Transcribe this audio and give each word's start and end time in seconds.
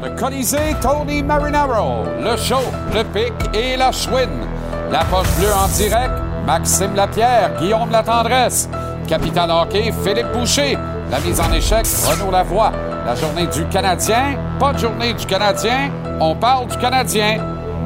Le 0.00 0.10
Colisée 0.10 0.76
Tony 0.80 1.22
Marinaro, 1.24 2.04
le 2.20 2.36
show, 2.36 2.62
le 2.94 3.02
pic 3.02 3.32
et 3.52 3.76
la 3.76 3.90
chouine. 3.90 4.46
La 4.92 5.00
poche 5.04 5.26
bleue 5.38 5.52
en 5.52 5.66
direct, 5.68 6.12
Maxime 6.46 6.94
Lapierre, 6.94 7.50
Guillaume 7.58 7.90
Latendresse. 7.90 8.68
Capital 9.08 9.50
Hockey, 9.50 9.92
Philippe 10.04 10.30
Boucher. 10.32 10.78
La 11.10 11.18
mise 11.18 11.40
en 11.40 11.52
échec, 11.52 11.84
Renaud 12.06 12.30
Lavoie. 12.30 12.72
La 13.06 13.16
journée 13.16 13.46
du 13.48 13.64
Canadien, 13.66 14.36
pas 14.60 14.72
de 14.72 14.78
journée 14.78 15.14
du 15.14 15.26
Canadien, 15.26 15.90
on 16.20 16.36
parle 16.36 16.68
du 16.68 16.76
Canadien. 16.76 17.38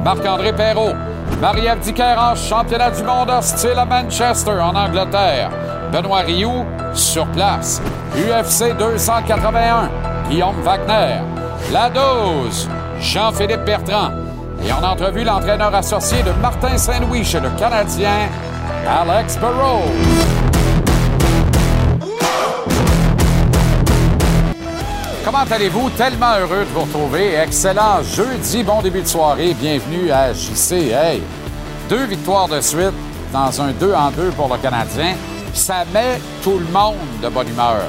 Marc-André 0.03 0.53
Perrault. 0.53 0.93
Marie-Ève 1.41 1.79
en 2.17 2.35
championnat 2.35 2.91
du 2.91 3.03
monde 3.03 3.31
hostile 3.31 3.77
à 3.77 3.85
Manchester, 3.85 4.59
en 4.61 4.75
Angleterre. 4.75 5.49
Benoît 5.91 6.19
Rioux, 6.19 6.65
sur 6.93 7.25
place. 7.27 7.81
UFC 8.15 8.77
281, 8.77 9.89
Guillaume 10.29 10.61
Wagner. 10.61 11.32
La 11.73 11.89
dose, 11.89 12.69
Jean-Philippe 12.99 13.65
Bertrand. 13.65 14.11
Et 14.63 14.71
en 14.71 14.83
entrevue, 14.83 15.23
l'entraîneur 15.23 15.73
associé 15.73 16.21
de 16.21 16.29
Martin 16.33 16.77
Saint-Louis 16.77 17.25
chez 17.25 17.39
le 17.39 17.49
Canadien, 17.57 18.29
Alex 18.87 19.39
Burrow. 19.39 19.81
Comment 25.25 25.45
allez-vous? 25.49 25.89
Tellement 25.97 26.35
heureux 26.39 26.59
de 26.59 26.69
vous 26.75 26.81
retrouver. 26.81 27.37
Excellent 27.37 28.03
jeudi, 28.03 28.61
bon 28.61 28.83
début 28.83 29.01
de 29.01 29.07
soirée. 29.07 29.55
Bienvenue 29.59 30.11
à 30.11 30.31
JC. 30.31 30.91
Hey, 30.93 31.23
deux 31.89 32.05
victoires 32.05 32.49
de 32.49 32.61
suite 32.61 32.93
dans 33.33 33.59
un 33.59 33.71
2 33.71 33.95
en 33.95 34.11
2 34.11 34.29
pour 34.37 34.47
le 34.47 34.61
Canadien. 34.61 35.15
Ça 35.55 35.85
met 35.91 36.21
tout 36.43 36.59
le 36.59 36.71
monde 36.71 36.97
de 37.23 37.29
bonne 37.29 37.49
humeur. 37.49 37.81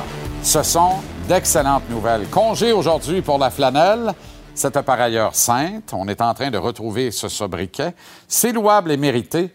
Ce 0.43 0.63
sont 0.63 1.01
d'excellentes 1.29 1.89
nouvelles. 1.89 2.29
Congé 2.29 2.73
aujourd'hui 2.73 3.23
pour 3.23 3.39
la 3.39 3.51
flanelle. 3.51 4.13
C'est 4.55 4.81
par 4.83 5.01
ailleurs 5.01 5.35
sainte. 5.35 5.93
On 5.93 6.07
est 6.07 6.21
en 6.21 6.35
train 6.35 6.51
de 6.51 6.59
retrouver 6.59 7.11
ce 7.11 7.29
sobriquet. 7.29 7.95
C'est 8.29 8.53
louable 8.53 8.93
et 8.93 8.97
mérité 8.97 9.55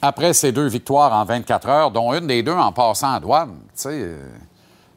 après 0.00 0.32
ces 0.32 0.52
deux 0.52 0.68
victoires 0.68 1.12
en 1.12 1.24
24 1.24 1.68
heures, 1.68 1.90
dont 1.90 2.12
une 2.14 2.26
des 2.26 2.42
deux 2.42 2.52
en 2.52 2.72
passant 2.72 3.12
à 3.14 3.20
douane. 3.20 3.58
Euh, 3.86 4.28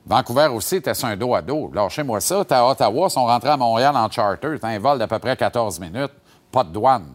Vancouver 0.06 0.48
aussi 0.48 0.78
était 0.78 0.94
un 1.04 1.18
dos 1.18 1.34
à 1.34 1.42
dos. 1.42 1.72
Lâchez-moi 1.73 2.22
ça. 2.22 2.45
T'es 2.45 2.56
à 2.56 2.66
Ottawa, 2.66 3.10
sont 3.10 3.26
rentrés 3.26 3.50
à 3.50 3.58
Montréal 3.58 3.95
en 3.95 4.10
charter. 4.10 4.58
T'as 4.60 4.70
un 4.70 4.80
vol 4.80 5.00
d'à 5.00 5.08
peu 5.08 5.20
près 5.20 5.36
14 5.36 5.80
minutes. 5.80 6.14
Pas 6.52 6.64
de 6.64 6.70
douane. 6.70 7.08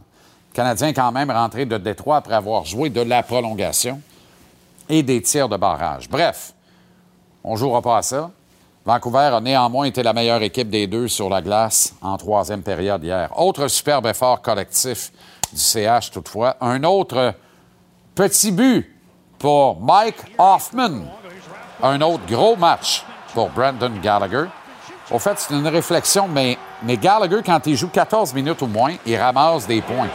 Le 0.51 0.55
Canadien 0.55 0.93
quand 0.93 1.13
même 1.13 1.31
rentré 1.31 1.67
de 1.67 1.79
Détroit 1.79 2.17
après 2.17 2.35
avoir 2.35 2.65
joué 2.65 2.91
de 2.91 3.03
la 3.03 3.23
prolongation 3.23 4.01
et 4.89 5.03
des 5.03 5.23
tirs 5.23 5.49
de 5.49 5.57
barrage. 5.57 6.09
Bref, 6.09 6.53
on 7.45 7.57
jouera 7.57 7.81
pas 7.81 7.99
à 7.99 8.03
ça. 8.03 8.31
Vancouver 8.87 9.31
a 9.35 9.41
néanmoins 9.41 9.87
été 9.87 10.03
la 10.05 10.13
meilleure 10.13 10.43
équipe 10.43 10.71
des 10.71 10.87
deux 10.87 11.09
sur 11.09 11.29
la 11.29 11.43
glace 11.43 11.93
en 12.01 12.17
troisième 12.17 12.63
période 12.63 13.03
hier. 13.03 13.37
Autre 13.37 13.67
superbe 13.67 14.07
effort 14.07 14.41
collectif 14.41 15.11
du 15.53 15.59
CH 15.59 16.13
toutefois. 16.13 16.57
Un 16.61 16.85
autre 16.85 17.35
petit 18.15 18.53
but 18.53 18.89
pour 19.41 19.81
Mike 19.81 20.17
Hoffman 20.39 21.03
un 21.83 22.01
autre 22.01 22.25
gros 22.27 22.57
match 22.57 23.05
pour 23.35 23.51
Brandon 23.51 23.93
Gallagher. 24.03 24.45
Au 25.11 25.19
fait, 25.19 25.39
c'est 25.39 25.55
une 25.55 25.69
réflexion, 25.69 26.29
mais, 26.29 26.57
Gallagher, 26.97 27.41
quand 27.45 27.67
il 27.67 27.77
joue 27.77 27.89
14 27.89 28.35
minutes 28.35 28.63
ou 28.63 28.67
moins, 28.67 28.95
il 29.05 29.17
ramasse 29.17 29.67
des 29.67 29.83
points. 29.83 30.09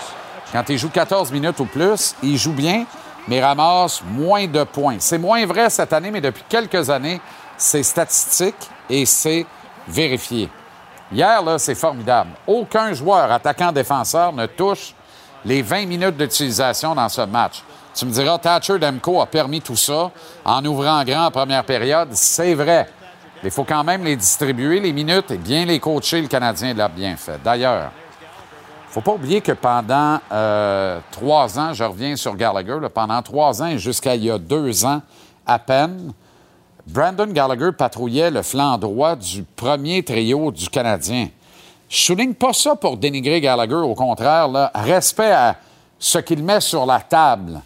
Quand 0.51 0.63
il 0.69 0.77
joue 0.77 0.89
14 0.89 1.31
minutes 1.31 1.59
ou 1.59 1.65
plus, 1.65 2.15
il 2.23 2.37
joue 2.37 2.51
bien, 2.51 2.85
mais 3.27 3.41
ramasse 3.41 4.01
moins 4.03 4.47
de 4.47 4.63
points. 4.63 4.97
C'est 4.99 5.17
moins 5.17 5.45
vrai 5.45 5.69
cette 5.69 5.93
année, 5.93 6.11
mais 6.11 6.19
depuis 6.19 6.43
quelques 6.49 6.89
années, 6.89 7.21
c'est 7.61 7.83
statistique 7.83 8.55
et 8.89 9.05
c'est 9.05 9.45
vérifié. 9.87 10.49
Hier, 11.11 11.41
là, 11.43 11.59
c'est 11.59 11.75
formidable. 11.75 12.31
Aucun 12.47 12.93
joueur 12.93 13.31
attaquant-défenseur 13.31 14.33
ne 14.33 14.47
touche 14.47 14.95
les 15.45 15.61
20 15.61 15.85
minutes 15.85 16.17
d'utilisation 16.17 16.95
dans 16.95 17.09
ce 17.09 17.21
match. 17.21 17.63
Tu 17.93 18.05
me 18.05 18.11
diras, 18.11 18.39
Thatcher 18.39 18.79
Demko 18.79 19.21
a 19.21 19.27
permis 19.27 19.61
tout 19.61 19.75
ça 19.75 20.11
en 20.43 20.65
ouvrant 20.65 21.03
grand 21.03 21.25
en 21.25 21.31
première 21.31 21.63
période. 21.63 22.09
C'est 22.13 22.53
vrai. 22.55 22.89
Mais 23.43 23.49
il 23.49 23.51
faut 23.51 23.63
quand 23.63 23.83
même 23.83 24.03
les 24.03 24.15
distribuer, 24.15 24.79
les 24.79 24.93
minutes, 24.93 25.29
et 25.31 25.37
bien 25.37 25.65
les 25.65 25.79
coacher. 25.79 26.21
Le 26.21 26.27
Canadien 26.27 26.73
l'a 26.73 26.87
bien 26.87 27.15
fait. 27.15 27.39
D'ailleurs, 27.43 27.91
il 27.91 28.87
ne 28.87 28.93
faut 28.93 29.01
pas 29.01 29.13
oublier 29.13 29.41
que 29.41 29.51
pendant 29.51 30.19
euh, 30.31 30.99
trois 31.11 31.59
ans, 31.59 31.73
je 31.73 31.83
reviens 31.83 32.15
sur 32.15 32.35
Gallagher, 32.35 32.77
pendant 32.93 33.21
trois 33.21 33.61
ans 33.61 33.67
et 33.67 33.77
jusqu'à 33.77 34.15
il 34.15 34.23
y 34.23 34.31
a 34.31 34.37
deux 34.37 34.85
ans 34.85 35.01
à 35.45 35.59
peine, 35.59 36.13
Brandon 36.87 37.27
Gallagher 37.27 37.71
patrouillait 37.77 38.31
le 38.31 38.41
flanc 38.41 38.77
droit 38.77 39.15
du 39.15 39.43
premier 39.43 40.03
trio 40.03 40.51
du 40.51 40.69
Canadien. 40.69 41.29
Je 41.89 41.97
souligne 41.97 42.33
pas 42.33 42.53
ça 42.53 42.75
pour 42.75 42.97
dénigrer 42.97 43.41
Gallagher, 43.41 43.75
au 43.75 43.95
contraire, 43.95 44.47
là, 44.47 44.71
respect 44.73 45.31
à 45.31 45.57
ce 45.99 46.17
qu'il 46.17 46.43
met 46.43 46.61
sur 46.61 46.85
la 46.85 46.99
table 46.99 47.61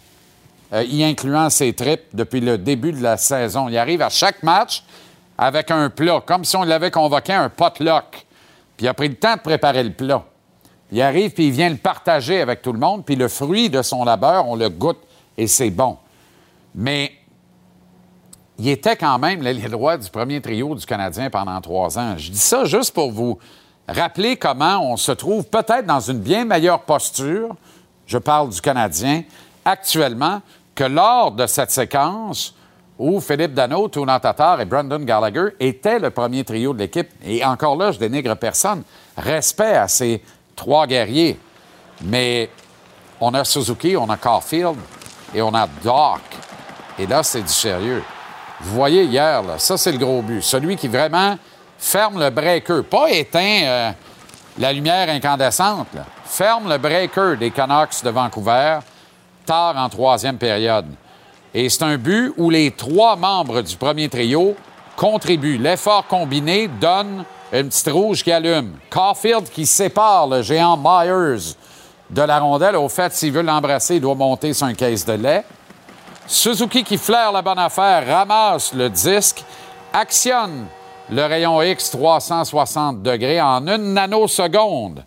euh, 0.72 0.84
y 0.84 1.04
incluant 1.04 1.48
ses 1.48 1.72
tripes 1.72 2.08
depuis 2.12 2.40
le 2.40 2.58
début 2.58 2.92
de 2.92 3.02
la 3.02 3.16
saison. 3.16 3.68
Il 3.68 3.78
arrive 3.78 4.02
à 4.02 4.08
chaque 4.08 4.42
match 4.42 4.82
avec 5.38 5.70
un 5.70 5.90
plat, 5.90 6.20
comme 6.24 6.44
si 6.44 6.56
on 6.56 6.64
l'avait 6.64 6.90
convoqué 6.90 7.32
un 7.32 7.48
potluck. 7.48 8.26
Puis 8.76 8.86
il 8.86 8.88
a 8.88 8.94
pris 8.94 9.08
le 9.08 9.14
temps 9.14 9.36
de 9.36 9.40
préparer 9.40 9.84
le 9.84 9.92
plat. 9.92 10.24
Il 10.92 11.00
arrive, 11.00 11.30
puis 11.30 11.46
il 11.46 11.52
vient 11.52 11.70
le 11.70 11.76
partager 11.76 12.40
avec 12.40 12.62
tout 12.62 12.72
le 12.72 12.78
monde, 12.78 13.04
puis 13.04 13.16
le 13.16 13.28
fruit 13.28 13.70
de 13.70 13.82
son 13.82 14.04
labeur, 14.04 14.48
on 14.48 14.56
le 14.56 14.68
goûte 14.68 15.00
et 15.36 15.46
c'est 15.46 15.70
bon. 15.70 15.96
Mais 16.74 17.12
il 18.58 18.68
était 18.68 18.96
quand 18.96 19.18
même 19.18 19.42
les 19.42 19.68
droits 19.68 19.96
du 19.96 20.08
premier 20.10 20.40
trio 20.40 20.74
du 20.74 20.86
Canadien 20.86 21.28
pendant 21.30 21.60
trois 21.60 21.98
ans. 21.98 22.14
Je 22.16 22.30
dis 22.30 22.38
ça 22.38 22.64
juste 22.64 22.94
pour 22.94 23.12
vous 23.12 23.38
rappeler 23.86 24.36
comment 24.36 24.80
on 24.92 24.96
se 24.96 25.12
trouve 25.12 25.44
peut-être 25.44 25.86
dans 25.86 26.00
une 26.00 26.18
bien 26.18 26.44
meilleure 26.44 26.80
posture, 26.80 27.54
je 28.06 28.18
parle 28.18 28.50
du 28.50 28.60
Canadien, 28.60 29.22
actuellement 29.64 30.40
que 30.74 30.84
lors 30.84 31.32
de 31.32 31.46
cette 31.46 31.70
séquence 31.70 32.54
où 32.98 33.20
Philippe 33.20 33.52
Dano, 33.52 33.88
Tuna 33.88 34.18
Tatar 34.20 34.60
et 34.60 34.64
Brandon 34.64 35.00
Gallagher 35.00 35.48
étaient 35.60 35.98
le 35.98 36.10
premier 36.10 36.44
trio 36.44 36.72
de 36.72 36.78
l'équipe. 36.78 37.10
Et 37.24 37.44
encore 37.44 37.76
là, 37.76 37.92
je 37.92 37.98
dénigre 37.98 38.34
personne. 38.36 38.82
Respect 39.16 39.76
à 39.76 39.86
ces 39.86 40.22
trois 40.54 40.86
guerriers. 40.86 41.38
Mais 42.02 42.48
on 43.20 43.34
a 43.34 43.44
Suzuki, 43.44 43.96
on 43.96 44.08
a 44.08 44.16
Caulfield 44.16 44.76
et 45.34 45.42
on 45.42 45.54
a 45.54 45.66
Doc. 45.82 46.20
Et 46.98 47.06
là, 47.06 47.22
c'est 47.22 47.42
du 47.42 47.48
sérieux. 47.48 48.02
Vous 48.60 48.74
voyez 48.74 49.04
hier, 49.04 49.42
là, 49.42 49.58
ça, 49.58 49.76
c'est 49.76 49.92
le 49.92 49.98
gros 49.98 50.22
but. 50.22 50.42
Celui 50.42 50.76
qui 50.76 50.88
vraiment 50.88 51.36
ferme 51.78 52.18
le 52.18 52.30
breaker, 52.30 52.82
pas 52.82 53.10
éteint 53.10 53.62
euh, 53.64 53.90
la 54.58 54.72
lumière 54.72 55.08
incandescente, 55.10 55.88
ferme 56.24 56.68
le 56.68 56.78
breaker 56.78 57.36
des 57.38 57.50
Canucks 57.50 58.02
de 58.02 58.10
Vancouver 58.10 58.78
tard 59.44 59.76
en 59.76 59.88
troisième 59.88 60.38
période. 60.38 60.86
Et 61.54 61.68
c'est 61.68 61.84
un 61.84 61.96
but 61.96 62.32
où 62.36 62.50
les 62.50 62.70
trois 62.70 63.16
membres 63.16 63.62
du 63.62 63.76
premier 63.76 64.08
trio 64.08 64.56
contribuent. 64.96 65.58
L'effort 65.58 66.06
combiné 66.06 66.68
donne 66.68 67.24
une 67.52 67.68
petite 67.68 67.90
rouge 67.90 68.24
qui 68.24 68.32
allume. 68.32 68.72
Caulfield 68.90 69.48
qui 69.50 69.66
sépare 69.66 70.26
le 70.26 70.42
géant 70.42 70.76
Myers 70.76 71.54
de 72.10 72.22
la 72.22 72.38
rondelle. 72.38 72.76
Au 72.76 72.88
fait, 72.88 73.12
s'il 73.12 73.32
veut 73.32 73.42
l'embrasser, 73.42 73.96
il 73.96 74.00
doit 74.00 74.14
monter 74.14 74.52
sur 74.52 74.66
un 74.66 74.74
caisse 74.74 75.04
de 75.04 75.12
lait. 75.12 75.44
Suzuki 76.26 76.82
qui 76.82 76.98
flaire 76.98 77.30
la 77.30 77.40
bonne 77.40 77.58
affaire, 77.58 78.06
ramasse 78.06 78.74
le 78.74 78.90
disque, 78.90 79.44
actionne 79.92 80.66
le 81.10 81.22
rayon 81.22 81.62
X 81.62 81.90
360 81.90 83.02
degrés 83.02 83.40
en 83.40 83.66
une 83.66 83.94
nanoseconde. 83.94 85.04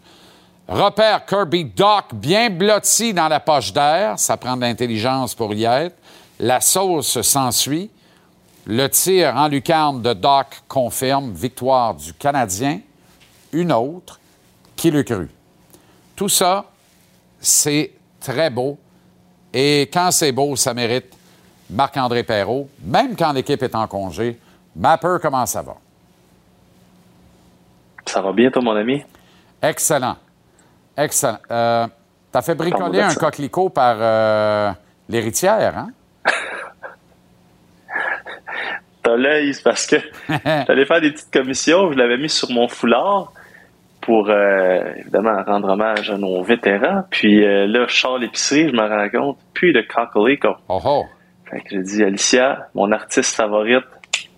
Repère 0.70 1.26
Kirby 1.26 1.66
Doc 1.66 2.14
bien 2.14 2.50
blotti 2.50 3.14
dans 3.14 3.28
la 3.28 3.40
poche 3.40 3.74
d'air. 3.74 4.18
Ça 4.18 4.38
prend 4.38 4.56
de 4.56 4.62
l'intelligence 4.62 5.36
pour 5.36 5.54
y 5.54 5.66
être. 5.66 5.98
La 6.40 6.62
sauce 6.62 7.22
s'ensuit. 7.22 7.90
Le 8.66 8.88
tir 8.88 9.36
en 9.36 9.48
lucarne 9.48 10.02
de 10.02 10.14
Doc 10.14 10.62
confirme 10.68 11.34
victoire 11.34 11.96
du 11.96 12.14
Canadien. 12.14 12.80
Une 13.52 13.72
autre. 13.72 14.20
Qui 14.76 14.92
le 14.92 15.04
cru? 15.04 15.30
Tout 16.16 16.30
ça, 16.30 16.66
c'est 17.42 17.92
très 18.22 18.50
beau. 18.50 18.78
Et 19.54 19.90
quand 19.92 20.12
c'est 20.12 20.32
beau, 20.32 20.56
ça 20.56 20.74
mérite 20.74 21.16
Marc-André 21.70 22.24
Perrault, 22.24 22.70
même 22.84 23.16
quand 23.16 23.32
l'équipe 23.32 23.62
est 23.62 23.76
en 23.76 23.88
congé. 23.88 24.40
Mapper, 24.76 25.18
comment 25.22 25.46
ça 25.46 25.62
va? 25.62 25.76
Ça 28.06 28.22
va 28.22 28.32
bien, 28.32 28.50
toi, 28.50 28.62
mon 28.62 28.76
ami? 28.76 29.04
Excellent. 29.62 30.18
Excellent. 30.98 31.40
Euh, 31.52 31.88
T'as 32.32 32.42
fait 32.44 32.56
bricoler 32.56 33.02
un 33.02 33.14
coquelicot 33.16 33.70
par 33.70 33.98
euh, 34.00 34.72
l'héritière, 35.08 35.78
hein? 35.78 35.90
T'as 39.02 39.16
l'œil, 39.16 39.54
c'est 39.54 39.64
parce 39.64 39.88
que 39.88 39.96
j'allais 40.68 40.86
faire 40.86 41.02
des 41.02 41.12
petites 41.12 41.32
commissions, 41.32 41.92
je 41.92 41.98
l'avais 41.98 42.18
mis 42.18 42.30
sur 42.30 42.52
mon 42.52 42.68
foulard 42.68 43.34
pour 44.02 44.30
euh, 44.30 44.94
évidemment 44.98 45.44
rendre 45.46 45.70
hommage 45.70 46.10
à 46.10 46.18
nos 46.18 46.42
vétérans. 46.42 47.04
Puis 47.10 47.46
euh, 47.46 47.68
là, 47.68 47.86
je 47.88 47.96
sors 47.96 48.18
l'épicerie, 48.18 48.70
je 48.70 48.74
me 48.74 48.82
rends 48.82 49.10
compte, 49.10 49.38
puis 49.54 49.74
de 49.74 49.82
coquelicot. 49.82 50.56
Oh 50.68 50.80
oh! 50.86 51.06
Fait 51.50 51.62
que 51.62 51.70
j'ai 51.72 51.82
dit, 51.82 52.04
Alicia, 52.04 52.68
mon 52.76 52.92
artiste 52.92 53.36
favorite, 53.36 53.86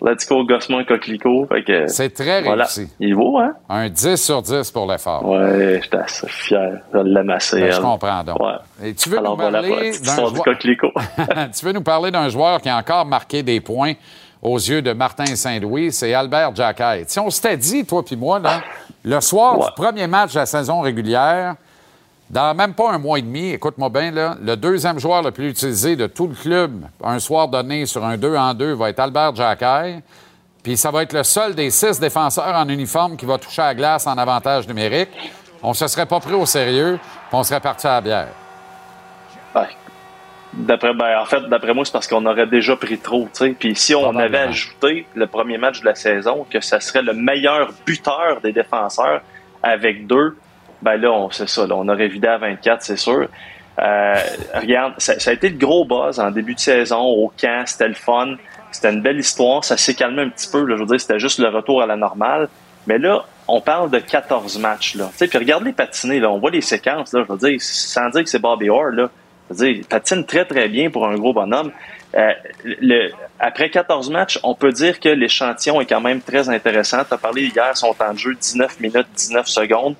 Let's 0.03 0.27
go, 0.27 0.43
Gossement 0.43 0.83
Coquelicot. 0.83 1.47
C'est 1.85 2.11
très 2.11 2.39
réussi. 2.39 2.87
Il 2.99 3.13
beau, 3.13 3.37
hein? 3.37 3.53
Un 3.69 3.87
10 3.87 4.15
sur 4.15 4.41
10 4.41 4.71
pour 4.71 4.91
l'effort. 4.91 5.23
Ouais, 5.23 5.79
j'étais 5.83 5.97
assez 5.97 6.27
fier 6.27 6.79
de 6.91 7.01
l'amasser. 7.01 7.61
Ben, 7.61 7.71
je 7.71 7.81
comprends 7.81 8.23
donc. 8.23 8.39
Ouais. 8.39 8.87
Et 8.89 8.93
tu 8.95 9.09
veux 9.09 9.19
nous 9.19 9.35
parler 9.35 9.91
d'un 10.03 10.27
joueur... 10.27 10.57
tu 11.53 11.65
veux 11.65 11.71
nous 11.71 11.83
parler 11.83 12.09
d'un 12.09 12.29
joueur 12.29 12.61
qui 12.61 12.69
a 12.69 12.77
encore 12.77 13.05
marqué 13.05 13.43
des 13.43 13.61
points 13.61 13.93
aux 14.41 14.57
yeux 14.57 14.81
de 14.81 14.91
Martin 14.93 15.35
Saint-Louis, 15.35 15.91
c'est 15.91 16.15
Albert 16.15 16.55
Jacquet. 16.55 17.03
Si 17.05 17.19
on 17.19 17.29
s'était 17.29 17.57
dit, 17.57 17.85
toi 17.85 18.03
puis 18.03 18.15
moi, 18.15 18.39
là, 18.39 18.63
le 19.03 19.19
soir 19.21 19.57
du 19.57 19.71
premier 19.75 20.07
match 20.07 20.33
de 20.33 20.39
la 20.39 20.45
saison 20.45 20.81
régulière, 20.81 21.55
dans 22.29 22.55
même 22.55 22.73
pas 22.73 22.91
un 22.91 22.97
mois 22.97 23.19
et 23.19 23.21
demi, 23.21 23.49
écoute-moi 23.49 23.89
bien, 23.89 24.11
là, 24.11 24.37
le 24.41 24.55
deuxième 24.55 24.99
joueur 24.99 25.21
le 25.21 25.31
plus 25.31 25.49
utilisé 25.49 25.95
de 25.95 26.07
tout 26.07 26.27
le 26.27 26.35
club, 26.35 26.85
un 27.03 27.19
soir 27.19 27.49
donné 27.49 27.85
sur 27.85 28.05
un 28.05 28.17
2 28.17 28.37
en 28.37 28.53
2, 28.53 28.73
va 28.73 28.89
être 28.89 28.99
Albert 28.99 29.35
Jacquet. 29.35 30.01
Puis 30.63 30.77
ça 30.77 30.91
va 30.91 31.03
être 31.03 31.13
le 31.13 31.23
seul 31.23 31.55
des 31.55 31.71
six 31.71 31.99
défenseurs 31.99 32.55
en 32.55 32.69
uniforme 32.69 33.17
qui 33.17 33.25
va 33.25 33.37
toucher 33.37 33.63
à 33.63 33.67
la 33.67 33.75
glace 33.75 34.07
en 34.07 34.17
avantage 34.17 34.67
numérique. 34.67 35.09
On 35.63 35.73
se 35.73 35.87
serait 35.87 36.05
pas 36.05 36.19
pris 36.19 36.33
au 36.33 36.45
sérieux, 36.45 36.99
puis 37.01 37.37
on 37.37 37.43
serait 37.43 37.59
parti 37.59 37.87
à 37.87 37.93
la 37.93 38.01
bière. 38.01 38.27
D'après, 40.53 40.93
ben, 40.93 41.17
en 41.17 41.25
fait, 41.25 41.47
d'après 41.47 41.73
moi, 41.73 41.85
c'est 41.85 41.93
parce 41.93 42.07
qu'on 42.07 42.25
aurait 42.25 42.47
déjà 42.47 42.75
pris 42.75 42.97
trop, 42.97 43.29
tu 43.33 43.45
sais. 43.45 43.55
Puis 43.57 43.73
si 43.75 43.95
on 43.95 44.15
avait 44.17 44.39
ajouté 44.39 45.05
le 45.15 45.25
premier 45.25 45.57
match 45.57 45.79
de 45.79 45.85
la 45.85 45.95
saison, 45.95 46.45
que 46.49 46.59
ça 46.59 46.81
serait 46.81 47.01
le 47.01 47.13
meilleur 47.13 47.71
buteur 47.85 48.41
des 48.43 48.51
défenseurs 48.51 49.21
avec 49.63 50.07
deux, 50.07 50.35
ben 50.81 50.97
là, 50.97 51.11
on 51.11 51.29
sait 51.29 51.47
ça, 51.47 51.65
là, 51.65 51.75
on 51.75 51.87
aurait 51.87 52.09
vidé 52.09 52.27
à 52.27 52.37
24, 52.37 52.81
c'est 52.81 52.97
sûr. 52.97 53.27
Euh, 53.79 54.13
regarde, 54.53 54.93
ça, 54.97 55.13
a 55.25 55.33
été 55.33 55.49
de 55.49 55.57
gros 55.57 55.85
buzz 55.85 56.19
en 56.19 56.31
début 56.31 56.55
de 56.55 56.59
saison, 56.59 57.01
au 57.01 57.31
camp, 57.39 57.63
c'était 57.65 57.87
le 57.87 57.93
fun, 57.93 58.35
c'était 58.71 58.91
une 58.91 59.01
belle 59.01 59.19
histoire, 59.19 59.63
ça 59.63 59.77
s'est 59.77 59.93
calmé 59.93 60.23
un 60.23 60.29
petit 60.29 60.49
peu, 60.51 60.65
là, 60.65 60.75
je 60.75 60.81
veux 60.81 60.87
dire, 60.87 60.99
c'était 60.99 61.19
juste 61.19 61.39
le 61.39 61.47
retour 61.47 61.81
à 61.81 61.85
la 61.85 61.95
normale. 61.95 62.49
Mais 62.87 62.97
là, 62.97 63.23
on 63.47 63.61
parle 63.61 63.91
de 63.91 63.99
14 63.99 64.57
matchs, 64.59 64.95
là. 64.95 65.09
Puis 65.17 65.37
regarde 65.37 65.63
les 65.63 65.71
patinés, 65.71 66.19
là, 66.19 66.29
on 66.29 66.39
voit 66.39 66.51
les 66.51 66.61
séquences, 66.61 67.13
là, 67.13 67.23
je 67.25 67.31
veux 67.31 67.37
dire, 67.37 67.61
sans 67.61 68.09
dire 68.09 68.23
que 68.23 68.29
c'est 68.29 68.39
Bobby 68.39 68.69
Orr, 68.69 68.91
là. 68.91 69.09
Dire, 69.51 69.69
il 69.69 70.25
très, 70.25 70.45
très 70.45 70.67
bien 70.67 70.89
pour 70.89 71.07
un 71.07 71.15
gros 71.15 71.33
bonhomme. 71.33 71.71
Euh, 72.15 73.09
après 73.39 73.69
14 73.69 74.09
matchs, 74.09 74.39
on 74.43 74.53
peut 74.53 74.71
dire 74.71 74.99
que 74.99 75.09
l'échantillon 75.09 75.79
est 75.79 75.85
quand 75.85 76.01
même 76.01 76.21
très 76.21 76.49
intéressant. 76.49 77.03
Tu 77.07 77.13
as 77.13 77.17
parlé 77.17 77.43
hier, 77.43 77.75
son 77.75 77.93
temps 77.93 78.13
de 78.13 78.17
jeu, 78.17 78.35
19 78.35 78.79
minutes, 78.79 79.07
19 79.15 79.47
secondes. 79.47 79.95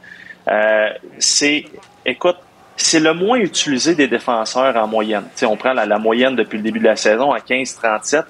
Euh, 0.48 0.90
c'est, 1.20 1.66
écoute, 2.06 2.38
c'est 2.76 3.00
le 3.00 3.14
moins 3.14 3.38
utilisé 3.38 3.96
des 3.96 4.08
défenseurs 4.08 4.76
en 4.76 4.88
moyenne. 4.88 5.26
Si 5.36 5.46
on 5.46 5.56
prend 5.56 5.74
la, 5.74 6.00
moyenne 6.00 6.36
depuis 6.36 6.58
le 6.58 6.64
début 6.64 6.80
de 6.80 6.86
la 6.86 6.96
saison 6.96 7.32
à 7.32 7.40
15-37. 7.40 8.24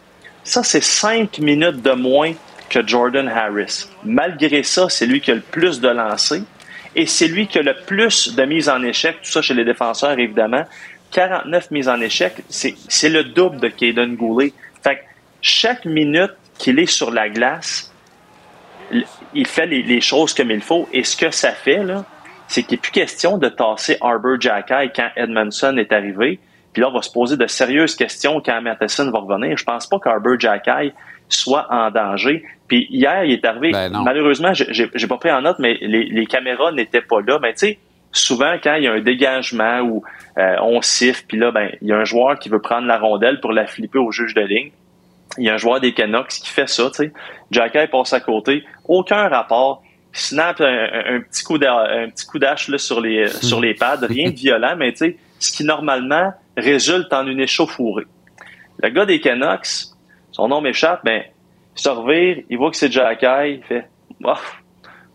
Ça, 0.43 0.63
c'est 0.63 0.83
5 0.83 1.39
minutes 1.39 1.81
de 1.81 1.91
moins 1.91 2.33
que 2.69 2.85
Jordan 2.85 3.27
Harris. 3.27 3.87
Malgré 4.03 4.63
ça, 4.63 4.87
c'est 4.89 5.05
lui 5.05 5.21
qui 5.21 5.31
a 5.31 5.35
le 5.35 5.41
plus 5.41 5.79
de 5.79 5.89
lancers 5.89 6.41
et 6.95 7.05
c'est 7.05 7.27
lui 7.27 7.47
qui 7.47 7.59
a 7.59 7.61
le 7.61 7.75
plus 7.85 8.35
de 8.35 8.43
mises 8.43 8.67
en 8.67 8.81
échec, 8.83 9.17
tout 9.23 9.31
ça 9.31 9.41
chez 9.41 9.53
les 9.53 9.63
défenseurs, 9.63 10.17
évidemment. 10.19 10.65
49 11.11 11.71
mises 11.71 11.89
en 11.89 11.99
échec, 11.99 12.41
c'est 12.49 13.09
le 13.09 13.23
double 13.23 13.59
de 13.59 13.67
Caden 13.67 14.15
Goulet. 14.15 14.53
Fait 14.83 15.03
chaque 15.41 15.85
minute 15.85 16.31
qu'il 16.57 16.79
est 16.79 16.85
sur 16.85 17.11
la 17.11 17.29
glace, 17.29 17.91
il 19.33 19.47
fait 19.47 19.65
les, 19.65 20.01
choses 20.01 20.33
comme 20.33 20.51
il 20.51 20.61
faut. 20.61 20.87
Et 20.91 21.03
ce 21.03 21.15
que 21.15 21.31
ça 21.31 21.51
fait, 21.51 21.83
là, 21.83 22.05
c'est 22.47 22.63
qu'il 22.63 22.75
n'est 22.75 22.81
plus 22.81 22.91
question 22.91 23.37
de 23.37 23.49
tasser 23.49 23.97
Arbor 24.01 24.39
Jacky 24.39 24.91
quand 24.95 25.09
Edmondson 25.15 25.77
est 25.77 25.91
arrivé. 25.91 26.39
Puis 26.73 26.81
là, 26.81 26.89
on 26.89 26.93
va 26.93 27.01
se 27.01 27.11
poser 27.11 27.37
de 27.37 27.47
sérieuses 27.47 27.95
questions 27.95 28.41
quand 28.41 28.61
Matheson 28.61 29.09
va 29.11 29.19
revenir. 29.19 29.57
Je 29.57 29.63
pense 29.63 29.87
pas 29.87 29.99
qu'Arbor 29.99 30.39
Jacky 30.39 30.93
soit 31.27 31.67
en 31.69 31.91
danger. 31.91 32.43
Puis 32.67 32.87
hier, 32.89 33.25
il 33.25 33.33
est 33.33 33.45
arrivé. 33.45 33.71
Ben 33.71 33.89
malheureusement, 34.03 34.53
j'ai 34.53 35.07
pas 35.07 35.17
pris 35.17 35.31
en 35.31 35.41
note, 35.41 35.57
mais 35.59 35.77
les, 35.81 36.25
caméras 36.25 36.71
n'étaient 36.71 37.01
pas 37.01 37.21
là. 37.21 37.39
Mais 37.41 37.53
tu 37.53 37.67
sais, 37.67 37.79
souvent 38.11 38.55
quand 38.61 38.75
il 38.75 38.83
y 38.83 38.87
a 38.87 38.93
un 38.93 39.01
dégagement 39.01 39.79
où 39.81 40.03
euh, 40.37 40.55
on 40.61 40.81
siffle, 40.81 41.23
puis 41.27 41.37
là, 41.37 41.51
ben, 41.51 41.69
il 41.81 41.87
y 41.87 41.91
a 41.93 41.97
un 41.97 42.05
joueur 42.05 42.39
qui 42.39 42.49
veut 42.49 42.61
prendre 42.61 42.87
la 42.87 42.97
rondelle 42.97 43.39
pour 43.39 43.51
la 43.51 43.67
flipper 43.67 43.99
au 43.99 44.11
juge 44.11 44.33
de 44.33 44.41
ligne 44.41 44.71
il 45.37 45.45
y 45.45 45.49
a 45.49 45.53
un 45.53 45.57
joueur 45.57 45.79
des 45.79 45.93
Canucks 45.93 46.27
qui 46.27 46.49
fait 46.49 46.67
ça, 46.67 46.89
tu 46.89 47.05
sais. 47.05 47.13
Jacky 47.51 47.87
passe 47.91 48.13
à 48.13 48.19
côté, 48.19 48.63
aucun 48.85 49.27
rapport. 49.27 49.83
Snap 50.13 50.59
un, 50.59 51.21
petit 51.21 51.41
coup 51.45 51.55
un 51.55 52.09
petit 52.09 52.25
coup 52.25 52.37
d'âge 52.37 52.67
sur 52.77 52.99
les 52.99 53.27
sur 53.41 53.61
les 53.61 53.73
pads, 53.73 53.99
rien 54.01 54.29
de 54.29 54.35
violent, 54.35 54.75
mais 54.77 54.91
tu 54.91 54.97
sais, 54.97 55.17
ce 55.39 55.55
qui 55.55 55.63
normalement 55.63 56.33
résulte 56.57 57.13
en 57.13 57.25
une 57.25 57.39
échauffourée. 57.39 58.03
Le 58.83 58.89
gars 58.89 59.05
des 59.05 59.21
Canucks, 59.21 59.85
son 60.33 60.49
nom 60.49 60.59
m'échappe, 60.59 61.05
ben, 61.05 61.23
il 61.77 61.81
se 61.81 61.87
revire, 61.87 62.43
il 62.49 62.57
voit 62.57 62.71
que 62.71 62.75
c'est 62.75 62.91
Jacky, 62.91 63.25
il 63.25 63.63
fait 63.63 63.87
oh, 64.21 64.33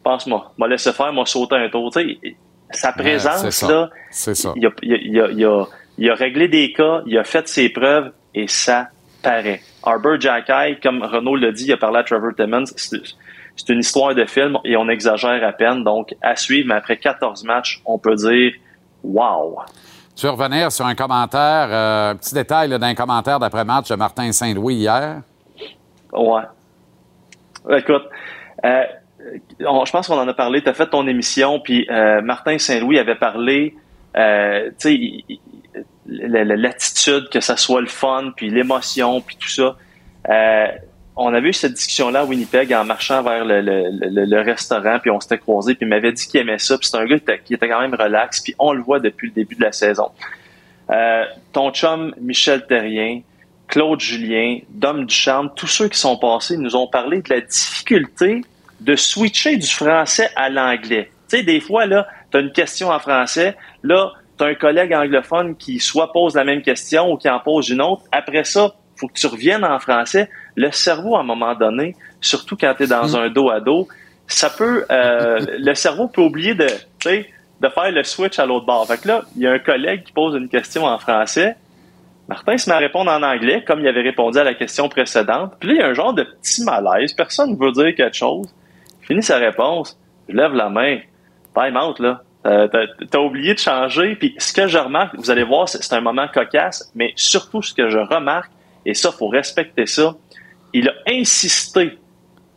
pense-moi, 0.03 0.55
m'a 0.57 0.67
laissé 0.67 0.91
faire, 0.95 1.13
m'a 1.13 1.27
sauté 1.27 1.57
un 1.57 1.69
tour. 1.69 1.93
Tu 1.93 2.19
sais, 2.23 2.37
sa 2.71 2.93
présence, 2.93 3.63
là, 3.63 3.91
Il, 4.57 4.67
a, 4.67 4.71
il, 4.83 4.95
a, 4.95 5.29
il, 5.31 5.45
a, 5.45 5.65
il 5.99 6.11
a 6.11 6.15
réglé 6.15 6.49
des 6.49 6.73
cas, 6.73 7.03
il 7.07 7.17
a 7.19 7.25
fait 7.25 7.49
ses 7.49 7.69
preuves 7.69 8.13
et 8.35 8.49
ça 8.49 8.89
paraît. 9.23 9.61
Arbor 9.83 10.21
Jacky, 10.21 10.81
comme 10.83 11.03
Renaud 11.03 11.37
l'a 11.37 11.53
dit, 11.53 11.67
il 11.67 11.73
a 11.73 11.77
parlé 11.77 11.99
à 11.99 12.05
Trevor 12.05 12.33
Timmons, 12.37 12.65
c'est 13.57 13.69
une 13.73 13.81
histoire 13.81 14.15
de 14.15 14.25
film 14.27 14.59
et 14.65 14.77
on 14.77 14.89
exagère 14.89 15.43
à 15.43 15.53
peine. 15.53 15.83
Donc, 15.83 16.15
à 16.23 16.37
suivre, 16.37 16.69
mais 16.69 16.75
après 16.75 16.97
14 16.99 17.45
matchs, 17.45 17.81
on 17.87 17.99
peut 17.99 18.15
dire 18.15 18.53
wow. 19.03 19.59
Tu 20.15 20.27
veux 20.27 20.33
revenir 20.33 20.73
sur 20.73 20.87
un 20.87 20.95
commentaire, 20.95 21.69
euh, 21.71 22.11
un 22.11 22.17
petit 22.17 22.35
détail 22.35 22.69
d'un 22.79 22.95
commentaire 22.95 23.39
d'après-match 23.39 23.89
de 23.89 23.97
Martin 23.97 24.33
Saint-Louis 24.33 24.77
hier? 24.77 25.23
Ouais. 26.13 26.43
Écoute, 27.71 28.05
euh, 28.65 28.83
je 29.59 29.91
pense 29.91 30.07
qu'on 30.07 30.19
en 30.19 30.29
a 30.29 30.35
parlé. 30.35 30.63
Tu 30.63 30.69
as 30.69 30.75
fait 30.75 30.89
ton 30.89 31.07
émission, 31.07 31.61
puis 31.61 31.87
euh, 31.91 32.21
Martin 32.23 32.59
Saint-Louis 32.59 32.99
avait 32.99 33.17
parlé. 33.17 33.75
tu 34.15 34.21
sais, 34.79 35.01
l'attitude, 36.09 37.29
que 37.31 37.41
ça 37.41 37.57
soit 37.57 37.81
le 37.81 37.87
fun, 37.87 38.33
puis 38.37 38.51
l'émotion, 38.51 39.21
puis 39.21 39.37
tout 39.37 39.49
ça. 39.49 39.77
Euh, 40.29 40.67
on 41.17 41.33
avait 41.33 41.49
eu 41.49 41.53
cette 41.53 41.73
discussion-là 41.73 42.21
à 42.21 42.25
Winnipeg 42.25 42.73
en 42.75 42.85
marchant 42.85 43.23
vers 43.23 43.45
le, 43.45 44.41
restaurant, 44.43 44.99
puis 45.01 45.11
on 45.11 45.19
s'était 45.19 45.39
croisés, 45.39 45.75
puis 45.75 45.87
il 45.87 45.89
m'avait 45.89 46.13
dit 46.13 46.27
qu'il 46.27 46.41
aimait 46.41 46.59
ça, 46.59 46.77
puis 46.77 46.89
c'est 46.89 46.99
un 46.99 47.07
gars 47.07 47.19
qui 47.19 47.55
était, 47.55 47.69
quand 47.69 47.81
même 47.81 47.95
relax, 47.95 48.41
puis 48.41 48.55
on 48.59 48.73
le 48.73 48.83
voit 48.83 49.01
depuis 49.01 49.29
le 49.29 49.33
début 49.33 49.55
de 49.55 49.63
la 49.63 49.73
saison. 49.73 50.11
Euh, 50.91 51.25
ton 51.53 51.71
chum 51.71 52.15
Michel 52.21 52.67
Terrien, 52.67 53.23
Claude 53.67 53.99
Julien, 53.99 54.59
Dom 54.69 55.07
Ducharme, 55.07 55.51
tous 55.57 55.67
ceux 55.67 55.89
qui 55.89 55.99
sont 55.99 56.19
passés 56.19 56.59
nous 56.59 56.77
ont 56.77 56.87
parlé 56.87 57.23
de 57.23 57.31
la 57.31 57.41
difficulté 57.41 58.43
de 58.81 58.97
switcher 58.97 59.57
du 59.57 59.67
français 59.67 60.31
à 60.37 60.49
l'anglais. 60.49 61.11
Tu 61.29 61.39
sais, 61.39 61.43
des 61.43 61.61
fois, 61.61 61.87
là, 61.87 62.07
tu 62.31 62.37
as 62.37 62.41
une 62.41 62.53
question 62.53 62.91
en 62.91 62.99
français, 62.99 63.57
là, 63.83 64.13
tu 64.39 64.45
as 64.45 64.49
un 64.49 64.55
collègue 64.55 64.93
anglophone 64.95 65.57
qui 65.57 65.81
soit 65.81 66.13
pose 66.13 66.35
la 66.35 66.45
même 66.45 66.63
question 66.63 67.11
ou 67.11 67.17
qui 67.17 67.29
en 67.29 67.41
pose 67.41 67.69
une 67.71 67.81
autre. 67.81 68.03
Après 68.13 68.45
ça, 68.45 68.75
faut 68.97 69.09
que 69.09 69.15
tu 69.15 69.27
reviennes 69.27 69.65
en 69.65 69.79
français. 69.79 70.29
Le 70.57 70.71
cerveau, 70.71 71.17
à 71.17 71.21
un 71.21 71.25
moment 71.25 71.55
donné, 71.55 71.97
surtout 72.21 72.57
quand 72.57 72.75
tu 72.77 72.85
es 72.85 72.87
dans 72.87 73.09
mm. 73.09 73.15
un 73.17 73.31
dos 73.31 73.51
à 73.51 73.61
dos, 73.61 73.89
ça 74.27 74.51
peut, 74.51 74.85
euh, 74.91 75.41
le 75.59 75.75
cerveau 75.75 76.09
peut 76.09 76.23
oublier 76.23 76.55
de, 76.55 76.67
de 77.07 77.69
faire 77.69 77.91
le 77.91 78.03
switch 78.05 78.39
à 78.39 78.47
l'autre 78.47 78.67
bord. 78.67 78.87
Fait 78.87 79.01
que 79.01 79.09
là, 79.09 79.23
il 79.37 79.43
y 79.43 79.47
a 79.47 79.53
un 79.53 79.59
collègue 79.59 80.05
qui 80.05 80.13
pose 80.13 80.35
une 80.35 80.49
question 80.49 80.85
en 80.85 80.99
français. 80.99 81.57
Martin 82.29 82.59
se 82.59 82.69
met 82.69 82.75
à 82.75 82.79
répondre 82.79 83.11
en 83.11 83.23
anglais, 83.23 83.63
comme 83.67 83.81
il 83.81 83.89
avait 83.89 84.03
répondu 84.03 84.39
à 84.39 84.45
la 84.45 84.55
question 84.55 84.89
précédente. 84.89 85.55
Puis 85.61 85.69
là, 85.69 85.75
il 85.75 85.79
y 85.79 85.83
a 85.83 85.87
un 85.87 85.95
genre 85.95 86.13
de 86.13 86.25
petit 86.25 86.65
malaise. 86.65 87.13
Personne 87.13 87.53
ne 87.53 87.57
veut 87.57 87.73
dire 87.73 87.95
quelque 87.95 88.17
chose. 88.17 88.53
Il 89.07 89.15
finit 89.15 89.23
sa 89.23 89.37
réponse. 89.37 89.97
Je 90.29 90.35
lève 90.35 90.53
la 90.53 90.69
main. 90.69 90.99
Time 91.55 91.77
out, 91.77 92.01
là. 92.01 92.23
Euh, 92.45 92.67
t'as 93.11 93.21
oublié 93.21 93.55
de 93.55 93.61
changer. 93.61 94.17
Puis 94.17 94.35
ce 94.39 94.53
que 94.53 94.67
je 94.67 94.79
remarque, 94.79 95.15
vous 95.17 95.31
allez 95.31 95.45
voir, 95.45 95.69
c'est 95.69 95.93
un 95.93 96.01
moment 96.01 96.27
cocasse, 96.33 96.91
mais 96.97 97.13
surtout 97.15 97.63
ce 97.63 97.73
que 97.73 97.89
je 97.89 97.99
remarque, 97.99 98.51
et 98.85 98.95
ça, 98.95 99.13
faut 99.13 99.29
respecter 99.29 99.87
ça, 99.87 100.17
il 100.73 100.89
a 100.89 100.93
insisté 101.09 101.99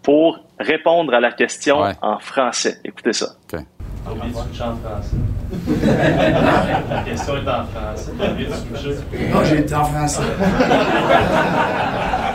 pour 0.02 0.40
répondre 0.60 1.14
à 1.14 1.20
la 1.20 1.32
question 1.32 1.84
en 2.02 2.18
français. 2.20 2.80
Écoutez 2.84 3.14
ça. 3.14 3.28
Okay. 3.46 3.64
oublié 4.12 4.32
de 4.32 4.38
switcher 4.38 4.64
en 4.64 4.76
français. 4.78 5.18
la 6.90 7.04
question 7.04 7.38
est 7.38 7.48
en 7.48 7.64
français. 7.66 8.12
T'as 8.18 8.32
oublié 8.32 8.48
de 8.48 8.54
switcher. 8.54 8.96
Non, 9.32 9.44
j'ai 9.44 9.60
été 9.60 9.76
en 9.76 9.86
français. 9.86 10.24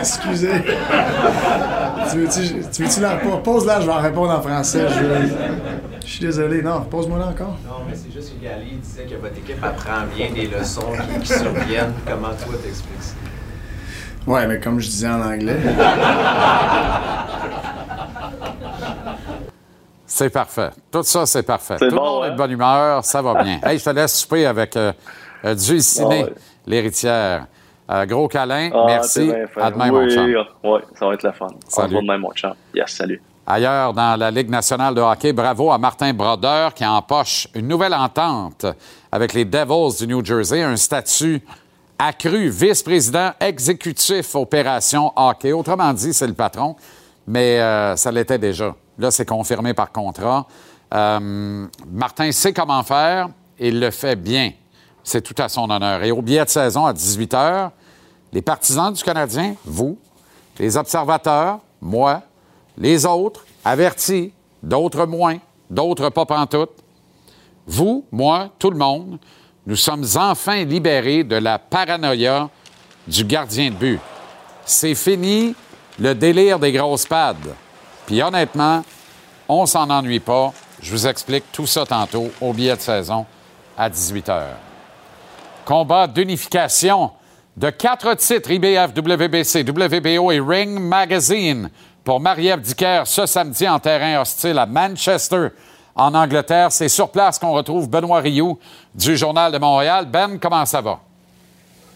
Excusez. 0.00 0.52
tu 2.10 2.16
veux-tu, 2.18 2.62
tu 2.72 2.84
veux-tu 2.84 3.00
la 3.00 3.16
pose 3.16 3.66
là, 3.66 3.80
je 3.80 3.86
vais 3.86 3.92
en 3.92 4.00
répondre 4.00 4.30
en 4.30 4.42
français. 4.42 4.86
Je, 6.00 6.06
suis 6.06 6.20
désolé. 6.20 6.62
Non, 6.62 6.82
pose-moi 6.82 7.18
là 7.18 7.26
encore. 7.28 7.56
Non, 7.66 7.84
mais 7.88 7.94
c'est 7.94 8.12
juste 8.12 8.38
que 8.38 8.44
Gali 8.44 8.76
disait 8.76 9.04
que 9.04 9.14
votre 9.16 9.38
équipe 9.38 9.62
apprend 9.62 10.04
bien 10.14 10.30
des 10.32 10.48
leçons 10.48 10.92
qui, 11.20 11.26
surviennent. 11.26 11.94
Comment 12.06 12.28
toi 12.28 12.54
t'expliques 12.62 13.02
ça? 13.02 13.14
Ouais, 14.26 14.46
mais 14.46 14.60
comme 14.60 14.78
je 14.80 14.86
disais 14.86 15.08
en 15.08 15.20
anglais. 15.20 15.56
C'est 20.14 20.28
parfait. 20.28 20.68
Tout 20.90 21.02
ça, 21.04 21.24
c'est 21.24 21.42
parfait. 21.42 21.78
Tout 21.78 21.86
le 21.86 21.92
monde 21.92 22.24
est 22.24 22.28
de 22.28 22.32
hein? 22.32 22.36
bonne 22.36 22.50
humeur, 22.50 23.02
ça 23.02 23.22
va 23.22 23.42
bien. 23.42 23.58
hey, 23.64 23.78
je 23.78 23.84
te 23.84 23.88
laisse 23.88 24.20
souper 24.20 24.44
avec 24.44 24.76
euh, 24.76 24.92
euh, 25.42 25.56
ciné. 25.56 26.26
l'héritière. 26.66 27.46
Euh, 27.90 28.04
gros 28.04 28.28
câlin, 28.28 28.68
ah, 28.74 28.84
merci. 28.86 29.32
À 29.56 29.70
demain, 29.70 29.90
mon 29.90 30.08
champ. 30.10 30.26
Oui, 30.64 30.80
ça 30.98 31.06
va 31.06 31.14
être 31.14 31.22
la 31.22 31.32
fun. 31.32 31.46
Salut. 31.66 31.96
demain, 31.96 32.18
mon 32.18 32.30
champ. 32.34 32.52
Yes, 32.74 32.90
salut. 32.90 33.22
Ailleurs, 33.46 33.94
dans 33.94 34.18
la 34.18 34.30
Ligue 34.30 34.50
nationale 34.50 34.94
de 34.94 35.00
hockey, 35.00 35.32
bravo 35.32 35.72
à 35.72 35.78
Martin 35.78 36.12
Brodeur 36.12 36.74
qui 36.74 36.84
empoche 36.84 37.48
une 37.54 37.66
nouvelle 37.66 37.94
entente 37.94 38.66
avec 39.10 39.32
les 39.32 39.46
Devils 39.46 39.96
du 39.98 40.06
New 40.06 40.22
Jersey, 40.22 40.62
un 40.62 40.76
statut 40.76 41.42
accru, 41.98 42.50
vice-président 42.50 43.30
exécutif 43.40 44.34
opération 44.34 45.10
hockey. 45.16 45.52
Autrement 45.52 45.94
dit, 45.94 46.12
c'est 46.12 46.26
le 46.26 46.34
patron, 46.34 46.76
mais 47.26 47.58
euh, 47.58 47.96
ça 47.96 48.12
l'était 48.12 48.38
déjà. 48.38 48.74
Là, 49.02 49.10
c'est 49.10 49.26
confirmé 49.26 49.74
par 49.74 49.90
contrat. 49.90 50.46
Euh, 50.94 51.66
Martin 51.90 52.30
sait 52.30 52.52
comment 52.52 52.84
faire 52.84 53.30
et 53.58 53.66
il 53.66 53.80
le 53.80 53.90
fait 53.90 54.14
bien. 54.14 54.52
C'est 55.02 55.22
tout 55.22 55.34
à 55.42 55.48
son 55.48 55.68
honneur. 55.68 56.04
Et 56.04 56.12
au 56.12 56.22
billet 56.22 56.44
de 56.44 56.48
saison 56.48 56.86
à 56.86 56.92
18 56.92 57.32
h, 57.34 57.70
les 58.32 58.42
partisans 58.42 58.92
du 58.92 59.02
Canadien, 59.02 59.56
vous, 59.64 59.98
les 60.60 60.76
observateurs, 60.76 61.58
moi, 61.80 62.22
les 62.78 63.04
autres, 63.04 63.44
avertis, 63.64 64.32
d'autres 64.62 65.04
moins, 65.04 65.38
d'autres 65.68 66.08
pas 66.10 66.24
pantoute. 66.24 66.70
Vous, 67.66 68.04
moi, 68.12 68.50
tout 68.56 68.70
le 68.70 68.78
monde, 68.78 69.18
nous 69.66 69.74
sommes 69.74 70.04
enfin 70.14 70.62
libérés 70.62 71.24
de 71.24 71.36
la 71.36 71.58
paranoïa 71.58 72.48
du 73.08 73.24
gardien 73.24 73.70
de 73.70 73.74
but. 73.74 74.00
C'est 74.64 74.94
fini 74.94 75.56
le 75.98 76.14
délire 76.14 76.60
des 76.60 76.70
grosses 76.70 77.06
pads. 77.06 77.34
Puis 78.06 78.22
honnêtement, 78.22 78.82
on 79.48 79.66
s'en 79.66 79.88
ennuie 79.90 80.20
pas. 80.20 80.52
Je 80.80 80.90
vous 80.90 81.06
explique 81.06 81.44
tout 81.52 81.66
ça 81.66 81.86
tantôt 81.86 82.30
au 82.40 82.52
billet 82.52 82.76
de 82.76 82.80
saison 82.80 83.26
à 83.76 83.88
18 83.88 84.28
h. 84.28 84.42
Combat 85.64 86.06
d'unification 86.06 87.12
de 87.56 87.70
quatre 87.70 88.14
titres 88.14 88.50
IBF, 88.50 88.90
WBC, 88.96 89.62
WBO 89.62 90.32
et 90.32 90.40
Ring 90.40 90.80
Magazine 90.80 91.70
pour 92.02 92.18
Marie-Ève 92.18 92.60
Dicker 92.60 93.02
ce 93.04 93.26
samedi 93.26 93.68
en 93.68 93.78
terrain 93.78 94.20
hostile 94.20 94.58
à 94.58 94.66
Manchester, 94.66 95.48
en 95.94 96.14
Angleterre. 96.14 96.72
C'est 96.72 96.88
sur 96.88 97.10
place 97.10 97.38
qu'on 97.38 97.52
retrouve 97.52 97.88
Benoît 97.88 98.20
Rioux 98.20 98.58
du 98.94 99.16
Journal 99.16 99.52
de 99.52 99.58
Montréal. 99.58 100.06
Ben, 100.06 100.38
comment 100.38 100.66
ça 100.66 100.80
va? 100.80 100.98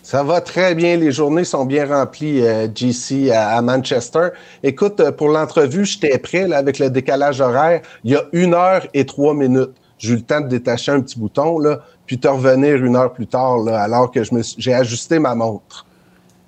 Ça 0.07 0.23
va 0.23 0.41
très 0.41 0.77
bien. 0.77 0.97
Les 0.97 1.11
journées 1.11 1.43
sont 1.43 1.65
bien 1.65 1.85
remplies, 1.85 2.41
euh, 2.41 2.69
GC, 2.73 3.33
à, 3.33 3.61
Manchester. 3.61 4.29
Écoute, 4.63 5.01
euh, 5.01 5.11
pour 5.11 5.31
l'entrevue, 5.31 5.85
j'étais 5.85 6.17
prêt 6.19 6.47
là, 6.47 6.59
avec 6.59 6.79
le 6.79 6.91
décalage 6.91 7.41
horaire. 7.41 7.81
Il 8.05 8.13
y 8.13 8.15
a 8.15 8.23
une 8.31 8.55
heure 8.55 8.87
et 8.95 9.05
trois 9.05 9.35
minutes. 9.35 9.73
J'ai 9.99 10.13
eu 10.13 10.17
le 10.19 10.23
temps 10.23 10.41
de 10.41 10.47
détacher 10.47 10.93
un 10.93 11.01
petit 11.01 11.19
bouton, 11.19 11.59
là, 11.59 11.81
puis 12.07 12.19
de 12.19 12.29
revenir 12.29 12.77
une 12.85 12.95
heure 12.95 13.13
plus 13.13 13.27
tard, 13.27 13.57
là, 13.57 13.83
alors 13.83 14.13
que 14.13 14.21
j'ai 14.57 14.75
ajusté 14.75 15.19
ma 15.19 15.35
montre. 15.35 15.85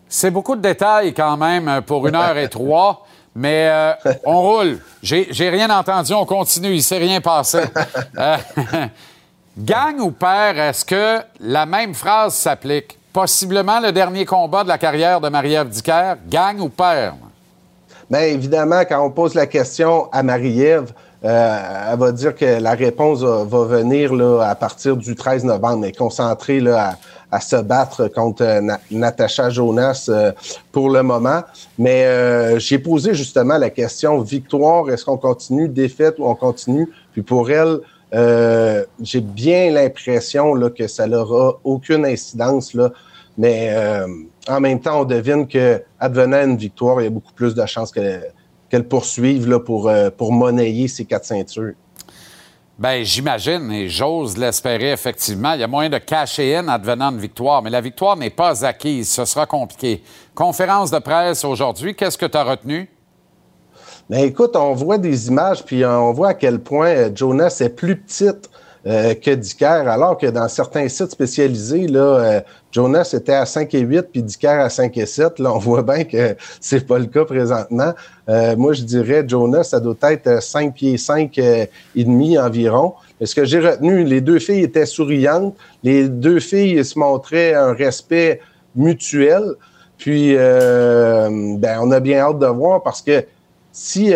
C'est 0.09 0.31
beaucoup 0.31 0.55
de 0.55 0.63
détails 0.63 1.13
quand 1.13 1.37
même 1.37 1.83
pour 1.85 2.07
une 2.07 2.15
heure 2.15 2.39
et 2.39 2.49
trois. 2.49 3.05
Mais 3.35 3.69
euh, 3.69 3.93
on 4.25 4.41
roule. 4.41 4.79
J'ai 5.03 5.51
rien 5.51 5.69
entendu, 5.77 6.15
on 6.15 6.27
continue, 6.27 6.75
il 6.75 6.83
s'est 6.83 6.99
rien 6.99 7.21
passé. 7.21 7.59
Euh, 8.17 8.37
gang 9.59 9.99
ou 9.99 10.13
père, 10.13 10.57
est-ce 10.61 10.85
que 10.85 11.19
la 11.41 11.67
même 11.67 11.95
phrase 11.95 12.35
s'applique? 12.35 12.98
Possiblement 13.13 13.81
le 13.81 13.91
dernier 13.91 14.27
combat 14.27 14.63
de 14.63 14.69
la 14.69 14.79
carrière 14.79 15.21
de 15.21 15.29
Marie-Ève 15.29 15.69
Dicker, 15.69 16.17
gang 16.29 16.61
ou 16.61 16.69
père? 16.69 17.15
Bien, 18.11 18.21
évidemment, 18.21 18.83
quand 18.89 19.05
on 19.05 19.11
pose 19.11 19.35
la 19.35 19.47
question 19.47 20.11
à 20.13 20.23
Marie-Ève, 20.23 20.93
euh, 21.25 21.91
elle 21.93 21.99
va 21.99 22.13
dire 22.13 22.35
que 22.35 22.61
la 22.61 22.73
réponse 22.73 23.23
va, 23.23 23.65
venir 23.65 24.15
là, 24.15 24.43
à 24.43 24.55
partir 24.55 24.97
du 24.97 25.15
13 25.17 25.45
novembre, 25.45 25.79
mais 25.79 25.93
concentrée 25.93 26.61
là, 26.61 26.97
à, 27.33 27.41
se 27.41 27.57
battre 27.57 28.09
contre 28.09 28.45
euh, 28.45 28.61
Natacha 28.91 29.51
Jonas 29.51 30.07
euh, 30.09 30.33
pour 30.71 30.91
le 30.91 31.03
moment. 31.03 31.43
Mais 31.79 32.59
j'ai 32.61 32.79
posé 32.79 33.15
justement 33.15 33.59
la 33.59 33.71
question 33.71 34.21
victoire, 34.21 34.89
est-ce 34.91 35.05
qu'on 35.05 35.17
continue, 35.17 35.69
défaite 35.69 36.17
ou 36.19 36.27
on 36.27 36.35
continue? 36.35 36.89
Puis 37.13 37.23
pour 37.23 37.51
elle, 37.51 37.81
j'ai 38.13 39.21
bien 39.21 39.71
l'impression 39.71 40.55
que 40.71 40.87
ça 40.87 41.07
n'aura 41.07 41.59
aucune 41.65 42.05
incidence. 42.07 42.75
Là, 42.75 42.91
mais 43.37 43.75
en 44.49 44.61
même 44.61 44.81
temps, 44.81 45.03
on 45.03 45.05
devine 45.05 45.47
que 45.47 45.83
advenant 46.01 46.45
une 46.45 46.57
victoire, 46.57 47.01
il 47.01 47.05
y 47.05 47.07
a 47.07 47.11
beaucoup 47.11 47.33
plus 47.33 47.55
de 47.55 47.67
chances 47.67 47.93
que 47.93 48.21
qu'elle 48.69 48.87
poursuive 48.87 49.49
là, 49.49 49.61
pour, 49.61 49.89
euh, 49.89 50.11
pour 50.11 50.33
monnayer 50.33 50.89
ces 50.89 51.05
quatre 51.05 51.25
ceintures? 51.25 51.75
Bien, 52.79 53.03
j'imagine 53.03 53.73
et 53.73 53.89
j'ose 53.89 54.37
l'espérer 54.37 54.93
effectivement. 54.93 55.55
Il 55.55 55.61
y 55.61 55.65
a 55.65 55.67
moyen 55.67 55.91
de 55.91 55.99
cacher 55.99 56.55
in 56.55 56.69
advenant 56.69 57.11
une 57.11 57.19
victoire, 57.19 57.61
mais 57.61 57.71
la 57.71 57.81
victoire 57.81 58.17
n'est 58.17 58.31
pas 58.31 58.65
acquise. 58.65 59.11
Ce 59.11 59.25
sera 59.25 59.47
compliqué. 59.47 60.03
Conférence 60.35 60.91
de 60.91 61.01
presse 61.01 61.45
aujourd'hui, 61.45 61.97
qu'est-ce 61.97 62.17
que 62.17 62.27
tu 62.27 62.39
as 62.39 62.45
retenu? 62.45 62.89
Bien, 64.11 64.21
écoute, 64.21 64.57
on 64.57 64.73
voit 64.73 64.97
des 64.97 65.29
images, 65.29 65.63
puis 65.65 65.85
on 65.85 66.13
voit 66.13 66.29
à 66.29 66.35
quel 66.35 66.61
point 66.61 66.89
euh, 66.89 67.11
Jonas 67.15 67.59
est 67.61 67.69
plus 67.69 67.95
petite 67.97 68.49
euh, 68.87 69.13
que 69.13 69.33
Dicker, 69.33 69.67
alors 69.87 70.17
que 70.17 70.29
dans 70.29 70.49
certains 70.49 70.89
sites 70.89 71.11
spécialisés, 71.11 71.87
là, 71.89 72.01
euh, 72.01 72.41
Jonas 72.73 73.11
était 73.13 73.35
à 73.35 73.45
5 73.45 73.75
et 73.75 73.81
8, 73.81 74.07
puis 74.11 74.23
Dicker 74.23 74.49
à 74.49 74.71
5 74.71 74.97
et 74.97 75.05
7. 75.05 75.41
Là, 75.41 75.53
on 75.53 75.59
voit 75.59 75.83
bien 75.83 76.05
que 76.05 76.37
c'est 76.61 76.87
pas 76.87 76.99
le 76.99 77.05
cas 77.05 77.27
présentement. 77.27 77.93
Euh, 78.31 78.57
moi, 78.57 78.73
je 78.73 78.85
dirais 78.85 79.25
Jonas, 79.29 79.65
ça 79.65 79.81
doit 79.81 79.97
être 80.05 80.43
5 80.43 80.75
pieds 80.75 80.97
5 80.97 81.37
et 81.37 81.69
demi 81.95 82.39
environ. 82.39 82.95
Mais 83.21 83.27
ce 83.27 83.35
que 83.35 83.45
j'ai 83.45 83.61
retenu, 83.61 84.05
les 84.05 84.23
deux 84.23 84.39
filles 84.39 84.63
étaient 84.63 84.87
souriantes. 84.87 85.55
Les 85.83 86.09
deux 86.09 86.41
filles 86.41 86.83
se 86.83 86.99
montraient 86.99 87.53
un 87.53 87.75
respect 87.75 88.41
mutuel. 88.75 89.55
Puis, 89.99 90.35
ben, 90.35 91.79
on 91.83 91.91
a 91.91 91.99
bien 92.01 92.21
hâte 92.21 92.39
de 92.39 92.47
voir 92.47 92.83
parce 92.83 93.03
que 93.03 93.25
si 93.79 94.13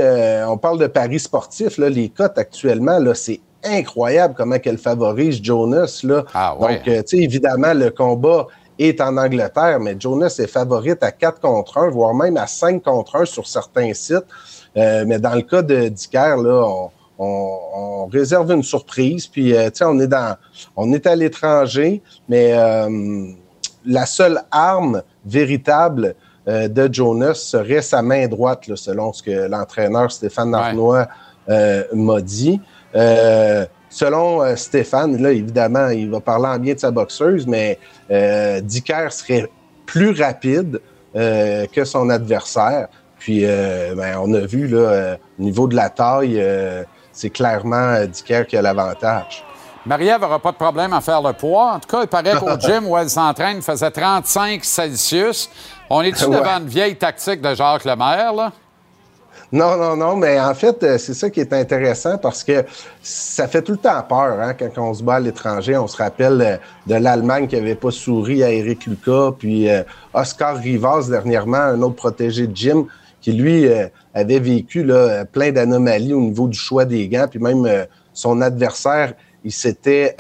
on 0.47 0.59
parle 0.59 0.79
de 0.79 0.87
paris 0.87 1.21
sportifs, 1.21 1.79
là, 1.79 1.89
les 1.89 2.09
cotes 2.09 2.37
actuellement, 2.37 2.99
là, 2.99 3.15
c'est 3.15 3.41
incroyable 3.65 4.35
comment 4.37 4.59
qu'elle 4.59 4.79
favorise 4.79 5.43
Jonas. 5.43 6.01
Là. 6.05 6.25
Ah, 6.35 6.57
Donc, 6.59 6.89
euh, 6.89 7.03
tu 7.03 7.17
sais, 7.17 7.19
évidemment, 7.19 7.75
le 7.75 7.91
combat 7.91 8.47
est 8.79 9.01
en 9.01 9.17
Angleterre, 9.17 9.79
mais 9.81 9.97
Jonas 9.99 10.37
est 10.39 10.47
favorite 10.47 11.03
à 11.03 11.13
4 11.13 11.41
contre 11.41 11.79
1, 11.79 11.91
voire 11.91 12.15
même 12.15 12.37
à 12.37 12.47
5 12.47 12.83
contre 12.83 13.17
1 13.17 13.25
sur 13.27 13.47
certains 13.47 13.93
sites. 13.95 14.25
Euh, 14.77 15.05
mais 15.07 15.19
dans 15.19 15.35
le 15.35 15.43
cas 15.43 15.63
de 15.63 15.89
Dicker, 15.89 16.37
là, 16.37 16.89
on, 17.19 18.07
réserve 18.11 18.51
une 18.51 18.65
surprise. 18.65 19.27
Puis, 19.27 19.55
euh, 19.55 19.71
tu 19.71 19.79
sais, 19.79 19.85
on 19.85 19.99
est 20.01 20.09
dans, 20.09 20.37
on 20.77 20.93
est 20.93 21.07
à 21.07 21.15
l'étranger, 21.15 22.03
mais 22.29 22.53
la 23.85 24.07
seule 24.07 24.43
arme 24.51 25.03
véritable 25.25 26.15
de 26.47 26.89
Jonas 26.93 27.35
serait 27.35 27.83
sa 27.83 28.03
main 28.03 28.27
droite, 28.27 28.67
là, 28.67 28.77
selon 28.77 29.13
ce 29.13 29.23
que 29.23 29.49
l'entraîneur 29.49 30.11
Stéphane 30.11 30.55
Arnois 30.55 31.07
m'a 31.49 32.21
dit. 32.21 32.61
Euh, 32.95 33.65
selon 33.89 34.43
euh, 34.43 34.57
Stéphane, 34.57 35.21
là, 35.23 35.33
évidemment, 35.33 35.89
il 35.89 36.11
va 36.11 36.21
parler 36.21 36.47
en 36.47 36.59
bien 36.59 36.75
de 36.75 36.79
sa 36.79 36.91
boxeuse, 36.91 37.47
mais 37.47 37.79
euh, 38.11 38.61
Dicker 38.61 39.09
serait 39.11 39.49
plus 39.87 40.11
rapide 40.21 40.81
euh, 41.15 41.67
que 41.73 41.85
son 41.85 42.11
adversaire. 42.11 42.89
Puis, 43.19 43.45
ben, 43.45 44.19
on 44.21 44.35
a 44.35 44.41
vu, 44.41 44.67
là, 44.67 45.17
au 45.39 45.43
niveau 45.43 45.69
de 45.69 45.77
la 45.77 45.91
taille, 45.91 46.45
c'est 47.13 47.31
clairement 47.31 48.05
Dicker 48.05 48.45
qui 48.49 48.57
a 48.57 48.63
l'avantage. 48.63 49.45
Marie-Ève 49.85 50.21
n'aura 50.21 50.39
pas 50.39 50.53
de 50.53 50.57
problème 50.57 50.93
à 50.93 51.01
faire 51.01 51.21
le 51.21 51.33
poids. 51.33 51.73
En 51.75 51.81
tout 51.81 51.89
cas, 51.89 52.03
il 52.03 52.09
paraît 52.09 52.37
qu'au 52.39 52.57
gym 52.61 52.87
où 52.87 52.97
elle 52.97 53.11
s'entraîne, 53.11 53.57
il 53.57 53.63
faisait 53.63 53.91
35 53.91 54.65
Celsius. 54.65 55.51
On 55.91 56.03
est-tu 56.03 56.25
devant 56.25 56.59
une 56.59 56.69
vieille 56.69 56.97
tactique 56.97 57.41
de 57.41 57.55
Jacques 57.55 57.85
Lemaire, 57.85 58.33
là? 58.33 58.53
Non, 59.53 59.77
non, 59.77 59.97
non, 59.97 60.17
mais 60.17 60.41
en 60.41 60.55
fait, 60.55 60.83
euh, 60.83 60.97
c'est 60.97 61.13
ça 61.13 61.29
qui 61.29 61.41
est 61.41 61.53
intéressant 61.53 62.17
parce 62.17 62.43
que 62.43 62.65
ça 63.03 63.47
fait 63.47 63.61
tout 63.61 63.73
le 63.73 63.79
temps 63.79 64.03
peur 64.09 64.41
hein, 64.41 64.55
quand 64.55 64.71
on 64.79 64.95
se 64.95 65.03
bat 65.03 65.17
à 65.17 65.21
l'étranger. 65.21 65.77
On 65.77 65.87
se 65.87 65.99
rappelle 65.99 66.41
euh, 66.41 66.57
de 66.87 66.95
l'Allemagne 66.95 67.47
qui 67.49 67.57
n'avait 67.57 67.75
pas 67.75 67.91
souri 67.91 68.43
à 68.43 68.51
Eric 68.51 68.87
Lucas, 68.87 69.33
puis 69.39 69.69
euh, 69.69 69.83
Oscar 70.15 70.57
Rivas 70.57 71.09
dernièrement, 71.11 71.59
un 71.59 71.83
autre 71.83 71.97
protégé 71.97 72.47
de 72.47 72.57
Jim, 72.57 72.87
qui 73.21 73.33
lui 73.33 73.69
avait 74.15 74.41
vécu 74.41 74.83
là, 74.83 75.25
plein 75.25 75.53
d'anomalies 75.53 76.13
au 76.13 76.21
niveau 76.21 76.49
du 76.49 76.59
choix 76.59 76.85
des 76.85 77.07
gants, 77.07 77.29
puis 77.31 77.39
même 77.39 77.87
son 78.13 78.41
adversaire, 78.41 79.15
il 79.45 79.53
s'était 79.53 80.17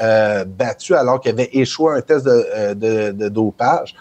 battu 0.46 0.94
alors 0.94 1.20
qu'il 1.20 1.30
avait 1.30 1.50
échoué 1.52 1.94
un 1.96 2.00
test 2.00 2.24
de, 2.24 2.74
de, 2.74 3.10
de 3.12 3.28
dopage. 3.28 3.94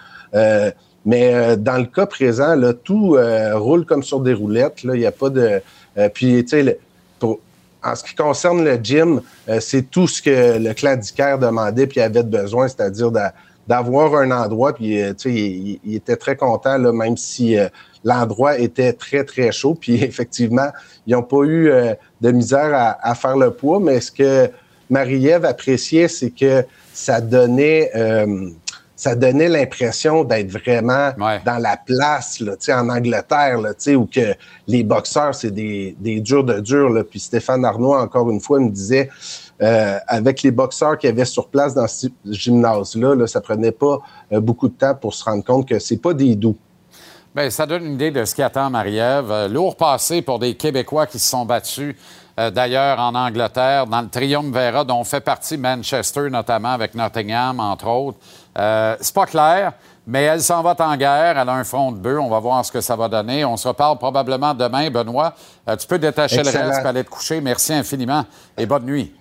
Mais 1.06 1.34
euh, 1.34 1.56
dans 1.56 1.78
le 1.78 1.86
cas 1.86 2.06
présent, 2.06 2.56
là, 2.56 2.74
tout 2.74 3.16
euh, 3.16 3.58
roule 3.58 3.86
comme 3.86 4.04
sur 4.04 4.20
des 4.20 4.34
roulettes. 4.34 4.84
Il 4.84 4.92
n'y 4.92 5.06
a 5.06 5.12
pas 5.12 5.30
de. 5.30 5.62
Euh, 5.98 6.10
puis, 6.10 6.44
tu 6.46 6.63
sais, 6.63 6.80
en 7.84 7.96
ce 7.96 8.04
qui 8.04 8.13
concerne 8.13 8.63
le 8.63 8.75
gym, 8.75 9.22
c'est 9.60 9.90
tout 9.90 10.08
ce 10.08 10.22
que 10.22 10.60
le 10.60 10.72
clan 10.74 10.96
d'Iker 10.96 11.40
demandait 11.40 11.88
puis 11.88 12.00
avait 12.00 12.22
besoin, 12.22 12.68
c'est-à-dire 12.68 13.10
d'avoir 13.68 14.13
un 14.18 14.30
endroit. 14.30 14.74
Puis, 14.74 15.00
tu 15.18 15.32
sais, 15.32 15.34
il, 15.34 15.96
était 15.96 16.16
très 16.16 16.36
content, 16.36 16.78
là, 16.78 16.92
même 16.92 17.18
si 17.18 17.58
l'endroit 18.04 18.60
était 18.60 18.94
très, 18.94 19.24
très 19.24 19.51
chaud. 19.51 19.74
Puis, 19.74 19.96
effectivement, 20.04 20.68
ils 21.08 21.13
n'ont 21.13 21.24
pas 21.24 21.42
eu 21.42 21.72
de 22.22 22.32
misère 22.32 22.70
à, 22.72 23.00
à, 23.01 23.16
faire 23.16 23.36
le 23.36 23.50
poids. 23.50 23.80
Mais 23.80 24.00
ce 24.00 24.12
que 24.12 24.51
Marie-Ève 24.91 25.45
appréciait, 25.45 26.07
c'est 26.07 26.29
que 26.31 26.63
ça 26.93 27.19
donnait 27.21 27.89
ça 29.01 29.15
donnait 29.15 29.50
l'impression 29.50 30.24
d'être 30.24 30.51
vraiment 30.51 31.10
Ouais. 31.17 31.41
dans 31.43 31.57
la 31.57 31.75
place, 31.75 32.39
là, 32.39 32.53
en 32.79 32.88
Angleterre, 32.88 33.60
là, 33.60 33.71
où 33.95 34.05
que 34.05 34.36
les 34.67 34.83
boxeurs, 34.83 35.33
c'est 35.33 35.50
des, 35.50 35.95
des 36.00 36.19
durs 36.19 36.43
de 36.43 36.60
durs. 36.60 36.88
Là. 36.89 37.03
Puis 37.03 37.19
Stéphane 37.19 37.65
Arnois, 37.65 38.00
encore 38.00 38.29
une 38.29 38.39
fois, 38.39 38.60
me 38.60 38.69
disait, 38.69 39.10
euh, 39.63 39.98
avec 40.07 40.43
les 40.43 40.51
boxeurs 40.51 41.00
qu'il 41.00 41.10
y 41.10 41.13
avait 41.13 41.25
sur 41.25 41.48
place 41.48 41.74
dans 41.74 41.88
ce 41.88 42.10
gymnase-là, 42.29 43.15
là, 43.15 43.25
ça 43.25 43.41
prenait 43.41 43.71
pas 43.71 43.98
euh, 44.33 44.39
beaucoup 44.39 44.67
de 44.67 44.75
temps 44.75 44.93
pour 44.93 45.15
se 45.15 45.24
rendre 45.24 45.43
compte 45.43 45.67
que 45.67 45.79
c'est 45.79 45.98
pas 45.98 46.13
des 46.13 46.36
doux. 46.36 46.57
Bien, 47.33 47.50
ça 47.50 47.65
donne 47.65 47.86
une 47.86 47.93
idée 47.93 48.12
de 48.12 48.24
ce 48.25 48.36
qui 48.36 48.43
attend 48.43 48.69
Marie-Ève. 48.69 49.31
Euh, 49.31 49.48
lourd 49.48 49.77
passé 49.77 50.21
pour 50.21 50.38
des 50.38 50.53
Québécois 50.53 51.07
qui 51.07 51.17
se 51.17 51.27
sont 51.29 51.45
battus, 51.45 51.95
euh, 51.95 52.21
d'ailleurs, 52.38 53.00
en 53.00 53.13
Angleterre, 53.15 53.88
dans 53.88 54.01
le 54.01 54.07
Triumvirat, 54.09 54.83
dont 54.83 55.03
fait 55.03 55.19
partie 55.21 55.57
Manchester, 55.57 56.29
notamment, 56.29 56.71
avec 56.73 56.95
Nottingham, 56.95 57.59
entre 57.59 57.88
autres. 57.88 58.17
Euh, 58.57 58.95
c'est 59.00 59.13
pas 59.13 59.25
clair, 59.25 59.73
mais 60.05 60.23
elle 60.23 60.41
s'en 60.41 60.61
va 60.61 60.75
en 60.79 60.95
guerre. 60.97 61.38
Elle 61.38 61.50
a 61.50 61.53
un 61.53 61.63
front 61.63 61.91
de 61.91 61.97
bœuf. 61.97 62.19
On 62.19 62.29
va 62.29 62.39
voir 62.39 62.65
ce 62.65 62.71
que 62.71 62.81
ça 62.81 62.95
va 62.95 63.07
donner. 63.07 63.45
On 63.45 63.55
se 63.57 63.67
reparle 63.67 63.97
probablement 63.97 64.53
demain, 64.53 64.89
Benoît. 64.89 65.33
Euh, 65.69 65.75
tu 65.75 65.88
peux 65.88 66.00
détacher 66.00 66.39
Excellent. 66.39 66.65
le 66.65 66.69
reste 66.71 66.85
et 66.85 66.88
aller 66.88 67.03
te 67.03 67.09
coucher. 67.09 67.39
Merci 67.41 67.73
infiniment 67.73 68.25
et 68.57 68.65
bonne 68.65 68.83
nuit. 68.85 69.13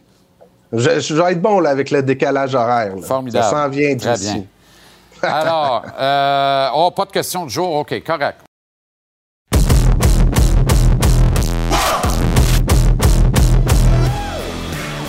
Je, 0.72 1.00
je 1.00 1.14
vais 1.14 1.32
être 1.32 1.42
bon 1.42 1.60
là, 1.60 1.70
avec 1.70 1.90
le 1.90 2.02
décalage 2.02 2.54
horaire. 2.54 2.96
là. 2.96 3.02
Formidable. 3.02 3.44
Ça 3.44 3.50
s'en 3.50 3.68
vient 3.68 3.96
Très 3.96 4.12
d'ici. 4.14 4.32
bien. 4.34 4.44
Alors, 5.30 5.84
euh, 6.00 6.68
oh, 6.74 6.90
pas 6.92 7.04
de 7.04 7.10
question 7.12 7.44
de 7.44 7.50
jour. 7.50 7.72
OK, 7.76 8.02
correct. 8.04 8.40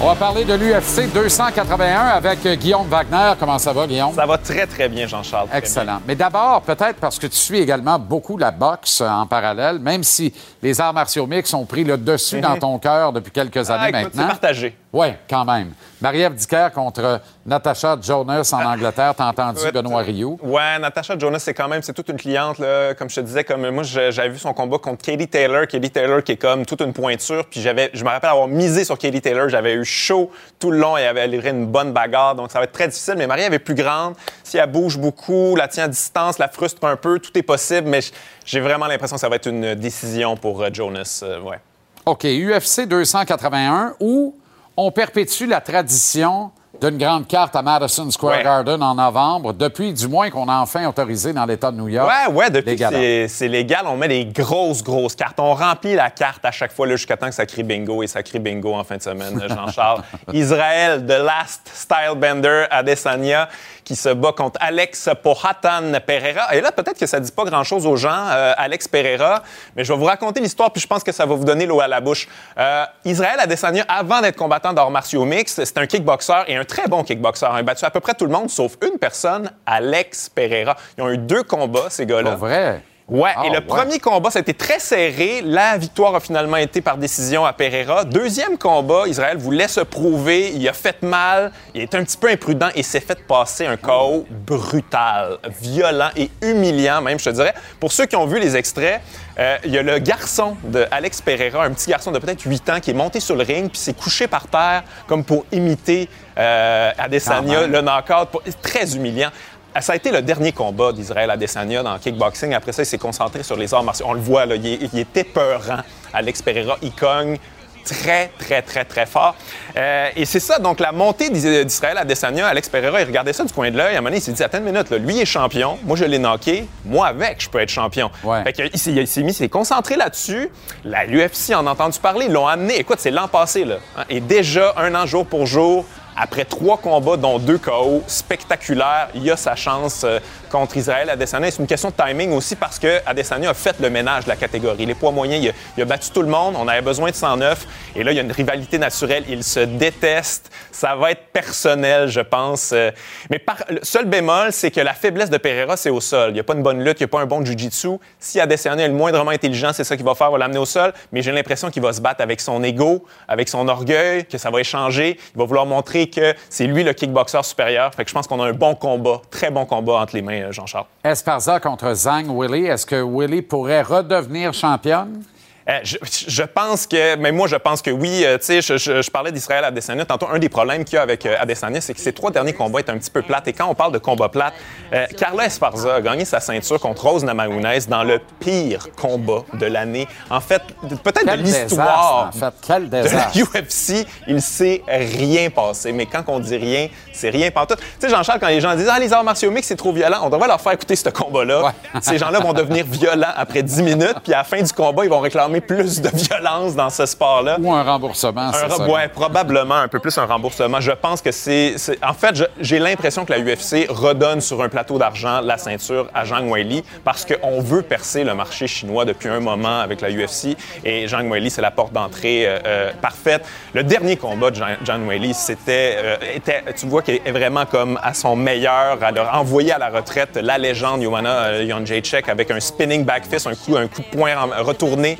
On 0.03 0.07
va 0.07 0.15
parler 0.15 0.43
de 0.43 0.55
l'UFC 0.55 1.13
281 1.13 2.07
avec 2.07 2.43
euh, 2.47 2.55
Guillaume 2.55 2.87
Wagner. 2.87 3.33
Comment 3.39 3.59
ça 3.59 3.71
va, 3.71 3.85
Guillaume? 3.85 4.15
Ça 4.15 4.25
va 4.25 4.35
très, 4.39 4.65
très 4.65 4.89
bien, 4.89 5.05
Jean-Charles. 5.05 5.47
Excellent. 5.53 5.99
Mais 6.07 6.15
d'abord, 6.15 6.63
peut-être 6.63 6.95
parce 6.99 7.19
que 7.19 7.27
tu 7.27 7.35
suis 7.35 7.59
également 7.59 7.99
beaucoup 7.99 8.35
la 8.35 8.49
boxe 8.49 9.01
euh, 9.01 9.07
en 9.07 9.27
parallèle, 9.27 9.77
même 9.77 10.03
si 10.03 10.33
les 10.63 10.81
arts 10.81 10.93
martiaux 10.93 11.27
mixtes 11.27 11.53
ont 11.53 11.65
pris 11.65 11.83
le 11.83 11.97
dessus 11.97 12.41
dans 12.41 12.57
ton 12.59 12.79
cœur 12.79 13.13
depuis 13.13 13.31
quelques 13.31 13.69
années. 13.69 13.91
Ah, 13.93 13.99
écoute, 14.01 14.11
c'est 14.13 14.17
maintenant. 14.21 14.31
partagé. 14.31 14.75
Oui, 14.91 15.07
quand 15.29 15.45
même. 15.45 15.71
Marie-Ève 16.01 16.33
Dicker 16.33 16.69
contre 16.73 17.21
Natasha 17.45 17.95
Jonas 18.01 18.49
en 18.53 18.65
Angleterre. 18.65 19.13
T'as 19.15 19.27
entendu 19.27 19.61
Ouais, 19.63 19.71
Benoît 19.71 20.01
Rioux? 20.01 20.39
Ouais, 20.41 20.79
Natasha 20.79 21.17
Jonas, 21.17 21.39
c'est 21.39 21.53
quand 21.53 21.67
même, 21.67 21.81
c'est 21.83 21.93
toute 21.93 22.09
une 22.09 22.17
cliente, 22.17 22.57
là. 22.59 22.93
Comme 22.95 23.09
je 23.09 23.15
te 23.17 23.21
disais, 23.21 23.43
comme 23.43 23.69
moi, 23.69 23.83
j'avais 23.83 24.29
vu 24.29 24.39
son 24.39 24.53
combat 24.53 24.77
contre 24.79 25.03
Katie 25.03 25.27
Taylor. 25.27 25.67
Katie 25.67 25.91
Taylor 25.91 26.23
qui 26.23 26.31
est 26.33 26.37
comme 26.37 26.65
toute 26.65 26.81
une 26.81 26.93
pointure. 26.93 27.45
Puis 27.45 27.61
j'avais, 27.61 27.91
je 27.93 28.03
me 28.03 28.09
rappelle 28.09 28.31
avoir 28.31 28.47
misé 28.47 28.83
sur 28.83 28.97
Katie 28.97 29.21
Taylor. 29.21 29.47
J'avais 29.49 29.73
eu 29.73 29.85
chaud 29.85 30.31
tout 30.59 30.71
le 30.71 30.79
long 30.79 30.97
et 30.97 31.01
elle 31.01 31.09
avait 31.09 31.27
livré 31.27 31.49
une 31.49 31.67
bonne 31.67 31.91
bagarre. 31.93 32.35
Donc 32.35 32.51
ça 32.51 32.57
va 32.59 32.65
être 32.65 32.71
très 32.71 32.87
difficile. 32.87 33.15
Mais 33.17 33.27
Marie, 33.27 33.43
elle 33.43 33.53
est 33.53 33.59
plus 33.59 33.75
grande. 33.75 34.15
Si 34.43 34.57
elle 34.57 34.71
bouge 34.71 34.97
beaucoup, 34.97 35.55
la 35.55 35.67
tient 35.67 35.83
à 35.83 35.87
distance, 35.87 36.39
la 36.39 36.47
frustre 36.47 36.83
un 36.85 36.95
peu, 36.95 37.19
tout 37.19 37.37
est 37.37 37.43
possible. 37.43 37.87
Mais 37.87 37.99
j'ai 38.43 38.59
vraiment 38.59 38.87
l'impression 38.87 39.17
que 39.17 39.21
ça 39.21 39.29
va 39.29 39.35
être 39.35 39.47
une 39.47 39.75
décision 39.75 40.35
pour 40.35 40.63
euh, 40.63 40.69
Jonas. 40.73 41.21
euh, 41.23 41.39
ouais. 41.41 41.59
OK, 42.05 42.23
UFC 42.25 42.87
281, 42.87 43.93
où 43.99 44.35
on 44.77 44.91
perpétue 44.91 45.45
la 45.47 45.61
tradition 45.61 46.51
d'une 46.79 46.97
grande 46.97 47.27
carte 47.27 47.55
à 47.55 47.61
Madison 47.61 48.09
Square 48.09 48.37
Ouais. 48.37 48.43
Garden 48.43 48.81
en 48.81 48.95
novembre, 48.95 49.53
depuis 49.53 49.93
du 49.93 50.07
moins 50.07 50.31
qu'on 50.31 50.47
a 50.47 50.55
enfin 50.61 50.87
autorisé 50.87 51.31
dans 51.31 51.45
l'État 51.45 51.69
de 51.69 51.77
New 51.77 51.89
York. 51.89 52.09
Ouais, 52.09 52.33
ouais, 52.33 52.49
depuis 52.49 52.75
que 52.75 53.27
c'est- 53.27 53.47
légal, 53.47 53.85
on 53.85 53.97
met 53.97 54.07
des 54.07 54.25
grosses, 54.25 54.81
grosses 54.81 55.13
cartes. 55.15 55.39
On 55.39 55.53
remplit 55.53 55.93
la 55.93 56.09
carte 56.09 56.43
à 56.43 56.49
chaque 56.49 56.71
fois 56.71 56.87
jusqu'à 56.87 57.17
temps 57.17 57.27
que 57.27 57.35
ça 57.35 57.45
crie 57.45 57.61
bingo 57.61 58.01
et 58.01 58.07
ça 58.07 58.23
crie 58.23 58.39
bingo 58.39 58.73
en 58.73 58.83
fin 58.83 58.97
de 58.97 59.01
semaine, 59.03 59.39
Jean-Charles. 59.47 60.01
Israël, 60.33 61.05
The 61.05 61.21
Last 61.23 61.69
Stylebender 61.71 62.65
Adesanya 62.71 63.47
qui 63.91 63.97
se 63.97 64.07
bat 64.07 64.31
contre 64.31 64.57
Alex 64.61 65.09
Pohatan 65.21 65.99
Pereira. 66.07 66.55
Et 66.55 66.61
là, 66.61 66.71
peut-être 66.71 66.97
que 66.97 67.05
ça 67.05 67.19
dit 67.19 67.29
pas 67.29 67.43
grand-chose 67.43 67.85
aux 67.85 67.97
gens, 67.97 68.29
euh, 68.29 68.53
Alex 68.55 68.87
Pereira, 68.87 69.43
mais 69.75 69.83
je 69.83 69.91
vais 69.91 69.99
vous 69.99 70.05
raconter 70.05 70.39
l'histoire 70.39 70.71
puis 70.71 70.81
je 70.81 70.87
pense 70.87 71.03
que 71.03 71.11
ça 71.11 71.25
va 71.25 71.35
vous 71.35 71.43
donner 71.43 71.65
l'eau 71.65 71.81
à 71.81 71.89
la 71.89 71.99
bouche. 71.99 72.29
Euh, 72.57 72.85
Israël 73.03 73.35
Adesanya, 73.37 73.83
avant 73.89 74.21
d'être 74.21 74.37
combattant 74.37 74.71
d'arts 74.71 74.91
martiaux 74.91 75.25
mixtes, 75.25 75.65
c'est 75.65 75.77
un 75.77 75.87
kickboxer 75.87 76.43
et 76.47 76.55
un 76.55 76.63
très 76.63 76.87
bon 76.87 77.03
kickboxer. 77.03 77.47
Il 77.51 77.59
a 77.59 77.63
battu 77.63 77.83
à 77.83 77.89
peu 77.89 77.99
près 77.99 78.13
tout 78.13 78.25
le 78.25 78.31
monde 78.31 78.49
sauf 78.49 78.77
une 78.81 78.97
personne, 78.97 79.51
Alex 79.65 80.29
Pereira. 80.29 80.77
Ils 80.97 81.03
ont 81.03 81.09
eu 81.09 81.17
deux 81.17 81.43
combats, 81.43 81.89
ces 81.89 82.05
gars-là. 82.05 82.31
Pas 82.31 82.37
vrai? 82.37 82.83
Ouais, 83.11 83.31
Ah, 83.35 83.43
et 83.45 83.49
le 83.49 83.55
ouais. 83.55 83.61
premier 83.61 83.99
combat, 83.99 84.31
ça 84.31 84.39
a 84.39 84.41
été 84.41 84.53
très 84.53 84.79
serré. 84.79 85.41
La 85.43 85.77
victoire 85.77 86.15
a 86.15 86.21
finalement 86.21 86.55
été 86.55 86.79
par 86.81 86.95
décision 86.97 87.45
à 87.45 87.51
Pereira. 87.51 88.05
Deuxième 88.05 88.57
combat, 88.57 89.03
Israël 89.05 89.35
voulait 89.37 89.67
se 89.67 89.81
prouver. 89.81 90.51
Il 90.55 90.65
a 90.69 90.71
fait 90.73 91.01
mal. 91.03 91.51
Il 91.75 91.81
est 91.81 91.93
un 91.93 92.05
petit 92.05 92.15
peu 92.15 92.29
imprudent 92.29 92.69
et 92.73 92.83
s'est 92.83 93.01
fait 93.01 93.21
passer 93.27 93.65
un 93.65 93.75
KO 93.75 94.25
brutal, 94.29 95.37
violent 95.61 96.09
et 96.15 96.29
humiliant, 96.41 97.01
même, 97.01 97.19
je 97.19 97.25
te 97.25 97.29
dirais. 97.31 97.53
Pour 97.81 97.91
ceux 97.91 98.05
qui 98.05 98.15
ont 98.15 98.25
vu 98.25 98.39
les 98.39 98.55
extraits, 98.55 99.01
euh, 99.37 99.57
il 99.65 99.71
y 99.71 99.77
a 99.77 99.81
le 99.83 99.97
garçon 99.99 100.55
de 100.63 100.85
Alex 100.91 101.19
Pereira, 101.21 101.65
un 101.65 101.71
petit 101.71 101.89
garçon 101.89 102.11
de 102.11 102.19
peut-être 102.19 102.43
8 102.45 102.69
ans, 102.69 102.79
qui 102.79 102.91
est 102.91 102.93
monté 102.93 103.19
sur 103.19 103.35
le 103.35 103.43
ring 103.43 103.69
puis 103.69 103.79
s'est 103.79 103.93
couché 103.93 104.27
par 104.27 104.47
terre 104.47 104.83
comme 105.07 105.25
pour 105.25 105.45
imiter 105.51 106.07
euh, 106.37 106.91
Adesanya, 106.97 107.67
le 107.67 107.81
knockout. 107.81 108.29
Pour- 108.31 108.41
Très 108.61 108.95
humiliant. 108.95 109.29
Ça 109.79 109.93
a 109.93 109.95
été 109.95 110.11
le 110.11 110.21
dernier 110.21 110.51
combat 110.51 110.91
d'Israël 110.91 111.29
Adesanya 111.29 111.81
dans 111.83 111.93
le 111.93 111.99
kickboxing. 111.99 112.53
Après 112.53 112.73
ça, 112.73 112.81
il 112.83 112.85
s'est 112.85 112.97
concentré 112.97 113.41
sur 113.43 113.55
les 113.55 113.73
arts 113.73 113.83
martiaux. 113.83 114.05
On 114.09 114.13
le 114.13 114.19
voit, 114.19 114.45
là, 114.45 114.55
il, 114.55 114.65
est, 114.67 114.79
il 114.93 114.99
est 114.99 115.17
épeurant. 115.17 115.79
Alex 116.13 116.41
Pereira, 116.41 116.77
il 116.81 116.91
cogne 116.91 117.37
très, 117.85 118.29
très, 118.37 118.61
très, 118.61 118.85
très 118.85 119.05
fort. 119.05 119.33
Euh, 119.75 120.09
et 120.15 120.25
c'est 120.25 120.39
ça, 120.41 120.59
donc 120.59 120.79
la 120.79 120.91
montée 120.91 121.29
d'Is- 121.29 121.65
d'Israël 121.65 121.97
Adesanya, 121.97 122.47
Alex 122.47 122.69
Pereira, 122.69 123.01
il 123.01 123.05
regardait 123.07 123.33
ça 123.33 123.43
du 123.43 123.51
coin 123.51 123.71
de 123.71 123.77
l'œil. 123.77 123.95
À 123.95 123.97
un 123.97 124.01
moment 124.01 124.09
donné, 124.09 124.17
il 124.17 124.21
s'est 124.21 124.33
dit, 124.33 124.43
attends 124.43 124.59
une 124.59 124.65
minute, 124.65 124.89
là, 124.91 124.97
lui 124.99 125.19
est 125.19 125.25
champion, 125.25 125.79
moi 125.83 125.95
je 125.97 126.05
l'ai 126.05 126.19
knocké, 126.19 126.67
moi 126.85 127.07
avec, 127.07 127.41
je 127.41 127.49
peux 127.49 127.59
être 127.59 127.69
champion. 127.69 128.11
Ouais. 128.23 128.43
Fait 128.43 128.53
que, 128.53 128.63
il 128.73 128.77
s'est- 129.07 129.23
mis, 129.23 129.31
il 129.31 129.33
s'est 129.33 129.49
concentré 129.49 129.95
là-dessus. 129.95 130.49
La 130.85 131.05
UFC 131.07 131.55
en 131.55 131.65
a 131.65 131.71
entendu 131.71 131.97
parler, 131.99 132.25
ils 132.27 132.31
l'ont 132.33 132.45
amené. 132.45 132.77
Écoute, 132.79 132.97
c'est 132.99 133.09
l'an 133.09 133.27
passé, 133.27 133.63
là. 133.65 133.77
hein. 133.97 134.03
Et 134.09 134.19
déjà, 134.19 134.73
un 134.77 134.93
an 134.93 135.05
jour 135.07 135.25
pour 135.25 135.47
jour, 135.47 135.85
après 136.15 136.45
trois 136.45 136.77
combats, 136.77 137.17
dont 137.17 137.39
deux 137.39 137.57
KO 137.57 138.03
spectaculaires, 138.07 139.09
il 139.15 139.29
a 139.31 139.37
sa 139.37 139.55
chance 139.55 140.03
euh, 140.03 140.19
contre 140.49 140.77
Israël 140.77 141.09
Adesanya. 141.09 141.49
C'est 141.49 141.59
une 141.59 141.67
question 141.67 141.89
de 141.89 141.95
timing 141.95 142.31
aussi 142.33 142.55
parce 142.55 142.79
que 142.79 142.99
Adesanya 143.05 143.51
a 143.51 143.53
fait 143.53 143.79
le 143.79 143.89
ménage 143.89 144.25
de 144.25 144.29
la 144.29 144.35
catégorie. 144.35 144.85
Les 144.85 144.95
poids 144.95 145.11
moyens, 145.11 145.53
il 145.77 145.81
a, 145.81 145.85
battu 145.85 146.11
tout 146.11 146.21
le 146.21 146.27
monde. 146.27 146.55
On 146.57 146.67
avait 146.67 146.81
besoin 146.81 147.09
de 147.09 147.15
109. 147.15 147.65
Et 147.95 148.03
là, 148.03 148.11
il 148.11 148.15
y 148.15 148.19
a 148.19 148.23
une 148.23 148.31
rivalité 148.31 148.77
naturelle. 148.77 149.23
Ils 149.29 149.43
se 149.43 149.61
détestent. 149.61 150.51
Ça 150.71 150.95
va 150.95 151.11
être 151.11 151.27
personnel, 151.31 152.07
je 152.07 152.21
pense. 152.21 152.71
Euh, 152.73 152.91
Mais 153.29 153.41
le 153.69 153.79
seul 153.83 154.05
bémol, 154.05 154.51
c'est 154.51 154.71
que 154.71 154.81
la 154.81 154.93
faiblesse 154.93 155.29
de 155.29 155.37
Pereira, 155.37 155.77
c'est 155.77 155.89
au 155.89 156.01
sol. 156.01 156.31
Il 156.31 156.33
n'y 156.33 156.39
a 156.39 156.43
pas 156.43 156.53
une 156.53 156.63
bonne 156.63 156.83
lutte, 156.83 156.99
il 156.99 157.03
n'y 157.03 157.05
a 157.05 157.09
pas 157.09 157.21
un 157.21 157.25
bon 157.25 157.43
jiu-jitsu. 157.43 157.97
Si 158.19 158.39
Adesanya 158.39 158.85
est 158.85 158.89
le 158.89 158.93
moindrement 158.93 159.31
intelligent, 159.31 159.71
c'est 159.73 159.83
ça 159.83 159.95
qu'il 159.95 160.05
va 160.05 160.15
faire, 160.15 160.31
va 160.31 160.37
l'amener 160.37 160.59
au 160.59 160.65
sol. 160.65 160.93
Mais 161.11 161.21
j'ai 161.21 161.31
l'impression 161.31 161.69
qu'il 161.69 161.81
va 161.81 161.93
se 161.93 162.01
battre 162.01 162.21
avec 162.21 162.41
son 162.41 162.63
ego, 162.63 163.05
avec 163.27 163.47
son 163.49 163.67
orgueil, 163.67 164.25
que 164.25 164.37
ça 164.37 164.49
va 164.49 164.59
échanger. 164.59 165.17
Il 165.35 165.37
va 165.37 165.45
vouloir 165.45 165.65
montrer 165.65 166.00
que 166.09 166.33
c'est 166.49 166.67
lui 166.67 166.83
le 166.83 166.93
kickboxer 166.93 167.43
supérieur. 167.43 167.93
Fait 167.93 168.03
que 168.03 168.09
je 168.09 168.13
pense 168.13 168.27
qu'on 168.27 168.41
a 168.41 168.47
un 168.47 168.53
bon 168.53 168.75
combat, 168.75 169.21
très 169.29 169.51
bon 169.51 169.65
combat 169.65 169.93
entre 170.01 170.15
les 170.15 170.21
mains, 170.21 170.41
euh, 170.41 170.51
Jean-Charles. 170.51 170.85
Esparza 171.03 171.59
contre 171.59 171.93
Zhang 171.93 172.27
Willy. 172.29 172.65
Est-ce 172.65 172.85
que 172.85 173.01
Willy 173.01 173.41
pourrait 173.41 173.81
redevenir 173.81 174.53
championne? 174.53 175.23
Euh, 175.71 175.79
je, 175.83 175.97
je 176.27 176.43
pense 176.43 176.85
que, 176.85 177.15
mais 177.15 177.31
moi, 177.31 177.47
je 177.47 177.55
pense 177.55 177.81
que 177.81 177.91
oui. 177.91 178.23
Euh, 178.25 178.37
tu 178.37 178.45
sais, 178.45 178.61
je, 178.61 178.77
je- 178.77 179.01
je 179.01 179.09
parlais 179.09 179.31
d'Israël 179.31 179.63
Adesanya. 179.63 180.03
Tantôt, 180.05 180.27
un 180.31 180.37
des 180.37 180.49
problèmes 180.49 180.83
qu'il 180.83 180.95
y 180.95 180.97
a 180.97 181.01
avec 181.01 181.25
euh, 181.25 181.35
Adesanya, 181.39 181.79
c'est 181.79 181.93
que 181.93 181.99
ses 182.01 182.11
trois 182.13 182.29
derniers 182.29 182.53
combats 182.53 182.81
étaient 182.81 182.91
un 182.91 182.97
petit 182.97 183.09
peu 183.11 183.21
plates. 183.21 183.47
Et 183.47 183.53
quand 183.53 183.67
on 183.67 183.73
parle 183.75 183.93
de 183.93 183.97
combat 183.97 184.27
plate, 184.27 184.53
euh, 184.93 185.05
Carla 185.17 185.45
Esparza 185.45 185.95
a 185.95 186.01
gagné 186.01 186.25
sa 186.25 186.39
ceinture 186.41 186.79
contre 186.79 187.07
Rose 187.07 187.23
Namajunas 187.23 187.85
dans 187.87 188.03
le 188.03 188.19
pire 188.39 188.87
combat 188.99 189.43
de 189.53 189.65
l'année. 189.65 190.07
En 190.29 190.41
fait, 190.41 190.61
peut-être 191.03 191.25
de 191.37 191.41
l'histoire 191.41 192.27
en 192.27 192.31
fait. 192.37 192.53
Quel 192.67 192.89
de 192.89 192.97
la. 192.97 193.29
UFC, 193.61 194.05
il 194.27 194.41
s'est 194.41 194.81
rien 194.87 195.49
passé. 195.49 195.91
Mais 195.93 196.05
quand 196.05 196.23
on 196.27 196.39
dit 196.39 196.57
rien, 196.57 196.89
c'est 197.13 197.29
rien 197.29 197.49
pantoute. 197.49 197.79
Tu 197.79 197.85
sais, 197.99 198.09
Jean-Charles, 198.09 198.39
quand 198.39 198.47
les 198.47 198.59
gens 198.61 198.75
disent 198.75 198.89
«Ah, 198.91 198.99
les 198.99 199.13
arts 199.13 199.23
martiaux 199.23 199.51
mixtes, 199.51 199.69
c'est 199.69 199.75
trop 199.77 199.93
violent», 199.93 200.19
on 200.23 200.29
devrait 200.29 200.47
leur 200.47 200.59
faire 200.59 200.73
écouter 200.73 200.95
ce 200.97 201.07
combat-là. 201.09 201.63
Ouais. 201.63 201.71
Ces 202.01 202.17
gens-là 202.17 202.39
vont 202.39 202.53
devenir 202.53 202.85
violents 202.85 203.31
après 203.35 203.63
10 203.63 203.83
minutes, 203.83 204.17
puis 204.23 204.33
à 204.33 204.39
la 204.39 204.43
fin 204.43 204.61
du 204.61 204.71
combat, 204.73 205.03
ils 205.05 205.09
vont 205.09 205.19
réclamer 205.19 205.60
plus 205.61 206.01
de 206.01 206.09
violence 206.13 206.75
dans 206.75 206.89
ce 206.89 207.05
sport-là. 207.05 207.57
Ou 207.59 207.73
un 207.73 207.83
remboursement, 207.83 208.51
c'est 208.53 208.69
ça? 208.69 208.87
ouais, 208.87 209.07
probablement 209.07 209.75
un 209.75 209.87
peu 209.87 209.99
plus 209.99 210.17
un 210.17 210.25
remboursement. 210.25 210.79
Je 210.81 210.91
pense 210.91 211.21
que 211.21 211.31
c'est. 211.31 211.75
En 212.03 212.13
fait, 212.13 212.35
j'ai 212.59 212.79
l'impression 212.79 213.25
que 213.25 213.33
la 213.33 213.39
UFC 213.39 213.87
redonne 213.89 214.41
sur 214.41 214.61
un 214.61 214.69
plateau 214.69 214.97
d'argent 214.97 215.41
la 215.41 215.57
ceinture 215.57 216.07
à 216.13 216.25
Zhang 216.25 216.49
Weili 216.51 216.83
parce 217.03 217.25
qu'on 217.25 217.61
veut 217.61 217.81
percer 217.81 218.23
le 218.23 218.33
marché 218.33 218.67
chinois 218.67 219.05
depuis 219.05 219.29
un 219.29 219.39
moment 219.39 219.79
avec 219.79 220.01
la 220.01 220.09
UFC 220.09 220.57
et 220.83 221.07
Zhang 221.07 221.29
Weili, 221.31 221.49
c'est 221.49 221.61
la 221.61 221.71
porte 221.71 221.93
d'entrée 221.93 222.45
euh, 222.47 222.59
euh, 222.65 222.91
parfaite. 223.01 223.45
Le 223.73 223.83
dernier 223.83 224.17
combat 224.17 224.51
de 224.51 224.55
Zhang, 224.57 225.07
Weili, 225.07 225.33
c'était. 225.33 225.95
euh, 225.97 226.15
était- 226.35 226.63
tu 226.77 226.85
vois 226.87 227.01
qu'il 227.01 227.15
est 227.25 227.31
vraiment 227.31 227.65
comme 227.65 227.99
à 228.03 228.13
son 228.13 228.35
meilleur. 228.35 228.97
Elle 229.07 229.17
a 229.19 229.37
envoyé 229.39 229.71
à 229.73 229.77
la 229.77 229.89
retraite 229.89 230.37
la 230.41 230.57
légende 230.57 231.01
Joanna 231.03 231.63
Jędrzejczyk 231.65 232.29
avec 232.29 232.49
un 232.51 232.59
spinning 232.59 233.03
back 233.05 233.23
fist, 233.29 233.47
un 233.47 233.55
coup, 233.55 233.75
un 233.77 233.87
coup 233.87 234.01
de 234.01 234.17
poing 234.17 234.31
retourné. 234.59 235.17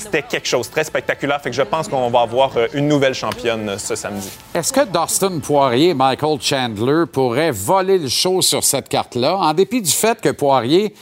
C'était 0.00 0.22
quelque 0.22 0.48
chose, 0.48 0.68
très 0.70 0.84
spectaculaire. 0.84 1.40
Fait 1.40 1.50
que 1.50 1.56
je 1.56 1.62
pense 1.62 1.86
qu'on 1.88 2.10
va 2.10 2.20
avoir 2.22 2.56
euh, 2.56 2.66
une 2.74 2.88
nouvelle 2.88 3.14
championne 3.14 3.68
euh, 3.68 3.78
ce 3.78 3.94
samedi. 3.94 4.28
Est-ce 4.54 4.72
que 4.72 4.80
Dustin 4.84 5.38
Poirier 5.40 5.90
et 5.90 5.94
Michael 5.94 6.40
Chandler 6.40 7.04
pourraient 7.12 7.50
voler 7.52 7.98
le 7.98 8.08
show 8.08 8.42
sur 8.42 8.64
cette 8.64 8.88
carte-là, 8.88 9.36
en 9.36 9.52
dépit 9.52 9.80
du 9.82 9.90
fait 9.90 10.20
que 10.20 10.30
Poirier 10.30 10.94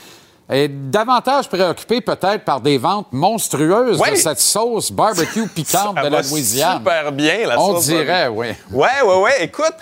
est 0.51 0.67
davantage 0.67 1.47
préoccupé 1.47 2.01
peut-être 2.01 2.43
par 2.43 2.59
des 2.59 2.77
ventes 2.79 3.07
monstrueuses 3.11 3.99
Oui. 4.01 4.11
de 4.11 4.15
cette 4.15 4.39
sauce 4.39 4.91
barbecue 4.91 5.47
piquante 5.55 5.95
Ça 5.95 6.03
de 6.03 6.07
la 6.09 6.21
Louisiane? 6.21 6.77
super 6.77 7.11
bien, 7.11 7.47
la 7.47 7.59
On 7.61 7.75
sauce 7.75 7.85
dirait, 7.85 8.27
oui. 8.27 8.47
Ouais, 8.71 8.87
ouais, 9.05 9.21
ouais. 9.21 9.43
Écoute, 9.43 9.73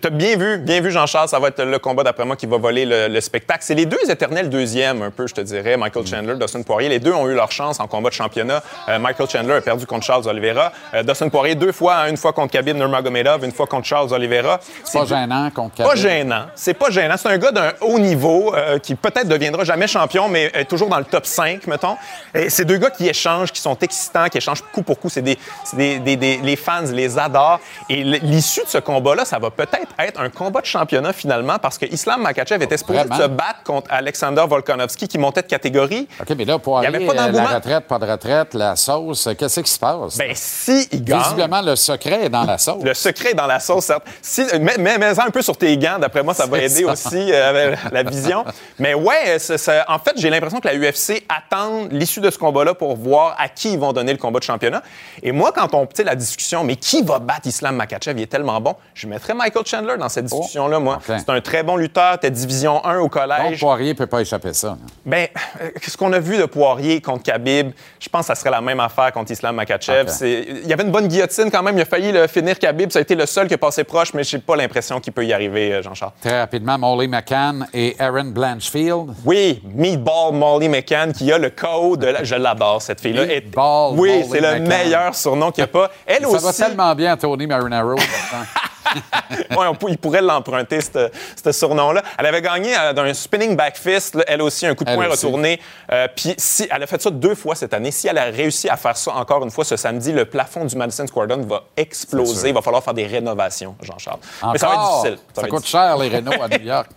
t'as 0.00 0.10
bien 0.10 0.36
vu, 0.36 0.58
bien 0.58 0.80
vu, 0.80 0.90
Jean-Charles. 0.90 1.28
Ça 1.28 1.38
va 1.38 1.48
être 1.48 1.62
le 1.62 1.78
combat, 1.78 2.02
d'après 2.02 2.24
moi, 2.24 2.36
qui 2.36 2.46
va 2.46 2.56
voler 2.58 2.84
le, 2.84 3.08
le 3.08 3.20
spectacle. 3.20 3.60
C'est 3.62 3.74
les 3.74 3.86
deux 3.86 3.98
éternels 4.10 4.48
deuxièmes, 4.48 5.02
un 5.02 5.10
peu, 5.10 5.26
je 5.26 5.34
te 5.34 5.40
dirais. 5.40 5.76
Michael 5.76 6.06
Chandler, 6.06 6.34
Dustin 6.36 6.62
Poirier. 6.62 6.88
Les 6.88 6.98
deux 6.98 7.12
ont 7.12 7.28
eu 7.28 7.34
leur 7.34 7.50
chance 7.52 7.80
en 7.80 7.86
combat 7.86 8.08
de 8.10 8.14
championnat. 8.14 8.62
Euh, 8.88 8.98
Michael 8.98 9.28
Chandler 9.30 9.54
a 9.54 9.60
perdu 9.60 9.86
contre 9.86 10.04
Charles 10.04 10.26
Oliveira. 10.28 10.72
Euh, 10.94 11.02
Dustin 11.02 11.28
Poirier, 11.28 11.54
deux 11.54 11.72
fois, 11.72 11.96
hein, 11.96 12.08
une 12.08 12.16
fois 12.16 12.32
contre 12.32 12.52
Khabib 12.52 12.76
Nurmagomedov, 12.76 13.44
une 13.44 13.52
fois 13.52 13.66
contre 13.66 13.86
Charles 13.86 14.12
Oliveira. 14.12 14.60
C'est 14.84 14.98
pas 14.98 15.04
gênant 15.06 15.50
contre 15.50 15.82
Pas 15.82 15.94
gênant. 15.94 16.46
C'est 16.54 16.74
pas 16.74 16.90
gênant. 16.90 17.14
C'est 17.16 17.28
un 17.28 17.38
gars 17.38 17.52
d'un 17.52 17.72
haut 17.80 17.98
niveau 17.98 18.54
euh, 18.54 18.78
qui 18.78 18.94
peut-être 18.94 19.28
deviendra 19.28 19.64
jamais 19.64 19.86
champion, 19.86 20.28
mais 20.28 20.50
est 20.54 20.64
toujours 20.64 20.88
dans 20.88 20.98
le 20.98 21.04
top 21.04 21.26
5, 21.26 21.66
mettons. 21.66 21.96
Et 22.34 22.50
c'est 22.50 22.64
deux 22.64 22.78
gars 22.78 22.90
qui 22.90 23.08
échangent, 23.08 23.52
qui 23.52 23.60
sont 23.60 23.76
excitants, 23.78 24.26
qui 24.28 24.38
échangent 24.38 24.62
coup 24.72 24.82
pour 24.82 24.98
coup. 24.98 25.08
C'est 25.08 25.22
des, 25.22 25.38
des, 25.74 25.98
des- 25.98 26.16
des- 26.16 26.36
les 26.38 26.56
fans 26.56 26.82
les 26.92 27.18
adorent. 27.18 27.60
Et 27.88 28.02
l'issue 28.02 28.62
de 28.64 28.68
ce 28.68 28.78
combat-là, 28.78 29.24
ça 29.24 29.38
va 29.38 29.50
peut-être 29.66 29.92
être 29.98 30.20
un 30.20 30.30
combat 30.30 30.60
de 30.60 30.66
championnat 30.66 31.12
finalement, 31.12 31.58
parce 31.58 31.78
que 31.78 31.86
Islam 31.86 32.22
Makachev 32.22 32.62
était 32.62 32.76
supposé 32.76 33.00
Vraiment? 33.00 33.16
se 33.16 33.26
battre 33.28 33.62
contre 33.64 33.90
Alexander 33.92 34.44
Volkanovski 34.48 35.08
qui 35.08 35.18
montait 35.18 35.42
de 35.42 35.46
catégorie. 35.46 36.08
OK, 36.20 36.30
mais 36.36 36.44
là, 36.44 36.58
Poirier, 36.58 36.88
Il 36.88 36.92
y 36.92 36.96
avait 36.96 37.06
pas 37.06 37.12
euh, 37.12 37.30
la 37.32 37.46
retraite, 37.56 37.84
pas 37.86 37.98
de 37.98 38.06
retraite, 38.06 38.54
la 38.54 38.76
sauce, 38.76 39.26
euh, 39.26 39.34
qu'est-ce 39.34 39.60
qui 39.60 39.70
se 39.70 39.78
passe? 39.78 40.16
Ben, 40.16 40.32
si 40.34 40.88
il 40.92 41.04
gagne. 41.04 41.20
Visiblement, 41.22 41.60
le 41.62 41.76
secret 41.76 42.24
est 42.26 42.28
dans 42.28 42.44
la 42.44 42.58
sauce. 42.58 42.82
Le 42.82 42.94
secret 42.94 43.30
est 43.32 43.34
dans 43.34 43.46
la 43.46 43.60
sauce, 43.60 43.84
certes. 43.84 44.04
Si, 44.22 44.42
mets, 44.58 44.76
mets- 44.78 44.98
mets 44.98 45.18
un 45.20 45.30
peu 45.30 45.42
sur 45.42 45.56
tes 45.56 45.76
gants, 45.76 45.98
d'après 45.98 46.22
moi, 46.22 46.34
ça 46.34 46.46
va 46.46 46.58
aider 46.58 46.84
ça. 46.84 46.92
aussi 46.92 47.32
euh, 47.32 47.50
avec 47.50 47.78
la 47.92 48.02
vision. 48.02 48.44
Mais 48.78 48.94
ouais, 48.94 49.38
c'est- 49.38 49.58
en 49.88 49.98
fait, 49.98 50.12
j'ai 50.16 50.30
l'impression 50.30 50.60
que 50.60 50.68
la 50.68 50.74
UFC 50.74 51.22
attend 51.28 51.86
l'issue 51.90 52.20
de 52.20 52.30
ce 52.30 52.38
combat-là 52.38 52.74
pour 52.74 52.96
voir 52.96 53.36
à 53.38 53.48
qui 53.48 53.72
ils 53.72 53.78
vont 53.78 53.92
donner 53.92 54.12
le 54.12 54.18
combat 54.18 54.38
de 54.38 54.44
championnat. 54.44 54.82
Et 55.22 55.32
moi, 55.32 55.52
quand 55.54 55.74
on, 55.74 55.86
tu 55.86 55.96
sais, 55.96 56.04
la 56.04 56.14
discussion, 56.14 56.64
mais 56.64 56.76
qui 56.76 57.02
va 57.02 57.18
battre 57.18 57.46
Islam 57.46 57.76
Makachev, 57.76 58.18
il 58.18 58.22
est 58.22 58.26
tellement 58.26 58.60
bon, 58.60 58.74
je 58.94 59.06
mettrais 59.06 59.34
Michael 59.50 59.66
Chandler 59.66 59.96
dans 59.98 60.08
cette 60.08 60.26
discussion-là, 60.26 60.78
moi. 60.78 60.98
C'est 61.04 61.28
un 61.28 61.40
très 61.40 61.62
bon 61.62 61.76
lutteur, 61.76 62.18
t'es 62.18 62.30
division 62.30 62.84
1 62.84 62.98
au 62.98 63.02
Donc, 63.02 63.12
collège. 63.12 63.58
Poirier 63.60 63.94
peut 63.94 64.06
pas 64.06 64.20
échapper 64.20 64.52
ça. 64.52 64.76
Ben, 65.04 65.26
euh, 65.60 65.70
ce 65.84 65.96
qu'on 65.96 66.12
a 66.12 66.18
vu 66.20 66.36
de 66.38 66.44
Poirier 66.44 67.00
contre 67.00 67.24
Khabib, 67.24 67.72
je 67.98 68.08
pense 68.08 68.22
que 68.22 68.26
ça 68.28 68.34
serait 68.36 68.50
la 68.50 68.60
même 68.60 68.78
affaire 68.80 69.10
contre 69.12 69.32
Islam 69.32 69.56
Makachev. 69.56 70.08
Il 70.22 70.66
y 70.66 70.72
avait 70.72 70.84
une 70.84 70.92
bonne 70.92 71.08
guillotine 71.08 71.50
quand 71.50 71.62
même. 71.62 71.76
Il 71.76 71.80
a 71.82 71.84
failli 71.84 72.12
le 72.12 72.26
finir 72.28 72.58
Khabib. 72.58 72.90
Ça 72.92 73.00
a 73.00 73.02
été 73.02 73.14
le 73.14 73.26
seul 73.26 73.48
qui 73.48 73.54
est 73.54 73.58
passé 73.58 73.82
proche, 73.84 74.14
mais 74.14 74.22
j'ai 74.22 74.38
pas 74.38 74.54
l'impression 74.56 75.00
qu'il 75.00 75.12
peut 75.12 75.24
y 75.26 75.32
arriver, 75.32 75.72
euh, 75.72 75.82
Jean-Charles. 75.82 76.12
Très 76.20 76.38
rapidement, 76.40 76.78
Molly 76.78 77.08
McCann 77.08 77.66
et 77.74 77.96
Aaron 77.98 78.26
Blanchfield. 78.26 79.14
Oui, 79.24 79.62
Meatball 79.74 80.32
Molly 80.34 80.68
McCann 80.68 81.12
qui 81.12 81.30
a 81.32 81.38
le 81.38 81.50
code. 81.50 82.00
de 82.00 82.06
la- 82.06 82.22
Je 82.24 82.34
l'adore, 82.36 82.80
cette 82.82 83.00
fille-là. 83.00 83.26
Meatball 83.26 83.94
Oui, 83.98 84.24
c'est 84.30 84.40
le 84.40 84.60
McCann. 84.60 84.68
meilleur 84.68 85.14
surnom 85.14 85.50
qu'il 85.50 85.64
n'y 85.64 85.70
a 85.70 85.72
pas. 85.72 85.90
Elle 86.06 86.22
Ça 86.22 86.28
aussi. 86.28 86.44
va 86.44 86.52
tellement 86.52 86.94
bien 86.94 87.12
à 87.12 87.16
Tony 87.16 87.46
Marinaro. 87.46 87.96
Ouais, 89.50 89.66
on 89.66 89.88
il 89.88 89.98
pourrait 89.98 90.22
l'emprunter, 90.22 90.80
ce 90.80 91.52
surnom-là. 91.52 92.02
Elle 92.18 92.26
avait 92.26 92.42
gagné 92.42 92.76
euh, 92.76 92.92
d'un 92.92 93.12
spinning 93.14 93.56
back 93.56 93.76
fist, 93.76 94.14
là, 94.14 94.24
elle 94.26 94.42
aussi, 94.42 94.66
un 94.66 94.74
coup 94.74 94.84
de 94.84 94.94
poing 94.94 95.08
retourné. 95.08 95.60
Euh, 95.92 96.08
Puis 96.14 96.34
si, 96.36 96.68
elle 96.70 96.82
a 96.82 96.86
fait 96.86 97.00
ça 97.00 97.10
deux 97.10 97.34
fois 97.34 97.54
cette 97.54 97.74
année. 97.74 97.90
Si 97.90 98.08
elle 98.08 98.18
a 98.18 98.24
réussi 98.24 98.68
à 98.68 98.76
faire 98.76 98.96
ça 98.96 99.12
encore 99.14 99.42
une 99.44 99.50
fois 99.50 99.64
ce 99.64 99.76
samedi, 99.76 100.12
le 100.12 100.24
plafond 100.24 100.64
du 100.64 100.76
Madison 100.76 101.06
Square 101.06 101.26
Garden 101.26 101.46
va 101.46 101.64
exploser. 101.76 102.48
Il 102.48 102.54
va 102.54 102.62
falloir 102.62 102.82
faire 102.82 102.94
des 102.94 103.06
rénovations, 103.06 103.76
Jean-Charles. 103.82 104.20
Mais 104.52 104.58
ça 104.58 104.68
va 104.68 104.74
être 104.74 104.90
difficile. 104.90 105.18
Ça, 105.34 105.42
coûte 105.42 105.50
difficile. 105.60 105.78
cher, 105.78 105.98
les 105.98 106.08
Renault 106.08 106.42
à 106.42 106.48
New 106.48 106.64
York. 106.64 106.90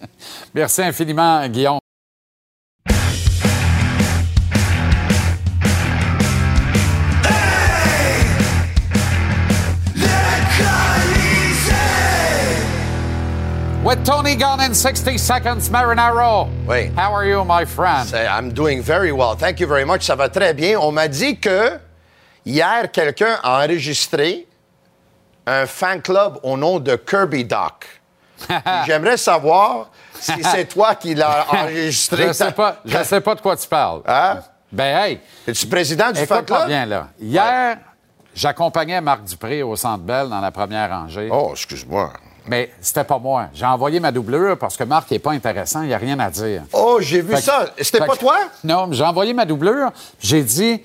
Merci 0.54 0.82
infiniment, 0.82 1.46
Guillaume. 1.48 1.85
With 13.86 14.04
Tony 14.04 14.34
gone 14.34 14.58
in 14.58 14.74
60 14.74 15.16
seconds, 15.16 15.70
Marinaro. 15.70 16.48
Oui. 16.66 16.90
How 16.96 17.12
are 17.14 17.24
you, 17.24 17.44
my 17.44 17.64
friend? 17.64 18.12
I'm 18.12 18.50
doing 18.52 18.82
very 18.82 19.12
well. 19.12 19.36
Thank 19.36 19.60
you 19.60 19.68
very 19.68 19.84
much. 19.84 20.04
Ça 20.04 20.16
va 20.16 20.28
très 20.28 20.54
bien. 20.56 20.76
On 20.80 20.90
m'a 20.90 21.06
dit 21.06 21.38
que 21.38 21.78
hier, 22.44 22.90
quelqu'un 22.90 23.38
a 23.44 23.62
enregistré 23.64 24.48
un 25.46 25.66
fan 25.66 26.02
club 26.02 26.40
au 26.42 26.56
nom 26.56 26.80
de 26.80 26.96
Kirby 26.96 27.44
Doc. 27.44 27.86
J'aimerais 28.86 29.18
savoir 29.18 29.90
si 30.18 30.42
c'est 30.42 30.64
toi 30.64 30.96
qui 30.96 31.14
l'as 31.14 31.46
enregistré. 31.52 32.26
Je 32.26 32.32
sais 32.32 32.50
pas, 32.50 32.80
je 32.84 33.04
sais 33.04 33.20
pas 33.20 33.36
de 33.36 33.40
quoi 33.40 33.56
tu 33.56 33.68
parles. 33.68 34.02
Hein? 34.04 34.40
Ben, 34.72 34.96
hey, 34.98 35.20
Es-tu 35.46 35.68
président 35.68 36.10
du 36.10 36.26
fan 36.26 36.44
club? 36.44 36.66
bien, 36.66 36.86
là. 36.86 37.10
Hier, 37.20 37.78
j'accompagnais 38.34 39.00
Marc 39.00 39.22
Dupré 39.22 39.62
au 39.62 39.76
Centre 39.76 40.02
Bell 40.02 40.28
dans 40.28 40.40
la 40.40 40.50
première 40.50 40.90
rangée. 40.90 41.28
Oh, 41.30 41.50
excuse-moi. 41.52 42.12
Mais 42.48 42.70
c'était 42.80 43.04
pas 43.04 43.18
moi. 43.18 43.46
J'ai 43.54 43.66
envoyé 43.66 44.00
ma 44.00 44.12
doublure 44.12 44.56
parce 44.58 44.76
que 44.76 44.84
Marc 44.84 45.10
n'est 45.10 45.18
pas 45.18 45.32
intéressant, 45.32 45.82
il 45.82 45.88
n'y 45.88 45.94
a 45.94 45.98
rien 45.98 46.18
à 46.20 46.30
dire. 46.30 46.62
Oh, 46.72 46.98
j'ai 47.00 47.20
vu 47.20 47.34
Fait 47.34 47.40
ça. 47.42 47.66
C'était 47.80 47.98
pas 47.98 48.14
que- 48.14 48.18
toi? 48.18 48.36
Non, 48.64 48.86
mais 48.86 48.96
j'ai 48.96 49.04
envoyé 49.04 49.32
ma 49.34 49.44
doublure. 49.44 49.90
J'ai 50.20 50.42
dit, 50.42 50.82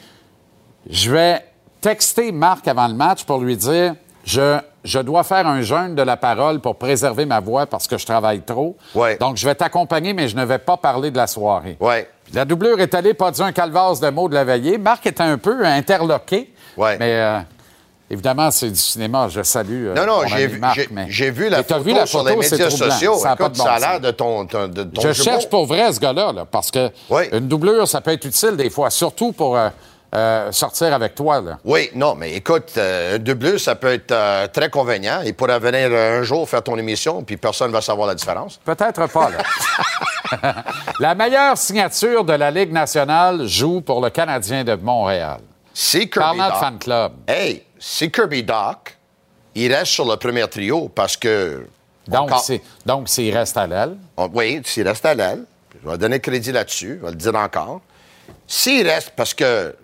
je 0.90 1.12
vais 1.12 1.46
texter 1.80 2.32
Marc 2.32 2.68
avant 2.68 2.88
le 2.88 2.94
match 2.94 3.24
pour 3.26 3.40
lui 3.40 3.56
dire, 3.58 3.96
je, 4.24 4.60
je 4.84 5.00
dois 5.00 5.24
faire 5.24 5.48
un 5.48 5.62
jeûne 5.62 5.96
de 5.96 6.02
la 6.02 6.18
parole 6.18 6.60
pour 6.60 6.76
préserver 6.78 7.26
ma 7.26 7.40
voix 7.40 7.66
parce 7.66 7.88
que 7.88 7.98
je 7.98 8.06
travaille 8.06 8.42
trop. 8.42 8.76
Ouais. 8.96 9.18
Donc, 9.18 9.38
je 9.38 9.46
vais 9.48 9.56
t'accompagner, 9.56 10.14
mais 10.14 10.28
je 10.28 10.36
ne 10.36 10.46
vais 10.46 10.60
pas 10.60 10.78
parler 10.78 11.12
de 11.12 11.18
la 11.18 11.28
soirée. 11.28 11.78
Ouais. 11.80 12.08
La 12.34 12.46
doublure 12.46 12.80
est 12.80 12.94
allée, 12.96 13.14
pas 13.14 13.30
dit 13.32 13.42
un 13.44 13.52
calvasse 13.52 14.00
de 14.00 14.10
mots 14.10 14.30
de 14.30 14.36
la 14.36 14.44
veillée. 14.44 14.78
Marc 14.78 15.06
était 15.08 15.22
un 15.24 15.38
peu 15.38 15.66
interloqué. 15.66 16.54
Ouais. 16.78 16.98
Mais 16.98 17.14
euh, 17.16 17.40
évidemment, 18.12 18.52
c'est 18.52 18.70
du 18.70 18.76
cinéma. 18.80 19.28
Je 19.30 19.42
salue. 19.44 19.88
euh, 19.88 19.94
Non, 19.96 20.06
non, 20.06 20.28
j'ai 20.28 20.48
vu, 20.48 20.60
mais- 20.92 21.06
vu 21.32 21.50
la 21.50 21.64
photo 21.64 21.80
vu 21.82 21.94
la 21.94 22.06
sur 22.06 22.24
les 22.24 22.34
photo, 22.36 22.42
médias 22.52 22.68
troublant. 22.68 22.90
sociaux. 22.92 23.18
Ça 23.18 23.32
a 23.32 23.34
Écoute, 23.34 23.52
de 23.54 23.58
bon 23.58 23.64
ça 23.64 23.74
a 23.74 23.80
sens. 23.80 23.90
l'air 23.90 24.00
de 24.00 24.12
ton, 24.12 24.46
ton- 24.46 24.68
de 24.68 24.84
ton 24.84 25.02
Je 25.02 25.14
cherche 25.14 25.50
pour 25.50 25.66
vrai 25.66 25.92
ce 25.94 26.00
gars-là, 26.00 26.32
là, 26.34 26.46
parce 26.50 26.70
que 26.72 26.90
Oui. 27.10 27.24
une 27.32 27.48
doublure, 27.48 27.88
ça 27.88 28.02
peut 28.02 28.12
être 28.12 28.26
utile 28.26 28.56
des 28.58 28.70
fois, 28.70 28.90
surtout 28.90 29.32
pour 29.32 29.58
euh, 29.58 29.70
euh, 30.14 30.52
sortir 30.52 30.94
avec 30.94 31.16
toi. 31.16 31.40
Là. 31.40 31.58
Oui, 31.64 31.90
non, 31.96 32.16
mais 32.16 32.34
écoute, 32.34 32.74
euh, 32.78 33.16
un 33.16 33.20
doublure, 33.20 33.58
ça 33.60 33.76
peut 33.76 33.94
être 33.94 34.12
euh, 34.12 34.46
très 34.48 34.70
convenient. 34.70 35.22
Il 35.26 35.34
pourrait 35.34 35.60
venir 35.60 35.90
un 35.92 36.22
jour 36.24 36.50
faire 36.50 36.62
ton 36.62 36.78
émission, 36.78 37.24
puis 37.24 37.38
personne 37.38 37.70
ne 37.70 37.74
va 37.74 37.80
savoir 37.82 38.08
la 38.10 38.16
différence. 38.16 38.60
Peut-être 38.66 39.08
pas, 39.10 39.30
là. 39.30 40.54
la 41.00 41.16
meilleure 41.16 41.58
signature 41.58 42.24
de 42.26 42.34
la 42.34 42.52
Ligue 42.52 42.74
nationale 42.74 43.48
joue 43.48 43.80
pour 43.82 44.02
le 44.02 44.10
Canadien 44.10 44.64
de 44.66 44.76
Montréal. 44.76 45.40
Si 45.74 46.10
Kirby 46.10 46.38
Doc- 46.38 46.60
fan 46.60 46.80
club. 46.80 47.14
Hey, 47.28 47.66
si 47.80 48.12
Kirby 48.12 48.44
Doc, 48.44 48.98
il 49.56 49.74
reste 49.74 49.92
sur 49.92 50.06
le 50.06 50.16
premier 50.18 50.48
trio 50.48 50.90
parce 50.90 51.18
que. 51.18 51.66
Donc, 52.08 52.32
c'est, 52.44 52.62
donc 52.86 53.08
s'il 53.10 53.36
reste 53.36 53.56
à 53.58 53.68
l'aile, 53.68 53.98
oui, 54.34 54.62
s'il 54.66 54.88
reste 54.88 55.06
à 55.06 55.14
l'aile, 55.14 55.46
je 55.84 55.90
vais 55.90 55.98
donner 55.98 56.20
crédit 56.20 56.52
là-dessus, 56.52 56.98
je 57.00 57.06
vais 57.06 57.12
le 57.12 57.16
dire 57.18 57.36
encore. 57.36 57.82
S'il 58.48 58.88
reste 58.88 59.12
parce 59.16 59.34
que. 59.34 59.76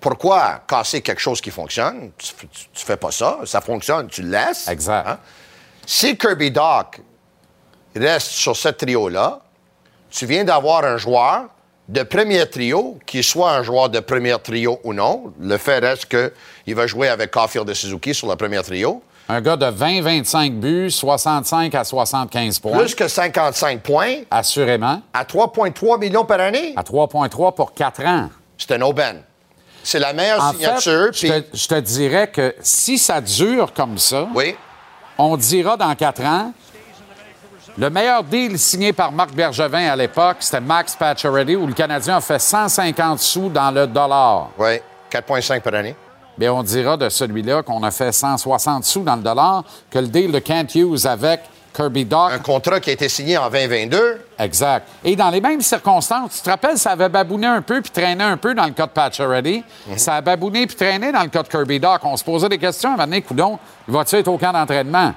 Pourquoi 0.00 0.62
casser 0.66 1.00
quelque 1.00 1.20
chose 1.20 1.40
qui 1.40 1.52
fonctionne? 1.52 2.10
Tu, 2.18 2.34
tu- 2.34 2.46
tu 2.72 2.84
fais 2.84 2.96
pas 2.96 3.12
ça, 3.12 3.38
ça 3.44 3.60
fonctionne, 3.60 4.08
tu 4.08 4.22
le 4.22 4.30
laisses. 4.30 4.66
Exact. 4.66 5.06
Hein? 5.06 5.18
Si 5.86 6.18
Kirby 6.18 6.50
Doc 6.50 7.00
reste 7.94 8.26
sur 8.32 8.56
ce 8.56 8.68
trio-là, 8.70 9.38
tu 10.10 10.26
viens 10.26 10.42
d'avoir 10.42 10.84
un 10.84 10.96
joueur 10.96 11.44
de 11.92 12.02
premier 12.04 12.46
trio, 12.48 12.98
qui 13.06 13.22
soit 13.22 13.52
un 13.52 13.62
joueur 13.62 13.90
de 13.90 14.00
premier 14.00 14.36
trio 14.42 14.80
ou 14.82 14.94
non. 14.94 15.32
Le 15.38 15.58
fait 15.58 15.78
reste 15.78 16.06
qu'il 16.06 16.74
va 16.74 16.86
jouer 16.86 17.08
avec 17.08 17.30
Caulfield 17.30 17.68
et 17.68 17.74
Suzuki 17.74 18.14
sur 18.14 18.28
le 18.28 18.36
premier 18.36 18.62
trio. 18.62 19.02
un 19.28 19.40
gars 19.42 19.56
de 19.56 19.66
20-25 19.66 20.52
buts, 20.58 20.90
65 20.90 21.74
à 21.74 21.84
75 21.84 22.58
points, 22.60 22.78
Plus 22.78 22.94
que 22.94 23.06
55 23.06 23.80
points 23.82 24.14
assurément, 24.30 25.02
à 25.12 25.24
3,3 25.24 25.98
millions 26.00 26.24
par 26.24 26.40
année. 26.40 26.72
à 26.76 26.82
3,3 26.82 27.54
pour 27.54 27.74
4 27.74 28.04
ans. 28.06 28.30
C'est 28.56 28.72
un 28.72 28.80
aubaine. 28.80 29.22
C'est 29.84 29.98
la 29.98 30.12
meilleure 30.14 30.42
En 30.42 30.52
signature. 30.52 31.10
fait, 31.14 31.26
je 31.26 31.40
te, 31.40 31.56
je 31.56 31.68
te 31.68 31.80
dirais 31.80 32.28
que 32.30 32.54
si 32.62 32.96
ça 32.96 33.20
dure 33.20 33.72
comme 33.74 33.98
ça, 33.98 34.28
Oui. 34.34 34.54
on 35.18 35.36
dira 35.36 35.76
dans 35.76 35.94
quatre 35.94 36.22
ans, 36.24 36.52
le 37.78 37.90
meilleur 37.90 38.22
deal 38.22 38.58
signé 38.58 38.92
par 38.92 39.12
Marc 39.12 39.32
Bergevin 39.34 39.90
à 39.90 39.96
l'époque, 39.96 40.36
c'était 40.40 40.60
Max 40.60 40.94
Pacioretty, 40.94 41.56
où 41.56 41.66
le 41.66 41.72
Canadien 41.72 42.16
a 42.16 42.20
fait 42.20 42.38
150 42.38 43.18
sous 43.18 43.48
dans 43.48 43.70
le 43.70 43.86
dollar. 43.86 44.50
Oui. 44.58 44.78
4,5 45.10 45.60
par 45.60 45.74
année. 45.74 45.96
Bien, 46.36 46.52
on 46.52 46.62
dira 46.62 46.96
de 46.96 47.08
celui-là 47.08 47.62
qu'on 47.62 47.82
a 47.82 47.90
fait 47.90 48.12
160 48.12 48.84
sous 48.84 49.02
dans 49.02 49.16
le 49.16 49.22
dollar, 49.22 49.64
que 49.90 49.98
le 49.98 50.08
deal 50.08 50.32
de 50.32 50.38
Kent 50.38 50.74
Hughes 50.74 51.06
avec 51.06 51.40
Kirby 51.74 52.04
Doc. 52.04 52.32
Un 52.32 52.38
contrat 52.38 52.80
qui 52.80 52.90
a 52.90 52.92
été 52.92 53.08
signé 53.08 53.38
en 53.38 53.48
2022. 53.48 54.20
Exact. 54.38 54.86
Et 55.04 55.16
dans 55.16 55.30
les 55.30 55.40
mêmes 55.40 55.60
circonstances, 55.62 56.36
tu 56.36 56.42
te 56.42 56.50
rappelles, 56.50 56.76
ça 56.76 56.90
avait 56.90 57.08
babouné 57.08 57.46
un 57.46 57.62
peu 57.62 57.80
puis 57.80 57.90
traîné 57.90 58.22
un 58.22 58.36
peu 58.36 58.54
dans 58.54 58.64
le 58.66 58.72
cas 58.72 58.86
de 58.86 58.92
Patch 58.92 59.20
Ready. 59.20 59.64
Ça 59.96 60.16
a 60.16 60.20
babouné 60.20 60.66
puis 60.66 60.76
traîné 60.76 61.12
dans 61.12 61.22
le 61.22 61.28
cas 61.28 61.42
de 61.42 61.48
Kirby 61.48 61.80
Doc. 61.80 62.00
On 62.04 62.16
se 62.16 62.24
posait 62.24 62.48
des 62.48 62.58
questions 62.58 62.90
à 62.90 62.92
un 62.92 62.96
moment 62.96 63.06
donné, 63.06 63.22
coudon, 63.22 63.58
il 63.88 63.94
va-tu 63.94 64.16
être 64.16 64.28
au 64.28 64.36
camp 64.36 64.52
d'entraînement? 64.52 65.14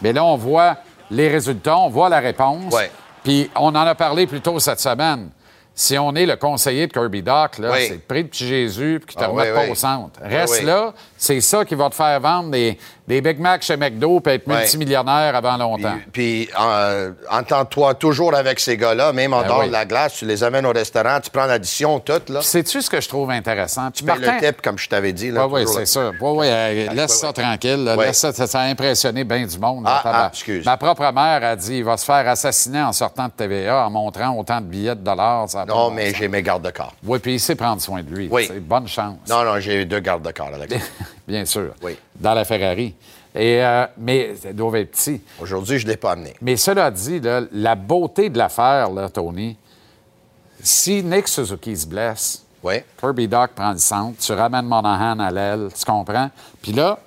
Mais 0.00 0.12
là, 0.12 0.24
on 0.24 0.36
voit 0.36 0.76
les 1.10 1.28
résultats, 1.28 1.78
on 1.78 1.88
voit 1.88 2.08
la 2.08 2.20
réponse. 2.20 2.72
Ouais. 2.72 2.90
Puis 3.22 3.50
on 3.56 3.68
en 3.68 3.74
a 3.76 3.94
parlé 3.94 4.26
plus 4.26 4.40
tôt 4.40 4.58
cette 4.58 4.80
semaine. 4.80 5.30
Si 5.76 5.98
on 5.98 6.14
est 6.14 6.26
le 6.26 6.36
conseiller 6.36 6.86
de 6.86 6.92
Kirby 6.92 7.22
Doc, 7.22 7.58
là, 7.58 7.72
Oui. 7.72 7.86
c'est 7.88 7.96
de 7.96 8.00
prix 8.02 8.22
de 8.22 8.28
petit 8.28 8.46
Jésus 8.46 9.00
puis 9.04 9.14
qu'il 9.14 9.20
te 9.20 9.24
Ah, 9.24 9.28
remette 9.32 9.48
oui, 9.48 9.54
pas 9.54 9.64
oui. 9.64 9.70
au 9.70 9.74
centre. 9.74 10.20
Oui, 10.22 10.28
Reste 10.34 10.62
là, 10.62 10.94
c'est 11.24 11.40
ça 11.40 11.64
qui 11.64 11.74
va 11.74 11.88
te 11.90 11.94
faire 11.94 12.20
vendre 12.20 12.50
des, 12.50 12.78
des 13.08 13.20
Big 13.20 13.38
Mac 13.40 13.62
chez 13.62 13.76
McDo 13.76 14.20
puis 14.20 14.34
être 14.34 14.46
Ouais. 14.46 14.58
multimillionnaire 14.60 15.34
avant 15.34 15.56
longtemps. 15.56 15.96
puis 16.12 16.48
euh, 16.60 17.12
entends-toi 17.30 17.94
toujours 17.94 18.34
avec 18.34 18.60
ces 18.60 18.76
gars-là, 18.76 19.12
même 19.12 19.32
en 19.32 19.40
Ben 19.42 19.46
dehors 19.48 19.60
oui. 19.60 19.66
de 19.68 19.72
la 19.72 19.84
glace, 19.84 20.14
tu 20.14 20.26
les 20.26 20.44
amènes 20.44 20.66
au 20.66 20.72
restaurant, 20.72 21.18
tu 21.20 21.30
prends 21.30 21.46
l'addition, 21.46 21.98
tout, 22.00 22.12
là. 22.28 22.40
Puis 22.40 22.44
Sais-tu 22.48 22.82
ce 22.82 22.90
que 22.90 23.00
je 23.00 23.08
trouve 23.08 23.30
intéressant? 23.30 23.90
Tu 23.90 24.04
payes 24.04 24.18
le 24.18 24.40
tip, 24.46 24.60
comme 24.62 24.78
je 24.78 24.88
t'avais 24.88 25.12
dit. 25.12 25.30
Là, 25.30 25.46
Oui, 25.46 25.62
oui, 25.64 25.72
c'est 25.74 25.86
ça. 25.86 26.10
Oui, 26.20 26.30
oui, 26.38 26.46
euh, 26.48 26.88
laisse 26.92 27.18
ça 27.18 27.32
tranquille. 27.32 27.84
là. 27.84 27.96
Laisse 27.96 28.18
ça, 28.18 28.32
ça, 28.32 28.60
a 28.60 28.64
impressionné 28.64 29.24
bien 29.24 29.46
du 29.46 29.58
monde. 29.58 29.84
Ah, 29.86 30.02
ah, 30.04 30.28
excuse. 30.32 30.64
Ma 30.64 30.76
propre 30.76 31.10
mère 31.12 31.42
a 31.44 31.56
dit 31.56 31.78
il 31.78 31.84
va 31.84 31.96
se 31.96 32.04
faire 32.04 32.26
assassiner 32.28 32.82
en 32.82 32.92
sortant 32.92 33.26
de 33.26 33.32
TVA 33.32 33.86
en 33.86 33.90
montrant 33.90 34.36
autant 34.38 34.60
de 34.60 34.66
billets 34.66 34.94
de 34.94 35.00
dollars. 35.00 35.48
Ça 35.48 35.64
Non, 35.64 35.90
mais 35.90 36.12
j'ai 36.14 36.28
mes 36.28 36.42
gardes 36.42 36.64
de 36.64 36.70
corps. 36.70 36.94
Oui, 37.04 37.18
puis 37.18 37.34
il 37.34 37.40
sait 37.40 37.54
prendre 37.54 37.80
soin 37.80 38.02
de 38.02 38.10
lui. 38.14 38.28
Oui. 38.30 38.48
Bonne 38.60 38.88
chance. 38.88 39.16
Non, 39.28 39.44
non, 39.44 39.58
j'ai 39.60 39.84
deux 39.84 40.00
gardes 40.00 40.26
de 40.26 40.32
corps, 40.32 40.50
Alex. 40.54 40.74
Bien 41.26 41.44
sûr. 41.44 41.74
Oui. 41.82 41.96
Dans 42.16 42.34
la 42.34 42.44
Ferrari. 42.44 42.94
Et, 43.34 43.64
euh, 43.64 43.86
mais 43.98 44.36
ça 44.36 44.52
doit 44.52 44.78
être 44.78 44.92
petit. 44.92 45.20
Aujourd'hui, 45.40 45.78
je 45.78 45.86
ne 45.86 45.92
l'ai 45.92 45.96
pas 45.96 46.12
amené. 46.12 46.34
Mais 46.40 46.56
cela 46.56 46.90
dit, 46.90 47.18
là, 47.20 47.42
la 47.52 47.74
beauté 47.74 48.30
de 48.30 48.38
l'affaire, 48.38 48.90
là, 48.90 49.08
Tony, 49.08 49.56
si 50.62 51.02
Nick 51.02 51.28
Suzuki 51.28 51.76
se 51.76 51.86
blesse, 51.86 52.44
Oui. 52.62 52.74
Kirby 52.98 53.28
Doc 53.28 53.50
prend 53.54 53.72
le 53.72 53.78
centre, 53.78 54.18
tu 54.18 54.32
ramènes 54.32 54.66
Monahan 54.66 55.18
à 55.18 55.30
l'aile, 55.30 55.68
tu 55.76 55.84
comprends? 55.84 56.30
Puis 56.62 56.72
là, 56.72 56.98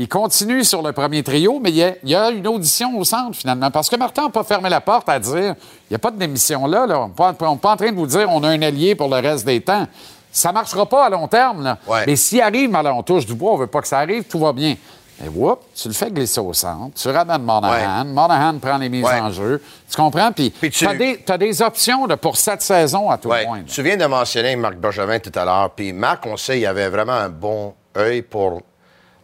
il 0.00 0.08
continue 0.08 0.62
sur 0.62 0.80
le 0.80 0.92
premier 0.92 1.24
trio, 1.24 1.58
mais 1.60 1.70
il 1.70 2.08
y 2.08 2.14
a, 2.14 2.30
une 2.30 2.46
audition 2.46 2.96
au 2.96 3.04
centre, 3.04 3.36
finalement. 3.36 3.70
Parce 3.70 3.88
que 3.90 3.96
Martin 3.96 4.24
n'a 4.24 4.30
pas 4.30 4.44
fermé 4.44 4.68
la 4.68 4.80
porte 4.80 5.08
à 5.08 5.18
dire 5.18 5.56
il 5.58 5.92
n'y 5.92 5.96
a 5.96 5.98
pas 5.98 6.12
de 6.12 6.18
démission 6.18 6.66
là. 6.66 6.86
là. 6.86 7.00
On 7.00 7.08
n'est 7.08 7.34
pas 7.34 7.48
en 7.48 7.76
train 7.76 7.90
de 7.90 7.96
vous 7.96 8.06
dire 8.06 8.28
on 8.30 8.42
a 8.44 8.48
un 8.48 8.62
allié 8.62 8.94
pour 8.94 9.08
le 9.08 9.16
reste 9.16 9.44
des 9.44 9.60
temps. 9.60 9.88
Ça 10.30 10.48
ne 10.50 10.54
marchera 10.54 10.86
pas 10.86 11.06
à 11.06 11.10
long 11.10 11.26
terme. 11.28 11.62
Là. 11.64 11.78
Ouais. 11.86 12.04
Mais 12.06 12.16
s'il 12.16 12.40
arrive, 12.40 12.70
mal 12.70 12.86
on 12.88 13.02
touche 13.02 13.26
du 13.26 13.34
bois, 13.34 13.52
on 13.52 13.56
ne 13.56 13.60
veut 13.62 13.66
pas 13.66 13.80
que 13.80 13.88
ça 13.88 13.98
arrive, 13.98 14.24
tout 14.24 14.38
va 14.38 14.52
bien. 14.52 14.76
Mais 15.20 15.28
whoop, 15.28 15.60
tu 15.74 15.88
le 15.88 15.94
fais 15.94 16.12
glisser 16.12 16.38
au 16.38 16.52
centre, 16.52 16.94
tu 16.94 17.08
ramènes 17.08 17.42
Monahan, 17.42 18.04
Monahan 18.04 18.56
prend 18.60 18.78
les 18.78 18.88
mises 18.88 19.04
Ouais. 19.04 19.18
en 19.18 19.32
jeu. 19.32 19.60
Tu 19.90 19.96
comprends? 19.96 20.30
Puis, 20.30 20.50
Puis 20.50 20.70
tu- 20.70 20.86
as 20.86 21.38
des, 21.38 21.60
options 21.62 22.06
là, 22.06 22.16
pour 22.16 22.36
cette 22.36 22.62
saison 22.62 23.10
à 23.10 23.18
tout 23.18 23.28
Ouais. 23.28 23.44
là. 23.44 23.50
Tu 23.66 23.82
viens 23.82 23.96
de 23.96 24.06
mentionner 24.06 24.54
Marc 24.54 24.76
Bergevin 24.76 25.18
tout 25.18 25.32
à 25.34 25.44
l'heure. 25.44 25.70
Puis 25.70 25.92
Marc, 25.92 26.24
on 26.26 26.36
sait, 26.36 26.60
il 26.60 26.66
avait 26.66 26.88
vraiment 26.88 27.14
un 27.14 27.30
bon 27.30 27.74
œil 27.96 28.22
pour 28.22 28.62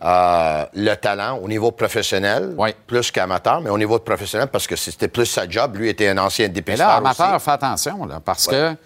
euh, 0.03 0.65
le 0.75 0.95
talent 0.97 1.39
au 1.43 1.49
niveau 1.49 1.71
professionnel, 1.71 2.55
Ouais. 2.59 2.75
plus 2.87 3.11
qu'amateur, 3.11 3.61
mais 3.63 3.71
au 3.71 3.79
niveau 3.79 3.99
professionnel, 4.01 4.49
parce 4.49 4.67
que 4.67 4.77
c'était 4.77 5.09
plus 5.09 5.25
sa 5.27 5.49
job. 5.49 5.77
Lui 5.77 5.89
était 5.89 6.09
un 6.09 6.19
ancien 6.19 6.47
Mais 6.47 6.53
dépisteur 6.55 6.89
là, 6.89 6.97
amateur, 6.97 7.37
aussi. 7.37 7.45
fais 7.45 7.51
attention, 7.53 8.05
là, 8.05 8.21
parce 8.23 8.47
Ouais. 8.49 8.53
que 8.55 8.77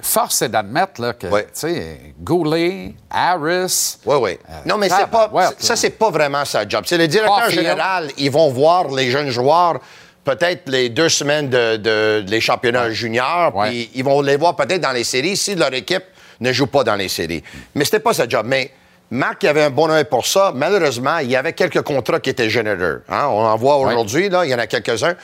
force 0.00 0.42
est 0.42 0.48
d'admettre 0.48 1.00
là, 1.00 1.12
que, 1.12 1.26
Ouais. 1.26 1.44
tu 1.44 1.50
sais, 1.54 2.00
Goulet, 2.20 2.94
Harris, 3.10 3.98
Oui, 4.06 4.16
oui. 4.20 4.38
non, 4.66 4.76
mais 4.78 4.88
c'est 4.88 5.08
pas, 5.08 5.30
ça, 5.58 5.76
c'est 5.76 5.90
pas 5.90 6.10
vraiment 6.10 6.44
sa 6.44 6.66
job. 6.68 6.84
C'est 6.86 6.98
le 6.98 7.08
directeur 7.08 7.50
général, 7.50 8.10
ils 8.16 8.30
vont 8.30 8.50
voir 8.50 8.88
les 8.88 9.10
jeunes 9.10 9.30
joueurs 9.30 9.78
peut-être 10.24 10.68
les 10.68 10.90
deux 10.90 11.08
semaines 11.08 11.48
de, 11.48 11.76
de- 11.76 12.24
les 12.28 12.40
championnats 12.40 12.90
juniors, 12.90 13.50
puis 13.62 13.90
ils 13.94 14.04
vont 14.04 14.20
les 14.20 14.36
voir 14.36 14.54
peut-être 14.56 14.82
dans 14.82 14.92
les 14.92 15.04
séries 15.04 15.36
si 15.38 15.54
leur 15.54 15.72
équipe 15.72 16.04
ne 16.40 16.52
joue 16.52 16.66
pas 16.66 16.84
dans 16.84 16.96
les 16.96 17.08
séries. 17.08 17.42
Mais 17.74 17.84
c'était 17.86 17.98
pas 18.00 18.12
sa 18.12 18.28
job. 18.28 18.44
Mais 18.46 18.70
Marc 19.10 19.42
il 19.42 19.48
avait 19.48 19.62
un 19.62 19.70
bon 19.70 19.90
œil 19.90 20.04
pour 20.04 20.26
ça. 20.26 20.52
Malheureusement, 20.54 21.16
il 21.18 21.30
y 21.30 21.36
avait 21.36 21.54
quelques 21.54 21.80
contrats 21.80 22.20
qui 22.20 22.28
étaient 22.28 22.50
généreux. 22.50 23.02
hein. 23.08 23.26
On 23.30 23.40
en 23.42 23.56
voit 23.56 23.76
aujourd'hui, 23.76 24.28
là, 24.28 24.44
il 24.44 24.50
y 24.50 24.54
en 24.54 24.58
a 24.58 24.66
quelques-uns. 24.66 25.14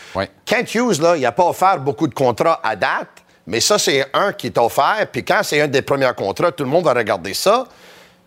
Kent 0.47 0.75
Hughes, 0.75 1.03
là, 1.03 1.17
il 1.17 1.21
n'a 1.23 1.33
pas 1.33 1.45
offert 1.45 1.79
beaucoup 1.81 2.07
de 2.09 2.15
contrats 2.15 2.61
à 2.65 2.75
date, 2.75 3.09
mais 3.47 3.61
ça, 3.61 3.79
c'est 3.79 4.07
un 4.15 4.33
qui 4.33 4.47
est 4.49 4.59
offert. 4.59 5.07
Puis 5.13 5.25
quand 5.25 5.41
c'est 5.43 5.61
un 5.61 5.69
des 5.69 5.83
premiers 5.83 6.13
contrats, 6.17 6.53
tout 6.53 6.65
le 6.65 6.71
monde 6.71 6.85
va 6.85 6.93
regarder 6.95 7.35
ça. 7.35 7.65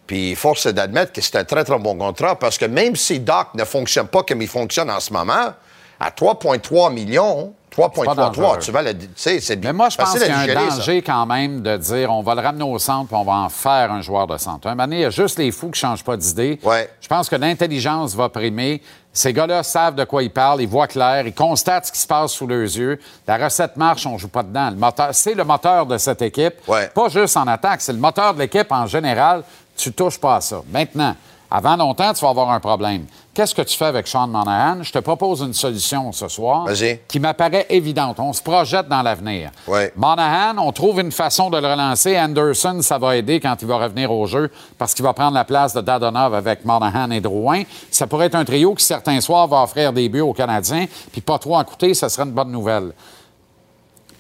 Puis 0.06 0.36
force 0.36 0.66
est 0.68 0.74
d'admettre 0.74 1.12
que 1.12 1.22
c'est 1.22 1.36
un 1.36 1.44
très, 1.44 1.64
très 1.64 1.78
bon 1.80 1.98
contrat 1.98 2.38
parce 2.40 2.58
que 2.58 2.66
même 2.66 2.96
si 2.96 3.20
Doc 3.20 3.48
ne 3.56 3.66
fonctionne 3.66 4.08
pas 4.08 4.24
comme 4.24 4.42
il 4.42 4.48
fonctionne 4.48 4.90
en 4.90 5.00
ce 5.02 5.12
moment, 5.12 5.54
à 6.00 6.10
3,3 6.12 6.94
millions, 6.94 7.54
C'est 7.72 7.82
pas 7.82 7.88
3,33, 7.90 8.16
dangereux. 8.16 8.58
tu 8.62 8.72
vas 8.72 8.82
le. 8.84 8.98
Tu 8.98 9.08
sais, 9.16 9.40
c'est 9.42 9.58
Mais 9.58 9.74
moi, 9.74 9.90
je 9.90 9.98
pense 9.98 10.14
qu'il 10.14 10.22
y 10.28 10.30
a 10.32 10.40
un 10.40 10.46
ça. 10.48 10.54
danger 10.78 11.02
quand 11.02 11.26
même 11.26 11.62
de 11.62 11.76
dire 11.78 12.12
on 12.12 12.22
va 12.22 12.36
le 12.36 12.42
ramener 12.42 12.64
au 12.64 12.78
centre 12.80 13.08
puis 13.08 13.18
on 13.18 13.24
va 13.26 13.34
en 13.34 13.50
faire 13.50 13.92
un 13.92 14.02
joueur 14.02 14.28
de 14.28 14.38
centre. 14.38 14.68
Un 14.68 14.72
moment 14.76 14.84
donné, 14.84 14.98
il 14.98 15.02
y 15.02 15.06
a 15.06 15.10
juste 15.10 15.40
les 15.40 15.52
fous 15.52 15.66
qui 15.72 15.84
ne 15.84 15.90
changent 15.90 16.04
pas 16.04 16.16
d'idée. 16.16 16.60
Ouais. 16.64 16.90
Je 17.02 17.08
pense 17.08 17.28
que 17.30 17.36
l'intelligence 17.36 18.16
va 18.16 18.30
primer. 18.30 18.82
Ces 19.18 19.34
gars-là 19.34 19.64
savent 19.64 19.96
de 19.96 20.04
quoi 20.04 20.22
ils 20.22 20.30
parlent, 20.30 20.62
ils 20.62 20.68
voient 20.68 20.86
clair, 20.86 21.26
ils 21.26 21.34
constatent 21.34 21.88
ce 21.88 21.92
qui 21.92 21.98
se 21.98 22.06
passe 22.06 22.34
sous 22.34 22.46
leurs 22.46 22.62
yeux. 22.62 23.00
La 23.26 23.38
recette 23.38 23.76
marche, 23.76 24.06
on 24.06 24.14
ne 24.14 24.18
joue 24.20 24.28
pas 24.28 24.44
dedans. 24.44 24.70
Le 24.70 24.76
moteur, 24.76 25.10
c'est 25.12 25.34
le 25.34 25.44
moteur 25.44 25.88
de 25.88 25.98
cette 25.98 26.22
équipe. 26.22 26.54
Ouais. 26.68 26.88
Pas 26.90 27.10
juste 27.10 27.36
en 27.36 27.48
attaque, 27.48 27.82
c'est 27.82 27.94
le 27.94 27.98
moteur 27.98 28.36
de 28.36 28.40
l'équipe 28.42 28.72
en 28.72 28.86
général. 28.86 29.42
Tu 29.76 29.92
touches 29.92 30.20
pas 30.20 30.36
à 30.36 30.42
ça. 30.42 30.62
Maintenant, 30.72 31.16
avant 31.50 31.76
longtemps, 31.78 32.12
tu 32.14 32.22
vas 32.22 32.30
avoir 32.30 32.52
un 32.52 32.60
problème. 32.60 33.06
Qu'est-ce 33.34 33.54
que 33.56 33.62
tu 33.62 33.78
fais 33.78 33.86
avec 33.86 34.08
Sean 34.08 34.28
Monahan? 34.28 34.82
Je 34.84 34.92
te 34.92 35.00
propose 35.00 35.42
une 35.42 35.54
solution 35.54 36.12
ce 36.12 36.28
soir 36.28 36.66
qui 37.08 37.20
m'apparaît 37.20 37.68
évidente. 37.70 38.20
On 38.20 38.34
se 38.34 38.42
projette 38.42 38.88
dans 38.88 39.02
l'avenir. 39.02 39.52
Ouais. 39.68 39.94
Monahan, 39.96 40.58
on 40.58 40.72
trouve 40.72 41.00
une 41.00 41.12
façon 41.12 41.50
de 41.50 41.58
le 41.60 41.68
relancer. 41.68 42.20
Anderson, 42.20 42.80
ça 42.82 42.98
va 42.98 43.16
aider 43.16 43.40
quand 43.40 43.56
il 43.62 43.68
va 43.68 43.78
revenir 43.78 44.12
au 44.12 44.26
jeu 44.26 44.52
parce 44.78 44.94
qu'il 44.94 45.04
va 45.04 45.14
prendre 45.14 45.34
la 45.36 45.46
place 45.46 45.74
de 45.74 45.82
Dadonov 45.82 46.34
avec 46.34 46.66
Monahan 46.66 47.12
et 47.12 47.22
Drouin. 47.22 47.64
Ça 47.92 48.08
pourrait 48.08 48.26
être 48.26 48.36
un 48.36 48.44
trio 48.46 48.74
qui, 48.74 48.84
certains 48.84 49.22
soirs, 49.22 49.48
va 49.48 49.62
offrir 49.62 49.94
des 49.94 50.10
buts 50.10 50.22
aux 50.22 50.34
Canadiens, 50.34 50.86
puis 51.12 51.22
pas 51.22 51.38
trop 51.38 51.56
en 51.58 51.64
coûter, 51.64 51.94
ça 51.94 52.10
serait 52.10 52.26
une 52.28 52.34
bonne 52.34 52.52
nouvelle. 52.52 52.92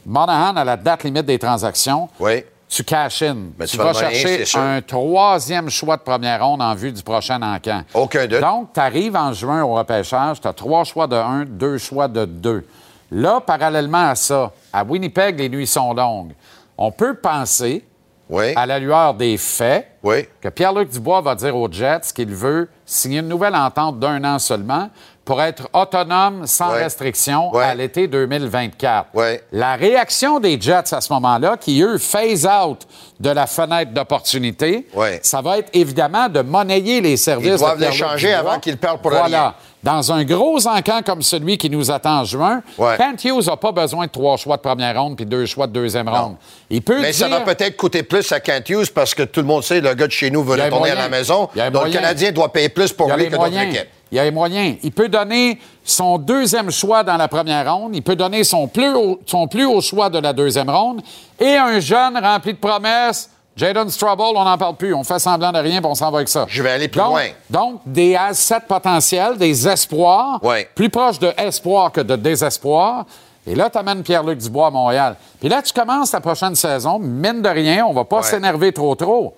Monahan, 0.05 0.55
à 0.55 0.63
la 0.63 0.77
date 0.77 1.03
limite 1.03 1.25
des 1.25 1.39
transactions, 1.39 2.07
Oui. 2.19 2.43
Tu 2.69 2.83
cash 2.83 3.21
in. 3.21 3.35
Ben, 3.57 3.65
tu 3.65 3.71
tu 3.71 3.77
vas 3.77 3.93
chercher 3.93 4.45
un 4.57 4.81
troisième 4.81 5.69
choix 5.69 5.95
de 5.97 6.01
première 6.01 6.45
ronde 6.45 6.61
en 6.61 6.75
vue 6.75 6.91
du 6.91 7.01
prochain 7.01 7.41
encamp. 7.41 7.83
Aucun 7.93 8.27
doute. 8.27 8.41
Donc, 8.41 8.73
tu 8.73 8.79
arrives 8.79 9.15
en 9.15 9.31
juin 9.33 9.63
au 9.63 9.73
repêchage, 9.75 10.41
tu 10.41 10.47
as 10.47 10.53
trois 10.53 10.83
choix 10.83 11.07
de 11.07 11.15
un, 11.15 11.45
deux 11.45 11.77
choix 11.77 12.07
de 12.07 12.25
deux. 12.25 12.65
Là, 13.11 13.39
parallèlement 13.39 14.09
à 14.09 14.15
ça, 14.15 14.51
à 14.73 14.83
Winnipeg, 14.83 15.39
les 15.39 15.47
nuits 15.49 15.67
sont 15.67 15.93
longues. 15.93 16.33
On 16.77 16.91
peut 16.91 17.13
penser, 17.15 17.85
Oui. 18.29 18.53
à 18.57 18.65
la 18.65 18.79
lueur 18.79 19.13
des 19.13 19.37
faits, 19.37 19.87
Oui. 20.03 20.25
que 20.41 20.49
Pierre-Luc 20.49 20.89
Dubois 20.89 21.21
va 21.21 21.33
dire 21.35 21.55
aux 21.55 21.71
Jets 21.71 22.11
qu'il 22.13 22.33
veut 22.35 22.67
signer 22.85 23.19
une 23.19 23.29
nouvelle 23.29 23.55
entente 23.55 23.97
d'un 23.99 24.21
an 24.25 24.39
seulement 24.39 24.89
pour 25.27 25.41
être 25.41 25.67
autonome 25.73 26.47
sans 26.47 26.71
Ouais. 26.71 26.83
restriction 26.83 27.53
Ouais. 27.53 27.65
à 27.65 27.75
l'été 27.75 28.07
2024. 28.07 29.09
Ouais. 29.13 29.43
La 29.51 29.75
réaction 29.75 30.39
des 30.39 30.59
Jets 30.59 30.93
à 30.93 31.01
ce 31.01 31.11
moment-là, 31.11 31.57
qui 31.59 31.81
eux 31.81 31.97
phase 31.97 32.47
out 32.47 32.87
de 33.19 33.29
la 33.29 33.45
fenêtre 33.45 33.91
d'opportunité, 33.91 34.87
ça 35.21 35.41
va 35.41 35.57
être 35.57 35.69
évidemment 35.73 36.29
de 36.29 36.39
monnayer 36.41 37.01
les 37.01 37.17
services. 37.17 37.51
Ils 37.55 37.57
doivent 37.59 37.77
de 37.77 37.85
l'échanger 37.85 38.33
Dubois. 38.35 38.51
avant 38.51 38.59
qu'il 38.61 38.77
perde 38.77 39.01
pour 39.01 39.11
voilà. 39.11 39.25
rien. 39.25 39.53
Dans 39.83 40.11
un 40.11 40.23
gros 40.25 40.67
encamp 40.67 41.01
comme 41.05 41.21
celui 41.21 41.57
qui 41.57 41.69
nous 41.69 41.91
attend 41.91 42.21
en 42.21 42.23
juin, 42.25 42.61
Ouais. 42.77 42.97
Kent 42.97 43.23
Hughes 43.25 43.45
n'a 43.47 43.57
pas 43.57 43.71
besoin 43.71 44.07
de 44.07 44.11
trois 44.11 44.35
choix 44.35 44.57
de 44.57 44.61
première 44.61 44.99
ronde 44.99 45.15
puis 45.15 45.25
deux 45.25 45.45
choix 45.45 45.67
de 45.67 45.71
deuxième 45.73 46.09
ronde. 46.09 46.35
Il 46.69 46.81
peut 46.81 46.99
Mais 46.99 47.13
ça 47.13 47.27
va 47.27 47.41
peut-être 47.41 47.77
coûter 47.77 48.03
plus 48.03 48.31
à 48.31 48.39
Kent 48.39 48.69
Hughes 48.69 48.91
parce 48.93 49.13
que 49.13 49.23
tout 49.23 49.39
le 49.41 49.45
monde 49.45 49.63
sait 49.63 49.79
le 49.79 49.93
gars 49.93 50.07
de 50.07 50.11
chez 50.11 50.31
nous 50.31 50.43
veut 50.43 50.61
retourner 50.61 50.91
à 50.91 50.95
la 50.95 51.09
maison. 51.09 51.47
Donc 51.71 51.85
le. 51.85 51.91
Canadien 51.91 52.31
doit 52.31 52.51
payer 52.51 52.69
plus 52.69 52.91
pour 52.91 53.11
lui 53.15 53.25
que 53.29 53.31
d'autres 53.35 53.57
équipes. 53.57 53.87
Il 54.11 54.15
y 54.15 54.19
a 54.19 54.23
les 54.23 54.31
moyens. 54.31 54.77
Il 54.83 54.91
peut 54.91 55.09
donner 55.09 55.59
son 55.83 56.17
deuxième 56.17 56.71
choix 56.71 57.03
dans 57.03 57.17
la 57.17 57.27
première 57.27 57.71
ronde. 57.73 57.93
Il 57.93 58.01
peut 58.01 58.15
donner 58.15 58.43
son 58.45 58.67
plus 58.67 58.93
haut, 58.93 59.19
son 59.25 59.47
plus 59.47 59.65
haut 59.65 59.81
choix 59.81 60.09
de 60.09 60.19
la 60.19 60.31
deuxième 60.33 60.69
ronde. 60.69 61.01
Et 61.39 61.55
un 61.55 61.79
jeune 61.81 62.17
rempli 62.17 62.53
de 62.53 62.57
promesses. 62.57 63.29
Jaden 63.57 63.89
Strouble, 63.89 64.21
on 64.35 64.43
n'en 64.43 64.57
parle 64.57 64.75
plus. 64.75 64.93
On 64.93 65.03
fait 65.03 65.19
semblant 65.19 65.51
de 65.51 65.57
rien 65.57 65.81
puis 65.81 65.89
on 65.89 65.95
s'en 65.95 66.11
va 66.11 66.19
avec 66.19 66.29
ça. 66.29 66.45
Je 66.47 66.61
vais 66.63 66.69
aller 66.71 66.87
plus 66.87 66.99
Donc- 67.01 67.09
loin. 67.09 67.25
Donc, 67.49 67.81
des 67.85 68.15
assets 68.15 68.61
potentiels, 68.67 69.37
des 69.37 69.67
espoirs. 69.67 70.39
Ouais. 70.43 70.69
Plus 70.75 70.89
proche 70.89 71.17
de 71.19 71.33
espoir 71.37 71.91
que 71.91 72.01
de 72.01 72.15
désespoir. 72.15 73.05
Et 73.47 73.55
là, 73.55 73.69
tu 73.69 73.77
amènes 73.77 74.03
Pierre-Luc 74.03 74.37
Dubois 74.39 74.67
à 74.67 74.69
Montréal. 74.71 75.15
Puis 75.39 75.49
là, 75.49 75.61
tu 75.61 75.73
commences 75.73 76.11
ta 76.11 76.19
prochaine 76.21 76.53
saison. 76.53 76.99
Mine 76.99 77.41
de 77.41 77.49
rien, 77.49 77.85
on 77.85 77.93
va 77.93 78.03
pas 78.03 78.17
Ouais. 78.17 78.23
s'énerver 78.23 78.71
trop 78.71 78.93
trop. 78.93 79.33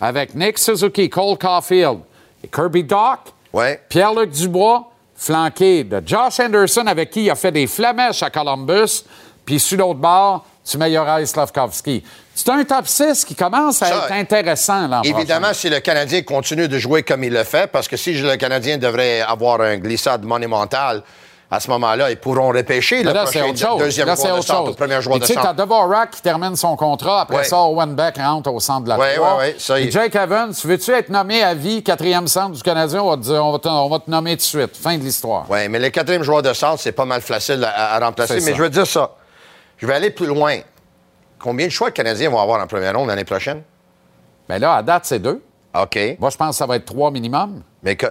Avec 0.00 0.34
Nick 0.34 0.58
Suzuki, 0.58 1.10
Cole 1.10 1.36
Caulfield 1.36 1.98
et 2.42 2.48
Kirby 2.48 2.84
Doc. 2.84 3.18
Ouais. 3.52 3.80
Pierre-Luc 3.88 4.30
Dubois, 4.30 4.88
flanqué 5.16 5.82
de 5.84 6.00
Josh 6.06 6.38
Anderson, 6.40 6.86
avec 6.86 7.10
qui 7.10 7.24
il 7.24 7.30
a 7.30 7.34
fait 7.34 7.50
des 7.52 7.66
flamèches 7.66 8.22
à 8.22 8.30
Columbus. 8.30 9.04
Puis 9.44 9.58
sur 9.58 9.78
l'autre 9.78 9.98
bord, 9.98 10.44
Juraj 10.76 11.24
Slavkovski. 11.24 12.02
C'est 12.34 12.48
un 12.50 12.62
top 12.64 12.86
6 12.86 13.24
qui 13.24 13.34
commence 13.34 13.82
à 13.82 13.86
Ça, 13.86 13.94
être 14.04 14.12
intéressant 14.12 14.86
l'an 14.86 15.02
Évidemment, 15.02 15.52
si 15.52 15.68
le 15.68 15.80
Canadien 15.80 16.22
continue 16.22 16.68
de 16.68 16.78
jouer 16.78 17.02
comme 17.02 17.24
il 17.24 17.32
le 17.32 17.44
fait, 17.44 17.66
parce 17.70 17.88
que 17.88 17.96
si 17.96 18.12
le 18.14 18.36
Canadien 18.36 18.78
devrait 18.78 19.20
avoir 19.22 19.60
un 19.60 19.76
glissade 19.78 20.24
monumental, 20.24 21.02
à 21.50 21.60
ce 21.60 21.70
moment-là, 21.70 22.10
ils 22.10 22.18
pourront 22.18 22.48
repêcher 22.48 23.02
le 23.02 23.10
là, 23.10 23.22
prochain 23.22 23.40
deuxième 23.78 24.06
Là, 24.06 24.14
joueur 24.16 24.36
de 24.36 24.42
centre, 24.42 24.68
le 24.68 24.74
premier 24.74 25.00
joueur 25.00 25.16
Et 25.16 25.20
de 25.20 25.24
tu 25.24 25.32
sais, 25.32 25.34
t'as 25.40 25.46
centre. 25.54 25.64
Dvorak 25.64 26.10
qui 26.10 26.20
termine 26.20 26.54
son 26.56 26.76
contrat. 26.76 27.22
Après 27.22 27.38
Ouais. 27.38 27.44
ça, 27.44 27.56
Owen 27.62 27.94
Beck 27.94 28.18
rentre 28.18 28.52
au 28.52 28.60
centre 28.60 28.84
de 28.84 28.90
la 28.90 28.98
Ouais, 28.98 29.14
3. 29.16 29.38
ouais, 29.38 29.56
ça, 29.58 29.80
il- 29.80 29.90
Jake 29.90 30.14
Evans, 30.14 30.52
veux-tu 30.64 30.90
être 30.92 31.08
nommé 31.08 31.42
à 31.42 31.54
vie 31.54 31.82
quatrième 31.82 32.28
centre 32.28 32.50
du 32.52 32.62
Canadien? 32.62 33.00
On 33.02 33.08
va 33.08 33.16
te, 33.16 33.22
dire, 33.22 33.42
on 33.42 33.52
va 33.52 33.58
te, 33.58 33.66
on 33.68 33.88
va 33.88 33.98
te 33.98 34.10
nommer 34.10 34.32
tout 34.32 34.42
de 34.42 34.42
suite. 34.42 34.76
Fin 34.76 34.98
de 34.98 35.02
l'histoire. 35.02 35.46
Oui, 35.48 35.66
mais 35.70 35.78
le 35.78 35.88
quatrième 35.88 36.22
joueur 36.22 36.42
de 36.42 36.52
centre, 36.52 36.80
c'est 36.82 36.92
pas 36.92 37.06
mal 37.06 37.22
facile 37.22 37.64
à, 37.64 37.94
à 37.94 37.98
remplacer. 37.98 38.34
Mais 38.34 38.40
ça. 38.42 38.52
je 38.54 38.62
veux 38.62 38.68
dire 38.70 38.86
ça. 38.86 39.12
Je 39.78 39.86
vais 39.86 39.94
aller 39.94 40.10
plus 40.10 40.26
loin. 40.26 40.58
Combien 41.38 41.66
de 41.66 41.72
choix 41.72 41.88
les 41.88 41.92
Canadiens 41.94 42.30
vont 42.30 42.40
avoir 42.40 42.60
en 42.62 42.66
première 42.66 42.96
ronde 42.96 43.08
l'année 43.08 43.24
prochaine? 43.24 43.62
Mais 44.48 44.58
là, 44.58 44.74
à 44.74 44.82
date, 44.82 45.04
c'est 45.04 45.18
deux. 45.20 45.42
OK. 45.74 45.98
Moi, 46.18 46.30
je 46.30 46.36
pense 46.36 46.50
que 46.50 46.56
ça 46.56 46.66
va 46.66 46.76
être 46.76 46.84
trois 46.84 47.10
minimum. 47.10 47.62
Mais 47.82 47.94
que, 47.94 48.06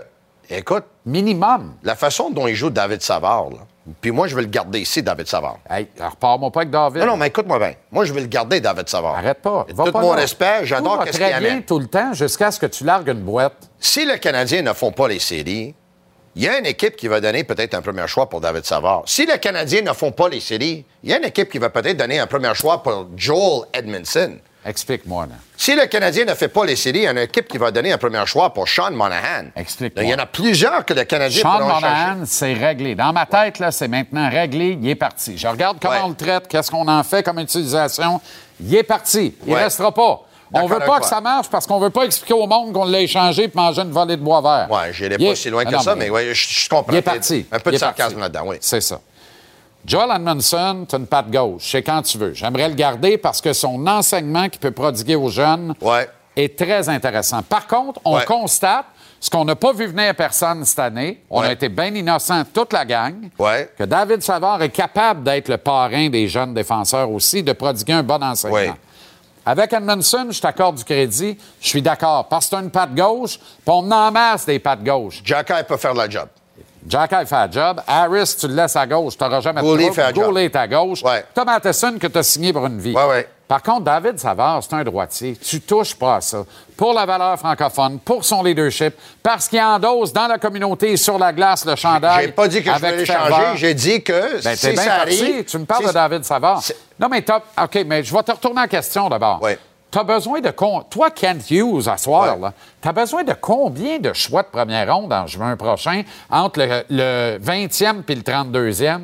écoute, 0.50 0.86
Minimum. 1.06 1.74
la 1.84 1.96
façon 1.96 2.30
dont 2.30 2.48
il 2.48 2.56
joue 2.56 2.70
David 2.70 3.02
Savard, 3.02 3.50
là, 3.50 3.58
puis 4.02 4.12
moi, 4.12 4.28
je 4.28 4.36
vais 4.36 4.42
le 4.42 4.50
garder 4.50 4.80
ici, 4.82 5.02
David 5.02 5.28
Savard. 5.28 5.60
Hey, 5.70 5.88
repars-moi 5.98 6.52
pas 6.52 6.60
avec 6.62 6.70
David. 6.72 7.00
Non, 7.02 7.08
non, 7.08 7.18
mais 7.18 7.28
écoute-moi 7.28 7.58
bien. 7.58 7.74
Moi, 7.92 8.04
je 8.04 8.12
vais 8.14 8.20
le 8.22 8.28
garder, 8.28 8.60
David 8.60 8.88
Savard. 8.90 9.16
Arrête 9.16 9.42
pas. 9.42 9.66
Va 9.74 9.86
Tout 9.86 9.92
pas 9.94 10.02
mon 10.02 10.10
respect, 10.12 10.66
j'adore 10.66 11.04
qu'est-ce 11.06 11.18
qu'il 11.18 11.26
amène. 11.26 11.64
tout 11.64 11.80
le 11.80 11.88
temps 11.88 12.14
jusqu'à 12.14 12.52
ce 12.52 12.60
que 12.60 12.66
tu 12.66 12.84
largues 12.84 13.08
une 13.08 13.22
boîte. 13.22 13.70
Si 13.80 14.06
les 14.06 14.20
Canadiens 14.20 14.62
ne 14.62 14.74
font 14.74 14.92
pas 14.92 15.08
les 15.08 15.20
séries, 15.20 15.74
il 16.38 16.44
y 16.44 16.48
a 16.48 16.60
une 16.60 16.68
équipe 16.68 16.96
qui 16.96 17.08
va 17.08 17.20
donner 17.20 17.44
peut-être 17.44 17.74
un 17.74 17.82
premier 17.82 18.08
choix 18.08 18.30
pour 18.30 18.40
David 18.42 18.64
Savard. 18.64 19.02
Si 19.08 19.26
les 19.26 19.40
Canadiens 19.40 19.82
ne 19.82 19.92
font 19.94 20.12
pas 20.12 20.30
les 20.30 20.40
séries, 20.40 20.86
il 21.04 21.10
y 21.10 21.14
a 21.14 21.18
une 21.18 21.26
équipe 21.26 21.50
qui 21.50 21.58
va 21.58 21.70
peut-être 21.72 21.98
donner 21.98 22.20
un 22.20 22.28
premier 22.28 22.54
choix 22.54 22.84
pour 22.84 23.08
Joel 23.16 23.64
Edmondson. 23.74 24.38
Explique-moi. 24.64 25.28
Si 25.56 25.76
le 25.76 25.86
Canadien 25.88 26.26
ne 26.26 26.34
fait 26.36 26.50
pas 26.50 26.66
les 26.66 26.76
séries, 26.76 27.00
il 27.00 27.04
y 27.04 27.08
a 27.08 27.12
une 27.12 27.18
équipe 27.20 27.48
qui 27.48 27.58
va 27.58 27.72
donner 27.72 27.92
un 27.94 27.98
premier 27.98 28.24
choix 28.26 28.54
pour 28.54 28.68
Sean 28.68 28.92
Monahan. 28.92 29.46
Explique-moi. 29.56 30.04
Il 30.04 30.10
y 30.10 30.14
en 30.14 30.18
a 30.20 30.26
plusieurs 30.26 30.86
que 30.86 30.94
le 30.94 31.06
Canadien 31.06 31.42
Sean 31.42 31.60
Monahan, 31.62 32.18
c'est 32.26 32.54
réglé. 32.54 32.94
Dans 32.94 33.14
ma 33.14 33.26
tête, 33.26 33.58
là, 33.60 33.72
c'est 33.72 33.88
maintenant 33.88 34.30
réglé. 34.30 34.78
Il 34.82 34.88
est 34.90 34.96
parti. 34.96 35.38
Je 35.38 35.48
regarde 35.48 35.78
comment 35.82 35.94
Ouais. 35.94 36.02
on 36.04 36.10
le 36.10 36.16
traite, 36.16 36.48
qu'est-ce 36.50 36.70
qu'on 36.70 36.88
en 36.88 37.04
fait 37.04 37.24
comme 37.24 37.40
utilisation. 37.40 38.20
Il 38.60 38.76
est 38.76 38.84
parti. 38.84 39.34
Il 39.48 39.54
Ouais. 39.54 39.64
restera 39.64 39.94
pas. 39.94 40.22
On 40.54 40.62
D'accord 40.62 40.80
veut 40.80 40.86
pas 40.86 41.00
que 41.02 41.06
ça 41.06 41.20
marche 41.22 41.50
parce 41.50 41.68
qu'on 41.68 41.80
veut 41.80 41.90
pas 41.90 42.04
expliquer 42.04 42.34
au 42.34 42.48
monde 42.48 42.72
qu'on 42.74 42.86
l'a 42.86 43.02
échangé 43.02 43.44
et 43.46 43.52
manger 43.54 43.82
une 43.82 43.92
volée 43.92 44.16
de 44.16 44.22
bois 44.22 44.42
vert. 44.42 44.68
Ouais, 44.72 44.94
j'irai 44.94 45.18
pas 45.18 45.36
si 45.36 45.50
loin 45.50 45.64
Ah 45.66 45.70
que 45.70 45.76
non, 45.76 45.82
ça, 45.82 45.96
mais, 45.96 46.10
ouais, 46.10 46.34
je, 46.34 46.64
je 46.64 46.70
comprends. 46.70 46.94
Il 46.94 46.98
est 46.98 47.02
parti. 47.02 47.46
Un 47.52 47.60
peu 47.60 47.72
de 47.72 47.78
sarcasme 47.78 48.20
là-dedans, 48.20 48.44
oui. 48.46 48.58
C'est 48.62 48.82
ça. 48.82 49.00
Joel 49.86 50.10
Edmondson, 50.16 50.86
tu 50.90 50.96
une 50.96 51.08
patte 51.08 51.30
gauche. 51.32 51.70
C'est 51.72 51.84
quand 51.84 52.02
tu 52.02 52.18
veux. 52.18 52.34
J'aimerais 52.34 52.68
le 52.70 52.76
garder 52.76 53.18
parce 53.18 53.40
que 53.42 53.54
son 53.54 53.86
enseignement 53.88 54.50
qu'il 54.50 54.60
peut 54.60 54.72
prodiguer 54.72 55.16
aux 55.16 55.30
jeunes 55.30 55.74
Ouais. 55.82 56.10
est 56.36 56.58
très 56.58 56.90
intéressant. 56.90 57.42
Par 57.44 57.68
contre, 57.68 58.00
on 58.04 58.16
Ouais. 58.18 58.26
constate 58.26 58.86
ce 59.20 59.30
qu'on 59.30 59.46
n'a 59.46 59.56
pas 59.56 59.72
vu 59.74 59.88
venir 59.88 60.14
personne 60.16 60.64
cette 60.66 60.80
année. 60.80 61.22
On 61.30 61.42
a 61.42 61.52
été 61.52 61.70
bien 61.70 61.94
innocents, 61.96 62.44
toute 62.54 62.74
la 62.74 62.86
gang. 62.86 63.16
Que 63.78 63.84
David 63.86 64.22
Savard 64.22 64.62
est 64.62 64.70
capable 64.70 65.24
d'être 65.24 65.48
le 65.48 65.58
parrain 65.58 66.10
des 66.10 66.28
jeunes 66.28 66.54
défenseurs 66.54 67.10
aussi, 67.10 67.42
de 67.42 67.54
prodiguer 67.54 67.94
un 67.94 68.04
bon 68.04 68.22
enseignement. 68.22 68.76
Avec 69.48 69.72
Edmondson, 69.72 70.28
je 70.30 70.42
t'accorde 70.42 70.76
du 70.76 70.84
crédit. 70.84 71.38
Je 71.62 71.68
suis 71.70 71.82
d'accord. 71.82 72.28
Parce 72.28 72.50
que 72.50 72.58
as 72.58 72.60
une 72.60 72.70
patte 72.70 72.94
gauche, 72.94 73.38
puis 73.40 73.62
on 73.68 73.90
en 73.90 74.12
masse 74.12 74.46
des 74.46 74.60
pattes 74.60 74.84
gauches. 74.84 75.22
Jacka 75.24 75.64
peut 75.64 75.78
faire 75.78 75.94
la 75.94 76.10
job. 76.10 76.28
Jack 76.88 77.10
fait 77.28 77.36
un 77.36 77.52
job. 77.52 77.82
Harris, 77.86 78.36
tu 78.40 78.48
le 78.48 78.56
laisses 78.56 78.76
à 78.76 78.86
gauche. 78.88 79.18
Tu 79.18 79.24
n'auras 79.24 79.42
jamais 79.42 79.62
de 79.62 79.66
Goulet 79.66 79.92
fait 79.92 80.04
un 80.04 80.14
job. 80.14 80.26
Goulet 80.26 80.46
est 80.46 80.56
à 80.56 80.68
gauche. 80.68 81.04
Ouais. 81.04 81.26
Thomas 81.34 81.54
Matheson 81.54 81.98
que 82.00 82.08
tu 82.08 82.18
as 82.18 82.24
signé 82.24 82.54
pour 82.54 82.66
une 82.66 82.80
vie. 82.80 82.94
Ouais, 82.94 83.06
ouais. 83.06 83.28
Par 83.48 83.62
contre, 83.62 83.82
David 83.82 84.20
Savard, 84.20 84.62
c'est 84.62 84.76
un 84.76 84.84
droitier. 84.84 85.38
Tu 85.42 85.62
touches 85.62 85.96
pas 85.96 86.18
à 86.18 86.22
ça. 86.22 86.44
Pour 86.76 86.94
la 86.94 87.06
valeur 87.06 87.40
francophone, 87.40 87.98
pour 88.00 88.24
son 88.26 88.44
leadership, 88.44 88.94
parce 89.24 89.48
qu'il 89.48 89.62
endosse 89.62 90.12
dans 90.12 90.28
la 90.28 90.38
communauté 90.38 90.92
et 90.92 90.98
sur 90.98 91.18
la 91.18 91.32
glace 91.32 91.66
le 91.66 91.76
chandail. 91.78 92.26
J'ai 92.26 92.32
pas 92.34 92.48
dit 92.50 92.60
que 92.60 92.66
je 92.66 92.72
avec 92.72 92.84
voulais 92.92 92.98
l'échanger. 92.98 93.44
J'ai 93.56 93.74
dit 93.74 94.04
que 94.04 94.44
Ben, 94.44 94.56
si 94.56 94.68
bien 94.72 94.84
ça 94.84 94.96
parti. 94.98 95.22
arrive... 95.22 95.46
Tu 95.46 95.58
me 95.58 95.66
parles 95.66 95.88
de 95.88 95.92
David 95.94 96.26
Savard. 96.26 96.62
Non, 97.00 97.08
mais 97.10 97.22
top. 97.22 97.44
OK, 97.62 97.84
mais 97.86 98.04
je 98.04 98.14
vais 98.14 98.24
te 98.24 98.32
retourner 98.32 98.62
en 98.62 98.68
question 98.68 99.08
d'abord. 99.08 99.40
Oui. 99.42 99.54
Tu 99.90 99.98
as 100.00 100.04
besoin 100.04 100.42
de. 100.42 100.50
Toi, 100.90 101.10
Kent 101.12 101.50
Hughes, 101.50 101.88
à 101.88 101.98
soir, 101.98 102.36
Ouais. 102.36 102.42
là, 102.42 102.54
tu 102.82 102.88
as 102.88 102.92
besoin 102.92 103.24
de 103.24 103.34
combien 103.40 104.00
de 104.00 104.12
choix 104.14 104.44
de 104.44 104.50
première 104.50 104.94
ronde 104.94 105.14
en 105.14 105.26
juin 105.28 105.56
prochain 105.56 106.04
entre 106.30 106.60
le, 106.60 106.84
le 106.90 107.40
20e 107.40 108.02
puis 108.04 108.16
le 108.16 108.22
32e? 108.22 109.02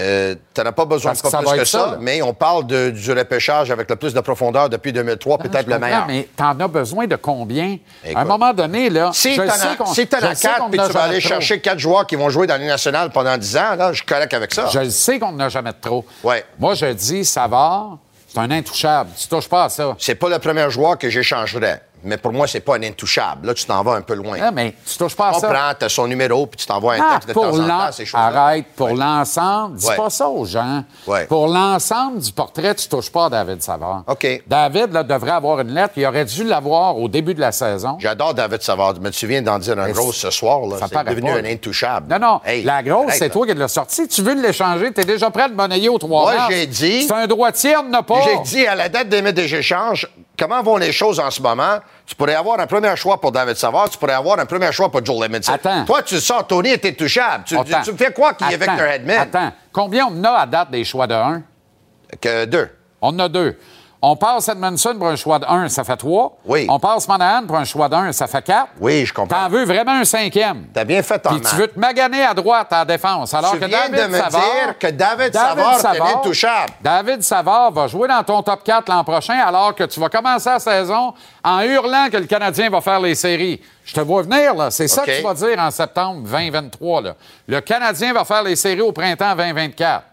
Euh, 0.00 0.34
tu 0.54 0.62
n'as 0.62 0.72
pas 0.72 0.86
besoin 0.86 1.10
Parce 1.10 1.18
de 1.18 1.22
pas 1.24 1.30
ça 1.30 1.38
plus 1.40 1.46
va 1.48 1.56
que 1.58 1.64
ça, 1.66 1.78
ça, 1.90 1.98
mais 2.00 2.22
on 2.22 2.32
parle 2.32 2.66
de- 2.66 2.88
du 2.88 3.12
repêchage 3.12 3.70
avec 3.70 3.90
le 3.90 3.96
plus 3.96 4.14
de 4.14 4.20
profondeur 4.20 4.70
depuis 4.70 4.94
2003, 4.94 5.36
peut-être 5.36 5.66
Je 5.66 5.70
le 5.74 5.78
meilleur. 5.78 6.06
Mais 6.06 6.26
t'en 6.34 6.58
as 6.58 6.68
besoin 6.68 7.06
de 7.06 7.16
combien? 7.16 7.76
Écoute. 8.02 8.16
à 8.16 8.20
un 8.20 8.24
moment 8.24 8.54
donné, 8.54 8.88
là. 8.88 9.10
Si 9.12 9.34
tu 9.34 9.40
as, 9.42 9.50
si 9.50 10.06
quatre 10.08 10.70
puis 10.70 10.80
en 10.80 10.86
tu 10.86 10.92
vas 10.94 11.02
aller 11.02 11.18
trop. 11.20 11.28
chercher 11.28 11.60
quatre 11.60 11.78
joueurs 11.78 12.06
qui 12.06 12.16
vont 12.16 12.30
jouer 12.30 12.46
dans 12.46 12.56
l'Union 12.56 12.70
nationale 12.70 13.10
pendant 13.10 13.36
10 13.36 13.56
ans, 13.58 13.74
là, 13.76 13.92
je 13.92 13.96
suis 13.98 14.06
correct 14.06 14.32
avec 14.32 14.54
ça. 14.54 14.68
Je 14.72 14.78
le 14.78 14.88
sais 14.88 15.18
qu'on 15.18 15.32
n'en 15.32 15.40
a 15.44 15.48
jamais 15.50 15.72
de 15.72 15.76
trop. 15.82 16.06
Ouais. 16.24 16.46
Moi, 16.58 16.72
je 16.72 16.86
dis, 16.86 17.22
Savard, 17.26 17.98
c'est 18.32 18.38
un 18.38 18.50
intouchable. 18.50 19.10
Tu 19.18 19.26
touches 19.26 19.48
pas 19.48 19.64
à 19.64 19.68
ça. 19.68 19.96
C'est 19.98 20.14
pas 20.14 20.28
le 20.28 20.38
premier 20.38 20.70
joueur 20.70 20.96
que 20.96 21.10
j'échangerais. 21.10 21.82
Mais 22.04 22.16
pour 22.16 22.32
moi, 22.32 22.46
c'est 22.46 22.60
pas 22.60 22.76
un 22.76 22.82
intouchable. 22.82 23.46
Là, 23.46 23.54
tu 23.54 23.64
t'en 23.66 23.82
vas 23.82 23.92
un 23.94 24.00
peu 24.02 24.14
loin. 24.14 24.38
Ah, 24.40 24.50
mais 24.50 24.74
tu 24.86 24.96
touches 24.96 25.16
pas 25.16 25.28
à 25.28 25.36
On 25.36 25.38
ça. 25.40 25.48
prend, 25.48 25.72
t'as 25.78 25.88
son 25.88 26.06
numéro, 26.06 26.46
puis 26.46 26.58
tu 26.58 26.66
t'envoies 26.66 26.94
un 26.94 27.00
Ah, 27.02 27.12
texte 27.14 27.28
de 27.28 27.32
pour 27.34 27.50
temps 27.50 27.58
en 27.58 27.68
temps, 27.68 27.92
ces. 27.92 28.04
Arrête, 28.14 28.66
pour 28.76 28.88
Ouais. 28.88 28.94
l'ensemble, 28.94 29.76
dis 29.76 29.86
Ouais. 29.86 29.96
pas 29.96 30.10
ça 30.10 30.28
aux 30.28 30.44
gens. 30.44 30.84
Ouais. 31.06 31.26
Pour 31.26 31.48
l'ensemble 31.48 32.18
du 32.18 32.32
portrait, 32.32 32.74
tu 32.74 32.88
touches 32.88 33.10
pas 33.10 33.26
à 33.26 33.30
David 33.30 33.62
Savard. 33.62 34.02
OK. 34.06 34.42
David 34.46 34.92
là, 34.92 35.02
devrait 35.02 35.30
avoir 35.32 35.60
une 35.60 35.72
lettre. 35.74 35.94
Il 35.96 36.06
aurait 36.06 36.24
dû 36.24 36.44
l'avoir 36.44 36.96
au 36.98 37.08
début 37.08 37.34
de 37.34 37.40
la 37.40 37.52
saison. 37.52 37.96
J'adore 37.98 38.34
David 38.34 38.62
Savard, 38.62 38.94
mais 39.00 39.10
tu 39.10 39.26
viens 39.26 39.42
d'en 39.42 39.58
dire 39.58 39.78
un 39.78 39.90
gros 39.90 40.12
ce 40.12 40.30
soir. 40.30 40.60
Là. 40.66 40.78
ça 40.78 40.86
C'est 40.90 41.04
devenu 41.04 41.30
pas, 41.32 41.38
un 41.38 41.44
intouchable. 41.44 42.06
Non, 42.12 42.18
non. 42.18 42.40
Hey, 42.44 42.62
la 42.62 42.82
grosse, 42.82 43.12
c'est 43.14 43.30
toi 43.30 43.46
qui 43.46 43.54
l'as 43.54 43.68
sorti. 43.68 44.08
Tu 44.08 44.22
veux 44.22 44.34
l'échanger. 44.40 44.92
Tu 44.92 45.00
es 45.00 45.04
déjà 45.04 45.30
prêt 45.30 45.42
à 45.44 45.48
le 45.48 45.54
monnayer 45.54 45.88
au 45.88 45.98
3 45.98 46.22
Moi, 46.32 46.34
j'ai 46.50 46.66
dit- 46.66 47.02
C'est 47.06 47.12
un 47.14 47.26
droitier, 47.26 47.76
on 47.76 47.84
n'a 47.84 48.02
pas. 48.02 48.20
J'ai 48.24 48.38
dit 48.44 48.66
à 48.66 48.74
la 48.74 48.88
date 48.88 49.08
des 49.08 49.54
échanges, 49.54 50.08
comment 50.40 50.62
vont 50.62 50.76
les 50.78 50.90
choses 50.92 51.20
en 51.20 51.30
ce 51.30 51.42
moment? 51.42 51.78
Tu 52.06 52.14
pourrais 52.14 52.34
avoir 52.34 52.58
un 52.58 52.66
premier 52.66 52.96
choix 52.96 53.20
pour 53.20 53.30
David 53.30 53.56
Savard, 53.56 53.90
tu 53.90 53.98
pourrais 53.98 54.14
avoir 54.14 54.38
un 54.38 54.46
premier 54.46 54.72
choix 54.72 54.90
pour 54.90 55.04
Joel 55.04 55.24
Edmondson. 55.26 55.52
Attends. 55.52 55.84
Toi, 55.84 56.02
tu 56.02 56.18
sors, 56.18 56.46
Tony 56.46 56.70
est 56.70 56.84
intouchable. 56.84 57.44
Tu, 57.44 57.56
tu 57.84 57.92
me 57.92 57.96
fais 57.96 58.12
quoi 58.12 58.32
qu'il 58.34 58.50
y 58.50 58.54
a 58.54 58.56
Attends, 58.56 58.72
Victor 58.72 58.88
Hedman? 58.88 59.18
Attends. 59.18 59.52
Combien 59.70 60.06
on 60.10 60.24
a 60.24 60.30
à 60.30 60.46
date 60.46 60.70
des 60.70 60.84
choix 60.84 61.06
de 61.06 61.14
1? 61.14 61.42
Que 62.20 62.44
deux. 62.46 62.68
On 63.02 63.08
en 63.08 63.18
a 63.20 63.28
deux. 63.28 63.58
On 64.02 64.16
passe 64.16 64.48
Edmondson 64.48 64.94
pour 64.98 65.08
un 65.08 65.16
choix 65.16 65.38
de 65.38 65.44
1, 65.44 65.68
ça 65.68 65.84
fait 65.84 65.96
3. 65.96 66.38
Oui. 66.46 66.66
On 66.70 66.78
passe 66.78 67.06
Monahan 67.06 67.46
pour 67.46 67.56
un 67.56 67.64
choix 67.64 67.86
de 67.86 67.94
1, 67.94 68.12
ça 68.12 68.26
fait 68.26 68.40
4. 68.40 68.68
Oui, 68.80 69.04
je 69.04 69.12
comprends. 69.12 69.42
T'en 69.42 69.48
veux 69.50 69.64
vraiment 69.66 69.92
un 69.92 70.04
cinquième? 70.04 70.68
T'as 70.72 70.84
bien 70.84 71.02
fait 71.02 71.18
ton 71.18 71.30
Puis 71.30 71.42
tu 71.42 71.54
veux 71.56 71.68
te 71.68 71.78
maganer 71.78 72.22
à 72.24 72.32
droite 72.32 72.72
en 72.72 72.84
défense. 72.86 73.34
Alors 73.34 73.52
Tu 73.52 73.58
que 73.58 73.66
viens 73.66 73.88
David 73.90 74.02
de 74.02 74.06
me 74.06 74.18
Savard, 74.18 74.40
dire 74.40 74.78
que 74.78 74.86
David 74.86 75.34
Savard 75.34 75.94
est 75.94 76.00
intouchable. 76.00 76.72
David 76.80 77.22
Savard 77.22 77.72
va 77.72 77.86
jouer 77.88 78.08
dans 78.08 78.22
ton 78.22 78.42
top 78.42 78.64
4 78.64 78.88
l'an 78.88 79.04
prochain 79.04 79.38
alors 79.38 79.74
que 79.74 79.84
tu 79.84 80.00
vas 80.00 80.08
commencer 80.08 80.48
la 80.48 80.58
saison 80.60 81.12
en 81.44 81.60
hurlant 81.60 82.08
que 82.10 82.16
le 82.16 82.26
Canadien 82.26 82.70
va 82.70 82.80
faire 82.80 83.00
les 83.00 83.14
séries. 83.14 83.60
Je 83.84 83.92
te 83.92 84.00
vois 84.00 84.22
venir, 84.22 84.54
là. 84.54 84.70
C'est 84.70 84.88
ça 84.88 85.04
que 85.04 85.14
tu 85.14 85.22
vas 85.22 85.34
dire 85.34 85.58
en 85.58 85.70
septembre 85.70 86.22
2023. 86.22 87.02
Là. 87.02 87.14
Le 87.46 87.60
Canadien 87.60 88.14
va 88.14 88.24
faire 88.24 88.42
les 88.44 88.56
séries 88.56 88.80
au 88.80 88.92
printemps 88.92 89.34
2024. 89.36 90.04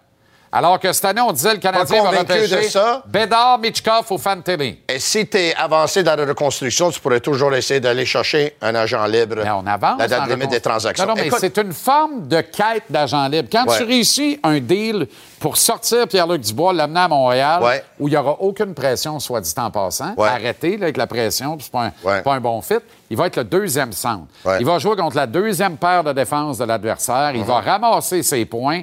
Alors 0.51 0.79
que 0.79 0.91
cette 0.93 1.03
année, 1.05 1.21
on 1.21 1.31
disait 1.33 1.53
le 1.53 1.59
Canadien 1.59 2.03
va 2.03 2.09
repêcher. 2.19 2.69
Bédard, 3.05 3.59
Mitchkov 3.59 4.05
ou 4.11 4.17
Fantilli. 4.17 4.79
Et 4.87 4.99
si 4.99 5.27
tu 5.27 5.37
es 5.37 5.55
avancé 5.55 6.03
dans 6.03 6.15
la 6.15 6.25
reconstruction, 6.25 6.89
tu 6.89 6.99
pourrais 7.01 7.19
toujours 7.19 7.53
essayer 7.53 7.79
d'aller 7.79 8.05
chercher 8.05 8.55
un 8.61 8.73
agent 8.75 9.05
libre. 9.07 9.35
Mais 9.43 9.49
on 9.51 9.67
avance. 9.67 9.99
La 9.99 10.07
date 10.07 10.29
limite 10.29 10.49
des 10.49 10.61
transactions. 10.61 11.05
Non, 11.05 11.15
non, 11.15 11.21
mais 11.21 11.29
c'est 11.37 11.57
une 11.57 11.73
forme 11.73 12.27
de 12.27 12.41
quête 12.41 12.83
d'agent 12.89 13.27
libre. 13.27 13.49
Quand 13.51 13.65
Ouais. 13.67 13.77
tu 13.77 13.83
réussis 13.83 14.39
un 14.43 14.59
deal 14.59 15.07
pour 15.39 15.57
sortir 15.57 16.07
Pierre-Luc 16.07 16.41
Dubois, 16.41 16.73
l'amener 16.73 17.01
à 17.01 17.07
Montréal, 17.07 17.61
Ouais. 17.61 17.83
où 17.99 18.07
il 18.07 18.11
n'y 18.11 18.17
aura 18.17 18.37
aucune 18.39 18.73
pression, 18.73 19.19
soit 19.19 19.41
dit 19.41 19.53
en 19.57 19.69
passant, 19.69 20.13
Ouais. 20.17 20.29
arrêtez 20.29 20.77
là, 20.77 20.85
avec 20.85 20.97
la 20.97 21.07
pression, 21.07 21.57
puis 21.57 21.65
c'est 21.65 21.71
pas, 22.03 22.21
pas 22.21 22.33
un 22.33 22.39
bon 22.39 22.61
fit, 22.61 22.75
il 23.09 23.17
va 23.17 23.27
être 23.27 23.35
le 23.37 23.43
deuxième 23.43 23.91
centre. 23.91 24.25
Il 24.59 24.65
va 24.65 24.79
jouer 24.79 24.95
contre 24.95 25.15
la 25.17 25.27
deuxième 25.27 25.77
paire 25.77 26.03
de 26.03 26.13
défense 26.13 26.57
de 26.57 26.63
l'adversaire. 26.65 27.31
Il 27.35 27.43
va 27.43 27.59
ramasser 27.59 28.23
ses 28.23 28.45
points. 28.45 28.81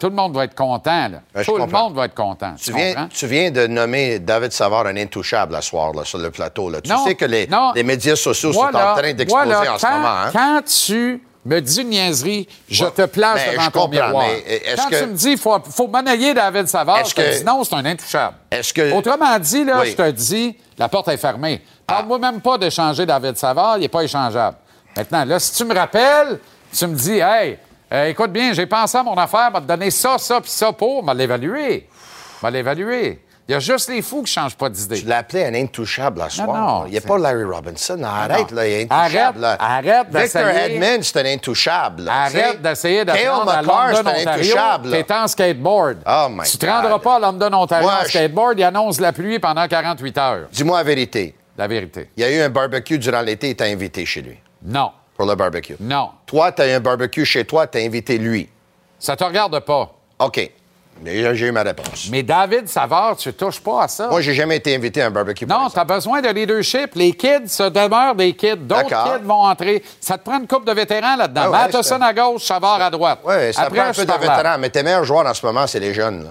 Tout 0.00 0.08
le 0.08 0.14
monde 0.16 0.34
va 0.34 0.44
être 0.44 0.54
content. 0.54 1.08
Là. 1.08 1.20
Je 1.36 1.44
Tout 1.44 1.56
le 1.58 1.66
monde 1.66 1.94
va 1.94 2.06
être 2.06 2.14
content. 2.14 2.54
Tu 2.56 2.64
Tu 2.64 2.72
viens, 2.72 3.08
tu 3.12 3.26
viens 3.26 3.50
de 3.50 3.66
nommer 3.66 4.18
David 4.18 4.50
Savard 4.50 4.86
un 4.86 4.96
intouchable 4.96 5.54
à 5.54 5.60
soir 5.60 5.92
là, 5.92 6.04
sur 6.04 6.18
le 6.18 6.30
plateau. 6.30 6.70
Là. 6.70 6.80
Tu 6.80 6.90
Non, 6.90 7.04
sais 7.06 7.14
que 7.14 7.26
les, 7.26 7.46
non. 7.46 7.72
les 7.74 7.82
médias 7.82 8.16
sociaux 8.16 8.52
sont 8.52 8.60
en 8.60 8.70
train 8.70 9.12
d'exploser 9.12 9.68
en 9.68 9.78
ce 9.78 9.86
moment. 9.86 10.08
Hein? 10.08 10.30
Quand 10.32 10.62
tu 10.64 11.22
me 11.44 11.60
dis 11.60 11.80
une 11.82 11.88
niaiserie, 11.90 12.48
je 12.68 12.84
Ouais. 12.84 12.90
te 12.90 13.02
place 13.06 13.40
Mais 13.46 13.52
devant 13.52 13.64
je 13.64 13.70
ton 13.70 13.88
miroir. 13.88 14.24
quand 14.76 14.88
que- 14.90 14.98
tu 15.00 15.06
me 15.06 15.12
dis 15.14 15.28
qu'il 15.28 15.38
faut, 15.38 15.58
faut 15.70 15.86
monnayer 15.88 16.32
David 16.34 16.66
Savard, 16.68 17.04
je 17.04 17.14
te 17.14 17.20
que- 17.20 17.38
dis 17.38 17.44
non, 17.44 17.62
c'est 17.64 17.74
un 17.74 17.84
intouchable. 17.84 18.36
Que- 18.74 18.92
Autrement 18.92 19.38
dit, 19.38 19.64
là, 19.64 19.80
Oui. 19.80 19.86
Ah. 19.86 19.90
je 19.90 19.96
te 19.96 20.10
dis, 20.12 20.56
la 20.78 20.88
porte 20.88 21.08
est 21.08 21.16
fermée. 21.18 21.62
Parle-moi 21.86 22.18
même 22.18 22.40
pas 22.40 22.56
d'échanger 22.58 23.04
David 23.04 23.36
Savard, 23.36 23.76
il 23.76 23.82
n'est 23.82 23.88
pas 23.88 24.02
échangeable. 24.02 24.56
Maintenant, 24.96 25.24
là, 25.24 25.38
si 25.38 25.52
tu 25.54 25.64
me 25.64 25.74
rappelles, 25.74 26.38
tu 26.74 26.86
me 26.86 26.94
dis, 26.94 27.18
hey, 27.18 27.58
euh, 27.92 28.06
écoute 28.06 28.30
bien, 28.32 28.52
j'ai 28.52 28.66
pensé 28.66 28.98
à 28.98 29.02
mon 29.02 29.14
affaire, 29.16 29.50
m'a 29.50 29.60
te 29.60 29.66
donner 29.66 29.90
ça, 29.90 30.16
ça, 30.18 30.40
puis 30.40 30.50
ça 30.50 30.72
pour, 30.72 31.02
m'a 31.02 31.14
l'évaluer. 31.14 31.88
M'a 32.42 32.50
l'évaluer. 32.50 33.20
Il 33.48 33.52
y 33.54 33.56
a 33.56 33.58
juste 33.58 33.88
les 33.88 34.00
fous 34.00 34.22
qui 34.22 34.32
changent 34.32 34.54
pas 34.56 34.68
d'idée. 34.68 35.00
Tu 35.00 35.06
l'as 35.06 35.18
appelé 35.18 35.44
un 35.44 35.54
intouchable 35.54 36.22
à 36.22 36.30
soir. 36.30 36.46
non, 36.56 36.86
il 36.86 36.92
n'y 36.92 36.98
a 36.98 37.00
pas 37.00 37.18
Larry 37.18 37.42
Robinson. 37.42 38.00
Arrête, 38.04 38.52
non. 38.52 38.56
là, 38.58 38.68
il 38.68 38.72
est 38.72 38.86
Arrête, 38.92 39.20
intouchable. 39.20 39.44
arrête 39.58 40.06
Victor 40.06 40.20
d'essayer- 40.44 40.74
Edmonds, 40.76 41.02
c'est 41.02 41.16
un 41.20 41.24
intouchable. 41.34 42.02
là. 42.04 42.12
Arrête 42.26 42.62
d'essayer 42.62 43.04
de 43.04 43.10
à 43.10 43.14
McCarr, 43.14 43.96
c'est 43.96 44.06
un 44.28 44.32
intouchable. 44.32 44.90
T'es 44.92 45.12
en 45.12 45.26
skateboard. 45.26 45.98
Oh 46.06 46.26
my 46.30 46.48
tu 46.48 46.58
te 46.58 46.66
rendras 46.66 46.98
pas 47.00 47.16
à 47.16 47.18
London, 47.18 47.52
Ontario 47.54 47.88
Moi, 47.88 47.98
en 48.00 48.04
skateboard. 48.08 48.58
Il 48.60 48.62
annonce 48.62 49.00
la 49.00 49.12
pluie 49.12 49.40
pendant 49.40 49.66
48 49.66 50.18
heures. 50.18 50.46
Dis-moi 50.52 50.78
la 50.78 50.84
vérité. 50.84 51.34
La 51.58 51.66
vérité. 51.66 52.08
Il 52.16 52.22
y 52.22 52.26
a 52.26 52.30
eu 52.30 52.40
un 52.42 52.50
barbecue 52.50 52.98
durant 53.00 53.20
l'été 53.22 53.50
et 53.50 53.56
t'as 53.56 53.66
invité 53.66 54.06
chez 54.06 54.22
lui 54.22 54.38
Non. 54.62 54.92
Pour 55.20 55.28
le 55.28 55.34
barbecue. 55.34 55.76
Non. 55.78 56.12
Toi, 56.24 56.50
t'as 56.50 56.66
eu 56.66 56.70
un 56.70 56.80
barbecue 56.80 57.26
chez 57.26 57.44
toi, 57.44 57.66
t'as 57.66 57.80
invité 57.80 58.16
lui. 58.16 58.48
Ça 58.98 59.16
te 59.16 59.22
regarde 59.22 59.60
pas. 59.60 59.92
OK. 60.18 60.50
Déjà, 61.02 61.34
J'ai 61.34 61.48
eu 61.48 61.52
ma 61.52 61.62
réponse. 61.62 62.08
Mais 62.10 62.22
David 62.22 62.68
Savard, 62.68 63.18
tu 63.18 63.30
touches 63.34 63.60
pas 63.60 63.82
à 63.82 63.88
ça. 63.88 64.08
Moi, 64.08 64.22
j'ai 64.22 64.32
jamais 64.32 64.56
été 64.56 64.74
invité 64.74 65.02
à 65.02 65.08
un 65.08 65.10
barbecue. 65.10 65.44
non, 65.44 65.68
tu 65.68 65.78
as 65.78 65.84
besoin 65.84 66.22
de 66.22 66.28
leadership. 66.28 66.94
Les 66.94 67.12
kids 67.12 67.48
se 67.48 67.64
demeurent 67.64 68.14
des 68.14 68.32
kids. 68.32 68.56
D'autres 68.56 68.88
kids 68.88 69.24
vont 69.24 69.42
entrer. 69.42 69.82
Ça 70.00 70.16
te 70.16 70.24
prend 70.24 70.38
une 70.40 70.46
coupe 70.46 70.66
de 70.66 70.72
vétérans 70.72 71.16
là-dedans. 71.16 71.42
Ah 71.44 71.50
ouais, 71.50 71.58
Matheson 71.70 72.00
à 72.00 72.14
gauche, 72.14 72.44
Savard 72.44 72.80
à 72.80 72.88
droite. 72.88 73.18
Oui, 73.22 73.52
ça 73.52 73.62
Après, 73.62 73.78
prend 73.78 73.88
un 73.90 73.92
peu 73.92 74.06
de 74.06 74.12
vétérans. 74.12 74.56
Mais 74.58 74.70
tes 74.70 74.82
meilleurs 74.82 75.04
joueurs 75.04 75.26
en 75.26 75.34
ce 75.34 75.44
moment, 75.44 75.66
c'est 75.66 75.80
les 75.80 75.92
jeunes, 75.92 76.24
là, 76.24 76.30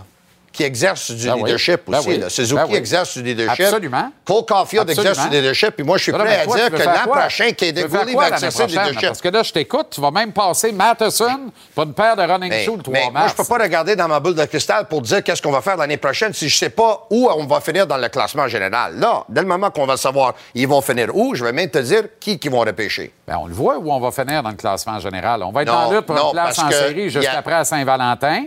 qui 0.51 0.63
exercent 0.63 1.11
du 1.11 1.27
Ben 1.27 1.35
oui. 1.35 1.43
leadership 1.43 1.81
Ben 1.87 1.99
aussi. 1.99 2.09
oui. 2.09 2.17
là. 2.17 2.29
Suzuki 2.29 2.55
Ben 2.55 2.67
oui. 2.69 2.75
exerce 2.75 3.17
du 3.17 3.23
leadership. 3.23 3.65
Absolument. 3.65 4.11
Cole 4.25 4.45
Caulfield 4.47 4.89
Absolument. 4.89 5.11
exerce 5.11 5.29
du 5.29 5.35
leadership. 5.35 5.69
Puis 5.71 5.83
moi, 5.85 5.97
je 5.97 6.03
suis 6.03 6.11
prêt 6.11 6.35
à 6.41 6.43
toi, 6.45 6.55
dire 6.55 6.69
que 6.71 6.83
l'an 6.83 7.11
prochain, 7.11 7.49
Gooley 7.51 8.13
quoi 8.13 8.29
va 8.29 8.35
exercer 8.35 8.65
du 8.65 8.73
leadership. 8.73 9.01
Parce 9.01 9.21
que 9.21 9.29
là, 9.29 9.43
je 9.43 9.51
t'écoute, 9.53 9.87
tu 9.91 10.01
vas 10.01 10.11
même 10.11 10.31
passer 10.33 10.71
Matheson 10.71 11.51
pour 11.75 11.83
une 11.83 11.93
paire 11.93 12.15
de 12.15 12.23
running 12.23 12.51
shoes 12.63 12.77
le 12.77 12.83
3 12.83 12.93
mais 12.93 13.09
moi, 13.11 13.27
je 13.27 13.33
peux 13.33 13.43
pas 13.43 13.57
regarder 13.63 13.95
dans 13.95 14.07
ma 14.07 14.19
boule 14.19 14.35
de 14.35 14.45
cristal 14.45 14.85
pour 14.87 15.01
dire 15.01 15.23
qu'est-ce 15.23 15.41
qu'on 15.41 15.51
va 15.51 15.61
faire 15.61 15.77
l'année 15.77 15.97
prochaine 15.97 16.33
si 16.33 16.49
je 16.49 16.57
sais 16.57 16.69
pas 16.69 17.05
où 17.09 17.29
on 17.29 17.45
va 17.45 17.59
finir 17.61 17.85
dans 17.87 17.97
le 17.97 18.09
classement 18.09 18.47
général. 18.47 18.97
Là, 18.99 19.23
dès 19.29 19.41
le 19.41 19.47
moment 19.47 19.69
qu'on 19.71 19.85
va 19.85 19.97
savoir 19.97 20.33
ils 20.55 20.67
vont 20.67 20.81
finir 20.81 21.15
où, 21.15 21.35
je 21.35 21.43
vais 21.45 21.51
même 21.51 21.69
te 21.69 21.79
dire 21.79 22.03
qui 22.19 22.39
qui 22.39 22.49
vont 22.49 22.59
repêcher. 22.59 23.13
Ben, 23.27 23.37
on 23.39 23.47
le 23.47 23.53
voit 23.53 23.77
où 23.77 23.91
on 23.91 23.99
va 23.99 24.11
finir 24.11 24.41
dans 24.43 24.49
le 24.49 24.55
classement 24.55 24.99
général. 24.99 25.43
On 25.43 25.51
va 25.51 25.61
être 25.61 25.67
Non, 25.67 25.73
dans 25.85 25.91
la 25.91 25.97
lutte 25.97 26.05
pour 26.05 26.15
non, 26.15 26.25
une 26.27 26.31
place 26.31 26.59
en 26.59 26.69
série 26.71 27.03
y 27.05 27.09
juste 27.09 27.27
a- 27.27 27.37
après 27.37 27.53
à 27.53 27.63
Saint-Valentin. 27.63 28.43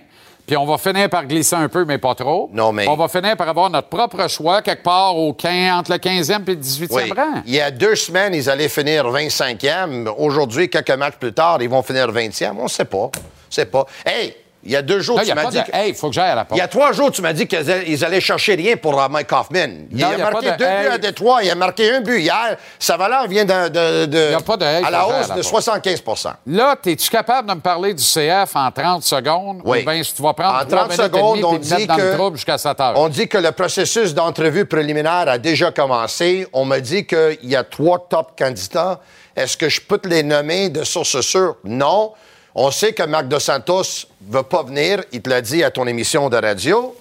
Puis 0.47 0.57
on 0.57 0.67
va 0.67 0.77
finir 0.77 1.09
par 1.09 1.25
glisser 1.25 1.55
un 1.57 1.69
peu, 1.69 1.85
mais 1.85 1.99
pas 1.99 2.15
trop. 2.15 2.51
Non, 2.53 2.73
mais- 2.73 2.89
On 2.89 2.97
va 2.97 3.09
finir 3.09 3.37
par 3.37 3.49
avoir 3.49 3.71
notre 3.71 3.89
propre 3.89 4.29
choix 4.29 4.61
quelque 4.61 4.83
part 4.83 5.17
au 5.17 5.33
15, 5.33 5.79
entre 5.79 5.93
le 5.93 5.99
15e 5.99 6.43
et 6.47 6.51
le 6.51 6.57
18e 6.57 6.97
Oui. 6.97 7.13
rang. 7.17 7.43
Il 7.47 7.55
y 7.55 7.61
a 7.61 7.71
deux 7.71 7.95
semaines, 7.95 8.35
ils 8.35 8.51
allaient 8.51 8.69
finir 8.69 9.09
25e. 9.11 10.09
Aujourd'hui, 10.19 10.69
quelques 10.69 10.91
matchs 10.91 11.15
plus 11.19 11.33
tard, 11.33 11.59
ils 11.63 11.69
vont 11.69 11.83
finir 11.83 12.11
20e. 12.11 12.59
On 12.59 12.65
ne 12.65 12.69
sait 12.69 12.85
pas. 12.85 12.97
On 12.99 13.11
sait 13.49 13.67
pas. 13.67 13.87
Hey, 14.05 14.35
il 14.65 14.71
y 14.71 14.77
a 14.77 14.83
deux 14.83 15.01
jours, 15.01 15.21
tu 15.21 15.35
m'as 15.35 15.47
dit 15.47 15.59
de... 15.59 15.63
que- 15.65 15.75
Hey, 15.77 15.95
faut 15.95 16.09
que 16.09 16.15
j'aille 16.15 16.31
à 16.31 16.35
la 16.35 16.45
porte. 16.45 16.57
Il 16.59 16.61
y 16.61 16.65
a 16.65 16.69
trois 16.69 16.93
jours, 16.93 17.11
tu 17.11 17.21
m'as 17.23 17.33
dit 17.33 17.47
qu'ils 17.47 18.05
allaient- 18.05 18.21
chercher 18.21 18.55
rien 18.55 18.77
pour 18.77 18.95
Mike 19.11 19.33
Hoffman. 19.33 19.57
Il 19.91 19.99
Non, 19.99 20.07
a 20.09 20.13
il 20.15 20.19
y 20.19 20.23
a 20.23 20.31
marqué 20.31 20.51
de 20.53 20.57
deux 20.57 20.65
hey. 20.65 20.83
buts 20.87 20.93
à 20.93 20.99
Détroit. 20.99 21.43
Il 21.43 21.51
a 21.51 21.55
marqué 21.55 21.91
un 21.91 22.01
but 22.01 22.21
hier. 22.21 22.57
Sa 22.79 22.97
valeur 22.97 23.27
vient 23.27 23.45
de, 23.45 24.07
de- 24.07 24.35
a 24.35 24.41
pas 24.41 24.57
hey, 24.61 24.85
à 24.85 24.91
la 24.91 25.07
hausse 25.07 25.29
la 25.29 25.35
de 25.37 25.43
porte. 25.43 25.65
75% 25.65 26.33
Là, 26.47 26.77
es-tu 26.87 27.09
capable 27.11 27.49
de 27.49 27.55
me 27.55 27.61
parler 27.61 27.95
du 27.95 28.03
CF 28.03 28.55
en 28.55 28.71
30 28.71 29.03
secondes? 29.03 29.61
Oui. 29.65 29.81
Ou 29.81 29.91
bien 29.91 30.03
si 30.03 30.15
tu 30.15 30.23
vas 30.23 30.33
prendre 30.35 30.55
En 30.63 30.65
3 30.67 30.69
30 30.69 30.83
minutes 30.91 31.01
et 31.01 31.03
secondes, 31.05 31.45
on 31.45 31.57
dit 31.59 31.87
dans 31.87 31.97
que- 31.97 32.15
trouble 32.15 32.37
jusqu'à 32.37 32.59
7 32.59 32.81
heures. 32.81 32.93
On 32.97 33.09
dit 33.09 33.29
que 33.29 33.39
le 33.39 33.53
processus 33.53 34.15
d'entrevue 34.15 34.65
préliminaire 34.67 35.25
a 35.29 35.39
déjà 35.39 35.71
commencé. 35.73 36.47
On 36.53 36.65
me 36.65 36.79
dit 36.79 37.07
qu'il 37.07 37.39
y 37.43 37.57
a 37.57 37.65
trois 37.65 38.07
top 38.09 38.39
candidats. 38.39 39.01
Est-ce 39.35 39.57
que 39.57 39.69
je 39.69 39.81
peux 39.81 39.99
te 39.99 40.09
les 40.09 40.23
nommer 40.23 40.69
de 40.69 40.85
source 40.85 41.21
sûre? 41.23 41.57
Non. 41.65 42.13
On 42.55 42.71
sait 42.71 42.93
que 42.93 43.03
Marc 43.05 43.29
Dos 43.29 43.41
Santos 43.41 43.83
ne 44.27 44.37
veut 44.37 44.43
pas 44.43 44.63
venir. 44.63 45.03
Il 45.13 45.23
te 45.23 45.31
l'a 45.31 45.41
dit 45.41 45.65
à 45.65 45.71
ton 45.71 45.87
émission 45.87 46.29
de 46.29 46.37
radio. 46.37 46.95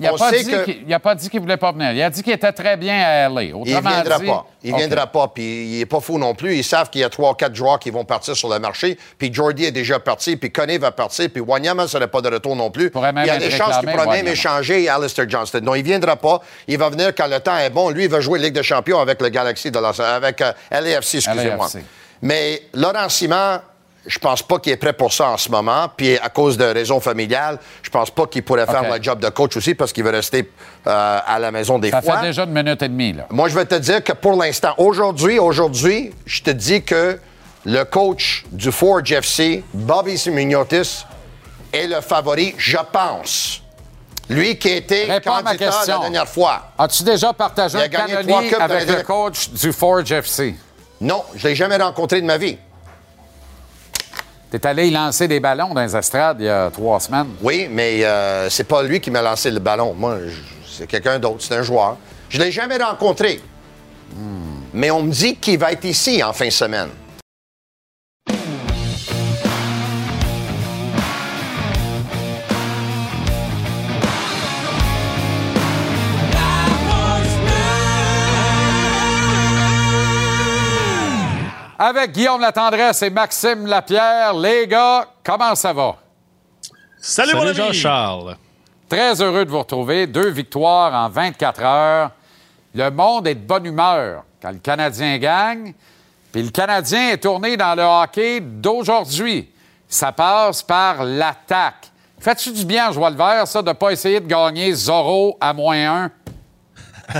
Il 0.00 0.06
n'a 0.06 0.12
pas, 0.14 0.32
dit 0.32 0.44
que- 0.44 0.64
qu'il- 0.64 0.98
pas 0.98 1.14
dit 1.14 1.30
qu'il 1.30 1.38
voulait 1.40 1.56
pas 1.56 1.70
venir. 1.70 1.92
Il 1.92 2.02
a 2.02 2.10
dit 2.10 2.20
qu'il 2.20 2.32
était 2.32 2.50
très 2.50 2.76
bien 2.76 3.00
à 3.00 3.28
LA. 3.28 3.42
Il 3.44 3.54
Autrement 3.54 3.90
viendra 3.90 4.18
dit- 4.18 4.26
pas. 4.26 4.46
Il 4.64 4.72
OK. 4.72 4.78
viendra 4.78 5.06
pas. 5.06 5.28
Puis 5.32 5.66
il 5.66 5.80
est 5.82 5.86
pas 5.86 6.00
fou 6.00 6.18
non 6.18 6.34
plus. 6.34 6.56
Ils 6.56 6.64
savent 6.64 6.90
qu'il 6.90 7.00
y 7.00 7.04
a 7.04 7.08
trois 7.08 7.30
ou 7.30 7.34
quatre 7.34 7.54
joueurs 7.54 7.78
qui 7.78 7.90
vont 7.90 8.04
partir 8.04 8.36
sur 8.36 8.48
le 8.48 8.58
marché. 8.58 8.98
Puis 9.16 9.32
Jordy 9.32 9.66
est 9.66 9.70
déjà 9.70 10.00
parti. 10.00 10.36
Puis 10.36 10.50
Coney 10.50 10.78
va 10.78 10.90
partir. 10.90 11.28
Puis 11.30 11.40
Wanyama 11.40 11.84
ne 11.84 11.88
serait 11.88 12.08
pas 12.08 12.20
de 12.20 12.28
retour 12.28 12.56
non 12.56 12.72
plus. 12.72 12.90
même 12.92 13.14
il 13.18 13.26
y 13.26 13.30
a 13.30 13.36
des 13.38 13.50
chances 13.52 13.78
qu'il 13.78 13.88
pourrait 13.88 14.06
même 14.08 14.26
échanger 14.26 14.88
Alistair 14.88 15.26
Johnston. 15.28 15.60
Non, 15.62 15.76
il 15.76 15.84
viendra 15.84 16.16
pas. 16.16 16.40
Il 16.66 16.76
va 16.78 16.88
venir 16.88 17.14
quand 17.16 17.28
le 17.28 17.38
temps 17.38 17.56
est 17.58 17.70
bon. 17.70 17.90
Lui, 17.90 18.04
il 18.04 18.10
va 18.10 18.20
jouer 18.20 18.40
Ligue 18.40 18.54
des 18.54 18.64
champions 18.64 18.98
avec 18.98 19.22
le 19.22 19.28
Galaxy 19.28 19.70
de 19.70 19.78
Los 19.78 20.00
avec 20.00 20.40
euh, 20.40 20.52
LAFC, 20.72 21.16
excusez-moi. 21.18 21.68
Mais 22.20 22.62
Laurent 22.72 23.08
Simon, 23.08 23.60
je 24.06 24.18
pense 24.18 24.42
pas 24.42 24.58
qu'il 24.58 24.72
est 24.72 24.76
prêt 24.76 24.92
pour 24.92 25.12
ça 25.12 25.30
en 25.30 25.36
ce 25.36 25.48
moment. 25.50 25.86
Puis 25.96 26.18
à 26.18 26.28
cause 26.28 26.56
de 26.58 26.64
raisons 26.64 27.00
familiales, 27.00 27.58
je 27.82 27.90
pense 27.90 28.10
pas 28.10 28.26
qu'il 28.26 28.42
pourrait 28.42 28.66
faire 28.66 28.82
le 28.94 29.02
job 29.02 29.18
de 29.20 29.28
coach 29.30 29.56
aussi 29.56 29.74
parce 29.74 29.92
qu'il 29.92 30.04
veut 30.04 30.10
rester 30.10 30.50
euh, 30.86 31.18
à 31.26 31.38
la 31.38 31.50
maison 31.50 31.78
des 31.78 31.90
Ça 31.90 32.02
fois. 32.02 32.18
fait 32.18 32.26
déjà 32.26 32.44
une 32.44 32.52
minute 32.52 32.82
et 32.82 32.88
demie, 32.88 33.12
là. 33.14 33.26
Moi, 33.30 33.48
je 33.48 33.54
vais 33.54 33.64
te 33.64 33.76
dire 33.76 34.02
que 34.04 34.12
pour 34.12 34.32
l'instant, 34.42 34.74
aujourd'hui, 34.78 35.38
aujourd'hui, 35.38 36.12
je 36.26 36.42
te 36.42 36.50
dis 36.50 36.82
que 36.82 37.18
le 37.64 37.84
coach 37.84 38.44
du 38.52 38.70
Forge 38.70 39.10
FC, 39.12 39.64
Bobby 39.72 40.18
Simoniotis, 40.18 41.04
est 41.72 41.86
le 41.86 42.00
favori, 42.02 42.54
je 42.58 42.76
pense. 42.92 43.62
Lui 44.28 44.56
qui 44.58 44.68
était 44.68 45.04
Réponds 45.04 45.32
candidat 45.42 45.70
la 45.86 45.98
dernière 45.98 46.28
fois. 46.28 46.72
As-tu 46.78 47.02
déjà 47.02 47.32
partagé 47.32 47.76
Il 47.78 47.96
a 47.96 48.00
un 48.00 48.60
avec 48.60 48.86
les- 48.88 48.96
le 48.96 49.02
coach 49.02 49.50
du 49.50 49.72
Forge 49.72 50.12
FC? 50.12 50.54
Non, 51.00 51.22
je 51.34 51.48
l'ai 51.48 51.54
jamais 51.54 51.76
rencontré 51.76 52.20
de 52.20 52.26
ma 52.26 52.38
vie. 52.38 52.56
T'es 54.54 54.68
allé 54.68 54.86
y 54.86 54.90
lancer 54.92 55.26
des 55.26 55.40
ballons 55.40 55.74
dans 55.74 55.82
les 55.82 55.96
estrades 55.96 56.36
il 56.38 56.46
y 56.46 56.48
a 56.48 56.70
trois 56.70 57.00
semaines. 57.00 57.26
Oui, 57.42 57.66
mais 57.68 58.04
euh, 58.04 58.48
c'est 58.48 58.62
pas 58.62 58.84
lui 58.84 59.00
qui 59.00 59.10
m'a 59.10 59.20
lancé 59.20 59.50
le 59.50 59.58
ballon. 59.58 59.94
Moi, 59.94 60.18
c'est 60.64 60.86
quelqu'un 60.86 61.18
d'autre, 61.18 61.38
c'est 61.40 61.56
un 61.56 61.62
joueur. 61.64 61.96
Je 62.28 62.38
l'ai 62.38 62.52
jamais 62.52 62.76
rencontré. 62.76 63.40
Mais 64.72 64.92
on 64.92 65.02
me 65.02 65.10
dit 65.10 65.34
qu'il 65.34 65.58
va 65.58 65.72
être 65.72 65.84
ici 65.84 66.22
en 66.22 66.32
fin 66.32 66.44
de 66.44 66.50
semaine. 66.50 66.90
Avec 81.78 82.12
Guillaume 82.12 82.40
Latendresse 82.40 83.02
et 83.02 83.10
Maxime 83.10 83.66
Lapierre, 83.66 84.32
les 84.34 84.66
gars, 84.66 85.06
comment 85.24 85.54
ça 85.56 85.72
va? 85.72 85.96
Salut, 86.98 87.34
mon 87.34 87.42
ami. 87.42 87.54
Jean-Charles. 87.54 88.36
Très 88.88 89.20
heureux 89.20 89.44
de 89.44 89.50
vous 89.50 89.58
retrouver. 89.58 90.06
Deux 90.06 90.30
victoires 90.30 90.94
en 90.94 91.08
24 91.08 91.62
heures. 91.62 92.10
Le 92.74 92.90
monde 92.90 93.26
est 93.26 93.34
de 93.34 93.44
bonne 93.44 93.66
humeur 93.66 94.22
quand 94.40 94.50
le 94.50 94.58
Canadien 94.58 95.18
gagne. 95.18 95.74
Puis 96.32 96.42
le 96.42 96.50
Canadien 96.50 97.10
est 97.10 97.18
tourné 97.18 97.56
dans 97.56 97.74
le 97.74 97.82
hockey 97.82 98.40
d'aujourd'hui. 98.40 99.50
Ça 99.88 100.12
passe 100.12 100.62
par 100.62 101.02
l'attaque. 101.02 101.90
Fais-tu 102.20 102.52
du 102.52 102.64
bien, 102.64 102.90
Joie 102.92 103.10
le 103.10 103.16
vert, 103.16 103.46
ça, 103.46 103.62
de 103.62 103.68
ne 103.68 103.72
pas 103.74 103.90
essayer 103.90 104.20
de 104.20 104.26
gagner 104.26 104.72
Zorro 104.72 105.36
à 105.40 105.52
moins 105.52 106.04
un? 106.04 106.10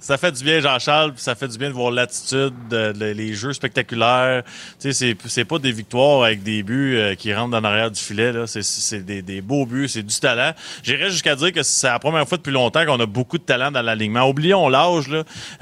Ça 0.00 0.16
fait 0.18 0.32
du 0.32 0.44
bien, 0.44 0.60
Jean-Charles, 0.60 1.12
ça 1.16 1.34
fait 1.34 1.48
du 1.48 1.58
bien 1.58 1.68
de 1.68 1.74
voir 1.74 1.90
l'attitude, 1.90 2.52
de- 2.70 2.92
de- 2.92 3.06
les 3.12 3.34
jeux 3.34 3.52
spectaculaires. 3.52 4.42
Tu 4.80 4.92
sais, 4.92 5.16
c'est- 5.26 5.44
pas 5.44 5.58
des 5.58 5.72
victoires 5.72 6.24
avec 6.24 6.42
des 6.42 6.62
buts 6.62 6.96
euh, 6.96 7.14
qui 7.14 7.32
rentrent 7.34 7.50
dans 7.50 7.60
l'arrière 7.60 7.90
du 7.90 8.00
filet. 8.00 8.32
C'est- 8.46 9.04
des, 9.04 9.22
des 9.22 9.40
beaux 9.40 9.66
buts, 9.66 9.88
c'est 9.88 10.02
du 10.02 10.18
talent. 10.18 10.52
J'irais 10.82 11.10
jusqu'à 11.10 11.34
dire 11.36 11.52
que 11.52 11.62
c'est 11.62 11.86
la 11.86 11.98
première 11.98 12.26
fois 12.28 12.38
depuis 12.38 12.52
longtemps 12.52 12.84
qu'on 12.84 13.00
a 13.00 13.06
beaucoup 13.06 13.38
de 13.38 13.42
talent 13.44 13.70
dans 13.70 13.82
l'alignement. 13.82 14.28
Oublions 14.28 14.68
l'âge. 14.68 15.10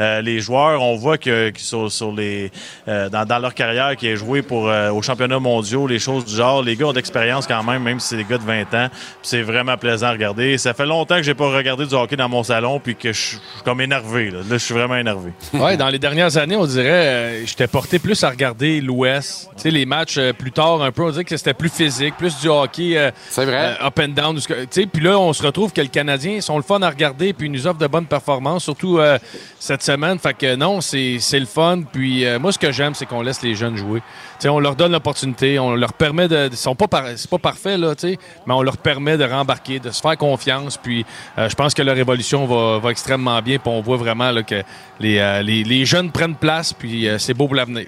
Euh, 0.00 0.20
les 0.22 0.40
joueurs, 0.40 0.82
on 0.82 0.96
voit 0.96 1.18
que, 1.18 1.50
que 1.50 1.60
sur, 1.60 1.90
sur 1.92 2.12
les, 2.12 2.50
euh, 2.88 3.08
dans, 3.08 3.24
dans 3.24 3.38
leur 3.38 3.54
carrière, 3.54 3.96
qui 3.96 4.08
est 4.08 4.16
joué 4.16 4.42
pour 4.42 4.68
euh, 4.68 4.90
aux 4.90 5.02
championnats 5.02 5.38
mondiaux, 5.38 5.86
les 5.86 5.98
choses 5.98 6.24
du 6.24 6.34
genre. 6.34 6.62
Les 6.62 6.76
gars 6.76 6.86
ont 6.86 6.92
d'expérience 6.92 7.46
quand 7.46 7.62
même, 7.62 7.82
même 7.82 8.00
si 8.00 8.08
c'est 8.08 8.16
des 8.16 8.24
gars 8.24 8.38
de 8.38 8.44
20 8.44 8.74
ans. 8.74 8.88
C'est 9.22 9.42
vraiment 9.42 9.76
plaisant 9.76 10.08
à 10.08 10.12
regarder. 10.12 10.58
Ça 10.58 10.74
fait 10.74 10.86
longtemps 10.86 11.16
que 11.16 11.22
j'ai 11.22 11.34
pas 11.34 11.48
regardé 11.50 11.86
du 11.86 11.94
hockey 11.94 12.13
dans 12.16 12.28
mon 12.28 12.42
salon, 12.42 12.80
puis 12.80 12.96
que 12.96 13.12
je 13.12 13.20
suis 13.20 13.38
comme 13.64 13.80
énervé. 13.80 14.30
Là, 14.30 14.38
Là, 14.38 14.44
je 14.50 14.56
suis 14.58 14.74
vraiment 14.74 14.96
énervé. 14.96 15.32
Ouais, 15.54 15.76
dans 15.76 15.88
les 15.88 15.98
dernières 15.98 16.36
années, 16.36 16.56
on 16.56 16.66
dirait, 16.66 16.88
euh, 16.88 17.46
j'étais 17.46 17.66
porté 17.66 17.98
plus 17.98 18.22
à 18.24 18.30
regarder 18.30 18.80
l'Ouest. 18.80 19.48
Tu 19.56 19.62
sais, 19.62 19.70
les 19.70 19.86
matchs 19.86 20.18
euh, 20.18 20.32
plus 20.32 20.52
tard, 20.52 20.82
un 20.82 20.92
peu, 20.92 21.02
on 21.02 21.10
dirait 21.10 21.24
que 21.24 21.36
c'était 21.36 21.54
plus 21.54 21.68
physique, 21.70 22.14
plus 22.18 22.38
du 22.40 22.48
hockey 22.48 22.96
euh, 22.98 23.10
C'est 23.30 23.44
vrai. 23.44 23.76
euh, 23.80 23.86
up 23.86 23.98
and 23.98 24.08
down. 24.08 24.36
Tu 24.38 24.54
sais, 24.70 24.86
puis 24.86 25.02
là, 25.02 25.18
on 25.18 25.32
se 25.32 25.42
retrouve 25.42 25.72
que 25.72 25.80
le 25.80 25.88
Canadien, 25.88 26.32
ils 26.32 26.42
sont 26.42 26.56
le 26.56 26.62
fun 26.62 26.80
à 26.82 26.90
regarder, 26.90 27.32
puis 27.32 27.46
ils 27.46 27.52
nous 27.52 27.66
offrent 27.66 27.78
de 27.78 27.86
bonnes 27.86 28.06
performances, 28.06 28.64
surtout 28.64 28.98
euh, 28.98 29.18
cette 29.58 29.82
semaine. 29.82 30.18
Fait 30.18 30.34
que 30.34 30.54
non, 30.56 30.80
c'est 30.80 31.18
c'est 31.20 31.40
le 31.40 31.46
fun. 31.46 31.82
Puis 31.92 32.24
euh, 32.26 32.38
moi, 32.38 32.52
ce 32.52 32.58
que 32.58 32.72
j'aime, 32.72 32.94
c'est 32.94 33.06
qu'on 33.06 33.22
laisse 33.22 33.42
les 33.42 33.54
jeunes 33.54 33.76
jouer. 33.76 34.02
On 34.46 34.60
leur 34.60 34.76
donne 34.76 34.92
l'opportunité, 34.92 35.58
on 35.58 35.74
leur 35.74 35.92
permet 35.92 36.28
de. 36.28 36.48
Ils 36.50 36.56
sont 36.56 36.74
pas 36.74 36.86
c'est 37.16 37.30
pas 37.30 37.38
parfait 37.38 37.78
là, 37.78 37.94
mais 38.02 38.16
on 38.54 38.62
leur 38.62 38.76
permet 38.76 39.16
de 39.16 39.24
rembarquer, 39.24 39.78
de 39.78 39.90
se 39.90 40.00
faire 40.00 40.16
confiance. 40.18 40.76
Puis 40.76 41.04
euh, 41.38 41.48
je 41.48 41.54
pense 41.54 41.74
que 41.74 41.82
leur 41.82 41.96
évolution 41.96 42.46
va, 42.46 42.78
va 42.78 42.90
extrêmement 42.90 43.40
bien. 43.40 43.58
Puis 43.58 43.70
on 43.72 43.80
voit 43.80 43.96
vraiment 43.96 44.30
que 44.42 44.62
les, 45.00 45.18
euh, 45.18 45.42
les, 45.42 45.64
les 45.64 45.84
jeunes 45.84 46.10
prennent 46.10 46.36
place. 46.36 46.72
Puis 46.72 47.08
euh, 47.08 47.18
c'est 47.18 47.34
beau 47.34 47.46
pour 47.46 47.54
l'avenir. 47.54 47.86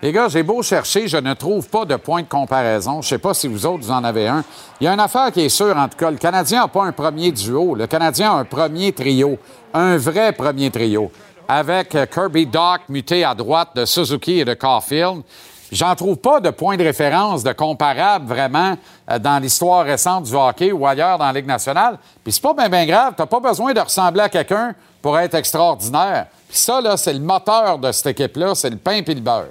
Les 0.00 0.12
gars, 0.12 0.28
j'ai 0.28 0.44
beau 0.44 0.62
chercher, 0.62 1.08
je 1.08 1.16
ne 1.16 1.34
trouve 1.34 1.68
pas 1.68 1.84
de 1.84 1.96
point 1.96 2.22
de 2.22 2.28
comparaison. 2.28 3.02
Je 3.02 3.08
sais 3.08 3.18
pas 3.18 3.34
si 3.34 3.48
vous 3.48 3.66
autres, 3.66 3.82
vous 3.82 3.90
en 3.90 4.04
avez 4.04 4.28
un. 4.28 4.44
Il 4.80 4.84
y 4.84 4.86
a 4.86 4.92
une 4.92 5.00
affaire 5.00 5.32
qui 5.32 5.40
est 5.40 5.48
sûre, 5.48 5.76
en 5.76 5.88
tout 5.88 5.98
cas. 5.98 6.08
Le 6.12 6.18
Canadien 6.18 6.60
n'a 6.60 6.68
pas 6.68 6.84
un 6.84 6.92
premier 6.92 7.32
duo. 7.32 7.74
Le 7.74 7.88
Canadien 7.88 8.30
a 8.30 8.34
un 8.36 8.44
premier 8.44 8.92
trio. 8.92 9.36
Un 9.74 9.96
vrai 9.96 10.32
premier 10.32 10.70
trio. 10.70 11.10
Avec 11.48 11.96
Kirby 12.12 12.46
Doc 12.46 12.82
muté 12.88 13.24
à 13.24 13.34
droite 13.34 13.70
de 13.74 13.84
Suzuki 13.84 14.38
et 14.38 14.44
de 14.44 14.54
Caulfield. 14.54 15.22
J'en 15.70 15.94
trouve 15.94 16.16
pas 16.16 16.40
de 16.40 16.50
point 16.50 16.76
de 16.76 16.82
référence, 16.82 17.42
de 17.42 17.52
comparable 17.52 18.26
vraiment 18.26 18.76
euh, 19.10 19.18
dans 19.18 19.38
l'histoire 19.38 19.84
récente 19.84 20.24
du 20.24 20.34
hockey 20.34 20.72
ou 20.72 20.86
ailleurs 20.86 21.18
dans 21.18 21.26
la 21.26 21.32
Ligue 21.32 21.46
nationale. 21.46 21.98
Puis 22.24 22.32
c'est 22.32 22.42
pas 22.42 22.54
bien 22.54 22.68
ben 22.68 22.86
grave. 22.86 23.14
T'as 23.16 23.26
pas 23.26 23.40
besoin 23.40 23.74
de 23.74 23.80
ressembler 23.80 24.22
à 24.22 24.28
quelqu'un 24.28 24.74
pour 25.02 25.18
être 25.18 25.34
extraordinaire. 25.34 26.26
Puis 26.48 26.56
ça, 26.56 26.80
là, 26.80 26.96
c'est 26.96 27.12
le 27.12 27.20
moteur 27.20 27.78
de 27.78 27.92
cette 27.92 28.06
équipe-là. 28.06 28.54
C'est 28.54 28.70
le 28.70 28.76
pain 28.76 29.02
et 29.06 29.14
le 29.14 29.20
beurre. 29.20 29.48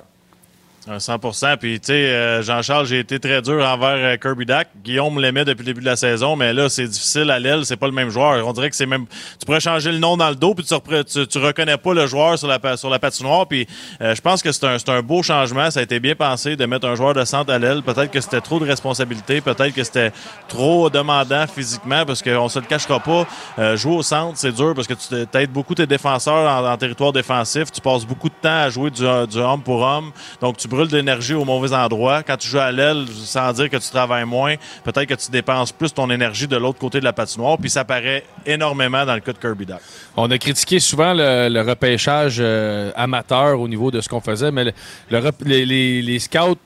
Un 0.90 1.00
100 1.00 1.20
Puis, 1.60 1.82
tu 1.82 1.88
sais, 1.88 1.94
euh, 1.94 2.42
Jean-Charles, 2.42 2.86
j'ai 2.86 3.00
été 3.00 3.20
très 3.20 3.42
dur 3.42 3.62
envers 3.66 3.98
euh, 3.98 4.16
Kirby 4.16 4.46
Dack. 4.46 4.70
Guillaume 4.82 5.20
l'aimait 5.20 5.44
depuis 5.44 5.64
le 5.64 5.74
début 5.74 5.82
de 5.82 5.86
la 5.86 5.98
saison, 5.98 6.38
mais 6.38 6.54
là, 6.54 6.70
c'est 6.70 6.88
difficile 6.88 7.30
à 7.30 7.40
l'aile. 7.40 7.66
C'est 7.66 7.76
pas 7.76 7.88
le 7.88 7.94
même 7.94 8.10
joueur. 8.10 8.48
On 8.48 8.54
dirait 8.54 8.70
que 8.70 8.76
c'est 8.76 8.86
même. 8.86 9.06
Tu 9.38 9.46
pourrais 9.46 9.60
changer 9.60 9.92
le 9.92 9.98
nom 9.98 10.16
dans 10.16 10.30
le 10.30 10.36
dos, 10.36 10.54
puis 10.54 10.64
tu, 10.64 11.28
tu 11.28 11.38
reconnais 11.40 11.76
pas 11.76 11.94
le 11.94 12.08
joueur 12.08 12.40
sur 12.40 12.48
la, 12.48 12.78
sur 12.78 12.90
la 12.90 13.00
patinoire. 13.00 13.48
Puis, 13.48 13.68
euh, 14.00 14.16
je 14.16 14.22
pense 14.22 14.42
que 14.42 14.54
c'est 14.54 14.66
un, 14.66 14.78
un, 14.88 15.02
beau 15.02 15.22
changement. 15.24 15.70
Ça 15.72 15.82
a 15.82 15.84
été 15.84 16.00
bien 16.00 16.16
pensé 16.16 16.56
de 16.56 16.66
mettre 16.66 16.88
un 16.88 16.96
joueur 16.96 17.14
de 17.14 17.26
centre 17.26 17.52
à 17.52 17.60
l'aile. 17.60 17.82
Peut-être 17.82 18.12
que 18.12 18.22
c'était 18.22 18.42
trop 18.42 18.60
de 18.60 18.66
responsabilité. 18.66 19.42
Peut-être 19.42 19.74
que 19.74 19.84
c'était 19.84 20.14
trop 20.48 20.90
demandant 20.90 21.48
physiquement, 21.48 22.06
parce 22.06 22.22
qu'on 22.22 22.48
se 22.48 22.60
le 22.60 22.66
cachera 22.66 23.02
pas. 23.02 23.76
jouer 23.76 23.96
au 23.96 24.04
centre, 24.04 24.38
c'est 24.38 24.54
dur 24.54 24.74
parce 24.74 24.88
que 24.88 24.94
tu 24.94 25.38
aides 25.38 25.52
beaucoup 25.52 25.76
tes 25.76 25.86
défenseurs 25.86 26.66
en, 26.66 26.78
territoire 26.78 27.12
défensif. 27.12 27.74
Tu 27.74 27.82
passes 27.82 28.06
beaucoup 28.06 28.30
de 28.30 28.36
temps 28.42 28.62
à 28.62 28.70
jouer 28.70 28.90
du, 28.90 29.02
du 29.02 29.38
homme 29.38 29.62
pour 29.62 29.82
homme. 29.82 30.12
Donc, 30.40 30.56
tu 30.56 30.70
brûles 30.78 30.90
de 30.90 30.98
l'énergie 30.98 31.34
au 31.34 31.44
mauvais 31.44 31.74
endroit. 31.74 32.22
Quand 32.22 32.38
tu 32.38 32.48
joues 32.48 32.60
à 32.60 32.72
l'aile, 32.72 33.06
sans 33.12 33.52
dire 33.54 33.70
que 33.70 33.78
tu 33.78 33.90
travailles 33.90 34.26
moins, 34.26 34.56
peut-être 34.84 35.06
que 35.06 35.16
tu 35.16 35.32
dépenses 35.32 35.72
plus 35.72 35.92
ton 35.92 36.10
énergie 36.12 36.48
de 36.48 36.56
l'autre 36.56 36.78
côté 36.78 37.00
de 37.00 37.04
la 37.04 37.14
patinoire, 37.14 37.58
puis 37.58 37.70
ça 37.70 37.84
paraît 37.84 38.24
énormément 38.46 39.04
dans 39.04 39.16
le 39.16 39.22
cas 39.22 39.34
de 39.34 39.40
Kirby 39.40 39.66
Duck. 39.66 39.80
On 40.16 40.30
a 40.30 40.38
critiqué 40.38 40.80
souvent 40.80 41.14
le, 41.16 41.62
repêchage 41.68 42.38
euh, 42.40 42.92
amateur 42.96 43.60
au 43.60 43.68
niveau 43.68 43.90
de 43.90 44.02
ce 44.02 44.08
qu'on 44.08 44.22
faisait, 44.22 44.52
mais 44.52 44.72
les 45.10 46.20
scouts 46.20 46.58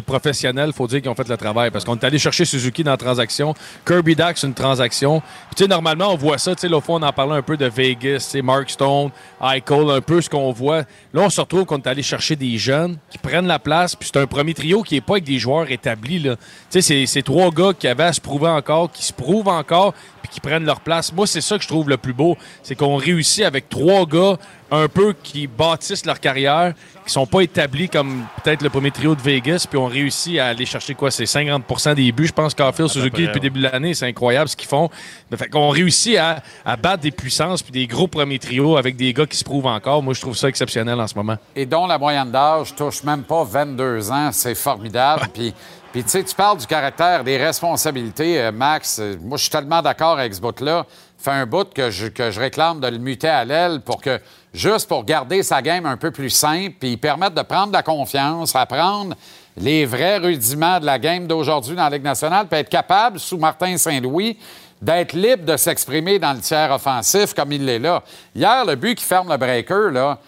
professionnels, 0.00 0.72
faut 0.72 0.86
dire 0.86 1.00
qu'ils 1.00 1.10
ont 1.10 1.14
fait 1.14 1.28
le 1.28 1.36
travail 1.36 1.70
parce 1.70 1.84
qu'on 1.84 1.96
est 1.96 2.04
allé 2.04 2.18
chercher 2.18 2.44
Suzuki 2.44 2.82
dans 2.82 2.92
la 2.92 2.96
transaction. 2.96 3.54
Kirby 3.86 4.14
Dax, 4.14 4.42
une 4.42 4.54
transaction. 4.54 5.22
tu 5.54 5.64
sais, 5.64 5.68
normalement, 5.68 6.12
on 6.12 6.16
voit 6.16 6.38
ça. 6.38 6.54
Tu 6.54 6.62
sais, 6.62 6.68
l'autre 6.68 6.86
fois, 6.86 6.96
on 6.96 7.02
en 7.02 7.12
parlait 7.12 7.36
un 7.36 7.42
peu 7.42 7.56
de 7.56 7.66
Vegas, 7.66 8.28
tu 8.32 8.42
Mark 8.42 8.70
Stone, 8.70 9.10
Eichel, 9.42 9.90
un 9.90 10.00
peu 10.00 10.20
ce 10.20 10.30
qu'on 10.30 10.52
voit. 10.52 10.82
Là, 11.12 11.22
on 11.22 11.30
se 11.30 11.40
retrouve 11.40 11.64
qu'on 11.64 11.78
est 11.78 11.86
allé 11.86 12.02
chercher 12.02 12.36
des 12.36 12.58
jeunes 12.58 12.96
qui 13.10 13.18
prennent 13.18 13.46
la 13.46 13.58
place. 13.58 13.94
Puis 13.94 14.10
c'est 14.12 14.20
un 14.20 14.26
premier 14.26 14.54
trio 14.54 14.82
qui 14.82 14.94
n'est 14.94 15.00
pas 15.00 15.14
avec 15.14 15.24
des 15.24 15.38
joueurs 15.38 15.70
établis. 15.70 16.22
Tu 16.22 16.36
sais, 16.70 16.80
c'est, 16.80 17.06
c'est 17.06 17.22
trois 17.22 17.50
gars 17.50 17.72
qui 17.78 17.88
avaient 17.88 18.04
à 18.04 18.12
se 18.12 18.20
prouver 18.20 18.48
encore, 18.48 18.90
qui 18.90 19.04
se 19.04 19.12
prouvent 19.12 19.48
encore, 19.48 19.94
puis 20.22 20.30
qui 20.30 20.40
prennent 20.40 20.64
leur 20.64 20.80
place. 20.80 21.12
Moi, 21.12 21.26
c'est 21.26 21.40
ça 21.40 21.56
que 21.56 21.62
je 21.62 21.68
trouve 21.68 21.88
le 21.88 21.96
plus 21.96 22.12
beau. 22.12 22.36
C'est 22.62 22.74
qu'on 22.74 22.96
réussit 22.96 23.44
avec 23.44 23.68
trois 23.68 24.06
gars 24.06 24.38
un 24.72 24.88
peu 24.88 25.14
qui 25.22 25.46
bâtissent 25.46 26.06
leur 26.06 26.18
carrière, 26.18 26.72
qui 27.06 27.12
sont 27.12 27.26
pas 27.26 27.42
établis 27.42 27.90
comme 27.90 28.24
peut-être 28.42 28.62
le 28.62 28.70
premier 28.70 28.90
trio 28.90 29.14
de 29.14 29.20
Vegas, 29.20 29.66
puis 29.68 29.78
ont 29.78 29.86
réussi 29.86 30.38
à 30.38 30.46
aller 30.46 30.64
chercher 30.64 30.94
quoi, 30.94 31.10
c'est 31.10 31.24
50% 31.24 31.94
des 31.94 32.10
buts. 32.10 32.26
Je 32.26 32.32
pense 32.32 32.54
qu'Arfield 32.54 32.88
Suzuki 32.88 33.22
depuis 33.22 33.34
le 33.34 33.40
début 33.40 33.60
de 33.60 33.68
l'année, 33.68 33.92
c'est 33.92 34.06
incroyable 34.06 34.48
ce 34.48 34.56
qu'ils 34.56 34.68
font. 34.68 34.88
Fait 35.36 35.48
qu'on 35.48 35.68
réussit 35.68 36.16
à, 36.16 36.42
à, 36.64 36.76
battre 36.76 37.02
des 37.02 37.10
puissances 37.10 37.62
puis 37.62 37.72
des 37.72 37.86
gros 37.86 38.08
premiers 38.08 38.38
trios 38.38 38.78
avec 38.78 38.96
des 38.96 39.12
gars 39.12 39.26
qui 39.26 39.36
se 39.36 39.44
prouvent 39.44 39.66
encore. 39.66 40.02
Moi, 40.02 40.14
je 40.14 40.22
trouve 40.22 40.36
ça 40.36 40.48
exceptionnel 40.48 40.98
en 40.98 41.06
ce 41.06 41.14
moment. 41.14 41.36
Et 41.54 41.66
dont 41.66 41.86
la 41.86 41.98
moyenne 41.98 42.30
d'âge 42.30 42.74
touche 42.74 43.04
même 43.04 43.24
pas 43.24 43.44
22 43.44 44.10
ans, 44.10 44.30
c'est 44.32 44.54
formidable. 44.54 45.28
Puis 45.34 45.52
puis, 45.92 46.02
tu 46.02 46.08
sais, 46.08 46.24
tu 46.24 46.34
parles 46.34 46.56
du 46.56 46.66
caractère, 46.66 47.22
des 47.22 47.36
responsabilités, 47.36 48.40
euh, 48.40 48.50
Max. 48.50 48.98
Euh, 48.98 49.14
moi, 49.20 49.36
je 49.36 49.42
suis 49.42 49.50
tellement 49.50 49.82
d'accord 49.82 50.18
avec 50.18 50.34
ce 50.34 50.40
bout-là. 50.40 50.86
Fait 51.18 51.32
un 51.32 51.44
bout 51.44 51.68
que 51.72 51.90
je, 51.90 52.06
que 52.06 52.30
je 52.30 52.40
réclame 52.40 52.80
de 52.80 52.88
le 52.88 52.96
muter 52.96 53.28
à 53.28 53.44
l'aile 53.44 53.82
pour 53.82 54.00
que, 54.00 54.18
juste 54.52 54.88
pour 54.88 55.04
garder 55.04 55.42
sa 55.42 55.62
game 55.62 55.86
un 55.86 55.96
peu 55.96 56.10
plus 56.10 56.30
simple, 56.30 56.74
puis 56.78 56.96
permettre 56.96 57.34
de 57.34 57.42
prendre 57.42 57.72
la 57.72 57.82
confiance, 57.82 58.54
apprendre 58.54 59.14
les 59.56 59.84
vrais 59.84 60.18
rudiments 60.18 60.80
de 60.80 60.86
la 60.86 60.98
game 60.98 61.26
d'aujourd'hui 61.26 61.76
dans 61.76 61.84
la 61.84 61.90
Ligue 61.90 62.04
nationale, 62.04 62.46
puis 62.48 62.60
être 62.60 62.68
capable, 62.68 63.18
sous 63.18 63.38
Martin 63.38 63.76
Saint-Louis, 63.76 64.38
d'être 64.80 65.12
libre 65.12 65.44
de 65.44 65.56
s'exprimer 65.56 66.18
dans 66.18 66.32
le 66.32 66.40
tiers 66.40 66.70
offensif 66.72 67.34
comme 67.34 67.52
il 67.52 67.64
l'est 67.64 67.78
là. 67.78 68.02
Hier, 68.34 68.64
le 68.64 68.74
but 68.74 68.96
qui 68.96 69.04
ferme 69.04 69.30
le 69.30 69.36
breaker, 69.36 69.90
là, 69.92 70.18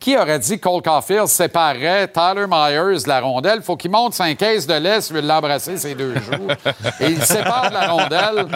qui 0.00 0.16
aurait 0.16 0.38
dit 0.38 0.58
que 0.58 0.64
Cole 0.66 0.82
Caulfield 0.82 1.26
séparerait 1.28 2.08
Tyler 2.08 2.46
Myers 2.48 3.02
de 3.02 3.08
la 3.08 3.20
rondelle? 3.20 3.58
Il 3.58 3.62
faut 3.62 3.76
qu'il 3.76 3.90
monte 3.90 4.14
5 4.14 4.36
caisses 4.36 4.66
de 4.66 4.74
lait 4.74 4.98
lui 5.10 5.20
l'embrasser 5.20 5.76
ses 5.76 5.94
deux 5.94 6.14
joues. 6.20 6.48
Et 7.00 7.10
il 7.10 7.22
sépare 7.22 7.68
de 7.68 7.74
la 7.74 7.88
rondelle. 7.88 8.46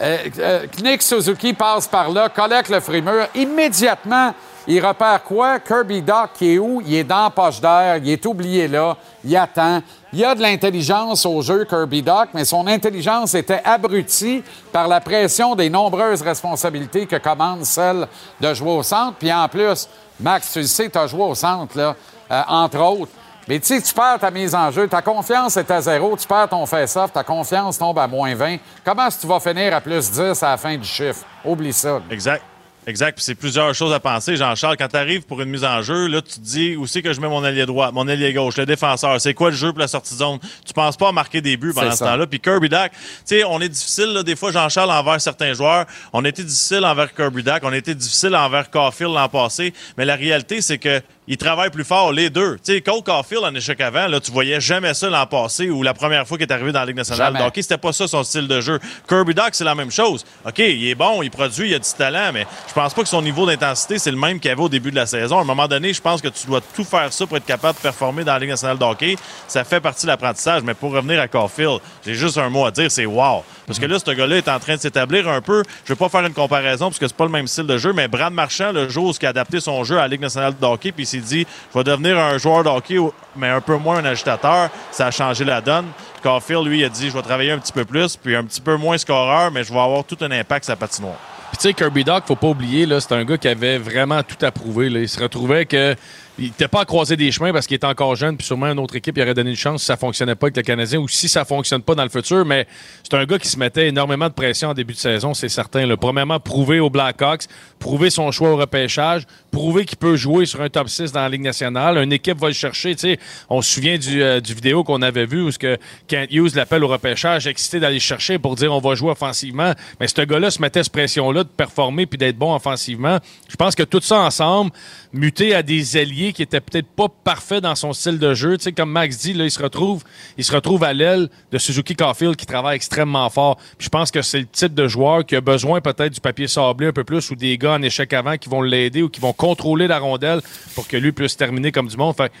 Euh, 0.00 0.18
euh, 0.38 0.66
Nick 0.82 1.02
Suzuki 1.02 1.54
passe 1.54 1.88
par 1.88 2.10
là, 2.10 2.28
collecte 2.28 2.68
le 2.68 2.80
frimur. 2.80 3.26
Immédiatement, 3.34 4.34
il 4.66 4.84
repère 4.84 5.22
quoi? 5.22 5.58
Kirby 5.60 6.02
Doc 6.02 6.30
qui 6.34 6.54
est 6.54 6.58
où? 6.58 6.80
Il 6.84 6.94
est 6.94 7.04
dans 7.04 7.24
la 7.24 7.30
poche 7.30 7.60
d'air, 7.60 7.96
il 7.96 8.10
est 8.10 8.26
oublié 8.26 8.68
là, 8.68 8.96
il 9.24 9.36
attend. 9.36 9.82
Il 10.12 10.24
a 10.24 10.34
de 10.34 10.42
l'intelligence 10.42 11.24
au 11.24 11.40
jeu 11.42 11.64
Kirby 11.64 12.02
Doc, 12.02 12.28
mais 12.34 12.44
son 12.44 12.66
intelligence 12.66 13.34
était 13.34 13.62
abrutie 13.64 14.44
par 14.70 14.86
la 14.86 15.00
pression 15.00 15.54
des 15.54 15.70
nombreuses 15.70 16.22
responsabilités 16.22 17.06
que 17.06 17.16
commande 17.16 17.64
celle 17.64 18.06
de 18.40 18.54
jouer 18.54 18.72
au 18.72 18.82
centre. 18.82 19.14
Puis 19.18 19.32
en 19.32 19.48
plus, 19.48 19.88
Max, 20.20 20.52
tu 20.52 20.60
le 20.60 20.66
sais, 20.66 20.90
tu 20.90 20.98
as 20.98 21.06
joué 21.06 21.22
au 21.22 21.34
centre, 21.34 21.76
là, 21.76 21.96
euh, 22.30 22.42
entre 22.46 22.78
autres. 22.78 23.12
Mais 23.48 23.58
tu 23.58 23.66
sais, 23.66 23.82
tu 23.82 23.92
perds 23.92 24.20
ta 24.20 24.30
mise 24.30 24.54
en 24.54 24.70
jeu, 24.70 24.86
ta 24.86 25.02
confiance 25.02 25.56
est 25.56 25.70
à 25.70 25.80
zéro, 25.80 26.16
tu 26.16 26.28
perds 26.28 26.48
ton 26.48 26.64
face-off, 26.64 27.12
ta 27.12 27.24
confiance 27.24 27.76
tombe 27.76 27.98
à 27.98 28.06
moins 28.06 28.34
20. 28.34 28.58
Comment 28.84 29.06
est-ce 29.06 29.16
que 29.16 29.22
tu 29.22 29.26
vas 29.26 29.40
finir 29.40 29.74
à 29.74 29.80
plus 29.80 30.10
10 30.10 30.42
à 30.42 30.50
la 30.50 30.56
fin 30.56 30.76
du 30.76 30.86
chiffre? 30.86 31.24
Oublie 31.44 31.72
ça. 31.72 32.00
Exact. 32.10 32.51
Exact. 32.86 33.14
Puis 33.14 33.24
c'est 33.24 33.34
plusieurs 33.34 33.72
choses 33.74 33.92
à 33.92 34.00
penser. 34.00 34.36
Jean-Charles, 34.36 34.76
quand 34.76 34.88
tu 34.88 34.96
arrives 34.96 35.22
pour 35.22 35.40
une 35.40 35.48
mise 35.48 35.64
en 35.64 35.82
jeu, 35.82 36.08
là, 36.08 36.20
tu 36.20 36.34
te 36.34 36.40
dis 36.40 36.76
où 36.76 36.86
c'est 36.86 37.00
que 37.00 37.12
je 37.12 37.20
mets 37.20 37.28
mon 37.28 37.44
allié 37.44 37.64
droit, 37.64 37.92
mon 37.92 38.08
allié 38.08 38.32
gauche, 38.32 38.56
le 38.56 38.66
défenseur? 38.66 39.20
C'est 39.20 39.34
quoi 39.34 39.50
le 39.50 39.56
jeu 39.56 39.70
pour 39.70 39.78
la 39.78 39.88
sortie 39.88 40.14
de 40.14 40.18
zone? 40.18 40.38
Tu 40.66 40.72
penses 40.72 40.96
pas 40.96 41.08
à 41.08 41.12
marquer 41.12 41.40
des 41.40 41.56
buts 41.56 41.72
pendant 41.74 41.92
ce 41.92 42.00
temps-là. 42.00 42.26
Puis 42.26 42.40
Kirby 42.40 42.68
Dack, 42.68 42.92
tu 42.92 42.98
sais, 43.24 43.44
on 43.44 43.60
est 43.60 43.68
difficile, 43.68 44.12
là, 44.12 44.22
des 44.22 44.34
fois, 44.34 44.50
Jean-Charles, 44.50 44.90
envers 44.90 45.20
certains 45.20 45.52
joueurs. 45.52 45.86
On 46.12 46.24
était 46.24 46.42
difficile 46.42 46.84
envers 46.84 47.14
Kirby 47.14 47.42
Dack. 47.42 47.62
On 47.64 47.72
était 47.72 47.94
difficile 47.94 48.34
envers 48.34 48.70
Caulfield 48.70 49.14
l'an 49.14 49.28
passé. 49.28 49.72
Mais 49.96 50.04
la 50.04 50.16
réalité, 50.16 50.60
c'est 50.60 50.78
que 50.78 51.00
ils 51.28 51.36
travaillent 51.36 51.70
plus 51.70 51.84
fort, 51.84 52.12
les 52.12 52.30
deux. 52.30 52.56
Tu 52.56 52.74
sais, 52.74 52.80
Cole 52.80 53.02
Caulfield 53.04 53.44
en 53.44 53.54
échec 53.54 53.80
avant, 53.80 54.08
là, 54.08 54.18
tu 54.18 54.32
voyais 54.32 54.60
jamais 54.60 54.92
ça 54.92 55.08
l'an 55.08 55.24
passé 55.26 55.70
ou 55.70 55.84
la 55.84 55.94
première 55.94 56.26
fois 56.26 56.36
qu'il 56.36 56.48
est 56.48 56.52
arrivé 56.52 56.72
dans 56.72 56.80
la 56.80 56.86
Ligue 56.86 56.96
nationale. 56.96 57.34
Donc, 57.34 57.52
c'était 57.54 57.78
pas 57.78 57.92
ça 57.92 58.08
son 58.08 58.24
style 58.24 58.48
de 58.48 58.60
jeu. 58.60 58.80
Kirby 59.08 59.32
Doc, 59.32 59.50
c'est 59.52 59.64
la 59.64 59.76
même 59.76 59.92
chose. 59.92 60.24
OK, 60.44 60.58
il 60.58 60.88
est 60.88 60.96
bon, 60.96 61.22
il 61.22 61.30
produit, 61.30 61.70
il 61.70 61.74
a 61.74 61.78
du 61.78 61.92
talent, 61.96 62.32
mais 62.32 62.44
je 62.66 62.72
pense 62.72 62.92
pas 62.92 63.02
que 63.02 63.08
son 63.08 63.22
niveau 63.22 63.46
d'intensité, 63.46 63.98
c'est 63.98 64.10
le 64.10 64.16
même 64.16 64.40
qu'il 64.40 64.50
avait 64.50 64.62
au 64.62 64.68
début 64.68 64.90
de 64.90 64.96
la 64.96 65.06
saison. 65.06 65.38
À 65.38 65.42
un 65.42 65.44
moment 65.44 65.68
donné, 65.68 65.92
je 65.92 66.02
pense 66.02 66.20
que 66.20 66.28
tu 66.28 66.46
dois 66.48 66.60
tout 66.74 66.84
faire 66.84 67.12
ça 67.12 67.24
pour 67.24 67.36
être 67.36 67.46
capable 67.46 67.76
de 67.78 67.82
performer 67.82 68.24
dans 68.24 68.32
la 68.32 68.40
Ligue 68.40 68.50
nationale 68.50 68.78
de 68.78 68.84
hockey. 68.84 69.16
Ça 69.46 69.62
fait 69.62 69.80
partie 69.80 70.06
de 70.06 70.10
l'apprentissage, 70.10 70.62
mais 70.64 70.74
pour 70.74 70.92
revenir 70.92 71.20
à 71.20 71.28
Caulfield, 71.28 71.78
j'ai 72.04 72.14
juste 72.14 72.36
un 72.36 72.48
mot 72.48 72.66
à 72.66 72.72
dire, 72.72 72.90
c'est 72.90 73.06
wow. 73.06 73.44
Parce 73.66 73.78
que 73.78 73.86
là, 73.86 73.98
ce 73.98 74.10
gars-là 74.10 74.38
est 74.38 74.48
en 74.48 74.58
train 74.58 74.74
de 74.74 74.80
s'établir 74.80 75.28
un 75.28 75.40
peu. 75.40 75.62
Je 75.84 75.92
vais 75.92 75.96
pas 75.98 76.08
faire 76.08 76.26
une 76.26 76.34
comparaison 76.34 76.86
parce 76.86 76.98
que 76.98 77.06
c'est 77.06 77.16
pas 77.16 77.24
le 77.24 77.30
même 77.30 77.46
style 77.46 77.66
de 77.66 77.78
jeu, 77.78 77.92
mais 77.92 78.08
Brad 78.08 78.32
Marchand, 78.32 78.72
le 78.72 78.88
jour 78.88 79.06
où 79.06 79.12
il 79.18 79.26
a 79.26 79.28
adapté 79.28 79.60
son 79.60 79.84
jeu 79.84 79.98
à 79.98 80.02
la 80.02 80.08
Ligue 80.08 80.20
nationale 80.20 80.54
de 80.60 80.66
hockey, 80.66 80.90
puis 80.90 81.06
s'est 81.20 81.26
dit, 81.26 81.46
je 81.72 81.78
vais 81.78 81.84
devenir 81.84 82.18
un 82.18 82.38
joueur 82.38 82.64
de 82.64 82.68
hockey, 82.68 82.96
mais 83.36 83.48
un 83.48 83.60
peu 83.60 83.76
moins 83.76 83.98
un 83.98 84.04
agitateur. 84.04 84.70
Ça 84.90 85.06
a 85.06 85.10
changé 85.10 85.44
la 85.44 85.60
donne. 85.60 85.86
Caulfield, 86.22 86.66
lui, 86.66 86.84
a 86.84 86.88
dit 86.88 87.08
je 87.08 87.14
vais 87.14 87.22
travailler 87.22 87.52
un 87.52 87.58
petit 87.58 87.72
peu 87.72 87.84
plus, 87.84 88.16
puis 88.16 88.36
un 88.36 88.44
petit 88.44 88.60
peu 88.60 88.76
moins 88.76 88.98
scoreur, 88.98 89.50
mais 89.50 89.64
je 89.64 89.72
vais 89.72 89.80
avoir 89.80 90.04
tout 90.04 90.16
un 90.20 90.30
impact 90.30 90.64
sur 90.64 90.76
patinoire. 90.76 91.16
Puis 91.50 91.58
tu 91.58 91.68
sais, 91.68 91.74
Kirby 91.74 92.02
Doc, 92.02 92.24
faut 92.26 92.36
pas 92.36 92.48
oublier, 92.48 92.88
c'est 92.98 93.12
un 93.12 93.24
gars 93.24 93.36
qui 93.36 93.48
avait 93.48 93.76
vraiment 93.76 94.22
tout 94.22 94.42
approuvé. 94.44 94.88
Là. 94.88 95.00
Il 95.00 95.08
se 95.08 95.20
retrouvait 95.20 95.66
que 95.66 95.94
il 96.38 96.46
n'était 96.46 96.68
pas 96.68 96.80
à 96.80 96.84
croiser 96.84 97.16
des 97.16 97.30
chemins 97.30 97.52
parce 97.52 97.66
qu'il 97.66 97.74
était 97.74 97.86
encore 97.86 98.16
jeune, 98.16 98.36
puis 98.36 98.46
sûrement 98.46 98.66
une 98.66 98.78
autre 98.78 98.96
équipe 98.96 99.16
il 99.16 99.22
aurait 99.22 99.34
donné 99.34 99.50
une 99.50 99.56
chance 99.56 99.82
si 99.82 99.86
ça 99.86 99.96
fonctionnait 99.96 100.34
pas 100.34 100.46
avec 100.46 100.56
le 100.56 100.62
Canadien 100.62 100.98
ou 100.98 101.08
si 101.08 101.28
ça 101.28 101.44
fonctionne 101.44 101.82
pas 101.82 101.94
dans 101.94 102.02
le 102.02 102.08
futur. 102.08 102.44
Mais 102.44 102.66
c'est 103.02 103.16
un 103.16 103.24
gars 103.24 103.38
qui 103.38 103.48
se 103.48 103.58
mettait 103.58 103.88
énormément 103.88 104.28
de 104.28 104.32
pression 104.32 104.70
en 104.70 104.74
début 104.74 104.94
de 104.94 104.98
saison, 104.98 105.34
c'est 105.34 105.48
certain. 105.48 105.86
Le 105.86 105.96
Premièrement, 105.96 106.40
prouver 106.40 106.80
aux 106.80 106.90
Blackhawks, 106.90 107.44
prouver 107.78 108.10
son 108.10 108.30
choix 108.30 108.50
au 108.50 108.56
repêchage, 108.56 109.26
prouver 109.50 109.84
qu'il 109.84 109.98
peut 109.98 110.16
jouer 110.16 110.46
sur 110.46 110.60
un 110.62 110.68
top 110.68 110.88
6 110.88 111.12
dans 111.12 111.20
la 111.20 111.28
Ligue 111.28 111.42
nationale. 111.42 111.98
Une 111.98 112.12
équipe 112.12 112.38
va 112.38 112.48
le 112.48 112.54
chercher. 112.54 112.96
sais 112.96 113.18
on 113.48 113.62
se 113.62 113.74
souvient 113.74 113.98
du, 113.98 114.22
euh, 114.22 114.40
du 114.40 114.54
vidéo 114.54 114.84
qu'on 114.84 115.02
avait 115.02 115.26
vu 115.26 115.42
où 115.42 115.50
ce 115.50 115.58
que 115.58 115.78
Kent 116.08 116.28
Hughes 116.32 116.54
l'appelle 116.54 116.82
au 116.84 116.88
repêchage, 116.88 117.46
excité 117.46 117.78
d'aller 117.78 118.00
chercher 118.00 118.38
pour 118.38 118.56
dire 118.56 118.72
on 118.72 118.80
va 118.80 118.94
jouer 118.94 119.10
offensivement. 119.10 119.72
Mais 120.00 120.08
ce 120.08 120.22
gars-là 120.22 120.50
se 120.50 120.60
mettait 120.60 120.82
cette 120.82 120.92
pression-là 120.92 121.44
de 121.44 121.48
performer 121.48 122.06
puis 122.06 122.18
d'être 122.18 122.36
bon 122.36 122.54
offensivement. 122.54 123.18
Je 123.48 123.56
pense 123.56 123.74
que 123.74 123.82
tout 123.82 124.00
ça 124.00 124.20
ensemble, 124.20 124.70
muté 125.12 125.54
à 125.54 125.62
des 125.62 125.96
alliés 125.96 126.32
qui 126.32 126.42
étaient 126.42 126.60
peut-être 126.60 126.86
pas 126.86 127.08
parfaits 127.08 127.62
dans 127.62 127.74
son 127.74 127.92
style 127.92 128.18
de 128.18 128.34
jeu. 128.34 128.56
Tu 128.56 128.64
sais, 128.64 128.72
comme 128.72 128.90
Max 128.90 129.18
dit, 129.18 129.32
là, 129.32 129.44
il 129.44 129.50
se 129.50 129.62
retrouve, 129.62 130.02
il 130.38 130.44
se 130.44 130.52
retrouve 130.52 130.84
à 130.84 130.92
l'aile 130.92 131.28
de 131.50 131.58
Suzuki 131.58 131.94
Caulfield 131.94 132.36
qui 132.36 132.46
travaille 132.46 132.76
extrêmement 132.76 133.28
fort. 133.30 133.58
je 133.78 133.88
pense 133.88 134.10
que 134.10 134.22
c'est 134.22 134.40
le 134.40 134.46
type 134.46 134.74
de 134.74 134.88
joueur 134.88 135.24
qui 135.24 135.36
a 135.36 135.40
besoin 135.40 135.80
peut-être 135.80 136.14
du 136.14 136.20
papier 136.20 136.48
sablé 136.48 136.88
un 136.88 136.92
peu 136.92 137.04
plus 137.04 137.30
ou 137.30 137.34
des 137.34 137.58
gars 137.58 137.72
en 137.72 137.82
échec 137.82 138.12
avant 138.12 138.36
qui 138.36 138.48
vont 138.48 138.62
l'aider 138.62 139.02
ou 139.02 139.08
qui 139.08 139.20
vont 139.20 139.32
contrôler 139.32 139.86
la 139.86 139.98
rondelle 139.98 140.40
pour 140.74 140.88
que 140.88 140.96
lui 140.96 141.12
puisse 141.12 141.36
terminer 141.36 141.72
comme 141.72 141.88
du 141.88 141.96
monde. 141.96 142.16
Fait 142.16 142.32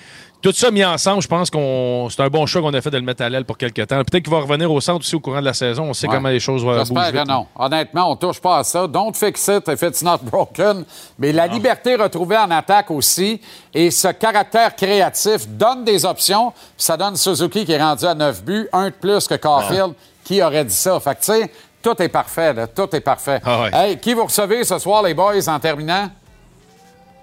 tout 0.42 0.52
ça 0.52 0.70
mis 0.70 0.84
ensemble, 0.84 1.22
je 1.22 1.28
pense 1.28 1.50
qu'on 1.50 2.08
c'est 2.10 2.20
un 2.20 2.28
bon 2.28 2.44
choix 2.46 2.60
qu'on 2.60 2.74
a 2.74 2.80
fait 2.80 2.90
de 2.90 2.98
le 2.98 3.04
mettre 3.04 3.22
à 3.22 3.28
l'aile 3.28 3.44
pour 3.44 3.56
quelques 3.56 3.86
temps. 3.86 3.96
Peut-être 4.04 4.22
qu'il 4.24 4.32
va 4.32 4.40
revenir 4.40 4.70
au 4.70 4.80
centre 4.80 5.00
aussi 5.00 5.14
au 5.14 5.20
courant 5.20 5.40
de 5.40 5.44
la 5.46 5.54
saison. 5.54 5.84
On 5.84 5.92
sait 5.94 6.08
Ouais. 6.08 6.14
comment 6.16 6.28
les 6.28 6.40
choses 6.40 6.64
vont 6.64 6.76
J'espère 6.78 7.10
bouger. 7.12 7.22
que 7.24 7.28
non. 7.28 7.46
Honnêtement, 7.56 8.10
on 8.10 8.16
touche 8.16 8.40
pas 8.40 8.58
à 8.58 8.64
ça. 8.64 8.86
Don't 8.86 9.14
fix 9.14 9.48
it 9.48 9.66
if 9.68 9.80
it's 9.82 10.02
not 10.02 10.18
broken. 10.22 10.84
Mais 11.18 11.32
la 11.32 11.46
liberté 11.46 11.94
retrouvée 11.96 12.36
en 12.36 12.50
attaque 12.50 12.90
aussi 12.90 13.40
et 13.72 13.90
ce 13.90 14.08
caractère 14.08 14.74
créatif 14.76 15.48
donne 15.48 15.84
des 15.84 16.04
options. 16.04 16.52
Ça 16.76 16.96
donne 16.96 17.16
Suzuki 17.16 17.64
qui 17.64 17.72
est 17.72 17.82
rendu 17.82 18.04
à 18.04 18.14
9 18.14 18.42
buts, 18.44 18.68
un 18.72 18.86
de 18.86 18.94
plus 18.94 19.26
que 19.26 19.34
Caulfield. 19.36 19.92
Qui 20.24 20.40
aurait 20.42 20.64
dit 20.64 20.74
ça? 20.74 21.00
Fait 21.00 21.14
que, 21.16 21.20
tu 21.20 21.32
sais, 21.32 21.50
tout 21.82 22.00
est 22.00 22.08
parfait, 22.08 22.52
là. 22.54 22.66
Tout 22.68 22.94
est 22.94 23.00
parfait. 23.00 23.40
Ah 23.44 23.62
ouais. 23.62 23.70
Hey, 23.72 23.98
qui 23.98 24.14
vous 24.14 24.24
recevez 24.24 24.62
ce 24.62 24.78
soir, 24.78 25.02
les 25.02 25.14
boys, 25.14 25.48
en 25.48 25.58
terminant? 25.58 26.08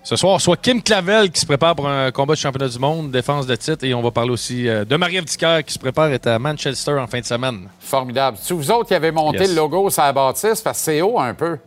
Ce 0.01 0.15
soir, 0.15 0.39
soit 0.41 0.57
Kim 0.57 0.81
Clavel 0.81 1.29
qui 1.29 1.39
se 1.41 1.45
prépare 1.45 1.75
pour 1.75 1.87
un 1.87 2.09
combat 2.11 2.33
de 2.33 2.39
championnat 2.39 2.69
du 2.69 2.79
monde, 2.79 3.11
défense 3.11 3.45
de 3.45 3.55
titre, 3.55 3.83
et 3.85 3.93
on 3.93 4.01
va 4.01 4.11
parler 4.11 4.31
aussi 4.31 4.67
euh, 4.67 4.83
de 4.85 4.95
Marie-Ève 4.95 5.25
Dicker 5.25 5.61
qui 5.63 5.73
se 5.73 5.79
prépare 5.79 6.05
à 6.05 6.11
être 6.11 6.27
à 6.27 6.39
Manchester 6.39 6.93
en 6.93 7.05
fin 7.05 7.19
de 7.19 7.25
semaine. 7.25 7.67
Formidable. 7.79 8.37
C'est 8.41 8.53
vous 8.53 8.71
autres 8.71 8.87
qui 8.87 8.95
avez 8.95 9.11
monté 9.11 9.39
Yes. 9.39 9.49
le 9.49 9.55
logo 9.57 9.89
sur 9.89 10.01
la 10.01 10.13
bâtisse 10.13 10.61
parce 10.61 10.79
que 10.79 10.83
c'est 10.85 11.01
haut 11.01 11.19
un 11.19 11.33
peu. 11.33 11.57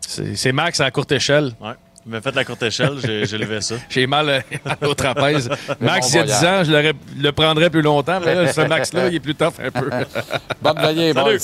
C'est 0.00 0.52
Max 0.52 0.78
à 0.80 0.84
la 0.84 0.90
courte 0.90 1.10
échelle. 1.12 1.52
Ouais. 1.60 1.72
Mais 2.04 2.20
faites 2.20 2.34
la 2.34 2.44
courte 2.44 2.62
échelle, 2.64 2.98
j'ai 3.00 3.38
levé 3.38 3.60
ça. 3.60 3.76
J'ai 3.88 4.06
mal 4.08 4.28
euh, 4.28 4.40
au 4.88 4.92
trapèze. 4.94 5.48
Max, 5.80 6.12
bon 6.12 6.14
il 6.14 6.16
y 6.16 6.18
a 6.18 6.24
10 6.24 6.32
voyage. 6.32 6.44
ans, 6.44 6.64
je 6.64 6.72
l'aurais- 6.72 6.92
le 7.18 7.32
prendrais 7.32 7.70
plus 7.70 7.82
longtemps, 7.82 8.18
mais 8.24 8.34
là, 8.34 8.52
ce 8.52 8.60
Max-là, 8.62 9.08
il 9.08 9.14
est 9.14 9.20
plus 9.20 9.34
tough 9.36 9.54
un 9.62 9.70
peu. 9.70 9.88
Bonne 10.62 10.80
veillée, 10.80 11.14
boys. 11.14 11.38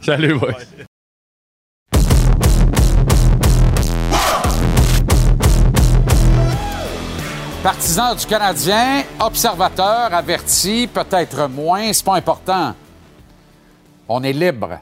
Salut, 0.00 0.34
boy. 0.38 0.54
Partisan 7.64 8.14
du 8.14 8.26
Canadien, 8.26 9.04
observateur, 9.18 10.12
averti, 10.12 10.86
peut-être 10.86 11.48
moins, 11.48 11.94
c'est 11.94 12.04
pas 12.04 12.16
important. 12.16 12.74
On 14.06 14.22
est 14.22 14.34
libre. 14.34 14.80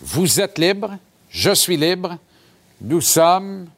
Vous 0.00 0.40
êtes 0.40 0.58
libre, 0.58 0.98
je 1.28 1.54
suis 1.54 1.76
libre, 1.76 2.18
nous 2.80 3.00
sommes 3.00 3.68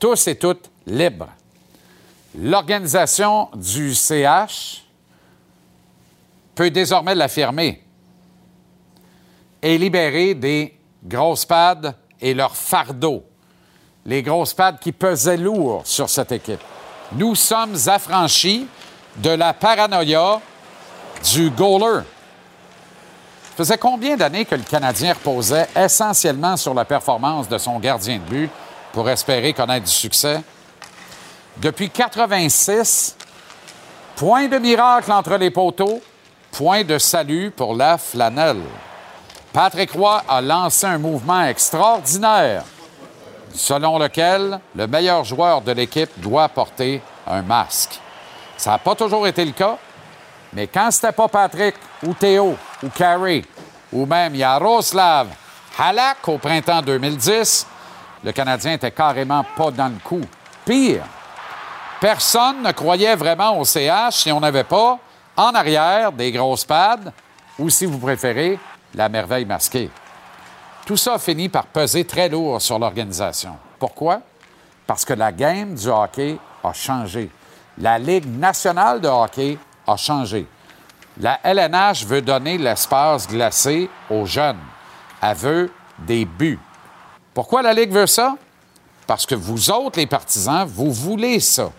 tous 0.00 0.26
et 0.26 0.34
toutes 0.34 0.68
libres. 0.84 1.28
L'organisation 2.36 3.48
du 3.54 3.94
CH 3.94 4.82
peut 6.56 6.72
désormais 6.72 7.14
l'affirmer 7.14 7.84
et 9.62 9.78
libérer 9.78 10.34
des 10.34 10.76
grosses 11.04 11.44
pads 11.44 11.94
et 12.20 12.34
leurs 12.34 12.56
fardeaux 12.56 13.22
les 14.06 14.24
grosses 14.24 14.54
pads 14.54 14.78
qui 14.80 14.90
pesaient 14.90 15.36
lourd 15.36 15.82
sur 15.84 16.10
cette 16.10 16.32
équipe. 16.32 16.60
Nous 17.16 17.36
sommes 17.36 17.76
affranchis 17.86 18.66
de 19.16 19.30
la 19.30 19.52
paranoïa 19.52 20.40
du 21.32 21.50
goaler. 21.50 22.02
Ça 23.50 23.56
faisait 23.58 23.78
combien 23.78 24.16
d'années 24.16 24.44
que 24.44 24.56
le 24.56 24.62
Canadien 24.62 25.14
reposait 25.14 25.68
essentiellement 25.76 26.56
sur 26.56 26.74
la 26.74 26.84
performance 26.84 27.48
de 27.48 27.56
son 27.56 27.78
gardien 27.78 28.16
de 28.16 28.22
but 28.22 28.50
pour 28.92 29.08
espérer 29.08 29.52
connaître 29.52 29.86
du 29.86 29.92
succès? 29.92 30.42
Depuis 31.58 31.88
86, 31.88 33.16
point 34.16 34.48
de 34.48 34.58
miracle 34.58 35.12
entre 35.12 35.36
les 35.36 35.50
poteaux, 35.50 36.02
point 36.50 36.82
de 36.82 36.98
salut 36.98 37.52
pour 37.52 37.76
la 37.76 37.96
flanelle. 37.96 38.62
Patrick 39.52 39.92
Roy 39.92 40.20
a 40.28 40.40
lancé 40.40 40.86
un 40.86 40.98
mouvement 40.98 41.44
extraordinaire 41.44 42.64
selon 43.54 43.98
lequel 43.98 44.58
le 44.74 44.86
meilleur 44.86 45.24
joueur 45.24 45.60
de 45.60 45.72
l'équipe 45.72 46.10
doit 46.16 46.48
porter 46.48 47.00
un 47.26 47.42
masque. 47.42 48.00
Ça 48.56 48.72
n'a 48.72 48.78
pas 48.78 48.94
toujours 48.94 49.26
été 49.26 49.44
le 49.44 49.52
cas, 49.52 49.78
mais 50.52 50.66
quand 50.66 50.90
c'était 50.90 51.12
pas 51.12 51.28
Patrick 51.28 51.74
ou 52.02 52.14
Théo 52.14 52.56
ou 52.82 52.88
Carey 52.88 53.44
ou 53.92 54.06
même 54.06 54.34
Yaroslav 54.34 55.28
Halak 55.78 56.28
au 56.28 56.38
printemps 56.38 56.82
2010, 56.82 57.66
le 58.22 58.32
Canadien 58.32 58.72
était 58.74 58.90
carrément 58.90 59.44
pas 59.56 59.70
dans 59.70 59.88
le 59.88 59.98
coup. 60.02 60.20
Pire, 60.64 61.04
personne 62.00 62.62
ne 62.62 62.72
croyait 62.72 63.16
vraiment 63.16 63.58
au 63.58 63.64
CH 63.64 64.22
si 64.22 64.32
on 64.32 64.40
n'avait 64.40 64.64
pas 64.64 64.98
en 65.36 65.52
arrière 65.52 66.12
des 66.12 66.30
grosses 66.30 66.64
pads 66.64 67.12
ou, 67.58 67.68
si 67.70 67.86
vous 67.86 67.98
préférez, 67.98 68.58
la 68.94 69.08
merveille 69.08 69.44
masquée. 69.44 69.90
Tout 70.86 70.96
ça 70.96 71.14
a 71.14 71.18
fini 71.18 71.48
par 71.48 71.66
peser 71.66 72.04
très 72.04 72.28
lourd 72.28 72.60
sur 72.60 72.78
l'organisation. 72.78 73.56
Pourquoi? 73.78 74.20
Parce 74.86 75.04
que 75.04 75.14
la 75.14 75.32
game 75.32 75.74
du 75.74 75.88
hockey 75.88 76.36
a 76.62 76.72
changé. 76.72 77.30
La 77.78 77.98
Ligue 77.98 78.26
nationale 78.26 79.00
de 79.00 79.08
hockey 79.08 79.58
a 79.86 79.96
changé. 79.96 80.46
La 81.18 81.40
LNH 81.42 82.04
veut 82.04 82.22
donner 82.22 82.58
l'espace 82.58 83.26
glacé 83.26 83.88
aux 84.10 84.26
jeunes. 84.26 84.58
Elle 85.22 85.36
veut 85.36 85.72
des 85.98 86.24
buts. 86.24 86.58
Pourquoi 87.32 87.62
la 87.62 87.72
Ligue 87.72 87.92
veut 87.92 88.06
ça? 88.06 88.36
Parce 89.06 89.24
que 89.24 89.34
vous 89.34 89.70
autres, 89.70 89.98
les 89.98 90.06
partisans, 90.06 90.66
vous 90.66 90.92
voulez 90.92 91.40
ça. 91.40 91.70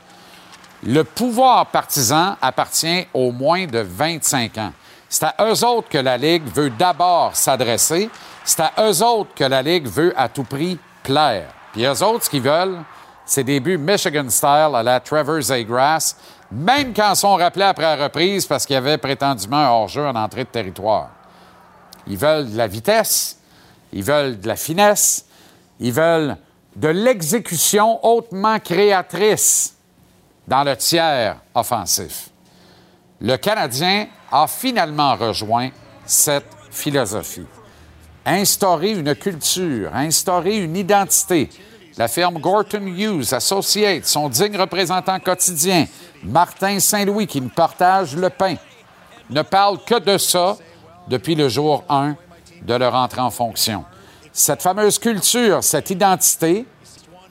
Le 0.84 1.04
pouvoir 1.04 1.68
partisan 1.68 2.38
appartient 2.42 3.08
aux 3.14 3.32
moins 3.32 3.66
de 3.66 3.80
25 3.80 4.58
ans. 4.58 4.74
C'est 5.10 5.26
à 5.26 5.36
eux 5.42 5.64
autres 5.64 5.90
que 5.90 5.98
la 5.98 6.18
Ligue 6.18 6.44
veut 6.54 6.70
d'abord 6.70 7.36
s'adresser. 7.36 8.10
C'est 8.46 8.60
à 8.62 8.74
eux 8.80 9.04
autres 9.04 9.34
que 9.34 9.44
la 9.44 9.64
Ligue 9.64 9.88
veut 9.88 10.14
à 10.16 10.30
tout 10.30 10.44
prix 10.44 10.78
plaire. 11.04 11.50
Puis 11.74 11.84
eux 11.84 12.04
autres, 12.04 12.26
ce 12.26 12.30
qu'ils 12.30 12.44
veulent, 12.44 12.80
c'est 13.26 13.44
des 13.44 13.60
buts 13.60 13.78
Michigan 13.78 14.30
style 14.30 14.72
à 14.76 14.84
la 14.84 15.00
Trevor 15.00 15.42
Zegras, 15.42 16.16
même 16.52 16.94
quand 16.94 17.14
ils 17.14 17.16
sont 17.16 17.36
rappelés 17.36 17.66
après 17.66 17.98
la 17.98 18.04
reprise 18.04 18.46
parce 18.46 18.66
qu'il 18.66 18.76
y 18.76 18.78
avait 18.78 19.00
prétendument 19.00 19.58
un 19.58 19.70
hors-jeu 19.70 20.06
en 20.06 20.16
entrée 20.16 20.44
de 20.44 20.50
territoire. 20.50 21.10
Ils 22.06 22.18
veulent 22.18 22.52
de 22.52 22.58
la 22.58 22.68
vitesse, 22.68 23.40
ils 23.92 24.04
veulent 24.04 24.40
de 24.40 24.48
la 24.48 24.56
finesse, 24.56 25.26
ils 25.80 25.92
veulent 25.92 26.38
de 26.76 26.88
l'exécution 26.90 28.06
hautement 28.06 28.60
créatrice 28.60 29.76
dans 30.48 30.64
le 30.64 30.78
tiers 30.78 31.38
offensif. 31.56 32.30
Le 33.20 33.38
Canadien 33.38 34.08
a 34.32 34.46
finalement 34.46 35.16
rejoint 35.16 35.70
cette 36.06 36.46
philosophie. 36.70 37.48
Instaurer 38.26 38.92
une 38.92 39.14
culture, 39.16 39.92
instaurer 39.94 40.58
une 40.58 40.76
identité. 40.76 41.50
La 41.98 42.08
firme 42.08 42.40
Gorton 42.40 42.88
Hughes 42.88 43.34
Associates, 43.34 44.06
son 44.06 44.28
digne 44.30 44.58
représentant 44.58 45.20
quotidien, 45.20 45.86
Martin 46.24 46.80
Saint-Louis, 46.80 47.28
qui 47.28 47.40
me 47.40 47.50
partage 47.50 48.16
le 48.16 48.30
pain, 48.30 48.56
ne 49.30 49.42
parle 49.44 49.78
que 49.86 50.00
de 50.00 50.18
ça 50.18 50.58
depuis 51.08 51.36
le 51.36 51.48
jour 51.50 51.84
1 51.88 52.16
de 52.64 52.74
leur 52.74 52.96
entrée 52.96 53.22
en 53.22 53.30
fonction. 53.30 53.86
Cette 54.34 54.62
fameuse 54.62 55.00
culture, 55.00 55.64
cette 55.64 55.90
identité, 55.90 56.66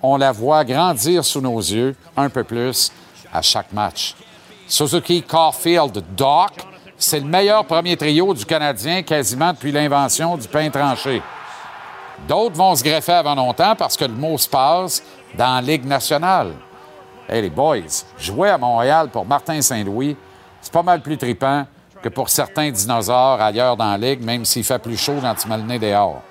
on 0.01 0.17
la 0.17 0.33
voit 0.33 0.65
grandir 0.65 1.25
sous 1.25 1.41
nos 1.41 1.59
yeux 1.59 1.97
un 2.17 2.31
peu 2.31 2.45
plus 2.45 2.93
à 3.33 3.43
chaque 3.43 3.73
match. 3.73 4.15
Suzuki, 4.67 5.23
Caulfield, 5.23 6.03
Doc, 6.17 6.53
c'est 6.99 7.21
le 7.21 7.27
meilleur 7.27 7.65
premier 7.65 7.97
trio 7.97 8.35
du 8.35 8.45
Canadien 8.45 9.03
quasiment 9.03 9.53
depuis 9.53 9.73
l'invention 9.73 10.37
du 10.37 10.49
pain 10.49 10.71
tranché. 10.71 11.23
D'autres 12.29 12.57
vont 12.57 12.75
se 12.75 12.85
greffer 12.85 13.13
avant 13.13 13.35
longtemps 13.35 13.75
parce 13.77 13.97
que 13.97 14.05
le 14.05 14.15
mot 14.15 14.39
se 14.39 14.49
passe 14.49 15.03
dans 15.37 15.57
la 15.57 15.61
Ligue 15.61 15.85
nationale. 15.85 16.53
Hey, 17.29 17.43
les 17.43 17.51
boys, 17.51 18.05
jouer 18.19 18.51
à 18.51 18.59
Montréal 18.59 19.09
pour 19.11 19.27
Martin 19.27 19.61
Saint-Louis, 19.61 20.17
c'est 20.61 20.73
pas 20.73 20.83
mal 20.83 21.01
plus 21.01 21.19
tripant 21.19 21.67
que 22.03 22.09
pour 22.09 22.29
certains 22.29 22.71
dinosaures 22.71 23.41
ailleurs 23.41 23.77
dans 23.77 23.91
la 23.91 23.99
Ligue, 23.99 24.23
même 24.23 24.45
s'il 24.45 24.65
fait 24.65 24.79
plus 24.79 24.97
chaud 24.97 25.19
quand 25.21 25.35
tu 25.35 25.49
mets 25.49 25.57
le 25.57 25.79
dehors. 25.79 26.23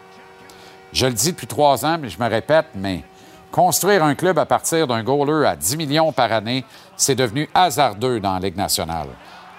Je 0.91 1.07
le 1.07 1.13
dis 1.13 1.31
depuis 1.31 1.47
trois 1.47 1.83
ans, 1.85 1.97
mais 1.99 2.09
je 2.09 2.19
me 2.19 2.29
répète, 2.29 2.67
mais 2.75 3.03
construire 3.51 4.03
un 4.03 4.13
club 4.13 4.37
à 4.37 4.45
partir 4.45 4.85
d'un 4.87 5.03
goaler 5.03 5.47
à 5.47 5.55
10 5.55 5.77
millions 5.77 6.11
par 6.11 6.31
année, 6.31 6.63
c'est 6.95 7.15
devenu 7.15 7.49
hasardeux 7.53 8.19
dans 8.19 8.33
la 8.35 8.39
Ligue 8.39 8.57
nationale. 8.57 9.07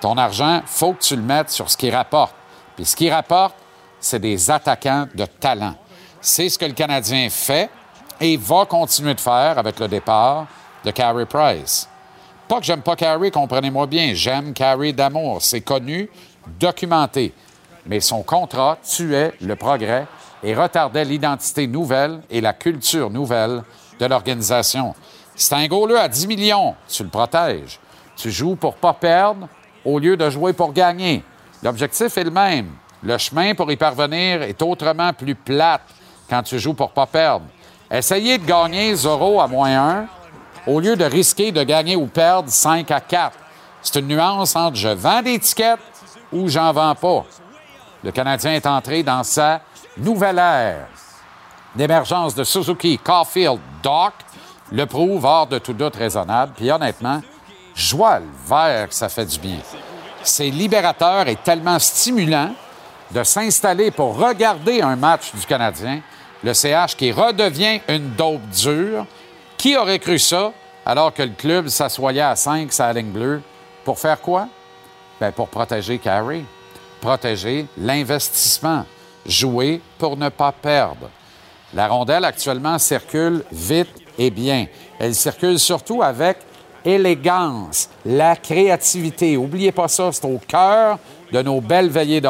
Ton 0.04 0.18
argent, 0.18 0.60
faut 0.66 0.92
que 0.92 1.02
tu 1.02 1.16
le 1.16 1.22
mettes 1.22 1.48
sur 1.48 1.70
ce 1.70 1.78
qui 1.78 1.90
rapporte. 1.90 2.34
Puis 2.76 2.84
ce 2.84 2.94
qui 2.94 3.10
rapporte, 3.10 3.54
c'est 3.98 4.18
des 4.18 4.50
attaquants 4.50 5.06
de 5.14 5.24
talent. 5.24 5.76
C'est 6.20 6.50
ce 6.50 6.58
que 6.58 6.66
le 6.66 6.74
Canadien 6.74 7.30
fait 7.30 7.70
et 8.20 8.36
va 8.36 8.66
continuer 8.66 9.14
de 9.14 9.20
faire 9.20 9.58
avec 9.58 9.80
le 9.80 9.88
départ 9.88 10.46
de 10.84 10.90
Carey 10.90 11.24
Price. 11.24 11.88
Pas 12.46 12.58
que 12.58 12.66
j'aime 12.66 12.82
pas 12.82 12.96
Carey, 12.96 13.30
comprenez-moi 13.30 13.86
bien. 13.86 14.12
J'aime 14.12 14.52
Carey 14.52 14.92
d'amour. 14.92 15.40
C'est 15.40 15.62
connu, 15.62 16.10
documenté. 16.60 17.32
Mais 17.86 18.00
son 18.00 18.22
contrat 18.22 18.76
tuait 18.86 19.32
le 19.40 19.56
progrès 19.56 20.06
et 20.42 20.54
retardait 20.54 21.06
l'identité 21.06 21.66
nouvelle 21.66 22.20
et 22.28 22.42
la 22.42 22.52
culture 22.52 23.08
nouvelle 23.08 23.62
de 23.98 24.04
l'organisation. 24.04 24.94
C'est 25.34 25.54
un 25.54 25.66
goaler 25.66 25.96
à 25.96 26.08
10 26.08 26.26
millions. 26.26 26.74
Tu 26.90 27.04
le 27.04 27.08
protèges. 27.08 27.80
Tu 28.16 28.30
joues 28.30 28.54
pour 28.54 28.74
pas 28.74 28.92
perdre 28.92 29.48
au 29.84 29.98
lieu 29.98 30.16
de 30.16 30.28
jouer 30.30 30.52
pour 30.52 30.72
gagner. 30.72 31.22
L'objectif 31.62 32.16
est 32.16 32.24
le 32.24 32.30
même. 32.30 32.70
Le 33.02 33.18
chemin 33.18 33.54
pour 33.54 33.70
y 33.70 33.76
parvenir 33.76 34.42
est 34.42 34.60
autrement 34.62 35.12
plus 35.12 35.34
plate 35.34 35.82
quand 36.28 36.42
tu 36.42 36.58
joues 36.58 36.74
pour 36.74 36.90
pas 36.90 37.06
perdre. 37.06 37.46
Essayer 37.90 38.38
de 38.38 38.44
gagner 38.44 38.94
0 38.94 39.40
à 39.40 39.46
moins 39.46 39.98
1, 39.98 40.06
au 40.66 40.80
lieu 40.80 40.96
de 40.96 41.04
risquer 41.04 41.52
de 41.52 41.62
gagner 41.62 41.96
ou 41.96 42.06
perdre 42.06 42.48
5 42.48 42.90
à 42.90 43.00
4. 43.00 43.36
C'est 43.82 44.00
une 44.00 44.08
nuance 44.08 44.56
entre 44.56 44.76
je 44.76 44.88
vends 44.88 45.22
des 45.22 45.38
tickets 45.38 45.78
ou 46.32 46.48
j'en 46.48 46.72
vends 46.72 46.94
pas. 46.94 47.24
Le 48.02 48.10
Canadien 48.10 48.52
est 48.52 48.66
entré 48.66 49.02
dans 49.02 49.22
sa 49.22 49.60
nouvelle 49.98 50.38
ère. 50.38 50.86
L'émergence 51.76 52.34
de 52.34 52.44
Suzuki, 52.44 52.98
Caulfield, 52.98 53.60
Doc 53.82 54.14
le 54.72 54.86
prouve 54.86 55.24
hors 55.24 55.46
de 55.46 55.58
tout 55.58 55.72
doute 55.72 55.96
raisonnable. 55.96 56.52
Puis 56.56 56.70
honnêtement, 56.70 57.20
je 57.74 57.96
vois 57.96 58.20
le 58.20 58.26
vert 58.46 58.88
ça 58.90 59.08
fait 59.08 59.26
du 59.26 59.38
bien. 59.38 59.58
C'est 60.22 60.50
libérateur 60.50 61.28
et 61.28 61.36
tellement 61.36 61.78
stimulant 61.78 62.54
de 63.10 63.22
s'installer 63.22 63.90
pour 63.90 64.16
regarder 64.16 64.80
un 64.80 64.96
match 64.96 65.34
du 65.34 65.44
Canadien. 65.46 66.00
Le 66.42 66.54
CH 66.54 66.96
qui 66.96 67.12
redevient 67.12 67.80
une 67.88 68.10
dope 68.10 68.48
dure. 68.50 69.06
Qui 69.56 69.76
aurait 69.76 69.98
cru 69.98 70.18
ça 70.18 70.52
alors 70.84 71.12
que 71.12 71.22
le 71.22 71.30
club 71.30 71.68
s'assoyait 71.68 72.20
à 72.20 72.36
5 72.36 72.72
sa 72.72 72.92
ligne 72.92 73.10
bleue? 73.10 73.42
Pour 73.84 73.98
faire 73.98 74.20
quoi? 74.20 74.48
Bien, 75.20 75.30
pour 75.30 75.48
protéger 75.48 75.98
Carey, 75.98 76.42
protéger 77.00 77.66
l'investissement, 77.78 78.84
jouer 79.26 79.80
pour 79.98 80.16
ne 80.16 80.28
pas 80.28 80.52
perdre. 80.52 81.10
La 81.72 81.88
rondelle 81.88 82.24
actuellement 82.24 82.78
circule 82.78 83.44
vite 83.52 83.94
et 84.18 84.30
bien. 84.30 84.66
Elle 84.98 85.14
circule 85.14 85.58
surtout 85.58 86.02
avec 86.02 86.38
élégance, 86.84 87.88
la 88.04 88.36
créativité. 88.36 89.36
Oubliez 89.36 89.72
pas 89.72 89.88
ça, 89.88 90.10
c'est 90.12 90.24
au 90.24 90.40
cœur 90.46 90.98
de 91.32 91.42
nos 91.42 91.60
belles 91.60 91.90
veillées 91.90 92.20
de. 92.20 92.28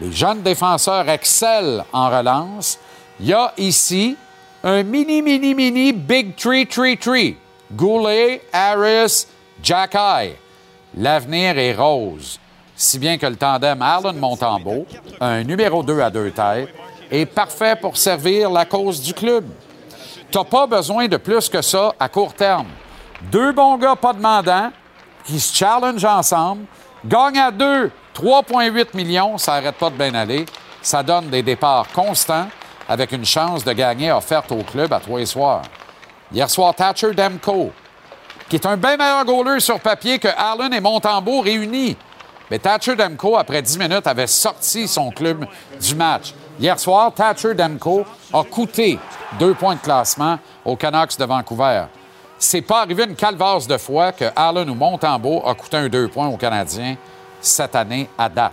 Les 0.00 0.12
jeunes 0.12 0.42
défenseurs 0.42 1.08
excellent 1.08 1.84
en 1.92 2.08
relance. 2.08 2.78
Il 3.18 3.26
y 3.26 3.32
a 3.32 3.52
ici 3.56 4.16
un 4.62 4.82
mini, 4.82 5.22
mini, 5.22 5.54
mini 5.54 5.92
Big 5.92 6.36
Tree, 6.36 6.66
Tree, 6.66 6.96
Tree. 6.96 7.36
Goulet, 7.72 8.40
Harris, 8.52 9.26
Jack 9.62 9.94
Eye. 9.94 10.36
L'avenir 10.96 11.58
est 11.58 11.74
rose. 11.74 12.38
Si 12.74 12.98
bien 12.98 13.18
que 13.18 13.26
le 13.26 13.36
tandem 13.36 13.82
Arlen 13.82 14.16
Montembeau, 14.16 14.86
un 15.20 15.42
numéro 15.42 15.82
2 15.82 16.00
à 16.00 16.10
deux 16.10 16.30
têtes, 16.30 16.68
est 17.10 17.26
parfait 17.26 17.76
pour 17.80 17.96
servir 17.96 18.50
la 18.50 18.64
cause 18.64 19.02
du 19.02 19.12
club. 19.12 19.44
T'as 20.30 20.44
pas 20.44 20.66
besoin 20.66 21.08
de 21.08 21.16
plus 21.16 21.48
que 21.48 21.60
ça 21.60 21.92
à 21.98 22.08
court 22.08 22.34
terme. 22.34 22.68
Deux 23.22 23.52
bons 23.52 23.76
gars 23.76 23.96
pas 23.96 24.12
demandants 24.12 24.70
qui 25.24 25.40
se 25.40 25.54
challengent 25.54 26.04
ensemble, 26.04 26.64
gagnent 27.04 27.38
à 27.38 27.50
deux 27.50 27.90
3,8 28.14 28.96
millions, 28.96 29.38
ça 29.38 29.52
n'arrête 29.52 29.76
pas 29.76 29.90
de 29.90 29.96
bien 29.96 30.14
aller. 30.14 30.44
Ça 30.82 31.02
donne 31.02 31.28
des 31.28 31.42
départs 31.42 31.86
constants 31.92 32.48
avec 32.88 33.12
une 33.12 33.24
chance 33.24 33.64
de 33.64 33.72
gagner 33.72 34.10
offerte 34.10 34.50
au 34.50 34.62
club 34.62 34.92
à 34.92 34.98
trois 34.98 35.24
soirs. 35.24 35.62
Hier 36.32 36.48
soir, 36.50 36.74
Thatcher 36.74 37.12
Demko, 37.14 37.70
qui 38.48 38.56
est 38.56 38.66
un 38.66 38.76
bien 38.76 38.96
meilleur 38.96 39.24
goaler 39.24 39.60
sur 39.60 39.78
papier 39.78 40.18
que 40.18 40.28
Allen 40.28 40.72
et 40.72 40.80
Montembeau 40.80 41.42
réunis. 41.42 41.96
Mais 42.50 42.58
Thatcher 42.58 42.96
Demko, 42.96 43.36
après 43.36 43.62
10 43.62 43.78
minutes, 43.78 44.06
avait 44.06 44.26
sorti 44.26 44.88
son 44.88 45.10
club 45.10 45.46
du 45.80 45.94
match. 45.94 46.34
Hier 46.58 46.78
soir, 46.78 47.12
Thatcher 47.12 47.54
Demko 47.54 48.04
a 48.32 48.42
coûté 48.42 48.98
deux 49.38 49.54
points 49.54 49.76
de 49.76 49.80
classement 49.80 50.38
aux 50.64 50.76
Canucks 50.76 51.18
de 51.18 51.24
Vancouver. 51.24 51.84
C'est 52.38 52.62
pas 52.62 52.82
arrivé 52.82 53.04
une 53.04 53.16
calvasse 53.16 53.66
de 53.66 53.76
fois 53.76 54.12
que 54.12 54.26
Allen 54.36 54.70
ou 54.70 54.74
Montembeau 54.74 55.42
a 55.44 55.54
coûté 55.54 55.76
un 55.76 55.88
deux 55.88 56.06
points 56.08 56.28
aux 56.28 56.36
Canadiens 56.36 56.96
cette 57.40 57.74
année 57.74 58.08
à 58.16 58.28
date. 58.28 58.52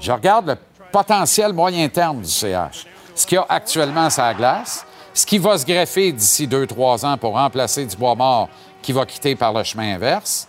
Je 0.00 0.10
regarde 0.10 0.48
le 0.48 0.56
potentiel 0.90 1.52
moyen 1.52 1.88
terme 1.88 2.20
du 2.20 2.28
CH. 2.28 2.86
Ce 3.14 3.26
qu'il 3.26 3.36
y 3.36 3.38
a 3.38 3.46
actuellement 3.48 4.08
la 4.16 4.34
glace, 4.34 4.84
ce 5.14 5.24
qui 5.24 5.38
va 5.38 5.56
se 5.58 5.64
greffer 5.64 6.12
d'ici 6.12 6.46
deux, 6.46 6.66
trois 6.66 7.04
ans 7.06 7.16
pour 7.16 7.34
remplacer 7.34 7.86
du 7.86 7.96
bois 7.96 8.14
mort 8.14 8.48
qui 8.82 8.92
va 8.92 9.06
quitter 9.06 9.36
par 9.36 9.52
le 9.52 9.62
chemin 9.62 9.94
inverse. 9.94 10.48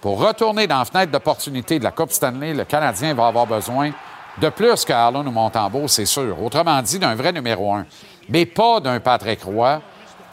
Pour 0.00 0.18
retourner 0.18 0.66
dans 0.66 0.80
la 0.80 0.84
fenêtre 0.84 1.12
d'opportunité 1.12 1.78
de 1.78 1.84
la 1.84 1.90
Coupe 1.90 2.12
Stanley, 2.12 2.52
le 2.52 2.64
Canadien 2.64 3.14
va 3.14 3.28
avoir 3.28 3.46
besoin 3.46 3.92
de 4.40 4.48
plus 4.48 4.84
qu'Arlon 4.84 5.26
ou 5.26 5.30
Montembeau, 5.30 5.88
c'est 5.88 6.06
sûr. 6.06 6.42
Autrement 6.42 6.82
dit, 6.82 6.98
d'un 6.98 7.14
vrai 7.14 7.32
numéro 7.32 7.72
un. 7.72 7.86
Mais 8.28 8.44
pas 8.44 8.80
d'un 8.80 9.00
Patrick 9.00 9.42
Roy, 9.42 9.80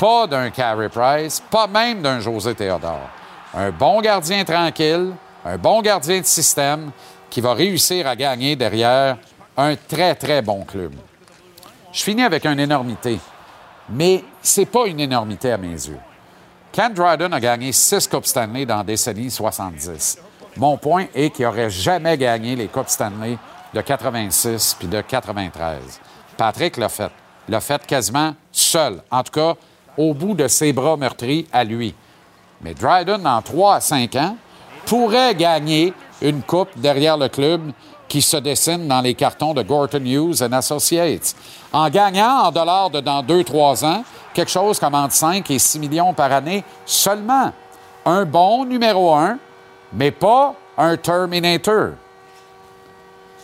pas 0.02 0.26
d'un 0.26 0.50
Carey 0.50 0.90
Price, 0.90 1.44
pas 1.52 1.68
même 1.68 2.02
d'un 2.02 2.20
José 2.20 2.56
Théodore. 2.56 3.08
Un 3.54 3.70
bon 3.70 4.02
gardien 4.02 4.44
tranquille, 4.44 5.14
un 5.46 5.58
bon 5.60 5.84
gardien 5.84 6.22
de 6.22 6.26
système 6.26 6.90
qui 7.30 7.40
va 7.40 7.54
réussir 7.54 8.08
à 8.08 8.16
gagner 8.16 8.56
derrière 8.56 9.20
un 9.56 9.76
très, 9.76 10.16
très 10.16 10.42
bon 10.42 10.64
club. 10.64 10.94
Je 11.94 12.02
finis 12.02 12.24
avec 12.24 12.48
une 12.48 12.60
énormité, 12.60 13.20
mais 13.90 14.24
c'est 14.42 14.66
pas 14.66 14.88
une 14.88 15.00
énormité 15.00 15.52
à 15.52 15.58
mes 15.58 15.68
yeux. 15.68 16.00
Ken 16.72 16.92
Dryden 16.92 17.32
a 17.32 17.40
gagné 17.40 17.72
six 17.72 18.08
Coupes 18.08 18.26
Stanley 18.26 18.66
dans 18.66 18.78
la 18.78 18.84
décennie 18.84 19.30
70. 19.30 20.18
Mon 20.58 20.78
point 20.78 21.06
est 21.14 21.30
qu'il 21.30 21.46
n'aurait 21.46 21.70
jamais 21.70 22.18
gagné 22.18 22.56
les 22.56 22.70
Coupes 22.70 22.90
Stanley 22.90 23.38
de 23.72 23.82
86 23.82 24.78
puis 24.80 24.88
de 24.88 25.02
93. 25.02 26.00
Patrick 26.38 26.78
l'a 26.78 26.90
fait. 26.90 27.12
L'a 27.48 27.62
fait 27.62 27.86
quasiment 27.86 28.34
seul. 28.52 29.04
En 29.12 29.22
tout 29.24 29.34
cas, 29.34 29.56
au 29.98 30.14
bout 30.14 30.34
de 30.34 30.48
ses 30.48 30.74
bras 30.74 30.98
meurtris 30.98 31.48
à 31.52 31.64
lui. 31.64 31.94
Mais 32.62 32.74
Dryden, 32.74 33.26
en 33.26 33.42
3 33.42 33.76
à 33.76 33.80
5 33.80 34.16
ans, 34.16 34.38
pourrait 34.86 35.36
gagner 35.36 35.94
une 36.22 36.42
coupe 36.42 36.70
derrière 36.78 37.18
le 37.18 37.28
club 37.28 37.72
qui 38.08 38.22
se 38.22 38.38
dessine 38.38 38.88
dans 38.88 39.02
les 39.02 39.14
cartons 39.14 39.54
de 39.54 39.64
Gorton 39.64 40.04
Hughes 40.04 40.44
and 40.44 40.52
Associates. 40.52 41.34
En 41.72 41.90
gagnant 41.90 42.44
en 42.44 42.52
dollars 42.52 42.90
de 42.90 43.00
dans 43.00 43.24
2-3 43.24 43.86
ans, 43.86 44.04
quelque 44.34 44.52
chose 44.52 44.80
comme 44.80 44.96
entre 44.96 45.14
5 45.14 45.50
et 45.50 45.60
6 45.60 45.80
millions 45.80 46.14
par 46.14 46.32
année 46.32 46.64
seulement. 46.86 47.54
Un 48.06 48.26
bon 48.26 48.66
numéro 48.66 49.14
1, 49.14 49.38
mais 49.94 50.12
pas 50.12 50.56
un 50.78 50.98
Terminator. 50.98 51.92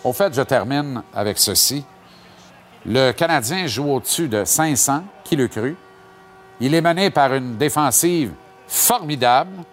Au 0.04 0.14
fait, 0.14 0.34
je 0.34 0.42
termine 0.42 1.02
avec 1.14 1.38
ceci. 1.38 1.84
Le 2.86 3.12
Canadien 3.12 3.68
joue 3.68 3.90
au-dessus 3.90 4.28
de 4.28 4.44
500, 4.44 5.04
qui 5.24 5.36
le 5.36 5.48
cru. 5.48 5.76
Il 6.60 6.74
est 6.74 6.82
mené 6.82 7.10
par 7.10 7.34
une 7.34 7.58
défensive 7.58 8.34
formidable 8.68 9.64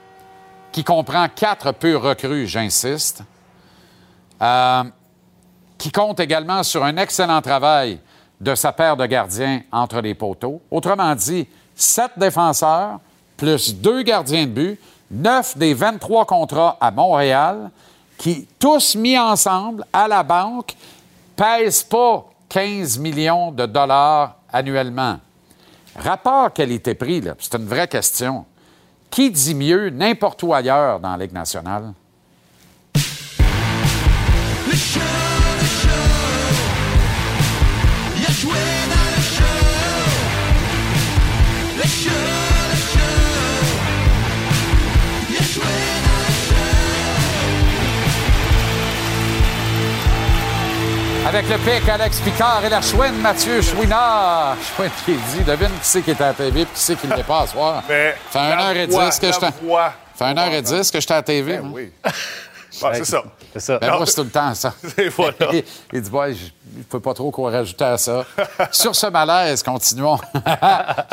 qui 0.70 0.84
comprend 0.84 1.28
quatre 1.28 1.72
purs 1.72 2.02
recrues, 2.02 2.46
j'insiste, 2.46 3.22
euh, 4.42 4.84
qui 5.78 5.90
compte 5.90 6.20
également 6.20 6.62
sur 6.62 6.84
un 6.84 6.96
excellent 6.96 7.40
travail 7.40 8.00
de 8.40 8.54
sa 8.54 8.72
paire 8.72 8.96
de 8.96 9.06
gardiens 9.06 9.62
entre 9.72 10.00
les 10.00 10.14
poteaux. 10.14 10.60
Autrement 10.70 11.14
dit, 11.14 11.46
sept 11.74 12.12
défenseurs 12.16 13.00
plus 13.36 13.74
deux 13.74 14.02
gardiens 14.02 14.46
de 14.46 14.50
but, 14.50 14.80
neuf 15.10 15.56
des 15.56 15.74
23 15.74 16.24
contrats 16.26 16.76
à 16.80 16.90
Montréal, 16.90 17.70
qui, 18.18 18.46
tous 18.58 18.94
mis 18.94 19.18
ensemble 19.18 19.84
à 19.92 20.06
la 20.06 20.22
banque, 20.22 20.74
pèsent 21.36 21.82
pas 21.82 22.26
15 22.48 22.98
millions 22.98 23.50
de 23.50 23.66
dollars 23.66 24.36
annuellement. 24.52 25.18
Rapport 25.96 26.52
qualité-prix, 26.52 27.22
c'est 27.38 27.54
une 27.54 27.66
vraie 27.66 27.88
question. 27.88 28.44
Qui 29.10 29.30
dit 29.30 29.54
mieux 29.54 29.90
n'importe 29.90 30.42
où 30.42 30.52
ailleurs 30.52 30.98
dans 30.98 31.16
la 31.16 31.24
Ligue 31.24 31.32
nationale? 31.32 31.92
Avec 51.34 51.48
le 51.48 51.58
pic, 51.58 51.88
Alex 51.88 52.20
Picard 52.20 52.64
et 52.64 52.68
la 52.68 52.80
chouine, 52.80 53.20
Mathieu 53.20 53.60
Chouinard. 53.60 54.56
Chouine 54.76 54.90
qui 55.04 55.16
dit, 55.16 55.42
devine 55.42 55.66
qui 55.66 55.74
c'est 55.82 56.02
qui 56.02 56.12
est 56.12 56.20
à 56.20 56.26
la 56.26 56.32
TV 56.32 56.60
et 56.60 56.64
qui 56.64 56.70
c'est 56.74 56.94
qui 56.94 57.08
ne 57.08 57.16
l'est 57.16 57.24
pas 57.24 57.40
à 57.40 57.46
soir. 57.48 57.82
Mais 57.88 58.14
fait 58.30 58.38
1h10 58.38 59.20
que 59.20 59.32
je 59.32 59.40
t'ai... 59.40 59.46
Fait 60.14 60.32
1h10 60.32 60.92
que 60.92 61.00
j'étais 61.00 61.12
à 61.12 61.16
la 61.16 61.22
TV. 61.24 61.56
Ben 61.56 61.70
oui. 61.72 61.90
Ben, 62.82 62.90
c'est 62.92 63.04
ça. 63.04 63.22
C'est 63.52 63.60
ça. 63.60 63.78
Ben 63.78 63.96
moi, 63.96 64.04
c'est 64.04 64.16
tout 64.16 64.24
le 64.24 64.30
temps 64.30 64.52
ça. 64.52 64.74
Et 64.98 65.08
voilà. 65.08 65.34
Il 65.92 66.00
dit, 66.02 66.10
ouais, 66.10 66.34
je 66.34 66.78
ne 66.78 66.82
peux 66.82 66.98
pas 66.98 67.14
trop 67.14 67.30
quoi 67.30 67.52
rajouter 67.52 67.84
à 67.84 67.96
ça. 67.96 68.24
Sur 68.72 68.96
ce 68.96 69.06
malaise, 69.06 69.62
continuons. 69.62 70.18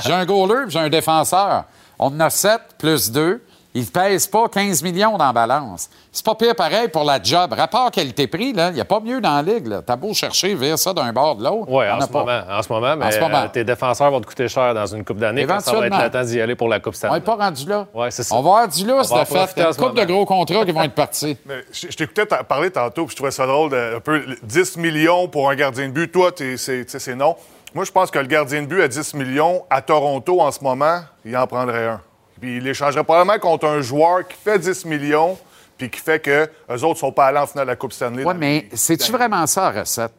j'ai 0.04 0.14
un 0.14 0.26
goaler 0.26 0.66
j'ai 0.70 0.80
un 0.80 0.90
défenseur. 0.90 1.66
On 2.00 2.08
en 2.08 2.20
a 2.20 2.32
7 2.32 2.62
plus 2.80 3.12
2. 3.12 3.44
Il 3.74 3.84
ne 3.84 3.88
pèse 3.88 4.28
pas 4.28 4.50
15 4.50 4.84
millions 4.84 5.18
dans 5.18 5.28
la 5.28 5.32
balance. 5.32 5.90
C'est 6.12 6.26
pas 6.26 6.36
pire 6.36 6.54
pareil 6.56 6.90
pour 6.90 7.06
la 7.06 7.24
job. 7.24 7.54
Rapport 7.54 7.90
qualité-prix, 7.90 8.50
il 8.54 8.72
n'y 8.74 8.82
a 8.82 8.86
pas 8.86 9.00
mieux 9.00 9.22
dans 9.22 9.42
la 9.42 9.42
ligue. 9.54 9.70
T'as 9.86 9.96
beau 9.96 10.14
chercher, 10.14 10.56
vire 10.56 10.78
ça 10.78 10.92
d'un 10.94 11.14
bord 11.14 11.38
de 11.38 11.44
l'autre. 11.46 11.68
Oui, 11.70 11.86
on 11.90 11.96
en, 11.96 12.00
a 12.00 12.06
ce 12.08 12.12
moment, 12.12 12.42
en 12.50 12.62
ce 12.62 12.74
moment. 12.74 12.96
Mais 12.98 13.06
En 13.06 13.12
ce 13.12 13.20
moment. 13.22 13.38
euh, 13.44 13.48
tes 13.48 13.64
défenseurs 13.64 14.12
vont 14.12 14.20
te 14.20 14.26
coûter 14.28 14.50
cher 14.50 14.74
dans 14.74 14.86
une 14.88 15.06
coupe 15.06 15.20
d'années 15.20 15.46
quand 15.46 15.62
ça 15.62 15.72
va 15.72 15.78
être 15.78 15.86
Éventuellement. 15.86 16.04
le 16.04 16.12
temps 16.12 16.30
d'y 16.30 16.42
aller 16.42 16.56
pour 16.56 16.68
la 16.68 16.80
Coupe 16.82 16.94
On 16.96 16.98
Stanley. 16.98 17.14
n'est 17.20 17.22
pas 17.26 17.36
rendu 17.36 17.66
là. 17.66 17.88
Ouais, 17.94 18.12
c'est 18.12 18.24
ça. 18.24 18.36
On 18.36 18.42
va 18.42 18.50
avoir 18.50 18.68
du 18.68 18.86
lousse 18.86 19.10
On 19.10 19.16
va 19.16 19.24
de 19.24 19.30
en 19.32 19.36
profiter 19.36 19.62
fait. 19.62 19.68
en 19.68 19.72
Une 19.72 19.78
couple 19.78 20.00
de 20.02 20.06
gros 20.06 20.26
contrats 20.26 20.66
qui 20.66 20.72
vont 20.74 20.84
être 20.84 20.94
partis. 20.96 21.38
Mais 21.46 21.64
je, 21.72 21.88
je 21.90 21.96
t'écoutais 21.96 22.26
ta- 22.26 22.44
parler 22.44 22.72
tantôt, 22.72 23.06
puis 23.06 23.12
je 23.12 23.16
trouvais 23.16 23.32
ça 23.32 23.46
drôle, 23.48 23.70
de, 23.72 23.96
un 23.96 24.00
peu 24.02 24.22
10 24.44 24.76
millions 24.78 25.30
pour 25.30 25.50
un 25.50 25.56
gardien 25.56 25.88
de 25.88 25.94
but. 25.94 26.12
Toi, 26.12 26.32
c'est 26.36 26.58
sais, 26.58 26.86
c'est 26.88 27.16
non. 27.16 27.38
Moi, 27.74 27.86
je 27.86 27.92
pense 27.92 28.12
que 28.12 28.20
le 28.20 28.28
gardien 28.28 28.64
de 28.64 28.68
but 28.68 28.82
à 28.82 28.90
10 28.90 29.14
millions, 29.14 29.64
à 29.70 29.82
Toronto 29.82 30.42
en 30.42 30.52
ce 30.52 30.62
moment, 30.62 31.00
il 31.24 31.38
en 31.38 31.48
prendrait 31.48 31.88
un. 31.88 32.02
Puis 32.42 32.58
il 32.58 32.68
échangerait 32.68 33.04
probablement 33.04 33.40
contre 33.40 33.68
un 33.68 33.82
joueur 33.82 34.28
qui 34.28 34.36
fait 34.44 34.60
10 34.60 34.84
millions, 34.86 35.38
puis 35.78 35.90
qui 35.90 36.00
fait 36.00 36.20
que 36.20 36.50
eux 36.70 36.84
autres 36.84 37.00
sont 37.00 37.12
pas 37.12 37.28
allés 37.28 37.38
en 37.40 37.48
finale 37.48 37.66
de 37.68 37.72
la 37.72 37.76
Coupe 37.78 37.94
Stanley. 37.94 38.24
Oui, 38.26 38.34
mais 38.38 38.68
les- 38.72 38.78
c'est-tu 38.78 39.12
vraiment 39.12 39.46
ça 39.48 39.70
recette? 39.72 40.12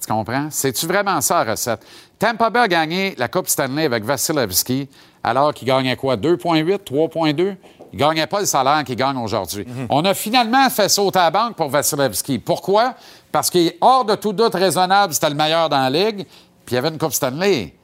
Tu 0.00 0.12
comprends? 0.12 0.48
C'est-tu 0.50 0.86
vraiment 0.86 1.20
ça 1.20 1.42
recette? 1.44 1.80
Tampa 2.18 2.50
Bay 2.50 2.60
a 2.60 2.68
gagné 2.68 3.14
la 3.18 3.28
Coupe 3.28 3.48
Stanley 3.48 3.84
avec 3.86 4.04
Vasilevski 4.04 4.88
alors 5.24 5.54
qu'il 5.54 5.66
gagnait 5.66 5.96
quoi? 5.96 6.16
2,8, 6.16 6.78
3,2? 6.84 7.56
Il 7.92 7.98
gagnait 7.98 8.26
pas 8.26 8.40
le 8.40 8.46
salaire 8.46 8.82
qu'il 8.84 8.96
gagne 8.96 9.16
aujourd'hui. 9.18 9.66
On 9.90 10.04
a 10.04 10.14
finalement 10.14 10.68
fait 10.70 10.88
sauter 10.88 11.18
à 11.18 11.24
la 11.24 11.30
banque 11.30 11.56
pour 11.56 11.68
Vasilevski. 11.68 12.38
Pourquoi? 12.38 12.94
Parce 13.30 13.48
qu'il 13.50 13.66
est 13.68 13.78
hors 13.80 14.04
de 14.04 14.14
tout 14.14 14.32
doute 14.32 14.54
raisonnable, 14.54 15.12
c'était 15.14 15.28
le 15.28 15.34
meilleur 15.36 15.68
dans 15.68 15.78
la 15.80 15.90
Ligue, 15.90 16.24
puis 16.64 16.72
il 16.72 16.74
y 16.74 16.78
avait 16.78 16.88
une 16.88 16.98
Coupe 16.98 17.12
Stanley. 17.12 17.74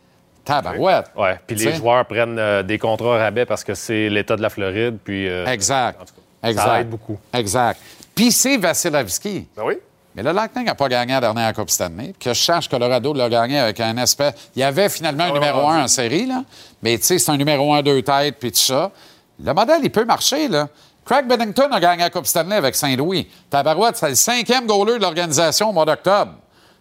Tabarouette. 0.49 1.11
Ouais, 1.17 1.39
puis 1.47 1.57
les 1.57 1.75
joueurs 1.75 2.05
prennent 2.07 2.39
euh, 2.39 2.63
des 2.63 2.79
contrats 2.79 3.17
à 3.17 3.25
rabais 3.25 3.45
parce 3.47 3.63
que 3.65 3.75
c'est 3.75 4.09
l'État 4.09 4.35
de 4.37 4.43
la 4.43 4.51
Floride, 4.51 4.99
puis... 5.05 5.29
euh, 5.29 5.47
Exact. 5.47 6.01
en 6.01 6.05
tout 6.05 6.15
cas, 6.15 6.49
exact. 6.49 6.67
Ça 6.67 6.81
aide 6.81 6.89
beaucoup. 6.91 7.19
Exact. 7.33 7.81
Puis 8.15 8.33
c'est 8.33 8.57
Vasilevski. 8.57 9.47
Ben 9.57 9.63
oui. 9.65 9.75
Mais 10.15 10.23
le 10.23 10.33
Lightning 10.33 10.65
n'a 10.65 10.75
pas 10.75 10.89
gagné 10.89 11.13
la 11.13 11.21
dernière 11.21 11.53
Coupe 11.53 11.71
Stanley. 11.71 12.13
Que 12.19 12.31
je 12.31 12.39
cherche 12.41 12.69
Colorado 12.69 13.13
l'a 13.13 13.29
gagné 13.29 13.59
avec 13.59 13.79
un 13.79 13.97
espèce. 13.99 14.35
Il 14.57 14.61
y 14.61 14.63
avait 14.65 14.89
finalement 14.89 15.25
un 15.25 15.33
numéro 15.33 15.69
un 15.69 15.85
en 15.85 15.89
série, 15.89 16.27
là. 16.27 16.43
Mais 16.83 16.99
tu 16.99 17.05
sais, 17.05 17.19
c'est 17.19 17.31
un 17.31 17.37
numéro 17.37 17.73
un 17.75 17.83
deux 17.83 18.03
têtes, 18.03 18.37
puis 18.41 18.51
tout 18.51 18.59
ça. 18.59 18.91
Le 19.41 19.53
modèle, 19.53 19.81
il 19.85 19.91
peut 19.91 20.05
marcher, 20.05 20.49
là. 20.49 20.69
Craig 21.05 21.27
Bennington 21.27 21.69
a 21.71 21.79
gagné 21.79 22.03
la 22.03 22.11
Coupe 22.11 22.27
Stanley 22.27 22.57
avec 22.57 22.75
Saint-Louis. 22.75 23.29
Tabarouette, 23.49 23.97
c'est 23.97 24.09
le 24.09 24.15
cinquième 24.15 24.67
goaler 24.67 24.95
de 24.99 25.03
l'organisation 25.03 25.71
au 25.71 25.73
mois 25.73 25.85
d'octobre. 25.85 26.33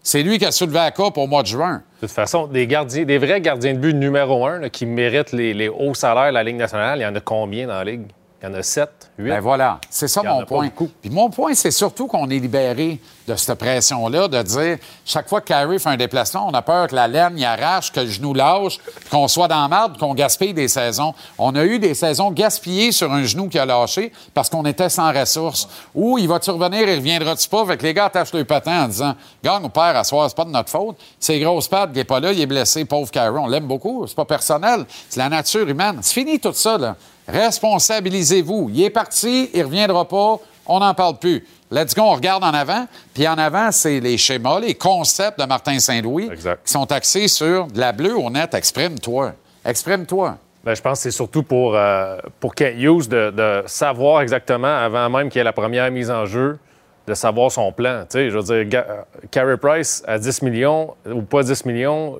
C'est 0.07 0.23
lui 0.23 0.39
qui 0.39 0.45
a 0.45 0.53
soulevé 0.53 0.77
la 0.77 0.91
Coupe 0.91 1.17
au 1.17 1.27
mois 1.27 1.41
de 1.41 1.47
juin. 1.47 1.83
De 2.01 2.07
toute 2.07 2.15
façon, 2.15 2.47
des 2.47 2.65
gardiens, 2.65 3.03
des 3.03 3.17
vrais 3.17 3.41
gardiens 3.41 3.73
de 3.73 3.79
but 3.79 3.93
numéro 3.93 4.45
un 4.47 4.69
qui 4.69 4.85
méritent 4.85 5.33
les, 5.33 5.53
les 5.53 5.67
hauts 5.67 5.93
salaires 5.93 6.29
de 6.29 6.33
la 6.35 6.45
Ligue 6.45 6.55
nationale, 6.55 6.99
il 6.99 7.01
y 7.01 7.05
en 7.05 7.13
a 7.13 7.19
combien 7.19 7.67
dans 7.67 7.73
la 7.73 7.83
Ligue? 7.83 8.05
Il 8.41 8.45
y 8.45 8.49
en 8.49 8.53
a 8.53 8.63
sept, 8.63 9.06
Ben 9.19 9.39
voilà, 9.39 9.79
c'est 9.89 10.07
ça 10.07 10.21
Il 10.23 10.29
mon 10.29 10.45
point. 10.45 10.69
Puis 11.01 11.09
mon 11.09 11.29
point, 11.31 11.55
c'est 11.55 11.71
surtout 11.71 12.05
qu'on 12.05 12.29
est 12.29 12.37
libéré 12.37 12.99
de 13.27 13.35
cette 13.35 13.57
pression-là, 13.57 14.27
de 14.27 14.41
dire 14.43 14.77
chaque 15.05 15.27
fois 15.27 15.41
que 15.41 15.47
Carey 15.47 15.79
fait 15.79 15.89
un 15.89 15.97
déplacement, 15.97 16.47
on 16.47 16.53
a 16.53 16.61
peur 16.61 16.87
que 16.87 16.95
la 16.95 17.07
laine 17.07 17.37
y 17.37 17.43
arrache, 17.43 17.91
que 17.91 17.99
le 17.99 18.07
genou 18.07 18.35
lâche, 18.35 18.79
qu'on 19.09 19.27
soit 19.27 19.47
dans 19.47 19.63
la 19.63 19.67
marde, 19.67 19.97
qu'on 19.97 20.13
gaspille 20.13 20.53
des 20.53 20.67
saisons. 20.67 21.15
On 21.39 21.55
a 21.55 21.65
eu 21.65 21.79
des 21.79 21.95
saisons 21.95 22.31
gaspillées 22.31 22.91
sur 22.91 23.11
un 23.11 23.23
genou 23.23 23.49
qui 23.49 23.57
a 23.57 23.65
lâché 23.65 24.11
parce 24.35 24.49
qu'on 24.49 24.65
était 24.65 24.89
sans 24.89 25.11
ressources. 25.11 25.67
Ou 25.95 26.19
il 26.19 26.27
va-tu 26.27 26.51
revenir 26.51 26.87
et 26.87 26.95
reviendra-tu 26.95 27.49
pas? 27.49 27.65
Fait 27.65 27.77
que 27.77 27.83
les 27.83 27.95
gars 27.95 28.05
attachent 28.05 28.33
le 28.33 28.45
patin 28.45 28.83
en 28.83 28.87
disant 28.87 29.15
Gagne 29.43 29.65
ou 29.65 29.69
perd 29.69 29.97
à 29.97 30.03
soir, 30.03 30.29
c'est 30.29 30.37
pas 30.37 30.45
de 30.45 30.51
notre 30.51 30.69
faute. 30.69 30.97
C'est 31.19 31.39
grosse 31.39 31.67
patte 31.67 31.91
qui 31.91 31.99
est 31.99 32.03
pas 32.03 32.19
là, 32.19 32.31
il 32.31 32.39
est 32.39 32.45
blessé, 32.45 32.85
pauvre 32.85 33.09
Carey. 33.09 33.39
On 33.39 33.47
l'aime 33.47 33.65
beaucoup, 33.65 34.05
c'est 34.05 34.15
pas 34.15 34.25
personnel, 34.25 34.85
c'est 35.09 35.19
la 35.19 35.29
nature 35.29 35.67
humaine. 35.67 35.97
C'est 36.01 36.13
fini 36.13 36.39
tout 36.39 36.53
ça, 36.53 36.77
là. 36.77 36.95
Responsabilisez-vous. 37.27 38.69
Il 38.73 38.83
est 38.83 38.89
parti, 38.89 39.49
il 39.53 39.63
reviendra 39.63 40.07
pas, 40.07 40.39
on 40.65 40.79
n'en 40.79 40.93
parle 40.93 41.17
plus. 41.17 41.45
Let's 41.69 41.93
go, 41.93 42.03
on 42.03 42.13
regarde 42.13 42.43
en 42.43 42.53
avant. 42.53 42.87
Puis 43.13 43.27
en 43.27 43.37
avant, 43.37 43.71
c'est 43.71 43.99
les 43.99 44.17
schémas, 44.17 44.59
les 44.59 44.75
concepts 44.75 45.39
de 45.39 45.45
Martin 45.45 45.79
Saint-Louis 45.79 46.29
qui 46.65 46.71
sont 46.71 46.89
axés 46.91 47.27
sur 47.27 47.67
de 47.67 47.79
la 47.79 47.91
bleue 47.91 48.17
au 48.17 48.29
net. 48.29 48.53
Exprime-toi. 48.53 49.33
Exprime-toi. 49.65 50.37
Ben, 50.63 50.75
je 50.75 50.81
pense 50.81 50.99
que 50.99 51.03
c'est 51.03 51.11
surtout 51.11 51.43
pour, 51.43 51.75
euh, 51.75 52.17
pour 52.39 52.55
Kent 52.55 52.75
Hughes 52.77 53.07
de, 53.07 53.31
de 53.31 53.63
savoir 53.67 54.21
exactement, 54.21 54.67
avant 54.67 55.09
même 55.09 55.29
qu'il 55.29 55.39
y 55.39 55.41
ait 55.41 55.45
la 55.45 55.53
première 55.53 55.89
mise 55.91 56.09
en 56.09 56.25
jeu, 56.25 56.57
de 57.07 57.13
savoir 57.13 57.51
son 57.51 57.71
plan. 57.71 58.01
Tu 58.01 58.17
sais, 58.17 58.29
je 58.29 58.37
veux 58.37 58.43
dire, 58.65 58.83
euh, 58.85 59.01
Carey 59.31 59.55
Price 59.57 60.03
à 60.05 60.19
10 60.19 60.41
millions 60.41 60.93
ou 61.09 61.21
pas 61.21 61.41
10 61.41 61.65
millions, 61.65 62.19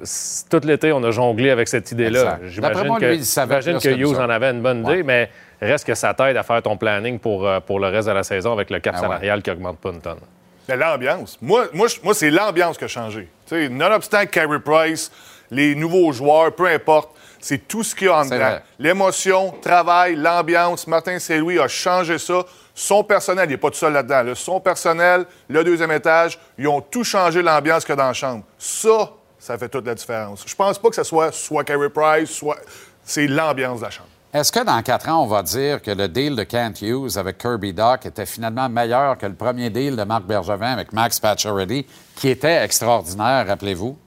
tout 0.50 0.62
l'été, 0.64 0.94
on 0.94 1.04
a 1.04 1.12
jonglé 1.12 1.50
avec 1.50 1.68
cette 1.68 1.92
idée-là. 1.92 2.40
Moi, 2.86 3.00
que, 3.00 3.06
lui, 3.06 3.22
j'imagine 3.24 3.80
que 3.80 3.90
Hughes 3.90 4.18
en 4.18 4.30
avait 4.30 4.52
une 4.52 4.62
bonne 4.62 4.80
idée, 4.84 4.98
Ouais. 4.98 5.04
mais 5.04 5.30
reste 5.62 5.86
que 5.86 5.94
ça 5.94 6.14
t'aide 6.14 6.38
à 6.38 6.44
faire 6.44 6.62
ton 6.62 6.78
planning 6.78 7.20
pour, 7.20 7.46
euh, 7.46 7.60
pour 7.60 7.80
le 7.82 7.88
reste 7.88 8.08
de 8.08 8.14
la 8.14 8.24
saison 8.24 8.54
avec 8.54 8.70
le 8.70 8.80
cap 8.80 8.96
Ah 8.98 9.02
ouais. 9.02 9.08
salarial 9.08 9.42
qui 9.42 9.52
augmente 9.52 9.78
pas 9.80 9.90
une 9.90 10.00
tonne. 10.02 10.20
C'est 10.66 10.78
l'ambiance. 10.78 11.38
Moi, 11.42 11.66
moi, 11.74 11.88
moi 12.04 12.14
c'est 12.14 12.30
l'ambiance 12.32 12.78
qui 12.78 12.86
a 12.86 12.88
changé. 12.88 13.28
Tu 13.48 13.56
sais, 13.56 13.70
nonobstant 13.70 14.26
Carey 14.26 14.60
Price, 14.64 15.12
les 15.52 15.76
nouveaux 15.76 16.12
joueurs, 16.14 16.54
peu 16.54 16.68
importe, 16.68 17.10
c'est 17.40 17.68
tout 17.68 17.84
ce 17.84 17.94
qu'il 17.94 18.08
y 18.08 18.10
a 18.10 18.18
en 18.20 18.26
dedans. 18.26 18.58
L'émotion, 18.80 19.54
travail, 19.62 20.16
l'ambiance. 20.16 20.88
Martin 20.88 21.20
Saint-Louis 21.20 21.60
a 21.60 21.68
changé 21.68 22.18
ça. 22.18 22.44
Son 22.80 23.04
personnel, 23.04 23.50
il 23.50 23.54
n'est 23.54 23.58
pas 23.58 23.72
tout 23.72 23.78
seul 23.78 23.92
là-dedans. 23.92 24.22
là. 24.22 24.36
Son 24.36 24.60
personnel, 24.60 25.26
le 25.50 25.64
deuxième 25.64 25.92
étage, 25.92 26.38
ils 26.60 26.68
ont 26.68 26.80
tout 26.80 27.04
changé 27.04 27.42
l'ambiance 27.42 27.84
qu'il 27.84 27.94
y 27.94 27.94
a 27.94 27.96
dans 27.96 28.08
la 28.08 28.14
chambre. 28.14 28.44
Ça, 28.60 29.14
ça 29.40 29.58
fait 29.58 29.68
toute 29.68 29.88
la 29.88 29.96
différence. 29.96 30.44
Je 30.46 30.54
pense 30.54 30.78
pas 30.78 30.90
que 30.90 30.96
ce 30.96 31.02
soit 31.04 31.32
soit 31.32 31.64
Carey 31.64 31.90
Price, 31.90 32.30
soit. 32.30 32.58
C'est 33.04 33.26
l'ambiance 33.26 33.80
de 33.80 33.86
la 33.86 33.90
chambre. 33.90 34.10
Est-ce 34.32 34.52
que 34.52 34.64
dans 34.64 34.80
quatre 34.84 35.10
ans, 35.10 35.24
on 35.24 35.26
va 35.26 35.42
dire 35.42 35.82
que 35.82 35.90
le 35.90 36.08
deal 36.08 36.36
de 36.36 36.44
Kent 36.44 36.84
Hughes 36.84 37.18
avec 37.18 37.40
Kirby 37.40 37.74
Doc 37.74 38.06
était 38.06 38.28
finalement 38.28 38.70
meilleur 38.70 39.18
que 39.18 39.26
le 39.26 39.34
premier 39.34 39.72
deal 39.72 39.96
de 39.96 40.04
Marc 40.04 40.26
Bergevin 40.26 40.74
avec 40.74 40.94
Max 40.94 41.20
Pacioretty, 41.20 41.88
qui 42.16 42.30
était 42.30 42.64
extraordinaire, 42.64 43.48
rappelez-vous? 43.48 43.98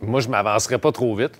Moi, 0.00 0.18
je 0.18 0.28
m'avancerai 0.28 0.78
pas 0.78 0.90
trop 0.90 1.14
vite. 1.14 1.38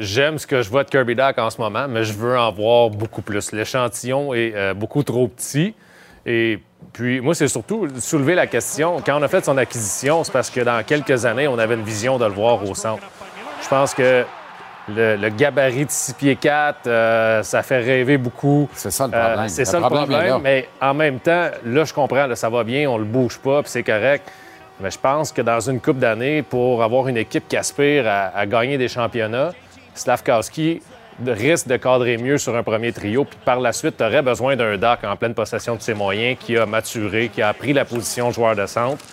J'aime 0.00 0.38
ce 0.38 0.46
que 0.48 0.60
je 0.62 0.70
vois 0.70 0.82
de 0.82 0.90
Kirby 0.90 1.14
Doc 1.14 1.38
en 1.38 1.50
ce 1.50 1.60
moment, 1.60 1.86
mais 1.86 2.02
je 2.02 2.14
veux 2.14 2.36
en 2.36 2.50
voir 2.50 2.90
beaucoup 2.90 3.22
plus. 3.22 3.52
L'échantillon 3.52 4.34
est 4.34 4.54
euh, 4.56 4.74
beaucoup 4.74 5.04
trop 5.04 5.28
petit. 5.28 5.72
Et 6.26 6.58
puis, 6.92 7.20
moi, 7.20 7.34
c'est 7.34 7.48
surtout 7.48 7.88
soulever 7.98 8.34
la 8.34 8.46
question. 8.46 8.96
Quand 9.04 9.18
on 9.18 9.22
a 9.22 9.28
fait 9.28 9.44
son 9.44 9.56
acquisition, 9.58 10.22
c'est 10.24 10.32
parce 10.32 10.50
que 10.50 10.60
dans 10.60 10.82
quelques 10.84 11.24
années, 11.24 11.48
on 11.48 11.58
avait 11.58 11.74
une 11.74 11.84
vision 11.84 12.18
de 12.18 12.24
le 12.24 12.32
voir 12.32 12.62
au 12.68 12.74
centre. 12.74 13.02
Je 13.62 13.68
pense 13.68 13.94
que 13.94 14.24
le, 14.88 15.16
le 15.16 15.28
gabarit 15.28 15.84
de 15.86 15.90
6 15.90 16.14
pieds 16.14 16.36
4, 16.36 16.86
euh, 16.86 17.42
ça 17.42 17.62
fait 17.62 17.78
rêver 17.78 18.18
beaucoup. 18.18 18.68
C'est 18.74 18.90
ça 18.90 19.06
le 19.06 19.14
Euh, 19.14 19.26
problème. 19.26 19.48
c'est 19.48 19.62
Le 19.62 19.66
ça 19.66 19.78
le 19.78 19.86
problème 19.86 20.40
mais 20.42 20.68
en 20.80 20.94
même 20.94 21.20
temps, 21.20 21.48
là, 21.64 21.84
je 21.84 21.94
comprends, 21.94 22.26
là, 22.26 22.34
ça 22.34 22.48
va 22.48 22.64
bien, 22.64 22.88
on 22.90 22.98
le 22.98 23.04
bouge 23.04 23.38
pas, 23.38 23.62
puis 23.62 23.70
c'est 23.70 23.82
correct. 23.82 24.28
Mais 24.80 24.90
je 24.90 24.98
pense 24.98 25.30
que 25.30 25.42
dans 25.42 25.60
une 25.60 25.78
coupe 25.80 25.98
d'années, 25.98 26.42
pour 26.42 26.82
avoir 26.82 27.06
une 27.08 27.18
équipe 27.18 27.46
qui 27.46 27.56
aspire 27.56 28.06
à, 28.08 28.28
à 28.36 28.46
gagner 28.46 28.78
des 28.78 28.88
championnats, 28.88 29.50
Slavkowski 29.94 30.80
risque 31.26 31.68
de 31.68 31.76
cadrer 31.76 32.16
mieux 32.16 32.38
sur 32.38 32.56
un 32.56 32.62
premier 32.62 32.92
trio. 32.92 33.24
Puis 33.24 33.38
par 33.44 33.60
la 33.60 33.72
suite, 33.72 33.96
tu 33.96 34.04
aurais 34.04 34.22
besoin 34.22 34.56
d'un 34.56 34.76
DAC 34.76 35.04
en 35.04 35.16
pleine 35.16 35.34
possession 35.34 35.76
de 35.76 35.82
ses 35.82 35.94
moyens, 35.94 36.38
qui 36.38 36.56
a 36.56 36.66
maturé, 36.66 37.28
qui 37.28 37.42
a 37.42 37.52
pris 37.52 37.72
la 37.72 37.84
position 37.84 38.30
joueur 38.30 38.56
de 38.56 38.66
centre 38.66 39.04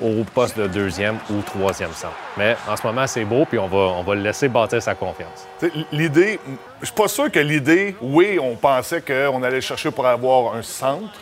au 0.00 0.24
poste 0.24 0.58
de 0.58 0.66
deuxième 0.66 1.18
ou 1.30 1.42
troisième 1.42 1.92
centre. 1.92 2.16
Mais 2.36 2.56
en 2.68 2.76
ce 2.76 2.86
moment, 2.86 3.06
c'est 3.06 3.24
beau, 3.24 3.44
puis 3.44 3.58
on 3.58 3.68
va, 3.68 3.76
on 3.76 4.02
va 4.02 4.14
le 4.14 4.22
laisser 4.22 4.48
bâtir 4.48 4.82
sa 4.82 4.94
confiance. 4.94 5.46
L'idée, 5.92 6.40
je 6.80 6.86
suis 6.86 6.94
pas 6.94 7.08
sûr 7.08 7.30
que 7.30 7.38
l'idée, 7.38 7.94
oui, 8.00 8.38
on 8.40 8.56
pensait 8.56 9.02
qu'on 9.02 9.42
allait 9.42 9.60
chercher 9.60 9.90
pour 9.90 10.06
avoir 10.06 10.54
un 10.54 10.62
centre. 10.62 11.20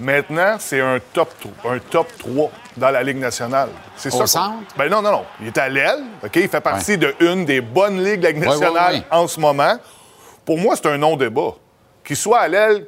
Maintenant, 0.00 0.56
c'est 0.60 0.80
un 0.80 0.98
top, 1.12 1.30
un 1.64 1.78
top 1.78 2.06
3 2.18 2.50
dans 2.76 2.90
la 2.90 3.02
Ligue 3.02 3.16
nationale. 3.18 3.70
C'est 3.96 4.08
Au 4.10 4.12
ça. 4.12 4.18
qu'on- 4.18 4.26
centre? 4.26 4.76
Ben 4.76 4.88
non, 4.88 5.02
non, 5.02 5.10
non. 5.10 5.24
Il 5.40 5.48
est 5.48 5.58
à 5.58 5.68
l'aile. 5.68 6.04
OK? 6.24 6.36
Il 6.36 6.48
fait 6.48 6.60
partie 6.60 6.96
de 6.96 7.14
une 7.20 7.44
des 7.44 7.60
bonnes 7.60 8.02
ligues 8.04 8.20
de 8.20 8.24
la 8.26 8.30
Ligue 8.30 8.42
Ouais, 8.42 8.48
ouais, 8.48 8.58
nationale 8.60 8.94
ouais. 8.94 9.02
en 9.10 9.26
ce 9.26 9.40
moment. 9.40 9.74
Pour 10.44 10.58
moi, 10.58 10.76
c'est 10.76 10.86
un 10.86 10.98
non-débat. 10.98 11.54
Qu'il 12.04 12.16
soit 12.16 12.38
à 12.40 12.48
l'aile, 12.48 12.86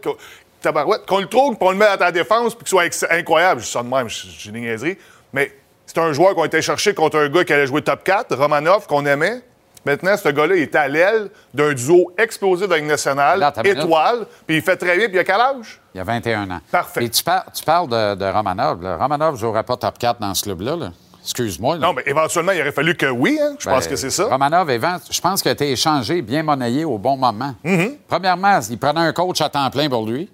tabarouette, 0.63 1.05
qu'on 1.07 1.19
le 1.21 1.27
trouve, 1.27 1.57
qu'on 1.59 1.73
le 1.73 1.77
met 1.77 1.87
à 1.87 1.97
ta 1.97 2.13
défense, 2.13 2.55
puis 2.55 2.61
qu'il 2.65 2.69
soit 2.69 2.87
ex- 2.87 3.05
incroyable. 3.11 3.61
Je 3.61 3.67
ça 3.67 3.83
de 3.83 3.89
même, 3.89 4.09
j'ai 4.09 4.53
des 4.53 4.61
niaiseries. 4.61 4.97
Mais 5.33 5.53
c'est 5.87 5.99
un 5.99 6.13
joueur 6.13 6.35
qu'on 6.35 6.43
a 6.43 6.47
été 6.47 6.63
chercher 6.63 6.95
contre 6.95 7.19
un 7.19 7.29
gars 7.29 7.45
qui 7.45 7.53
allait 7.53 7.67
jouer 7.67 7.83
top 7.83 8.05
4, 8.05 8.37
Romanov, 8.37 8.87
qu'on 8.87 9.05
aimait. 9.05 9.41
Maintenant, 9.85 10.17
ce 10.17 10.29
gars-là, 10.29 10.57
il 10.57 10.63
est 10.63 10.75
à 10.75 10.87
l'aile 10.89 11.31
d'un 11.55 11.73
duo 11.73 12.13
explosif 12.19 12.67
de 12.67 12.71
la 12.73 12.79
Ligue 12.79 12.89
nationale, 12.89 13.39
Là, 13.41 13.53
étoile, 13.65 14.27
puis 14.47 14.57
il 14.57 14.63
fait 14.63 14.77
très 14.77 14.97
bien, 14.97 15.07
puis 15.07 15.17
il 15.17 15.21
a 15.21 15.25
quel 15.25 15.41
âge? 15.41 15.81
Il 15.95 16.01
a 16.01 16.05
21 16.05 16.51
ans. 16.51 16.61
Parfait. 16.71 17.05
Et 17.05 17.09
tu, 17.09 17.23
par- 17.25 17.47
tu 17.53 17.65
parles 17.65 17.89
de, 17.89 18.15
de 18.15 18.25
Romanov. 18.27 18.83
là. 18.83 18.97
Romanov 18.97 19.35
ne 19.35 19.39
jouerait 19.39 19.63
pas 19.63 19.77
top 19.77 19.99
4 19.99 20.21
dans 20.21 20.35
ce 20.35 20.43
club-là. 20.43 20.77
là. 20.77 20.91
Excuse-moi. 21.23 21.79
Non, 21.79 21.93
mais 21.93 22.03
éventuellement, 22.07 22.53
il 22.53 22.61
aurait 22.61 22.73
fallu 22.73 22.95
que 22.95 23.07
oui, 23.07 23.39
hein? 23.43 23.55
Je 23.59 23.67
Ben, 23.67 23.75
pense 23.75 23.87
que 23.87 23.97
c'est 23.97 24.11
ça. 24.11 24.25
Romanov, 24.27 24.69
je 25.11 25.21
pense 25.21 25.43
qu'il 25.43 25.49
a 25.51 25.53
été 25.53 25.71
échangé, 25.71 26.23
bien 26.23 26.43
monnayé 26.43 26.85
au 26.85 26.99
bon 26.99 27.17
moment. 27.17 27.55
Mm-hmm. 27.65 27.97
Premièrement, 28.09 28.61
il 28.69 28.79
prenait 28.79 29.01
un 29.01 29.13
coach 29.13 29.41
à 29.41 29.49
temps 29.49 29.69
plein 29.71 29.89
pour 29.89 30.07
lui. 30.07 30.31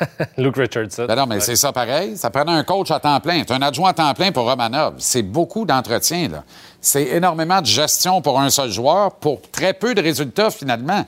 Luke 0.38 0.56
Richardson. 0.56 1.06
Ben 1.06 1.16
non, 1.16 1.26
mais 1.26 1.40
c'est 1.40 1.56
ça 1.56 1.72
pareil. 1.72 2.16
Ça 2.16 2.30
prenait 2.30 2.52
un 2.52 2.64
coach 2.64 2.90
à 2.90 3.00
temps 3.00 3.18
plein. 3.20 3.42
C'est 3.46 3.54
un 3.54 3.62
adjoint 3.62 3.90
à 3.90 3.94
temps 3.94 4.14
plein 4.14 4.32
pour 4.32 4.48
Romanov. 4.48 4.94
C'est 4.98 5.22
beaucoup 5.22 5.64
d'entretien, 5.64 6.28
là. 6.28 6.44
C'est 6.80 7.04
énormément 7.08 7.60
de 7.60 7.66
gestion 7.66 8.22
pour 8.22 8.38
un 8.40 8.50
seul 8.50 8.70
joueur 8.70 9.12
pour 9.16 9.40
très 9.50 9.72
peu 9.72 9.94
de 9.94 10.00
résultats, 10.00 10.50
finalement. 10.50 11.04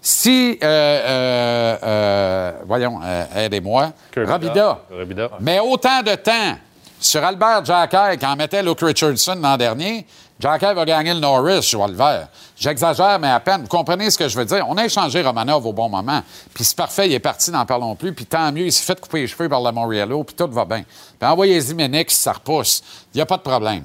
Si, 0.00 0.58
euh, 0.62 0.66
euh, 0.66 1.76
euh, 1.82 2.52
voyons, 2.66 3.00
euh, 3.04 3.24
aidez-moi, 3.36 3.92
Robida. 4.16 4.78
Robida. 4.90 5.30
mais 5.40 5.58
autant 5.58 6.02
de 6.02 6.14
temps 6.14 6.56
sur 7.00 7.22
Albert 7.24 7.64
Jacquet 7.64 8.16
qu'en 8.20 8.36
mettait 8.36 8.62
Luke 8.62 8.80
Richardson 8.80 9.38
l'an 9.40 9.56
dernier, 9.56 10.06
Jacquet 10.40 10.72
va 10.72 10.84
gagner 10.84 11.14
le 11.14 11.20
Norris, 11.20 11.62
je 11.68 11.76
vois 11.76 11.88
le 11.88 11.94
vert. 11.94 12.28
J'exagère, 12.56 13.18
mais 13.18 13.28
à 13.28 13.40
peine. 13.40 13.62
Vous 13.62 13.68
comprenez 13.68 14.08
ce 14.10 14.18
que 14.18 14.28
je 14.28 14.36
veux 14.38 14.44
dire? 14.44 14.64
On 14.68 14.76
a 14.76 14.84
échangé 14.84 15.20
Romanov 15.22 15.66
au 15.66 15.72
bon 15.72 15.88
moment. 15.88 16.22
Puis 16.54 16.62
c'est 16.64 16.76
parfait, 16.76 17.08
il 17.08 17.12
est 17.14 17.18
parti, 17.20 17.50
n'en 17.50 17.66
parlons 17.66 17.94
plus. 17.96 18.12
Puis 18.12 18.24
tant 18.26 18.52
mieux, 18.52 18.66
il 18.66 18.72
s'est 18.72 18.84
fait 18.84 19.00
couper 19.00 19.22
les 19.22 19.26
cheveux 19.26 19.48
par 19.48 19.60
la 19.60 19.72
Moriello, 19.72 20.22
puis 20.24 20.36
tout 20.36 20.48
va 20.50 20.64
bien. 20.64 20.84
Puis 21.18 21.28
envoyez-y 21.28 21.74
Ménix, 21.74 22.14
ça 22.16 22.32
repousse. 22.32 22.82
Il 23.14 23.18
n'y 23.18 23.20
a 23.22 23.26
pas 23.26 23.36
de 23.36 23.42
problème. 23.42 23.84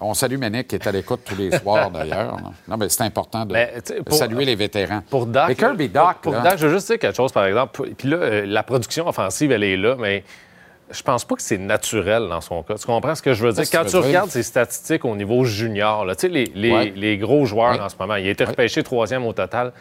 On 0.00 0.12
salue 0.12 0.36
Ménic 0.36 0.68
qui 0.68 0.74
est 0.74 0.86
à 0.86 0.92
l'écoute 0.92 1.20
tous 1.24 1.36
les 1.36 1.56
soirs, 1.58 1.90
d'ailleurs. 1.90 2.36
Non, 2.68 2.76
mais 2.76 2.88
c'est 2.88 3.02
important 3.02 3.44
de, 3.46 3.52
Mais, 3.52 3.72
pour- 4.04 4.18
saluer 4.18 4.44
les 4.44 4.54
vétérans. 4.56 5.02
Pour 5.08 5.26
Dak. 5.26 5.48
Mais 5.48 5.54
Kirby 5.54 5.88
Doc, 5.88 6.16
Pour, 6.20 6.32
Dak, 6.34 6.58
je 6.58 6.66
veux 6.66 6.74
juste 6.74 6.88
dire 6.88 6.98
quelque 6.98 7.16
chose, 7.16 7.32
par 7.32 7.46
exemple. 7.46 7.90
Puis 7.96 8.08
là, 8.08 8.16
euh, 8.16 8.44
la 8.46 8.62
production 8.64 9.06
offensive, 9.08 9.50
elle 9.52 9.62
est 9.62 9.76
là, 9.76 9.94
mais 9.98 10.24
je 10.90 11.02
pense 11.02 11.24
pas 11.24 11.34
que 11.34 11.42
c'est 11.42 11.58
naturel 11.58 12.28
dans 12.28 12.40
son 12.40 12.62
cas. 12.62 12.74
Tu 12.74 12.86
comprends 12.86 13.14
ce 13.14 13.22
que 13.22 13.32
je 13.32 13.44
veux 13.46 13.52
dire? 13.52 13.64
Quand 13.70 13.84
tu 13.84 13.96
regardes 13.96 14.30
ses 14.30 14.42
statistiques 14.42 15.04
au 15.04 15.16
niveau 15.16 15.44
junior, 15.44 16.04
là, 16.04 16.14
tu 16.14 16.22
sais, 16.22 16.28
les, 16.28 16.50
les- 16.54 16.72
Ouais. 16.72 16.92
les 16.94 17.16
gros 17.18 17.44
joueurs 17.46 17.72
Ouais. 17.72 17.80
en 17.80 17.88
ce 17.88 17.96
moment, 17.98 18.16
il 18.16 18.26
a 18.26 18.30
été 18.30 18.44
repêché 18.44 18.82
troisième 18.82 19.24
au 19.26 19.32
total. 19.32 19.72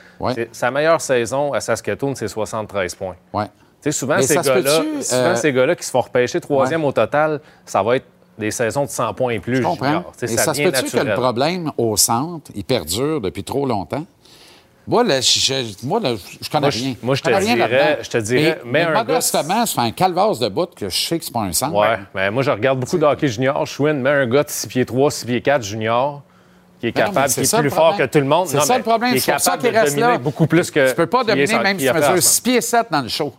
Sa 0.51 0.71
meilleure 0.71 1.01
saison 1.01 1.53
à 1.53 1.59
Saskatoon, 1.61 2.15
c'est 2.15 2.27
73 2.27 2.95
points. 2.95 3.15
ouais. 3.33 3.45
Tu 3.81 3.91
sais, 3.91 3.99
souvent, 3.99 4.15
Mais 4.15 4.21
ces 4.21 4.35
ça 4.35 4.41
gars-là, 4.43 4.81
euh, 5.11 5.35
ces 5.35 5.51
gars-là 5.51 5.75
qui 5.75 5.83
se 5.83 5.91
font 5.91 5.99
repêcher 5.99 6.39
troisième 6.39 6.85
au 6.85 6.93
total, 6.93 7.41
ça 7.65 7.83
va 7.83 7.97
être 7.97 8.05
des 8.39 8.49
saisons 8.49 8.85
de 8.85 8.89
100 8.89 9.13
points 9.13 9.33
et 9.33 9.39
plus 9.39 9.57
Je 9.57 9.61
comprends. 9.61 9.85
junior. 9.87 10.13
Tu 10.17 10.25
sais, 10.27 10.33
Et 10.33 10.37
ça, 10.37 10.53
se 10.53 10.61
peut-tu 10.61 10.89
que 10.97 11.03
le 11.03 11.13
problème 11.15 11.69
au 11.77 11.97
centre, 11.97 12.49
il 12.55 12.63
perdure 12.63 13.19
depuis 13.19 13.43
trop 13.43 13.65
longtemps? 13.65 14.05
Moi, 14.85 15.03
là, 15.05 15.21
je, 15.21 15.39
je- 15.39 15.85
moi, 15.87 15.99
là, 16.01 16.15
je 16.41 16.49
connais 16.49 16.61
Moi, 16.61 16.69
je- 16.71 16.79
rien. 16.83 16.95
moi, 17.01 17.15
je 17.15 17.21
te 17.21 17.29
rien 17.29 17.55
dirais- 17.55 17.99
je 18.01 18.09
te 18.09 18.17
dirais, 18.17 18.59
mais, 18.65 18.71
mets 18.71 18.79
mais 18.79 18.91
un 18.91 18.93
gars- 18.95 19.03
modestement, 19.13 19.65
ça 19.65 19.81
fait 19.81 19.87
un 19.87 19.91
calvasse 19.91 20.39
de 20.39 20.49
bout 20.49 20.75
que 20.75 20.89
je 20.89 20.97
sais 21.07 21.17
que 21.19 21.23
c'est 21.23 21.31
pas 21.33 21.39
un 21.41 21.53
centre. 21.53 21.73
Ouais, 21.75 21.99
mais 22.13 22.29
moi, 22.31 22.43
je 22.43 22.51
regarde 22.51 22.79
beaucoup 22.79 22.97
de 22.97 23.05
hockey 23.05 23.29
junior. 23.29 23.65
Schwinn 23.65 24.01
met 24.01 24.09
un 24.09 24.27
gars 24.27 24.43
de 24.43 24.49
6 24.49 24.67
pieds 24.67 24.85
3, 24.85 25.09
6 25.09 25.25
pieds 25.25 25.41
4 25.41 25.63
junior 25.63 26.21
qui 26.81 26.87
est 26.87 26.95
Mais 26.97 27.01
mais 27.01 27.07
capable, 27.07 27.31
qui 27.33 27.39
est 27.39 27.57
plus 27.59 27.69
fort 27.69 27.95
que 27.95 28.03
tout 28.03 28.19
le 28.19 28.25
monde. 28.25 28.47
C'est 28.47 28.59
ça 28.59 28.73
mais 28.73 28.77
le 28.79 28.83
problème. 28.83 29.17
C'est 29.17 29.39
ça 29.39 29.55
reste 29.61 29.97
là. 29.97 30.17
beaucoup 30.17 30.47
plus 30.47 30.69
que. 30.69 30.89
Tu 30.89 30.95
peux 30.95 31.07
pas 31.07 31.23
dominer 31.23 31.59
même 31.59 31.79
si 31.79 31.87
tu 31.87 31.93
mesures 31.93 32.15
ce 32.15 32.21
6 32.21 32.41
pieds 32.41 32.61
7 32.61 32.87
dans 32.91 33.01
le 33.01 33.07
show. 33.07 33.33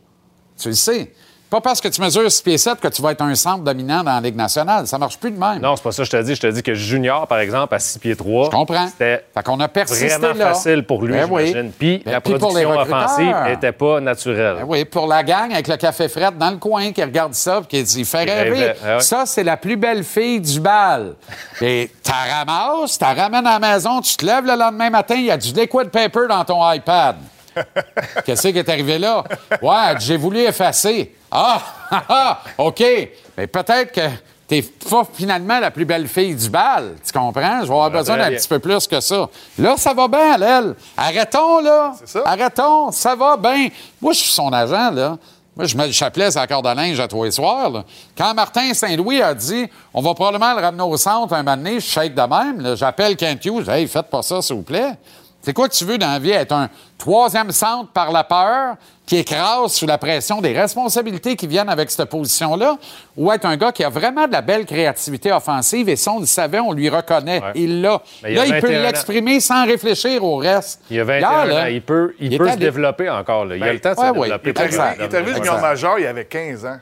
Tu 0.58 0.68
le 0.68 0.74
sais. 0.74 1.12
Pas 1.50 1.60
parce 1.60 1.80
que 1.80 1.86
tu 1.86 2.00
mesures 2.00 2.32
6 2.32 2.42
pieds 2.42 2.58
7 2.58 2.80
que 2.80 2.88
tu 2.88 3.00
vas 3.00 3.12
être 3.12 3.22
un 3.22 3.34
centre 3.36 3.62
dominant 3.62 4.02
dans 4.02 4.14
la 4.14 4.20
Ligue 4.20 4.34
nationale. 4.34 4.88
Ça 4.88 4.98
marche 4.98 5.18
plus 5.18 5.30
de 5.30 5.38
même. 5.38 5.60
Non, 5.60 5.76
c'est 5.76 5.82
pas 5.84 5.92
ça 5.92 6.02
que 6.02 6.06
je 6.06 6.10
te 6.10 6.22
dis. 6.22 6.34
Je 6.34 6.40
te 6.40 6.46
dis 6.48 6.62
que 6.64 6.74
junior, 6.74 7.28
par 7.28 7.38
exemple, 7.38 7.72
à 7.74 7.78
6 7.78 7.98
pieds 8.00 8.16
3, 8.16 8.46
Je 8.46 8.50
comprends. 8.50 8.88
c'était 8.88 9.24
Fait 9.32 9.42
qu'on 9.44 9.60
a 9.60 9.68
persisté 9.68 10.08
vraiment 10.08 10.36
là. 10.36 10.46
facile 10.48 10.84
pour 10.84 11.02
lui, 11.02 11.12
Ben 11.12 11.28
oui. 11.30 11.46
j'imagine. 11.48 11.70
Puis 11.78 12.02
Ben, 12.04 12.10
la 12.12 12.20
puis 12.20 12.34
pour 12.38 12.56
les 12.56 12.64
production 12.64 12.70
recruteurs. 12.80 13.04
offensive 13.04 13.36
n'était 13.52 13.72
pas 13.72 14.00
naturelle. 14.00 14.56
Ben 14.58 14.64
oui, 14.66 14.84
pour 14.84 15.06
la 15.06 15.22
gang 15.22 15.52
avec 15.52 15.68
le 15.68 15.76
café 15.76 16.08
fret 16.08 16.32
dans 16.36 16.50
le 16.50 16.56
coin 16.56 16.90
qui 16.90 17.02
regarde 17.04 17.34
ça 17.34 17.60
et 17.62 17.66
qui 17.66 17.82
dit 17.84 18.00
il 18.00 18.04
fait 18.06 18.24
rêver. 18.24 18.72
ah 18.84 18.96
ouais. 18.96 19.00
Ça, 19.00 19.24
c'est 19.24 19.44
la 19.44 19.56
plus 19.56 19.76
belle 19.76 20.02
fille 20.02 20.40
du 20.40 20.58
bal. 20.58 21.14
Et 21.60 21.88
t'as 22.02 22.36
ramasses, 22.44 22.98
t'as 22.98 23.14
ramènes 23.14 23.46
à 23.46 23.60
la 23.60 23.74
maison, 23.74 24.00
tu 24.00 24.16
te 24.16 24.26
lèves 24.26 24.44
le 24.46 24.56
lendemain 24.58 24.90
matin, 24.90 25.14
il 25.14 25.26
y 25.26 25.30
a 25.30 25.36
du 25.36 25.52
liquid 25.52 25.90
paper 25.90 26.26
dans 26.28 26.44
ton 26.44 26.72
iPad. 26.72 27.14
Qu'est-ce 28.26 28.48
qui 28.48 28.58
est 28.58 28.68
arrivé 28.68 28.98
là? 28.98 29.22
Ouais, 29.62 29.94
j'ai 30.00 30.16
voulu 30.16 30.40
effacer. 30.40 31.14
Ah, 31.34 31.60
ah, 31.90 32.02
ah, 32.08 32.40
OK. 32.58 32.82
Mais 33.36 33.46
peut-être 33.48 33.92
que 33.92 34.08
t'es 34.46 34.62
pas 34.88 35.02
finalement 35.12 35.58
la 35.58 35.70
plus 35.70 35.84
belle 35.84 36.06
fille 36.06 36.34
du 36.34 36.48
bal. 36.48 36.94
Tu 37.04 37.12
comprends? 37.12 37.60
Je 37.62 37.66
vais 37.66 37.72
avoir 37.72 37.90
besoin 37.90 38.16
très 38.16 38.30
d'un 38.30 38.36
petit 38.36 38.48
peu 38.48 38.58
plus 38.60 38.86
que 38.86 39.00
ça. 39.00 39.28
Là, 39.58 39.74
ça 39.76 39.92
va 39.92 40.06
bien, 40.06 40.34
elle. 40.40 40.74
Arrêtons, 40.96 41.60
là. 41.60 41.92
C'est 41.98 42.08
ça. 42.08 42.22
Arrêtons, 42.24 42.92
ça 42.92 43.14
va 43.16 43.36
bien. 43.36 43.68
Moi, 44.00 44.12
je 44.12 44.20
suis 44.20 44.30
son 44.32 44.52
agent, 44.52 44.90
là. 44.92 45.16
Moi, 45.56 45.66
je 45.66 45.76
mets 45.76 45.86
le 45.86 45.92
chapelet 45.92 46.30
sur 46.32 46.40
la 46.40 46.46
corde 46.48 46.66
à 46.66 46.74
linge 46.74 46.98
à 46.98 47.06
tous 47.06 47.22
les 47.24 47.30
soirs. 47.30 47.70
là. 47.70 47.84
Quand 48.18 48.34
Martin 48.34 48.74
Saint-Louis 48.74 49.22
a 49.22 49.34
dit 49.34 49.66
on 49.92 50.02
va 50.02 50.12
probablement 50.14 50.52
le 50.52 50.60
ramener 50.60 50.82
au 50.82 50.96
centre 50.96 51.32
un 51.32 51.42
moment 51.44 51.56
donné, 51.56 51.78
je 51.78 51.86
shake 51.86 52.14
de 52.14 52.22
même. 52.22 52.60
là. 52.60 52.74
J'appelle 52.74 53.16
Kent 53.16 53.44
Hughes. 53.44 53.68
Hey, 53.68 53.86
faites 53.86 54.10
pas 54.10 54.22
ça, 54.22 54.42
s'il 54.42 54.56
vous 54.56 54.62
plaît. 54.62 54.92
C'est 55.44 55.52
quoi 55.52 55.68
que 55.68 55.74
tu 55.74 55.84
veux 55.84 55.98
dans 55.98 56.10
la 56.10 56.18
vie? 56.18 56.30
Être 56.30 56.52
un 56.52 56.70
troisième 56.96 57.50
centre 57.52 57.90
par 57.92 58.10
la 58.10 58.24
peur 58.24 58.76
qui 59.04 59.18
écrase 59.18 59.74
sous 59.74 59.86
la 59.86 59.98
pression 59.98 60.40
des 60.40 60.58
responsabilités 60.58 61.36
qui 61.36 61.46
viennent 61.46 61.68
avec 61.68 61.90
cette 61.90 62.08
position-là? 62.08 62.78
Ou 63.18 63.30
être 63.30 63.44
un 63.44 63.56
gars 63.58 63.70
qui 63.70 63.84
a 63.84 63.90
vraiment 63.90 64.26
de 64.26 64.32
la 64.32 64.40
belle 64.40 64.64
créativité 64.64 65.30
offensive 65.30 65.88
et 65.90 65.96
ça, 65.96 66.12
on 66.12 66.20
le 66.20 66.26
savait, 66.26 66.60
on 66.60 66.72
lui 66.72 66.88
reconnaît. 66.88 67.40
Ouais. 67.42 67.52
Il 67.56 67.82
l'a. 67.82 68.00
Il 68.26 68.38
a 68.38 68.46
Là, 68.46 68.46
il 68.46 68.60
peut 68.60 68.68
21 68.68 68.78
ans. 68.80 68.82
l'exprimer 68.84 69.40
sans 69.40 69.66
réfléchir 69.66 70.24
au 70.24 70.36
reste. 70.36 70.80
Il 70.90 70.96
y 70.96 71.00
a 71.00 71.04
21 71.04 71.18
Hier, 71.18 71.46
là, 71.46 71.62
ans. 71.62 71.66
Il 71.66 71.82
peut, 71.82 72.14
il 72.18 72.32
il 72.32 72.38
peut 72.38 72.46
se 72.46 72.52
allé. 72.52 72.60
développer 72.60 73.10
encore. 73.10 73.44
là. 73.44 73.56
Il 73.56 73.62
a 73.62 73.66
Ben, 73.66 73.72
le 73.74 73.80
temps 73.80 73.90
de 73.90 73.96
se 73.96 74.00
ouais. 74.00 74.12
développer. 74.28 74.48
Il 74.48 74.48
est 74.48 74.60
arrivé, 74.60 74.76
il 74.98 75.02
est 75.02 75.14
arrivé 75.14 75.30
Exact. 75.32 75.44
junior 75.44 75.60
majeur, 75.60 75.98
il 75.98 76.06
avait 76.06 76.24
15 76.24 76.64
ans. 76.64 76.78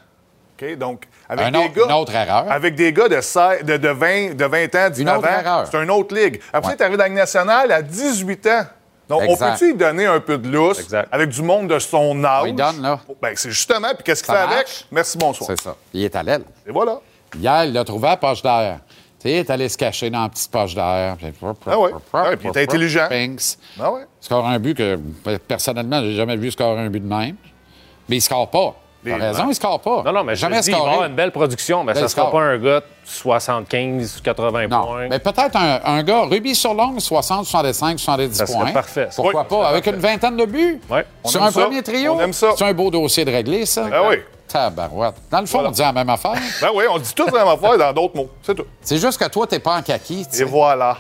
OK? 0.62 0.76
Donc, 0.78 1.02
avec 1.32 1.46
Un 1.46 1.50
des 1.50 1.58
autre- 1.58 1.74
gars, 1.74 1.84
une 1.86 1.92
autre 1.92 2.14
erreur. 2.14 2.44
Avec 2.50 2.74
des 2.74 2.92
gars 2.92 3.08
de, 3.08 3.20
16 3.20 3.64
de, 3.64 3.76
de 3.76 3.88
20, 3.88 4.34
de 4.36 4.44
20 4.44 4.74
ans, 4.74 4.90
19 4.90 5.18
autre 5.18 5.28
erreur. 5.28 5.58
ans, 5.58 5.64
c'est 5.70 5.82
une 5.82 5.90
autre 5.90 6.14
ligue. 6.14 6.40
Après, 6.52 6.70
Ouais. 6.70 6.76
il 6.78 6.80
est 6.80 6.84
arrivé 6.84 6.96
dans 6.96 7.02
la 7.04 7.08
Ligue 7.08 7.18
nationale 7.18 7.72
à 7.72 7.82
18 7.82 8.46
ans. 8.48 8.62
Donc, 9.08 9.22
Exact. 9.24 9.46
on 9.46 9.52
peut-tu 9.52 9.66
lui 9.72 9.74
donner 9.74 10.06
un 10.06 10.20
peu 10.20 10.38
de 10.38 10.48
lousse 10.48 10.78
Exact. 10.80 11.08
avec 11.12 11.28
du 11.30 11.42
monde 11.42 11.68
de 11.68 11.78
son 11.78 12.22
âge? 12.24 12.44
Lui 12.44 12.52
donne, 12.54 12.80
là. 12.80 13.00
Ben, 13.20 13.32
c'est 13.34 13.50
justement. 13.50 13.88
Puis 13.94 14.04
qu'est-ce 14.04 14.22
qu'il 14.22 14.32
fait 14.32 14.40
avec? 14.40 14.86
Merci, 14.90 15.18
bonsoir. 15.18 15.50
C'est 15.50 15.60
ça. 15.62 15.76
Il 15.92 16.04
est 16.04 16.14
à 16.16 16.22
l'aile. 16.22 16.44
Et 16.66 16.70
voilà. 16.70 17.00
Hier, 17.36 17.64
il 17.64 17.72
l'a 17.72 17.84
trouvé 17.84 18.08
à 18.08 18.10
la 18.12 18.16
poche 18.16 18.42
d'air. 18.42 18.78
Tu 19.20 19.28
sais, 19.28 19.34
il 19.34 19.38
est 19.38 19.50
allé 19.50 19.68
se 19.68 19.76
cacher 19.78 20.10
dans 20.10 20.22
la 20.22 20.28
petite 20.28 20.50
poche 20.50 20.74
d'air. 20.74 21.16
Ah. 21.20 21.52
Ah 21.66 21.78
ouais, 21.78 21.90
puis 22.36 22.46
il 22.46 22.48
était 22.50 22.62
intelligent. 22.62 23.06
Pinks. 23.08 23.56
Ah 23.80 23.92
ouais. 23.92 24.02
Score 24.20 24.46
un 24.46 24.58
but 24.58 24.76
que, 24.76 24.96
personnellement, 25.46 26.00
j'ai 26.02 26.14
jamais 26.14 26.36
vu 26.36 26.50
scorer 26.50 26.80
un 26.80 26.88
but 26.90 27.00
de 27.00 27.08
même. 27.14 27.36
Mais 28.08 28.16
il 28.16 28.20
score 28.20 28.50
pas. 28.50 28.74
T'as 29.04 29.16
raison, 29.16 29.46
il 29.48 29.54
score 29.54 29.80
pas. 29.80 30.02
Non, 30.04 30.12
non, 30.12 30.24
mais 30.24 30.34
je 30.36 30.40
jamais 30.40 30.60
te 30.60 30.64
dis, 30.66 30.70
il 30.70 30.76
va 30.76 30.90
avoir 30.90 31.04
une 31.06 31.14
belle 31.14 31.32
production, 31.32 31.82
mais 31.82 31.92
Belle 31.92 32.02
ça 32.04 32.08
sera 32.08 32.22
score. 32.28 32.30
pas 32.32 32.40
un 32.44 32.58
gars 32.58 32.80
de 32.80 32.84
75, 33.04 34.20
80 34.22 34.68
Non, 34.68 34.86
points. 34.86 35.08
mais 35.08 35.18
peut-être 35.18 35.56
un, 35.56 35.80
un 35.84 36.02
gars, 36.02 36.22
Ruby 36.30 36.54
sur 36.54 36.72
longue, 36.74 37.00
60, 37.00 37.44
65, 37.46 37.98
70 37.98 38.34
Ça 38.36 38.46
points. 38.46 38.70
parfait. 38.72 39.08
Pourquoi 39.16 39.42
Oui, 39.42 39.46
pas? 39.48 39.68
Avec 39.68 39.86
une 39.86 39.96
vingtaine 39.96 40.36
de 40.36 40.44
buts? 40.44 40.80
Sur 41.24 41.42
un 41.42 41.50
ça. 41.50 41.60
premier 41.62 41.82
trio? 41.82 42.12
On 42.14 42.20
aime 42.20 42.32
ça. 42.32 42.50
C'est 42.56 42.64
un 42.64 42.72
beau 42.74 42.90
dossier 42.90 43.24
de 43.24 43.30
régler, 43.32 43.66
ça? 43.66 43.84
Ben 43.84 44.02
oui. 44.08 44.16
Tabarouette. 44.46 45.14
Dans 45.30 45.40
le 45.40 45.46
fond, 45.46 45.62
on 45.64 45.70
dit 45.70 45.80
la 45.80 45.92
même 45.92 46.10
affaire. 46.10 46.34
Ben 46.60 46.68
oui, 46.74 46.84
on 46.90 46.98
dit 46.98 47.14
tout 47.14 47.26
la 47.26 47.44
même 47.44 47.48
affaire 47.48 47.78
dans 47.78 47.92
d'autres 47.92 48.14
mots. 48.16 48.28
C'est 48.42 48.54
tout. 48.54 48.66
C'est 48.82 48.98
juste 48.98 49.18
que 49.18 49.28
toi, 49.28 49.46
t'es 49.46 49.58
pas 49.58 49.76
en 49.78 49.82
kaki. 49.82 50.26
Et 50.38 50.44
voilà. 50.44 50.96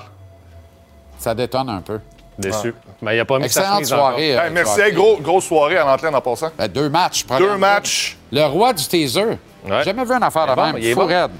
Ça 1.18 1.34
détonne 1.34 1.68
un 1.68 1.80
peu. 1.82 2.00
Déçu. 2.38 2.74
Mais 3.02 3.14
il 3.14 3.18
n'a 3.18 3.24
pas 3.24 3.38
mis 3.38 3.44
Excellente 3.44 3.84
soirée. 3.86 4.36
euh, 4.38 4.44
Hey, 4.46 4.50
merci. 4.52 4.80
Hey, 4.80 4.92
gros, 4.92 5.18
grosse 5.20 5.44
soirée 5.46 5.76
à 5.78 5.84
l'entraîne 5.84 6.14
en 6.14 6.20
passant. 6.20 6.50
Ben, 6.56 6.68
deux 6.68 6.88
matchs. 6.88 7.24
Deux 7.38 7.56
matchs. 7.56 8.16
Le 8.32 8.44
roi 8.46 8.72
du 8.72 8.84
taser. 8.86 9.22
Ouais. 9.24 9.38
J'ai 9.78 9.84
jamais 9.84 10.04
vu 10.04 10.12
une 10.12 10.22
affaire 10.22 10.46
de 10.46 10.52
Il 10.52 10.58
est 10.58 10.72
même. 10.72 10.76
il 10.78 10.86
est 10.88 10.94
Fou 10.94 11.00
bon. 11.00 11.06
raide. 11.06 11.30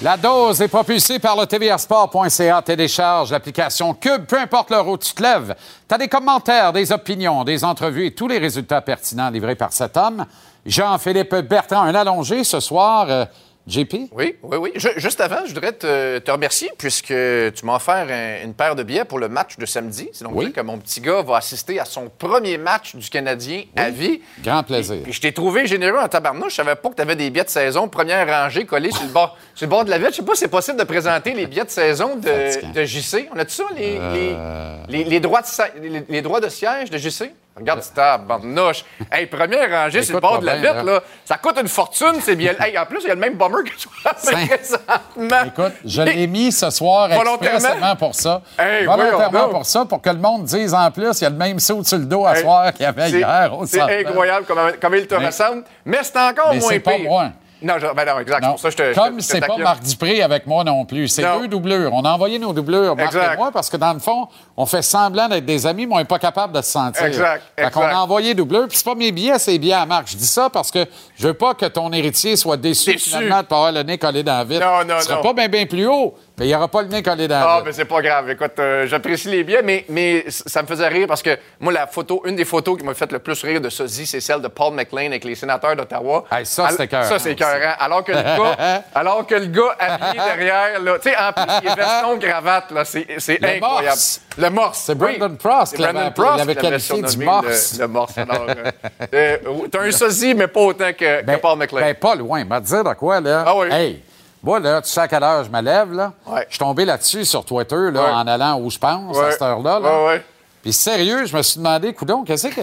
La 0.00 0.16
dose 0.16 0.62
est 0.62 0.68
propulsée 0.68 1.18
par 1.18 1.34
le 1.36 1.44
tvrsport.ca. 1.44 2.62
Télécharge 2.62 3.32
l'application 3.32 3.94
Cube, 3.94 4.26
peu 4.26 4.38
importe 4.38 4.70
l'heure 4.70 4.86
où 4.86 4.96
tu 4.96 5.12
te 5.12 5.20
lèves. 5.20 5.56
Tu 5.88 5.94
as 5.94 5.98
des 5.98 6.06
commentaires, 6.06 6.72
des 6.72 6.92
opinions, 6.92 7.42
des 7.42 7.64
entrevues 7.64 8.06
et 8.06 8.14
tous 8.14 8.28
les 8.28 8.38
résultats 8.38 8.80
pertinents 8.80 9.28
livrés 9.28 9.56
par 9.56 9.72
cet 9.72 9.96
homme. 9.96 10.24
Jean-Philippe 10.68 11.34
Bertrand, 11.36 11.82
un 11.82 11.94
allongé 11.94 12.44
ce 12.44 12.60
soir. 12.60 13.06
euh, 13.10 13.24
JP? 13.66 14.08
Oui, 14.12 14.34
oui, 14.44 14.56
oui. 14.56 14.72
Ju- 14.76 14.88
juste 14.96 15.20
avant, 15.20 15.40
je 15.44 15.52
voudrais 15.52 15.72
te, 15.72 16.18
te 16.20 16.30
remercier 16.30 16.70
puisque 16.78 17.08
tu 17.08 17.66
m'as 17.66 17.76
offert 17.76 18.06
un- 18.10 18.42
une 18.42 18.54
paire 18.54 18.74
de 18.74 18.82
billets 18.82 19.04
pour 19.04 19.18
le 19.18 19.28
match 19.28 19.58
de 19.58 19.66
samedi. 19.66 20.08
C'est 20.14 20.24
donc 20.24 20.32
Oui. 20.36 20.52
que 20.54 20.62
mon 20.62 20.78
petit 20.78 21.02
gars 21.02 21.20
va 21.20 21.36
assister 21.36 21.78
à 21.78 21.84
son 21.84 22.08
premier 22.08 22.56
match 22.56 22.96
du 22.96 23.10
Canadien 23.10 23.64
à 23.76 23.90
vie. 23.90 24.22
Grand 24.42 24.62
plaisir. 24.62 24.96
Puis 25.04 25.12
je 25.12 25.20
t'ai 25.20 25.32
trouvé 25.32 25.66
généreux 25.66 25.98
en 25.98 26.08
tabarnouche. 26.08 26.52
Je 26.52 26.56
savais 26.56 26.76
pas 26.76 26.88
que 26.88 26.94
tu 26.94 27.02
avais 27.02 27.14
des 27.14 27.28
billets 27.28 27.44
de 27.44 27.50
saison, 27.50 27.88
première 27.88 28.26
rangée, 28.26 28.64
collés 28.64 28.90
sur 28.90 29.02
le 29.02 29.10
bord, 29.10 29.36
sur 29.54 29.66
le 29.66 29.70
bord 29.70 29.84
de 29.84 29.90
la 29.90 29.98
ville. 29.98 30.08
Je 30.12 30.16
sais 30.16 30.22
pas 30.22 30.32
si 30.34 30.40
c'est 30.40 30.48
possible 30.48 30.78
de 30.78 30.84
présenter 30.84 31.34
les 31.34 31.46
billets 31.46 31.64
de 31.66 31.70
saison 31.70 32.16
de, 32.16 32.84
JC. 32.86 33.28
On 33.34 33.38
a 33.38 33.44
tout 33.44 33.50
ça, 33.50 33.64
les, 33.76 33.98
Euh. 34.00 34.76
les, 34.88 35.04
les- 35.04 35.10
les 35.10 35.20
droits 35.20 35.42
de, 35.42 36.04
les 36.08 36.22
droits 36.22 36.40
de 36.40 36.48
siège 36.48 36.88
de 36.88 36.96
JC? 36.96 37.32
Regarde, 37.58 37.80
c'est 37.82 37.94
tabarnouche. 37.94 38.84
Hey, 39.10 39.26
première 39.26 39.70
rangée 39.70 40.02
sur 40.02 40.14
le 40.14 40.20
bord 40.20 40.38
de 40.40 40.46
la 40.46 40.56
bien, 40.56 40.72
vitre, 40.72 40.84
là. 40.84 40.92
là. 40.94 41.02
Ça 41.24 41.36
coûte 41.38 41.58
une 41.60 41.68
fortune, 41.68 42.14
c'est 42.20 42.36
bien. 42.36 42.54
Hey, 42.60 42.78
en 42.78 42.86
plus, 42.86 43.00
il 43.02 43.08
y 43.08 43.10
a 43.10 43.14
le 43.14 43.20
même 43.20 43.34
bomber 43.34 43.64
que 43.64 43.80
toi 43.82 44.12
présentement. 44.14 45.44
Écoute, 45.46 45.72
je 45.84 46.02
l'ai 46.02 46.26
mis 46.26 46.52
ce 46.52 46.70
soir 46.70 47.08
Volontairement? 47.08 47.56
expressément 47.58 47.96
pour 47.96 48.14
ça. 48.14 48.42
Hey, 48.58 48.84
Volontairement 48.86 49.48
pour 49.48 49.66
ça, 49.66 49.84
pour 49.84 50.00
que 50.00 50.10
le 50.10 50.18
monde 50.18 50.44
dise 50.44 50.74
en 50.74 50.90
plus, 50.90 51.20
il 51.20 51.24
y 51.24 51.26
a 51.26 51.30
le 51.30 51.36
même 51.36 51.58
saut 51.60 51.82
sur 51.84 51.98
le 51.98 52.04
dos 52.04 52.26
à 52.26 52.36
Hey, 52.36 52.42
soir 52.42 52.72
qu'il 52.72 52.82
y 52.82 52.86
avait 52.86 53.10
C'est- 53.10 53.18
hier 53.18 53.52
C'est 53.66 53.80
incroyable 54.06 54.46
comment 54.80 54.94
il 54.96 55.06
te 55.06 55.14
Mais- 55.14 55.26
ressemble. 55.26 55.64
Mais 55.84 55.98
c'est 56.02 56.18
encore 56.18 56.50
Mais 56.52 56.60
moins 56.60 56.68
c'est 56.68 56.80
pas 56.80 56.92
pire. 56.92 57.30
Non, 57.60 57.74
je- 57.78 57.92
ben 57.94 58.04
non, 58.04 58.20
exact. 58.20 58.42
Non. 58.42 58.50
Pour 58.50 58.60
ça, 58.60 58.70
je 58.70 58.76
te, 58.76 58.82
je 58.84 58.90
te- 58.92 58.94
Comme 58.98 59.20
c'est 59.20 59.40
pas. 59.40 59.56
Marc 59.56 59.82
Dupré 59.82 60.22
avec 60.22 60.46
moi 60.46 60.62
non 60.62 60.84
plus. 60.84 61.08
C'est 61.08 61.22
deux 61.40 61.48
doublures. 61.48 61.90
On 61.92 62.04
a 62.04 62.10
envoyé 62.12 62.38
nos 62.38 62.52
doublures, 62.52 62.94
Marc 62.94 63.08
Exact. 63.14 63.34
et 63.34 63.36
moi, 63.36 63.50
parce 63.52 63.68
que 63.68 63.76
dans 63.76 63.92
le 63.92 63.98
fond, 63.98 64.28
on 64.56 64.64
fait 64.64 64.82
semblant 64.82 65.28
d'être 65.28 65.44
des 65.44 65.66
amis, 65.66 65.86
mais 65.86 65.94
on 65.94 65.98
n'est 65.98 66.04
pas 66.04 66.18
capable 66.20 66.52
de 66.54 66.62
se 66.62 66.70
sentir. 66.70 67.04
Exact, 67.04 67.42
Fait 67.58 67.70
qu'on 67.72 67.82
a 67.82 67.96
envoyé 67.96 68.34
doublure. 68.34 68.68
Puis 68.68 68.78
c'est 68.78 68.84
pas 68.84 68.94
mes 68.94 69.10
billets, 69.10 69.38
c'est 69.38 69.52
les 69.52 69.58
billets 69.58 69.72
à 69.74 69.86
Marc. 69.86 70.08
Je 70.08 70.16
dis 70.16 70.26
ça 70.26 70.48
parce 70.50 70.70
que 70.70 70.84
je 71.16 71.26
veux 71.26 71.34
pas 71.34 71.54
que 71.54 71.66
ton 71.66 71.92
héritier 71.92 72.36
soit 72.36 72.56
déçu, 72.56 72.92
Déçu. 72.92 73.10
finalement 73.10 73.40
de 73.42 73.46
pas 73.46 73.56
avoir 73.56 73.72
le 73.72 73.82
nez 73.82 73.98
collé 73.98 74.22
dans 74.22 74.38
la 74.38 74.44
vitre. 74.44 74.64
Non, 74.64 74.84
non, 74.84 75.00
Ce 75.00 75.06
sera 75.06 75.16
non. 75.16 75.22
pas 75.22 75.32
bien 75.32 75.48
bien 75.48 75.66
plus 75.66 75.86
haut, 75.86 76.14
Mais 76.38 76.44
il 76.44 76.48
n'y 76.48 76.54
aura 76.54 76.68
pas 76.68 76.82
le 76.82 76.88
nez 76.88 77.02
collé 77.02 77.26
dans 77.26 77.34
Ah, 77.36 77.62
mais 77.64 77.72
c'est 77.72 77.84
pas 77.84 78.00
grave. 78.00 78.30
Écoute, 78.30 78.52
euh, 78.60 78.86
j'apprécie 78.86 79.28
les 79.28 79.42
billets, 79.42 79.62
mais, 79.62 79.84
mais 79.88 80.24
ça 80.28 80.62
me 80.62 80.68
faisait 80.68 80.86
rire 80.86 81.06
parce 81.08 81.20
que 81.22 81.36
moi, 81.58 81.72
la 81.72 81.86
photo, 81.88 82.22
une 82.26 82.36
des 82.36 82.44
photos 82.44 82.78
qui 82.78 82.84
m'a 82.84 82.94
fait 82.94 83.10
le 83.10 83.18
plus 83.18 83.42
rire 83.42 83.60
de 83.60 83.68
sosie, 83.68 84.06
c'est 84.06 84.20
celle 84.20 84.40
de 84.40 84.46
Paul 84.48 84.72
McLean 84.72 85.06
avec 85.06 85.24
les 85.24 85.34
sénateurs 85.34 85.74
d'Ottawa. 85.74 86.24
Hey, 86.30 86.46
ça, 86.46 86.68
c'est 86.70 86.84
écœurant 86.84 87.04
Ça, 87.08 87.18
c'est 87.18 87.32
écœurant. 87.32 87.74
Alors 87.80 88.04
que 88.04 88.12
le 88.12 88.22
gars, 88.22 88.82
alors 88.94 89.26
que 89.26 89.34
le 89.34 89.46
gars 89.46 89.76
habillé 89.80 90.22
derrière, 90.24 90.80
là, 90.80 90.98
tu 91.02 91.10
sais, 91.10 91.16
en 91.16 91.32
plus, 91.32 91.54
il 91.62 91.68
est 91.70 91.74
veston, 91.74 92.18
cravate, 92.20 92.70
là, 92.70 92.84
c'est 92.84 93.06
c'est 93.18 93.40
Le 93.40 93.48
incroyable. 93.48 93.86
morse. 93.88 94.20
Le 94.38 94.50
morse. 94.50 94.78
C'est 94.86 94.94
l'avait 94.98 95.18
Brandon 95.18 95.36
Prost 95.36 95.74
qui 95.74 95.82
l'avait 95.82 96.54
qualifié 96.54 97.02
du 97.02 97.18
morse. 97.24 97.74
Le, 97.74 97.80
le 97.82 97.88
morse. 97.88 98.16
Alors, 98.16 98.46
euh, 98.48 98.70
euh, 99.12 99.36
t'as 99.72 99.82
un 99.82 99.90
sosie, 99.90 100.34
mais 100.34 100.46
pas 100.46 100.60
autant 100.60 100.92
que, 100.92 101.22
que 101.24 101.36
Paul 101.38 101.58
McLean. 101.58 101.80
Ben, 101.80 101.94
pas 101.94 102.14
loin. 102.14 102.44
Va 102.44 102.60
dire 102.60 102.84
de 102.84 102.94
quoi, 102.94 103.20
là? 103.20 103.42
Ah 103.44 103.56
oui. 103.56 103.66
Hey, 103.72 104.02
moi, 104.42 104.60
là, 104.60 104.80
tu 104.82 104.88
sais 104.90 105.00
à 105.00 105.08
quelle 105.08 105.22
heure 105.22 105.44
je 105.44 105.50
me 105.50 105.60
lève, 105.60 105.92
là? 105.92 106.12
Ouais. 106.26 106.44
Je 106.48 106.54
suis 106.54 106.58
tombé 106.58 106.84
là-dessus 106.84 107.24
sur 107.24 107.44
Twitter, 107.44 107.90
là, 107.92 108.02
Ouais. 108.04 108.10
en 108.10 108.26
allant 108.26 108.60
où 108.60 108.70
je 108.70 108.78
pense, 108.78 109.16
à 109.18 109.30
cette 109.32 109.42
heure-là. 109.42 109.80
Là. 109.80 110.18
Puis 110.62 110.72
sérieux, 110.72 111.24
je 111.24 111.36
me 111.36 111.42
suis 111.42 111.58
demandé, 111.58 111.92
coudon, 111.94 112.24
qu'est-ce 112.24 112.48
que, 112.48 112.60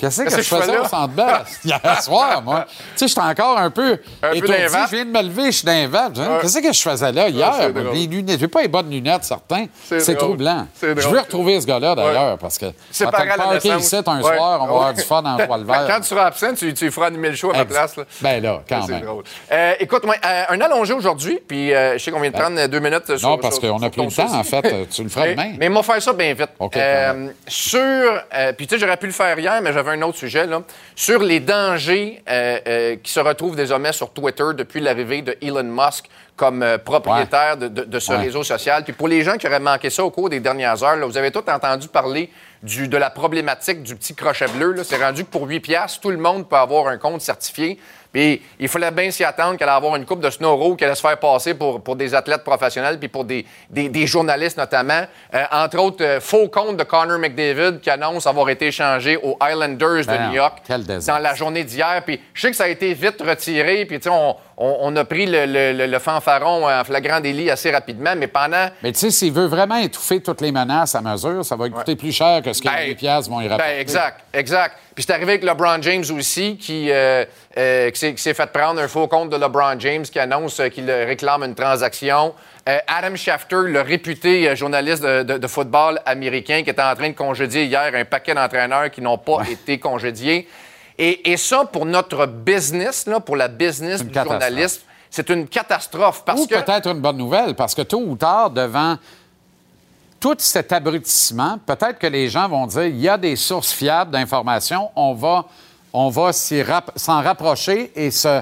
qu'est-ce 0.00 0.22
que 0.22 0.30
je 0.30 0.36
que 0.36 0.42
je 0.42 0.48
fais 0.48 0.60
faisais 0.60 0.72
là? 0.72 0.82
au 0.82 0.88
Centre 0.88 1.08
Bell 1.14 1.26
hier 1.64 2.02
soir, 2.02 2.42
moi? 2.42 2.66
Tu 2.96 3.00
sais, 3.00 3.08
j'étais 3.08 3.20
encore 3.20 3.58
un 3.58 3.70
peu 3.70 3.98
Un 4.22 4.32
étourdi. 4.32 4.52
Je 4.62 4.94
viens 4.96 5.04
de 5.04 5.10
me 5.10 5.22
lever, 5.22 5.46
je 5.46 5.50
suis 5.58 5.66
dans 5.66 6.10
dis, 6.10 6.20
Ouais. 6.20 6.26
Qu'est-ce 6.42 6.58
que 6.60 6.72
je 6.72 6.80
faisais 6.82 7.12
là 7.12 7.28
hier? 7.28 7.52
les 7.92 8.06
lunettes, 8.06 8.40
j'ai 8.40 8.48
pas 8.48 8.62
les 8.62 8.68
bonnes 8.68 8.90
lunettes, 8.90 9.24
certains. 9.24 9.66
C'est 9.84 10.16
troublant. 10.16 10.66
Je 10.80 10.86
veux 11.08 11.18
retrouver 11.20 11.60
ce 11.60 11.66
gars-là, 11.66 11.94
d'ailleurs, 11.94 12.38
parce 12.38 12.58
que 12.58 12.66
C'est 12.90 13.04
on 13.06 13.10
la 13.10 13.18
parker 13.18 13.54
naissance. 13.54 13.82
ici 13.86 13.96
un 13.96 14.20
soir, 14.22 14.60
on 14.62 14.66
va 14.66 14.72
avoir 14.72 14.94
du 14.94 15.02
fun 15.02 15.22
en 15.24 15.36
toile 15.46 15.64
verte. 15.66 15.86
Quand 15.88 16.00
tu 16.00 16.06
seras 16.08 16.26
absent, 16.26 16.54
tu, 16.54 16.72
tu 16.74 16.90
feras 16.90 17.06
animer 17.06 17.30
le 17.30 17.36
show 17.36 17.50
à 17.52 17.58
ma 17.58 17.64
place. 17.64 17.96
Là. 17.96 18.04
Ben 18.20 18.42
là, 18.42 18.62
quand 18.68 18.82
C'est 18.86 18.92
même. 18.92 19.02
drôle. 19.02 19.24
Euh, 19.52 19.72
écoute, 19.80 20.04
moi, 20.04 20.14
euh, 20.24 20.44
un 20.50 20.60
allongé 20.60 20.92
aujourd'hui, 20.92 21.38
puis 21.46 21.72
euh, 21.74 21.98
je 21.98 22.04
sais 22.04 22.10
qu'on 22.10 22.20
vient 22.20 22.30
de 22.30 22.36
prendre 22.36 22.66
deux 22.66 22.80
minutes 22.80 23.16
sur 23.16 23.28
Non, 23.28 23.38
parce 23.38 23.58
qu'on 23.58 23.82
a 23.82 23.90
plus 23.90 24.02
le 24.04 24.10
temps, 24.10 24.34
en 24.34 24.44
fait. 24.44 24.88
Tu 24.90 25.02
le 25.02 25.08
feras 25.08 25.28
demain. 25.30 25.52
mais 25.58 25.68
on 25.68 25.74
va 25.74 25.82
faire 25.82 26.02
ça 26.02 26.12
bien 26.12 26.32
vite. 26.34 26.50
OK, 26.58 26.72
quand 26.74 27.28
sur, 27.46 28.22
puis 28.56 28.66
tu 28.66 28.74
sais, 28.74 28.80
j'aurais 28.80 28.96
pu 28.96 29.06
le 29.06 29.12
faire 29.12 29.38
hier, 29.38 29.60
mais 29.62 29.72
j'avais 29.72 29.85
un 29.88 30.02
autre 30.02 30.18
sujet, 30.18 30.46
là. 30.46 30.62
Sur 30.94 31.20
les 31.22 31.40
dangers 31.40 32.22
euh, 32.28 32.58
euh, 32.66 32.96
qui 33.02 33.10
se 33.12 33.20
retrouvent 33.20 33.56
désormais 33.56 33.92
sur 33.92 34.10
Twitter 34.12 34.44
depuis 34.54 34.80
l'arrivée 34.80 35.22
de 35.22 35.36
Elon 35.42 35.62
Musk 35.64 36.06
comme 36.36 36.62
euh, 36.62 36.76
propriétaire 36.78 37.56
de, 37.56 37.68
de- 37.68 37.84
de 37.84 37.98
ce 37.98 38.12
Ouais. 38.12 38.18
réseau 38.18 38.42
social. 38.42 38.84
Puis 38.84 38.92
pour 38.92 39.08
les 39.08 39.22
gens 39.22 39.36
qui 39.38 39.46
auraient 39.46 39.58
manqué 39.60 39.88
ça 39.90 40.04
au 40.04 40.10
cours 40.10 40.28
des 40.28 40.40
dernières 40.40 40.82
heures, 40.84 40.96
là, 40.96 41.06
vous 41.06 41.16
avez 41.16 41.30
tous 41.30 41.44
entendu 41.50 41.88
parler 41.88 42.30
du, 42.62 42.88
de 42.88 42.96
la 42.96 43.08
problématique 43.10 43.82
du 43.82 43.96
petit 43.96 44.14
crochet 44.14 44.46
bleu. 44.48 44.82
C'est 44.84 45.02
rendu 45.02 45.24
que 45.24 45.30
pour 45.30 45.46
8 45.48 45.60
piastres, 45.60 46.00
tout 46.00 46.10
le 46.10 46.18
monde 46.18 46.48
peut 46.48 46.56
avoir 46.56 46.88
un 46.88 46.98
compte 46.98 47.22
certifié. 47.22 47.78
Puis 48.16 48.40
il 48.58 48.66
fallait 48.66 48.90
bien 48.92 49.10
s'y 49.10 49.24
attendre 49.24 49.58
qu'elle 49.58 49.68
allait 49.68 49.76
avoir 49.76 49.94
une 49.94 50.06
coupe 50.06 50.22
de 50.22 50.30
snowro 50.30 50.74
qui 50.74 50.86
allait 50.86 50.94
se 50.94 51.02
faire 51.02 51.18
passer 51.18 51.52
pour, 51.52 51.82
pour 51.82 51.96
des 51.96 52.14
athlètes 52.14 52.44
professionnels 52.44 52.98
puis 52.98 53.08
pour 53.08 53.26
des, 53.26 53.44
des, 53.68 53.90
des 53.90 54.06
journalistes 54.06 54.56
notamment. 54.56 55.02
Euh, 55.34 55.44
entre 55.52 55.78
autres, 55.78 56.02
euh, 56.02 56.18
faux 56.18 56.48
compte 56.48 56.78
de 56.78 56.84
Connor 56.84 57.18
McDavid 57.18 57.78
qui 57.78 57.90
annonce 57.90 58.26
avoir 58.26 58.48
été 58.48 58.68
échangé 58.68 59.18
aux 59.18 59.36
Islanders 59.46 60.00
de 60.00 60.06
Ben 60.06 60.28
New 60.28 60.34
York 60.36 60.62
dans 60.66 61.18
la 61.18 61.34
journée 61.34 61.62
d'hier. 61.62 62.02
Puis 62.06 62.18
je 62.32 62.40
sais 62.40 62.50
que 62.50 62.56
ça 62.56 62.64
a 62.64 62.68
été 62.68 62.94
vite 62.94 63.20
retiré. 63.20 63.84
Puis 63.84 63.98
tu 63.98 64.04
sais, 64.04 64.10
on, 64.10 64.34
on- 64.58 64.76
on 64.80 64.96
a 64.96 65.04
pris 65.04 65.26
le, 65.26 65.46
le- 65.86 65.98
fanfaron 65.98 66.66
en 66.68 66.84
flagrant 66.84 67.20
délit 67.20 67.50
assez 67.50 67.70
rapidement. 67.70 68.14
Mais 68.16 68.26
pendant 68.26 68.68
Mais 68.82 68.92
tu 68.92 68.98
sais, 69.00 69.10
s'il 69.10 69.32
veut 69.32 69.46
vraiment 69.46 69.76
étouffer 69.76 70.20
toutes 70.20 70.40
les 70.40 70.52
menaces 70.52 70.94
à 70.94 71.00
mesure, 71.00 71.44
ça 71.44 71.56
va 71.56 71.68
coûter 71.68 71.96
plus 71.96 72.12
cher 72.12 72.40
que 72.42 72.52
ce 72.52 72.62
que 72.62 72.68
Ben, 72.68 72.86
les 72.86 72.94
pièces 72.94 73.28
vont 73.28 73.40
y 73.40 73.48
rapporter. 73.48 73.72
Ben, 73.72 73.80
exact, 73.80 74.20
exact. 74.32 74.76
Puis 74.94 75.04
c'est 75.06 75.12
arrivé 75.12 75.32
avec 75.32 75.44
LeBron 75.44 75.82
James 75.82 76.04
aussi, 76.16 76.56
qui, 76.56 76.90
euh, 76.90 77.24
euh, 77.58 77.90
qui 77.90 78.16
s'est- 78.16 78.34
fait 78.34 78.50
prendre 78.50 78.80
un 78.80 78.88
faux 78.88 79.08
compte 79.08 79.28
de 79.30 79.36
LeBron 79.36 79.78
James 79.78 80.04
qui 80.04 80.18
annonce 80.18 80.58
euh, 80.60 80.68
qu'il 80.68 80.90
réclame 80.90 81.42
une 81.42 81.54
transaction. 81.54 82.34
Euh, 82.68 82.78
Adam 82.86 83.14
Schefter, 83.14 83.62
le 83.66 83.80
réputé 83.82 84.56
journaliste 84.56 85.02
de, 85.02 85.22
de- 85.22 85.38
de 85.38 85.46
football 85.46 86.00
américain, 86.06 86.62
qui 86.64 86.70
était 86.70 86.82
en 86.82 86.94
train 86.94 87.10
de 87.10 87.14
congédier 87.14 87.64
hier 87.64 87.90
un 87.94 88.04
paquet 88.04 88.34
d'entraîneurs 88.34 88.90
qui 88.90 89.00
n'ont 89.02 89.18
pas 89.18 89.42
été 89.50 89.78
congédiés. 89.78 90.48
Et, 90.98 91.32
et 91.32 91.36
ça, 91.36 91.64
pour 91.64 91.84
notre 91.84 92.26
business, 92.26 93.06
là, 93.06 93.20
pour 93.20 93.36
la 93.36 93.48
business 93.48 94.02
du 94.04 94.12
journalisme, 94.14 94.82
c'est 95.10 95.28
une 95.30 95.46
catastrophe 95.46 96.22
parce 96.24 96.40
Ou 96.40 96.46
que... 96.46 96.54
peut-être 96.54 96.88
une 96.88 97.00
bonne 97.00 97.16
nouvelle, 97.16 97.54
parce 97.54 97.74
que 97.74 97.82
tôt 97.82 98.00
ou 98.00 98.16
tard, 98.16 98.50
devant 98.50 98.96
tout 100.18 100.34
cet 100.38 100.72
abrutissement, 100.72 101.58
peut-être 101.64 101.98
que 101.98 102.06
les 102.06 102.28
gens 102.28 102.48
vont 102.48 102.66
dire 102.66 102.84
il 102.86 103.00
y 103.00 103.08
a 103.08 103.18
des 103.18 103.36
sources 103.36 103.72
fiables 103.72 104.10
d'informations, 104.10 104.90
on 104.96 105.12
va, 105.14 105.44
on 105.92 106.08
va 106.08 106.30
rap- 106.66 106.92
s'en 106.96 107.22
rapprocher 107.22 107.92
et 107.94 108.10
se, 108.10 108.40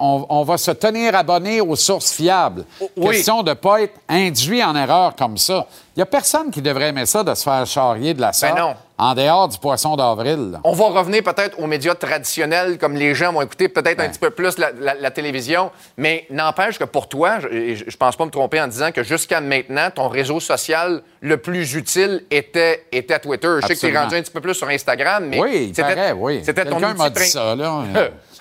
on, 0.00 0.26
on 0.28 0.42
va 0.42 0.58
se 0.58 0.72
tenir 0.72 1.14
abonné 1.14 1.60
aux 1.60 1.76
sources 1.76 2.12
fiables. 2.12 2.64
oui. 2.96 3.08
Question 3.16 3.42
de 3.42 3.50
ne 3.50 3.54
pas 3.54 3.82
être 3.82 3.94
induit 4.08 4.62
en 4.62 4.74
erreur 4.74 5.14
comme 5.14 5.38
ça. 5.38 5.66
Il 5.96 6.00
n'y 6.00 6.02
a 6.02 6.06
personne 6.06 6.50
qui 6.50 6.60
devrait 6.60 6.88
aimer 6.88 7.06
ça 7.06 7.22
de 7.22 7.34
se 7.34 7.44
faire 7.44 7.64
charrier 7.66 8.12
de 8.12 8.20
la 8.20 8.32
sorte 8.32 8.54
Ben 8.54 8.60
non. 8.60 8.74
En 8.98 9.14
dehors 9.14 9.48
du 9.48 9.58
poisson 9.58 9.94
d'avril. 9.96 10.58
On 10.64 10.72
va 10.72 10.86
revenir 10.86 11.22
peut-être 11.22 11.58
aux 11.60 11.66
médias 11.66 11.94
traditionnels, 11.94 12.78
comme 12.78 12.94
les 12.94 13.14
gens 13.14 13.32
vont 13.32 13.42
écouter 13.42 13.68
peut-être 13.68 14.00
un 14.00 14.08
petit 14.08 14.18
peu 14.18 14.30
plus 14.30 14.56
la, 14.58 14.70
la- 14.78 14.94
la 14.94 15.10
télévision, 15.10 15.70
mais 15.96 16.26
n'empêche 16.30 16.78
que 16.78 16.84
pour 16.84 17.08
toi, 17.08 17.38
je, 17.40 17.82
je 17.86 17.96
pense 17.96 18.16
pas 18.16 18.24
me 18.24 18.30
tromper 18.30 18.60
en 18.60 18.66
disant 18.68 18.92
que 18.92 19.02
jusqu'à 19.02 19.40
maintenant, 19.40 19.90
ton 19.94 20.08
réseau 20.08 20.40
social 20.40 21.02
le 21.20 21.36
plus 21.36 21.74
utile 21.74 22.24
était, 22.30 22.86
était 22.90 23.18
Twitter. 23.18 23.48
Je 23.62 23.66
sais 23.66 23.74
que 23.74 23.80
tu 23.80 23.86
es 23.86 23.88
Absolument. 23.90 24.00
rendu 24.04 24.16
un 24.16 24.22
petit 24.22 24.30
peu 24.32 24.40
plus 24.40 24.54
sur 24.54 24.68
Instagram, 24.68 25.26
mais 25.28 25.40
Oui, 25.40 25.72
paraît, 25.76 26.12
oui. 26.12 26.40
c'était 26.44 26.64
ton 26.64 26.76
outil 26.82 26.94
m'a 26.96 27.10
dit 27.10 27.26
ça, 27.26 27.54
là. 27.54 27.82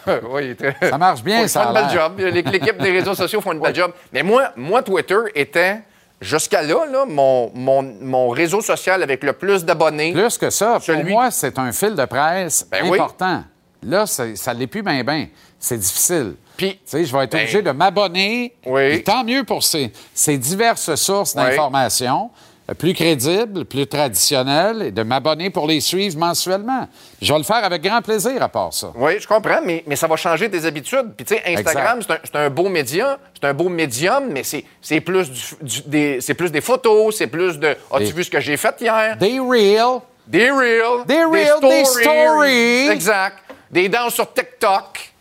oui, 0.29 0.55
Ça 0.81 0.97
marche 0.97 1.23
bien, 1.23 1.41
Ils 1.41 1.49
ça 1.49 1.63
font 1.63 1.69
a 1.75 1.81
une 1.81 1.87
belle 1.87 1.93
job. 1.97 2.19
L'équipe 2.51 2.77
des 2.81 2.91
réseaux 2.91 3.15
sociaux 3.15 3.41
font 3.41 3.51
une 3.53 3.59
belle 3.59 3.75
job. 3.75 3.91
Mais 4.13 4.23
moi, 4.23 4.51
moi 4.55 4.83
Twitter 4.83 5.17
était, 5.33 5.79
jusqu'à 6.25 6.61
là, 6.61 6.85
là, 6.85 7.05
mon, 7.05 7.51
mon, 7.53 7.81
mon 8.01 8.29
réseau 8.29 8.61
social 8.61 9.01
avec 9.03 9.23
le 9.23 9.33
plus 9.33 9.63
d'abonnés. 9.63 10.11
Plus 10.13 10.37
que 10.37 10.49
ça, 10.49 10.79
pour 10.85 11.03
moi, 11.05 11.31
c'est 11.31 11.57
un 11.59 11.71
fil 11.71 11.95
de 11.95 12.05
presse 12.05 12.67
Ben 12.69 12.83
oui. 12.89 12.97
important. 12.99 13.43
Là, 13.83 14.05
ça 14.07 14.25
ne 14.25 14.59
l'est 14.59 14.67
plus 14.67 14.81
bien, 14.81 15.03
bien. 15.03 15.27
C'est 15.59 15.77
difficile. 15.77 16.35
Puis- 16.57 16.73
Tu 16.73 16.79
sais, 16.85 17.05
je 17.05 17.15
vais 17.15 17.25
être 17.25 17.31
Ben- 17.33 17.41
obligé 17.41 17.61
de 17.61 17.71
m'abonner. 17.71 18.55
Oui. 18.65 19.03
Tant 19.03 19.23
mieux 19.23 19.43
pour 19.43 19.63
ces, 19.63 19.91
ces 20.13 20.37
diverses 20.37 20.95
sources 20.95 21.35
Oui. 21.35 21.43
d'informations, 21.43 22.31
plus 22.73 22.93
crédibles, 22.95 23.65
plus 23.65 23.85
traditionnelles, 23.85 24.81
et 24.81 24.91
de 24.91 25.03
m'abonner 25.03 25.51
pour 25.51 25.67
les 25.67 25.81
suivre 25.81 26.17
mensuellement. 26.17 26.87
Je 27.21 27.31
vais 27.31 27.37
le 27.37 27.43
faire 27.45 27.63
avec 27.63 27.83
grand 27.83 28.01
plaisir 28.01 28.41
à 28.41 28.49
part 28.49 28.73
ça. 28.73 28.91
Oui, 28.95 29.19
je 29.19 29.27
comprends, 29.27 29.59
mais, 29.63 29.83
mais 29.85 29.95
ça 29.95 30.07
va 30.07 30.15
changer 30.15 30.49
tes 30.49 30.65
habitudes. 30.65 31.13
Puis, 31.15 31.25
tu 31.25 31.35
sais, 31.35 31.43
Instagram, 31.45 31.99
c'est 32.01 32.13
un, 32.13 32.17
c'est 32.23 32.35
un 32.35 32.49
beau 32.49 32.67
média, 32.69 33.19
c'est 33.39 33.47
un 33.47 33.53
beau 33.53 33.69
médium, 33.69 34.29
mais 34.31 34.41
c'est 34.43 35.01
plus, 35.01 35.29
du- 35.29 35.41
du- 35.61 35.81
des, 35.85 36.21
c'est 36.21 36.33
plus 36.33 36.51
des 36.51 36.61
photos, 36.61 37.15
c'est 37.15 37.27
plus 37.27 37.59
de 37.59 37.75
As-tu 37.91 38.13
vu 38.13 38.23
ce 38.23 38.31
que 38.31 38.39
j'ai 38.39 38.57
fait 38.57 38.75
hier? 38.81 39.15
Des 39.17 39.39
reels. 39.39 40.01
Des 40.25 40.49
reels. 40.49 41.05
Des 41.05 41.23
reels, 41.23 41.59
des 41.61 41.85
stories. 41.85 42.87
Exact. 42.89 43.37
Des 43.69 43.89
danses 43.89 44.15
sur 44.15 44.33
TikTok. 44.33 45.11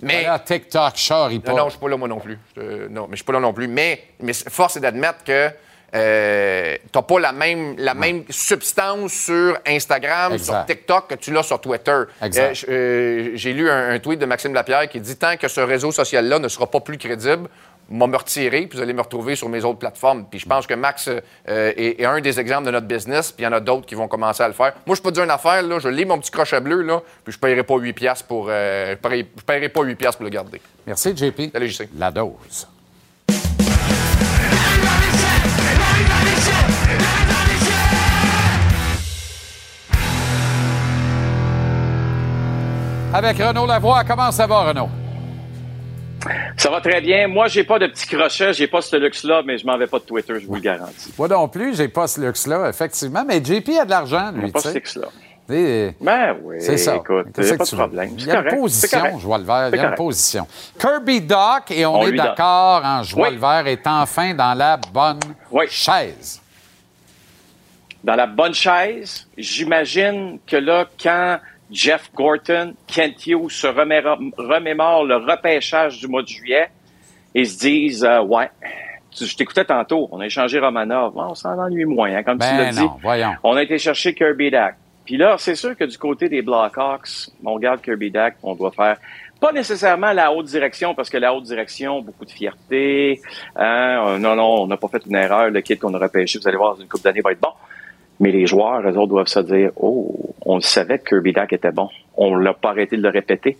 Mais. 0.00 0.22
Voilà, 0.22 0.38
TikTok, 0.38 0.96
charrie 0.96 1.38
pas. 1.38 1.52
Non, 1.52 1.58
non, 1.58 1.64
je 1.66 1.70
suis 1.70 1.78
pas 1.80 1.88
là, 1.88 1.96
moi 1.96 2.08
non 2.08 2.18
plus. 2.18 2.38
Non, 2.90 3.02
mais 3.08 3.12
je 3.12 3.16
suis 3.16 3.24
pas 3.24 3.32
là 3.32 3.40
non 3.40 3.52
plus. 3.52 3.66
Mais, 3.68 4.04
mais 4.20 4.32
force 4.32 4.76
est 4.76 4.80
d'admettre 4.80 5.24
que 5.24 5.48
euh, 5.94 6.76
t'as 6.90 7.02
pas 7.02 7.20
la 7.20 7.32
même, 7.32 7.74
la 7.78 7.94
même 7.94 8.24
substance 8.30 9.12
sur 9.12 9.58
Instagram, 9.66 10.32
Exact. 10.32 10.44
sur 10.54 10.66
TikTok 10.66 11.08
que 11.08 11.14
tu 11.16 11.32
l'as 11.32 11.42
sur 11.42 11.60
Twitter. 11.60 12.02
Exact. 12.22 12.64
Euh, 12.68 12.72
euh, 12.72 13.30
J'ai 13.34 13.52
lu 13.52 13.68
un, 13.70 13.90
un 13.90 13.98
tweet 13.98 14.18
de 14.18 14.26
Maxime 14.26 14.54
Lapierre 14.54 14.88
qui 14.88 15.00
dit 15.00 15.16
tant 15.16 15.36
que 15.36 15.48
ce 15.48 15.60
réseau 15.60 15.92
social-là 15.92 16.38
ne 16.38 16.48
sera 16.48 16.66
pas 16.70 16.80
plus 16.80 16.98
crédible, 16.98 17.48
m'a 17.90 18.06
me 18.06 18.16
retirer, 18.16 18.66
puis 18.66 18.76
vous 18.78 18.82
allez 18.82 18.94
me 18.94 19.02
retrouver 19.02 19.36
sur 19.36 19.48
mes 19.50 19.64
autres 19.64 19.80
plateformes. 19.80 20.24
Puis 20.30 20.38
je 20.38 20.46
pense 20.46 20.66
que 20.66 20.72
Max 20.74 21.08
euh, 21.08 21.20
est, 21.46 22.00
est 22.00 22.04
un 22.06 22.20
des 22.20 22.40
exemples 22.40 22.64
de 22.66 22.70
notre 22.70 22.86
business, 22.86 23.32
puis 23.32 23.42
il 23.42 23.44
y 23.44 23.48
en 23.48 23.52
a 23.52 23.60
d'autres 23.60 23.84
qui 23.84 23.94
vont 23.94 24.08
commencer 24.08 24.42
à 24.42 24.48
le 24.48 24.54
faire. 24.54 24.72
Moi, 24.86 24.96
je 24.96 25.02
peux 25.02 25.10
te 25.10 25.14
dire 25.16 25.24
une 25.24 25.30
affaire, 25.30 25.62
là, 25.62 25.78
je 25.78 25.88
lis 25.88 26.06
mon 26.06 26.18
petit 26.18 26.30
crochet 26.30 26.60
bleu, 26.60 26.80
là, 26.82 27.02
puis 27.24 27.32
je 27.32 27.36
ne 27.36 27.40
paierai 27.40 27.64
pas 27.64 27.76
8 27.76 27.92
piastres 27.92 28.24
pour, 28.26 28.46
euh, 28.48 28.92
je 28.92 29.08
paierai- 29.08 29.26
je 29.36 29.42
paierai 29.42 29.68
pas 29.68 29.82
8 29.82 29.96
piastres 29.96 30.18
pour 30.18 30.24
le 30.24 30.30
garder. 30.30 30.60
Merci, 30.86 31.14
JP. 31.14 31.50
JC. 31.54 31.88
La 31.98 32.10
dose. 32.10 32.66
Avec 43.14 43.36
Renaud 43.36 43.66
Lavoie, 43.66 44.04
comment 44.04 44.32
ça 44.32 44.46
va, 44.46 44.62
Renaud? 44.68 44.88
Ça 46.56 46.70
va 46.70 46.80
très 46.80 47.00
bien. 47.00 47.28
Moi, 47.28 47.48
j'ai 47.48 47.64
pas 47.64 47.78
de 47.78 47.86
petit 47.86 48.06
crochet, 48.06 48.52
j'ai 48.52 48.66
pas 48.66 48.80
ce 48.80 48.96
luxe-là, 48.96 49.42
mais 49.44 49.58
je 49.58 49.66
m'en 49.66 49.76
vais 49.76 49.86
pas 49.86 49.98
de 49.98 50.04
Twitter, 50.04 50.34
je 50.40 50.46
vous 50.46 50.54
le 50.54 50.60
garantis. 50.60 51.12
Moi 51.18 51.28
non 51.28 51.48
plus, 51.48 51.76
j'ai 51.76 51.88
pas 51.88 52.06
ce 52.06 52.20
luxe-là, 52.20 52.68
effectivement. 52.68 53.24
Mais 53.26 53.44
JP 53.44 53.68
a 53.80 53.84
de 53.84 53.90
l'argent, 53.90 54.32
lui. 54.32 54.50
Pas 54.50 54.60
ce 54.60 54.74
luxe-là. 54.74 55.08
Ben 56.00 56.36
oui, 56.42 56.56
C'est 56.60 56.76
ça. 56.78 56.96
écoute, 56.96 57.26
a 57.28 57.42
que 57.42 57.56
pas 57.56 57.64
de 57.64 57.70
problème. 57.76 58.10
Il 58.14 58.20
C'est 58.20 58.26
y 58.26 58.30
a 58.30 58.34
une 58.36 58.42
correct, 58.44 58.56
position, 58.60 58.98
correct. 58.98 59.16
je 59.20 59.24
vois 59.26 59.38
le 59.38 59.44
vert. 59.44 59.68
Il 59.68 59.74
y 59.74 59.78
C'est 59.78 59.84
a 59.84 59.88
une 59.90 59.94
position. 59.94 60.46
Kirby 60.78 61.20
Doc, 61.20 61.70
et 61.70 61.86
on, 61.86 61.94
On 62.00 62.06
est 62.06 62.12
d'accord 62.12 62.82
en 62.84 63.02
joie 63.02 63.28
Oui. 63.28 63.34
le 63.34 63.40
vert, 63.40 63.66
est 63.66 63.86
enfin 63.86 64.34
dans 64.34 64.54
la 64.54 64.76
bonne 64.76 65.20
Oui. 65.50 65.66
chaise. 65.68 66.40
Dans 68.02 68.16
la 68.16 68.26
bonne 68.26 68.54
chaise, 68.54 69.28
j'imagine 69.38 70.38
que 70.46 70.56
là, 70.56 70.86
quand 71.00 71.38
Jeff 71.70 72.10
Gorton, 72.14 72.74
Kent 72.86 73.26
Hughes 73.26 73.50
se 73.50 73.66
remémore 73.68 75.04
le 75.04 75.16
repêchage 75.16 75.98
du 76.00 76.08
mois 76.08 76.22
de 76.22 76.28
juillet, 76.28 76.68
ils 77.34 77.46
se 77.48 77.58
disent, 77.60 78.04
euh, 78.04 78.20
ouais, 78.22 78.50
je 79.18 79.34
t'écoutais 79.36 79.64
tantôt, 79.64 80.08
on 80.10 80.20
a 80.20 80.26
échangé 80.26 80.58
Romanov. 80.58 81.12
On 81.16 81.34
s'en 81.34 81.56
ennuie 81.58 81.84
moins, 81.84 82.14
hein, 82.14 82.22
comme 82.24 82.38
tu 82.38 82.46
l'as 82.46 82.64
Ben 82.64 82.70
dit. 82.74 82.80
non, 82.80 82.96
voyons. 83.00 83.34
On 83.44 83.54
a 83.56 83.62
été 83.62 83.78
chercher 83.78 84.14
Kirby 84.14 84.50
Dack. 84.50 84.74
Puis 85.04 85.16
là, 85.16 85.36
c'est 85.38 85.54
sûr 85.54 85.76
que 85.76 85.84
du 85.84 85.98
côté 85.98 86.28
des 86.28 86.42
Blackhawks, 86.42 87.30
on 87.44 87.54
regarde 87.54 87.80
Kirby 87.82 88.10
Dack, 88.10 88.36
on 88.42 88.54
doit 88.54 88.70
faire 88.70 88.96
pas 89.42 89.50
nécessairement 89.50 90.12
la 90.12 90.32
haute 90.32 90.46
direction, 90.46 90.94
parce 90.94 91.10
que 91.10 91.18
la 91.18 91.34
haute 91.34 91.42
direction, 91.42 92.00
beaucoup 92.00 92.24
de 92.24 92.30
fierté. 92.30 93.20
Hein, 93.56 94.04
euh, 94.06 94.18
non, 94.18 94.36
non, 94.36 94.62
on 94.62 94.66
n'a 94.68 94.76
pas 94.76 94.86
fait 94.86 95.02
une 95.04 95.16
erreur. 95.16 95.50
Le 95.50 95.60
kit 95.62 95.76
qu'on 95.76 95.92
a 95.94 95.98
repêché, 95.98 96.38
vous 96.38 96.46
allez 96.46 96.56
voir, 96.56 96.80
une 96.80 96.86
coupe 96.86 97.02
d'années 97.02 97.22
va 97.22 97.32
être 97.32 97.40
bon. 97.40 97.50
Mais 98.20 98.30
les 98.30 98.46
joueurs, 98.46 98.82
eux 98.82 98.96
autres, 98.96 99.08
doivent 99.08 99.26
se 99.26 99.40
dire, 99.40 99.72
oh, 99.74 100.32
on 100.46 100.54
le 100.54 100.60
savait 100.60 101.00
que 101.00 101.08
Kirby 101.08 101.32
Dack 101.32 101.52
était 101.52 101.72
bon. 101.72 101.88
On 102.16 102.36
l'a 102.36 102.54
pas 102.54 102.70
arrêté 102.70 102.96
de 102.96 103.02
le 103.02 103.08
répéter. 103.08 103.58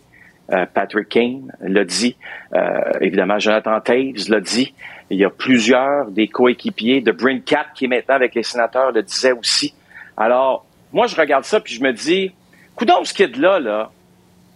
Euh, 0.52 0.66
Patrick 0.72 1.08
Kane 1.08 1.52
l'a 1.60 1.84
dit. 1.84 2.16
Euh, 2.54 2.78
évidemment, 3.00 3.40
Jonathan 3.40 3.80
Taves 3.80 4.28
l'a 4.28 4.40
dit. 4.40 4.72
Il 5.10 5.18
y 5.18 5.24
a 5.24 5.30
plusieurs 5.30 6.12
des 6.12 6.28
coéquipiers 6.28 7.00
de 7.00 7.10
Cat 7.40 7.66
qui 7.74 7.86
est 7.86 7.88
maintenant 7.88 8.14
avec 8.14 8.36
les 8.36 8.44
sénateurs 8.44 8.92
le 8.92 9.02
disaient 9.02 9.32
aussi. 9.32 9.74
Alors, 10.16 10.64
moi, 10.92 11.06
je 11.06 11.16
regarde 11.16 11.44
ça 11.44 11.60
puis 11.60 11.74
je 11.74 11.82
me 11.82 11.92
dis, 11.92 12.32
coudonc, 12.76 13.04
ce 13.04 13.14
kid-là, 13.14 13.60
là, 13.60 13.90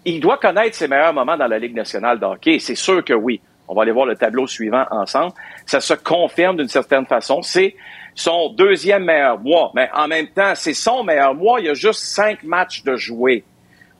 il 0.05 0.21
doit 0.21 0.39
connaître 0.39 0.77
ses 0.77 0.89
meilleurs 0.89 1.13
moments 1.13 1.37
dans 1.37 1.49
la 1.49 1.59
Ligue 1.59 1.75
nationale 1.75 2.21
de 2.21 2.25
hockey. 2.25 2.59
C'est 2.59 2.77
sûr 2.77 3.05
que 3.05 3.13
oui. 3.13 3.41
On 3.69 3.75
va 3.75 3.83
aller 3.83 3.93
voir 3.93 4.07
le 4.07 4.15
tableau 4.15 4.47
suivant 4.47 4.85
ensemble. 4.93 5.33
Ça 5.67 5.81
se 5.81 5.95
confirme 5.95 6.57
d'une 6.57 6.69
certaine 6.69 7.07
façon. 7.07 7.43
C'est 7.43 7.75
son 8.15 8.51
deuxième 8.51 9.05
meilleur 9.05 9.41
mois. 9.41 9.73
Mais 9.75 9.91
en 9.93 10.07
même 10.07 10.29
temps, 10.29 10.53
c'est 10.55 10.75
son 10.75 11.03
meilleur 11.03 11.35
mois. 11.35 11.59
Il 11.59 11.67
y 11.67 11.69
a 11.69 11.75
juste 11.75 12.01
cinq 12.01 12.45
matchs 12.45 12.85
de 12.85 12.95
jouer. 12.95 13.43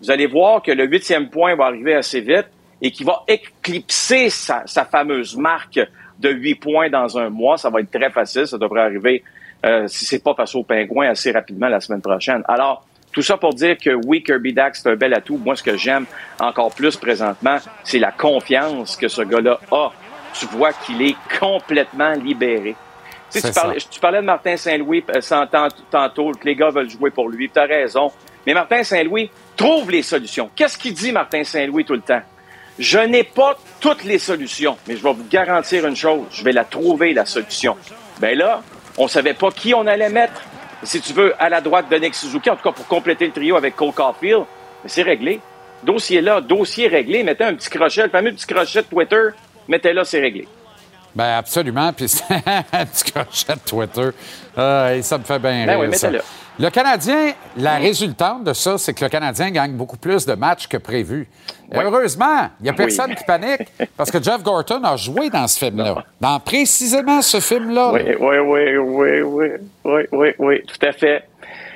Vous 0.01 0.11
allez 0.11 0.27
voir 0.27 0.63
que 0.63 0.71
le 0.71 0.85
huitième 0.85 1.29
point 1.29 1.57
va 1.57 1.65
arriver 1.65 1.95
assez 1.95 2.21
vite 2.21 2.47
et 2.81 2.93
qu'il 2.93 3.07
va 3.07 3.25
éclipser 3.27 4.31
sa 4.31 4.65
fameuse 4.89 5.37
marque 5.37 5.81
de 6.21 6.31
huit 6.31 6.55
points 6.55 6.89
dans 6.89 7.19
un 7.19 7.31
mois. 7.31 7.57
Ça 7.57 7.71
va 7.71 7.81
être 7.81 7.91
très 7.91 8.11
facile. 8.11 8.47
Ça 8.47 8.59
devrait 8.59 8.83
arriver, 8.83 9.25
euh, 9.67 9.89
si 9.89 10.05
c'est 10.05 10.23
pas 10.23 10.35
face 10.35 10.55
aux 10.55 10.63
pingouins, 10.63 11.09
assez 11.09 11.33
rapidement 11.33 11.69
la 11.69 11.81
semaine 11.81 12.01
prochaine. 12.01 12.43
Alors, 12.47 12.87
tout 13.13 13.23
ça 13.23 13.37
pour 13.37 13.55
dire 13.55 13.77
que 13.79 13.91
oui, 14.07 14.23
Kirby 14.23 14.53
Dax, 14.53 14.83
c'est 14.83 14.91
un 14.91 14.97
bel 14.97 15.15
atout. 15.15 15.39
Moi, 15.39 15.57
ce 15.57 15.63
que 15.63 15.77
j'aime 15.77 16.05
encore 16.39 16.75
plus 16.75 16.97
présentement, 16.97 17.57
c'est 17.83 17.99
la 17.99 18.13
confiance 18.13 18.97
que 18.97 19.09
ce 19.09 19.23
gars-là 19.23 19.59
a. 19.73 19.91
Tu 20.35 20.47
vois 20.47 20.73
qu'il 20.73 21.01
est 21.01 21.17
complètement 21.41 22.13
libéré. 22.13 22.77
Tu, 23.31 23.41
sais, 23.41 23.49
tu, 23.49 23.55
parlais, 23.55 23.79
tu 23.79 24.01
parlais 24.01 24.21
de 24.21 24.27
Martin 24.27 24.57
Saint-Louis 24.57 25.03
euh, 25.09 25.47
tantôt, 25.91 26.33
que 26.33 26.45
les 26.45 26.55
gars 26.55 26.71
veulent 26.71 26.91
jouer 26.91 27.11
pour 27.11 27.29
lui. 27.29 27.49
Tu 27.49 27.59
as 27.59 27.65
raison. 27.65 28.13
Mais 28.47 28.55
Martin 28.55 28.85
Saint-Louis 28.85 29.31
trouve 29.57 29.91
les 29.91 30.03
solutions. 30.03 30.51
Qu'est-ce 30.55 30.79
qu'il 30.79 30.95
dit, 30.95 31.11
Martin 31.11 31.43
Saint-Louis, 31.43 31.85
tout 31.85 31.95
le 31.95 32.01
temps? 32.01 32.23
Je 32.79 32.99
n'ai 32.99 33.25
pas 33.25 33.59
toutes 33.81 34.05
les 34.05 34.19
solutions, 34.19 34.77
mais 34.87 34.97
je 34.97 35.03
vais 35.03 35.13
vous 35.13 35.27
garantir 35.31 35.87
une 35.87 35.97
chose, 35.97 36.27
je 36.31 36.45
vais 36.45 36.53
la 36.53 36.65
trouver, 36.65 37.15
la 37.15 37.25
solution. 37.25 37.75
Ben 38.21 38.37
là, 38.37 38.63
on 38.99 39.09
savait 39.09 39.35
pas 39.35 39.51
qui 39.51 39.75
on 39.75 39.87
allait 39.87 40.09
mettre. 40.09 40.41
Si 40.83 41.01
tu 41.01 41.13
veux, 41.13 41.35
à 41.39 41.49
la 41.49 41.61
droite 41.61 41.87
de 41.91 41.97
Nick 41.97 42.15
Suzuki, 42.15 42.51
en 42.51 42.57
tout 42.57 42.63
cas 42.63 42.73
pour 42.73 42.87
compléter 42.87 43.27
le 43.27 43.33
trio 43.33 43.57
avec 43.57 43.75
Cole 43.77 43.93
Caulfield, 43.93 44.45
mais 44.83 44.89
c'est 44.91 45.03
réglé. 45.03 45.41
Dossier 45.83 46.21
là, 46.21 46.41
dossier 46.41 46.89
réglé. 46.89 47.23
Mettez 47.23 47.45
un 47.45 47.55
petit 47.55 47.71
crochet, 47.71 48.03
le 48.05 48.09
fameux 48.11 48.33
petit 48.33 48.47
crochet 48.47 48.83
de 48.83 48.87
Twitter, 48.87 49.23
mettez 49.69 49.93
là, 49.93 50.05
c'est 50.05 50.21
réglé. 50.21 50.47
Ben 51.15 51.39
absolument. 51.39 51.93
Puis 51.93 52.07
un 52.73 52.87
petit 52.87 53.11
crochet 53.11 53.55
de 53.55 53.61
Twitter. 53.69 54.09
Ah, 54.57 54.95
et 54.95 55.03
ça 55.03 55.17
me 55.19 55.25
fait 55.25 55.39
bien 55.39 55.65
Ben 55.67 55.79
rire. 55.79 55.89
oui, 55.89 55.97
ça. 55.97 56.11
mettez-le. 56.11 56.25
Le 56.59 56.71
Canadien, 56.71 57.33
la 57.59 57.77
résultante 57.77 58.45
de 58.45 58.55
ça, 58.55 58.79
c'est 58.79 58.95
que 58.95 59.05
le 59.05 59.11
Canadien 59.11 59.51
gagne 59.51 59.73
beaucoup 59.73 59.99
plus 59.99 60.25
de 60.25 60.33
matchs 60.35 60.67
que 60.69 60.79
prévu. 60.79 61.29
Heureusement, 61.75 62.49
il 62.61 62.65
n'y 62.65 62.69
a 62.71 62.73
personne 62.73 63.11
Oui. 63.11 63.17
qui 63.17 63.25
panique 63.25 63.69
parce 63.97 64.11
que 64.11 64.23
Jeff 64.23 64.43
Gorton 64.43 64.83
a 64.83 64.97
joué 64.97 65.29
dans 65.29 65.47
ce 65.49 65.59
film-là. 65.59 66.05
Dans 66.21 66.41
précisément 66.41 67.21
ce 67.21 67.41
film-là. 67.41 67.93
Oui, 67.93 68.01
oui, 68.19 68.39
oui, 68.39 68.77
oui, 68.79 69.21
oui, 69.23 69.49
oui, 69.85 70.03
oui, 70.13 70.29
oui, 70.39 70.63
tout 70.67 70.87
à 70.87 70.93
fait. 70.93 71.25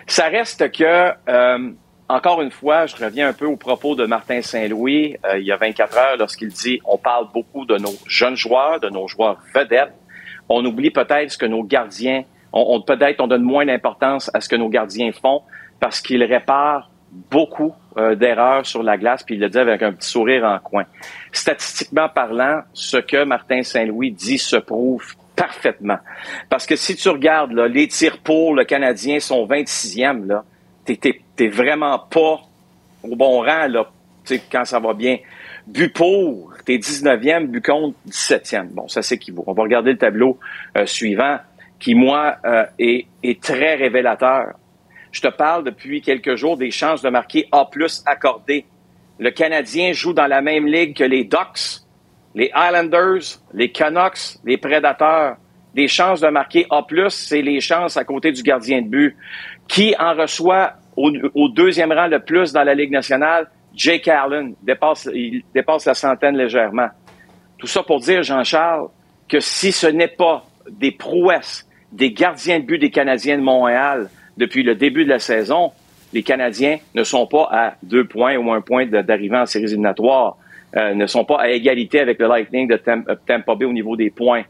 Ça 0.07 0.29
reste 0.29 0.73
que, 0.73 1.13
euh, 1.29 1.71
encore 2.09 2.41
une 2.41 2.51
fois, 2.51 2.87
je 2.87 2.97
reviens 2.97 3.29
un 3.29 3.33
peu 3.35 3.47
au 3.47 3.57
propos 3.57 3.95
de 3.95 4.07
Martin 4.07 4.41
Saint-Louis 4.41 5.17
euh, 5.27 5.39
il 5.39 5.45
y 5.47 5.53
a 5.53 5.57
24 5.59 5.97
heures 5.99 6.17
lorsqu'il 6.19 6.49
dit 6.49 6.81
on 6.87 6.97
parle 6.97 7.27
beaucoup 7.35 7.67
de 7.67 7.77
nos 7.77 7.93
jeunes 8.07 8.37
joueurs, 8.37 8.81
de 8.81 8.89
nos 8.89 9.07
joueurs 9.09 9.37
vedettes. 9.55 9.93
On 10.49 10.65
oublie 10.65 10.91
peut-être 10.91 11.31
ce 11.31 11.39
que 11.39 11.47
nos 11.47 11.63
gardiens, 11.65 12.25
on, 12.53 12.77
on- 12.77 12.81
peut-être 12.83 13.21
on 13.21 13.27
donne 13.27 13.43
moins 13.43 13.67
d'importance 13.67 14.31
à 14.35 14.41
ce 14.41 14.49
que 14.49 14.57
nos 14.57 14.69
gardiens 14.69 15.11
font 15.13 15.43
parce 15.79 16.01
qu'ils 16.01 16.25
réparent 16.25 16.91
beaucoup 17.31 17.75
euh, 17.97 18.15
d'erreurs 18.15 18.65
sur 18.67 18.83
la 18.85 18.97
glace, 18.97 19.23
puis 19.25 19.35
il 19.35 19.41
le 19.41 19.49
dit 19.49 19.59
avec 19.59 19.83
un 19.83 19.93
petit 19.93 20.09
sourire 20.09 20.45
en 20.45 20.59
coin. 20.61 20.85
Statistiquement 21.33 22.09
parlant, 22.09 22.61
ce 22.73 22.99
que 22.99 23.25
Martin 23.25 23.63
Saint-Louis 23.63 24.13
dit 24.13 24.39
se 24.39 24.57
prouve 24.57 25.15
parfaitement. 25.35 25.99
Parce 26.49 26.67
que 26.67 26.77
si 26.77 26.95
tu 26.97 27.09
regardes 27.09 27.53
là, 27.53 27.67
les 27.67 27.89
tirs 27.89 28.19
pour 28.19 28.55
le 28.55 28.65
Canadien 28.65 29.19
sont 29.21 29.47
26e, 29.47 30.27
là, 30.27 30.45
t'es, 30.85 31.49
vraiment 31.49 31.99
pas 31.99 32.41
au 33.03 33.17
bon 33.17 33.41
rang 33.43 33.67
là, 33.69 33.87
quand 34.53 34.65
ça 34.65 34.79
va 34.79 34.93
bien. 34.95 35.17
But 35.67 35.93
pour, 35.93 36.53
t'es 36.65 36.77
19e, 36.77 37.47
but 37.47 37.65
contre 37.65 37.97
17e. 38.09 38.69
Bon, 38.69 38.87
ça 38.89 39.03
s'équivaut. 39.03 39.45
On 39.47 39.53
va 39.53 39.63
regarder 39.63 39.93
le 39.93 39.99
tableau 39.99 40.39
euh, 40.77 40.87
suivant 40.87 41.39
qui, 41.81 41.95
moi, 41.95 42.37
euh, 42.45 42.67
est, 42.79 43.43
très 43.43 43.75
révélateur. 43.75 44.53
Je 45.11 45.21
te 45.23 45.29
parle 45.29 45.65
depuis 45.65 46.03
quelques 46.03 46.37
jours 46.37 46.57
des 46.57 46.71
chances 46.71 47.03
de 47.03 47.09
marquer 47.09 47.49
A+, 47.51 47.69
accordées. 48.07 48.67
Le 49.19 49.31
Canadien 49.31 49.93
joue 49.93 50.13
dans 50.13 50.27
la 50.27 50.43
même 50.43 50.67
ligue 50.67 50.97
que 50.97 51.05
les 51.05 51.25
Ducks, 51.25 51.81
les 52.35 52.53
Islanders, 52.55 53.41
les 53.53 53.73
Canucks, 53.73 54.39
les 54.45 54.59
Prédateurs. 54.59 55.37
Des 55.75 55.89
chances 55.89 56.21
de 56.21 56.29
marquer 56.29 56.67
A+, 56.71 56.85
c'est 57.09 57.43
les 57.43 57.61
chances 57.61 57.97
à 57.97 58.05
côté 58.05 58.31
du 58.33 58.43
gardien 58.43 58.83
de 58.83 58.89
but. 58.89 59.17
Qui 59.67 59.95
en 59.99 60.15
reçoit 60.15 60.75
au, 60.97 61.49
deuxième 61.49 61.93
rang 61.93 62.09
le 62.09 62.21
plus 62.21 62.53
dans 62.53 62.63
la 62.63 62.75
Ligue 62.75 62.91
nationale? 62.91 63.49
Jake 63.73 64.09
Allen 64.09 64.55
il 65.15 65.45
dépasse 65.55 65.87
la 65.87 65.95
centaine 65.95 66.37
légèrement. 66.37 66.89
Tout 67.57 67.69
ça 67.69 67.83
pour 67.83 68.01
dire, 68.01 68.23
Jean-Charles, 68.23 68.89
que 69.29 69.39
si 69.39 69.71
ce 69.71 69.87
n'est 69.87 70.09
pas 70.09 70.45
des 70.69 70.91
prouesses 70.91 71.70
des 71.93 72.13
gardiens 72.13 72.61
de 72.61 72.65
but 72.65 72.79
des 72.79 72.91
Canadiens 72.91 73.37
de 73.39 73.43
Montréal 73.43 74.09
depuis 74.37 74.63
le 74.63 74.75
début 74.75 75.05
de 75.05 75.11
la 75.11 75.19
saison, 75.19 75.73
les 76.13 76.23
Canadiens 76.23 76.79
ne 76.95 77.05
sont 77.05 77.27
pas 77.27 77.49
à 77.51 77.75
deux 77.83 78.05
points 78.05 78.37
ou 78.37 78.53
un 78.53 78.61
point 78.61 78.87
d'arrivée 78.87 79.37
en 79.37 79.47
séries 79.47 79.65
éliminatoires, 79.67 80.37
euh, 80.77 80.95
ne 80.95 81.07
sont 81.07 81.25
pas 81.25 81.41
à 81.41 81.49
égalité 81.49 82.01
avec 82.01 82.19
le 82.19 82.27
Lightning 82.29 82.69
de 82.69 82.81
euh, 82.89 83.15
Tampa 83.27 83.55
Bay 83.55 83.65
au 83.65 83.73
niveau 83.73 83.97
des 83.97 84.11
points. 84.11 84.43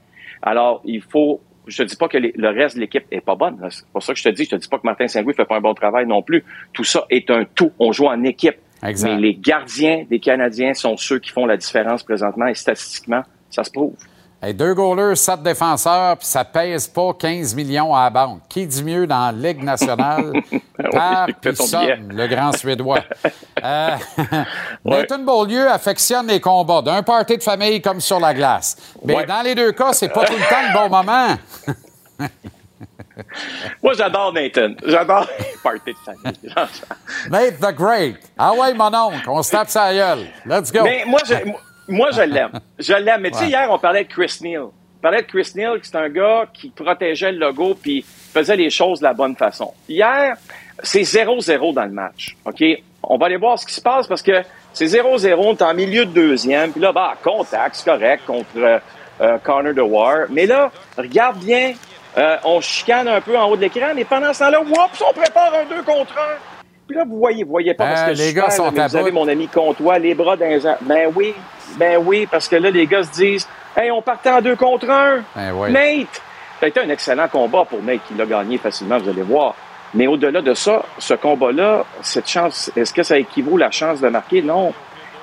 Alors, 0.43 0.81
il 0.85 1.03
faut... 1.03 1.41
Je 1.67 1.83
te 1.83 1.89
dis 1.89 1.97
pas 1.97 2.09
que 2.09 2.19
les- 2.19 2.33
le 2.37 2.49
reste 2.49 2.77
de 2.77 2.81
l'équipe 2.81 3.05
est 3.11 3.21
pas 3.21 3.37
bonne. 3.37 3.59
là. 3.61 3.69
C'est 3.71 3.87
pour 3.93 4.03
ça 4.03 4.13
que 4.13 4.19
je 4.19 4.25
te 4.25 4.29
dis. 4.31 4.45
Je 4.45 4.51
te 4.51 4.57
dis 4.57 4.67
pas 4.69 4.79
que 4.79 4.83
Martin 4.87 5.07
Saint-Louis 5.07 5.35
fait 5.35 5.45
pas 5.45 5.57
un 5.57 5.61
bon 5.61 5.75
travail 5.75 6.07
non 6.07 6.23
plus. 6.23 6.43
Tout 6.73 6.83
ça 6.85 7.05
est 7.11 7.31
un 7.31 7.45
tout. 7.55 7.71
On 7.79 7.93
joue 7.93 8.07
en 8.07 8.23
équipe. 8.25 8.57
Exact. 8.83 9.15
Mais 9.15 9.21
les 9.21 9.35
gardiens 9.35 10.05
des 10.09 10.19
Canadiens 10.19 10.73
sont 10.75 10.97
ceux 10.97 11.19
qui 11.19 11.31
font 11.31 11.45
la 11.47 11.57
différence 11.59 12.03
présentement 12.03 12.47
et 12.47 12.55
statistiquement, 12.55 13.23
ça 13.51 13.63
se 13.63 13.71
prouve. 13.71 13.95
Hey, 14.43 14.55
deux 14.55 14.73
goalers, 14.73 15.19
sept 15.19 15.43
défenseurs, 15.43 16.17
puis 16.17 16.27
ça 16.27 16.45
pèse 16.47 16.89
pas 16.89 17.13
15 17.13 17.55
millions 17.55 17.95
à 17.95 18.05
la 18.05 18.11
banque. 18.11 18.41
Qui 18.49 18.67
dit 18.67 18.83
mieux 18.83 19.07
dans 19.07 19.27
la 19.27 19.33
Ligue 19.33 19.63
nationale? 19.63 20.33
Par 20.93 21.27
Pisson, 21.43 21.79
billet. 21.79 21.99
le 22.09 22.27
grand 22.27 22.53
Suédois. 22.57 23.01
Euh, 23.63 23.91
Nathan 24.87 25.19
Beaulieu 25.19 25.71
affectionne 25.71 26.27
les 26.29 26.41
combats 26.41 26.81
d'un 26.81 27.03
party 27.03 27.37
de 27.37 27.43
famille 27.43 27.83
comme 27.83 28.01
sur 28.01 28.19
la 28.19 28.33
glace. 28.33 28.75
Mais 29.05 29.15
Ouais. 29.17 29.27
dans 29.27 29.43
les 29.43 29.55
deux 29.55 29.73
cas, 29.73 29.93
c'est 29.93 30.09
pas 30.09 30.25
tout 30.25 30.33
le 30.33 30.39
temps 30.39 30.63
le 30.67 30.73
bon 30.73 30.97
moment. 30.97 31.37
Moi, 33.83 33.93
j'adore 33.93 34.33
Nathan. 34.33 34.71
J'adore 34.87 35.27
les 35.39 35.59
parties 35.63 35.93
de 35.93 35.99
famille. 36.07 36.55
Nate 37.29 37.61
the 37.61 37.75
Great. 37.77 38.17
Ah 38.39 38.55
ouais, 38.55 38.73
mon 38.73 38.95
oncle, 38.95 39.29
on 39.29 39.43
se 39.43 39.51
tape 39.51 39.69
sa 39.69 39.93
gueule. 39.93 40.27
Let's 40.47 40.73
go. 40.73 40.81
Mais 40.85 41.05
moi, 41.07 41.21
je, 41.27 41.35
moi, 41.91 42.11
je 42.13 42.23
l'aime. 42.23 42.53
Je 42.79 42.93
l'aime. 42.93 43.21
Mais 43.21 43.31
tu 43.31 43.39
sais, 43.39 43.49
hier, 43.49 43.69
on 43.71 43.79
parlait 43.79 44.05
de 44.05 44.09
Chris 44.09 44.39
Neal. 44.41 44.63
On 44.63 45.03
parlait 45.03 45.23
de 45.23 45.27
Chris 45.27 45.53
Neal, 45.55 45.81
qui 45.81 45.89
c'est 45.89 45.97
un 45.97 46.09
gars 46.09 46.47
qui 46.53 46.71
protégeait 46.71 47.33
le 47.33 47.39
logo 47.39 47.75
puis 47.75 48.05
faisait 48.33 48.57
les 48.57 48.71
choses 48.71 49.01
de 49.01 49.05
la 49.05 49.15
bonne 49.15 49.37
façon. 49.37 49.73
Hier, 49.89 50.37
c'est 50.83 51.03
0-0 51.03 51.75
dans 51.75 51.85
le 51.85 51.91
match. 51.91 52.37
OK? 52.45 52.63
On 53.03 53.17
va 53.17 53.27
aller 53.27 53.37
voir 53.37 53.59
ce 53.59 53.67
qui 53.67 53.75
se 53.75 53.81
passe 53.81 54.07
parce 54.07 54.23
que 54.23 54.43
c'est 54.73 54.87
0-0, 54.87 55.35
on 55.37 55.53
est 55.53 55.63
en 55.63 55.75
milieu 55.75 56.05
de 56.05 56.13
deuxième. 56.13 56.73
Puis 56.73 56.81
là, 56.81 56.93
bah, 56.93 57.15
contact, 57.23 57.77
c'est 57.77 57.91
correct 57.91 58.25
contre 58.27 58.47
euh, 58.57 58.79
euh, 59.21 59.39
Connor 59.39 59.75
DeWar. 59.75 60.27
Mais 60.31 60.47
là, 60.47 60.71
regarde 60.97 61.39
bien, 61.39 61.73
euh, 62.19 62.37
on 62.45 62.61
chicane 62.61 63.09
un 63.09 63.21
peu 63.21 63.37
en 63.39 63.49
haut 63.49 63.57
de 63.57 63.63
l'écran, 63.63 63.93
mais 63.95 64.05
pendant 64.05 64.33
ce 64.33 64.41
temps-là, 64.41 64.61
whoops, 64.61 65.03
on 65.09 65.13
prépare 65.13 65.55
un 65.55 65.65
2 65.65 65.83
contre 65.83 66.17
1. 66.19 66.21
Puis 66.91 66.99
là, 66.99 67.05
vous 67.09 67.19
voyez, 67.19 67.45
vous 67.45 67.51
voyez 67.51 67.75
pas 67.75 67.87
parce 67.87 68.01
Euh, 68.01 68.07
que 68.07 68.11
les 68.19 68.29
super, 68.29 68.45
gars 68.45 68.51
sont 68.51 68.71
mais 68.73 68.81
à 68.81 68.87
vous 68.89 68.97
avez 68.97 69.13
mon 69.13 69.29
ami 69.29 69.47
Comtois, 69.49 69.99
les 69.99 70.15
bras 70.15 70.37
les 70.37 70.67
airs. 70.67 70.79
Ben 70.83 71.11
oui, 71.15 71.35
ben 71.79 71.99
oui, 72.05 72.27
parce 72.31 72.49
que 72.49 72.57
là, 72.57 72.71
les 72.71 72.87
gars 72.87 73.03
se 73.05 73.13
disent 73.13 73.49
Hey, 73.77 73.91
on 73.91 74.03
partait 74.03 74.31
en 74.31 74.41
deux 74.41 74.57
contre 74.57 74.91
un. 74.91 75.23
Ben 75.37 75.53
oui. 75.55 75.71
Nate! 75.73 76.21
Ça 76.59 76.67
a 76.67 76.69
été 76.69 76.81
un 76.81 76.89
excellent 76.91 77.29
combat 77.29 77.65
pour 77.65 77.83
Nate, 77.83 78.01
qui 78.09 78.15
l'a 78.15 78.27
gagné 78.27 78.59
facilement, 78.59 78.99
vous 78.99 79.09
allez 79.09 79.23
voir. 79.23 79.55
Mais 79.95 80.07
au-delà 80.07 80.43
de 80.43 80.55
ça, 80.55 80.83
ce 80.99 81.15
combat-là, 81.15 81.85
cette 82.03 82.29
chance, 82.29 82.71
est-ce 82.77 82.93
que 82.93 83.03
ça 83.03 83.19
équivaut 83.19 83.57
la 83.57 83.71
chance 83.71 84.01
de 84.01 84.09
marquer? 84.09 84.43
Non. 84.43 84.73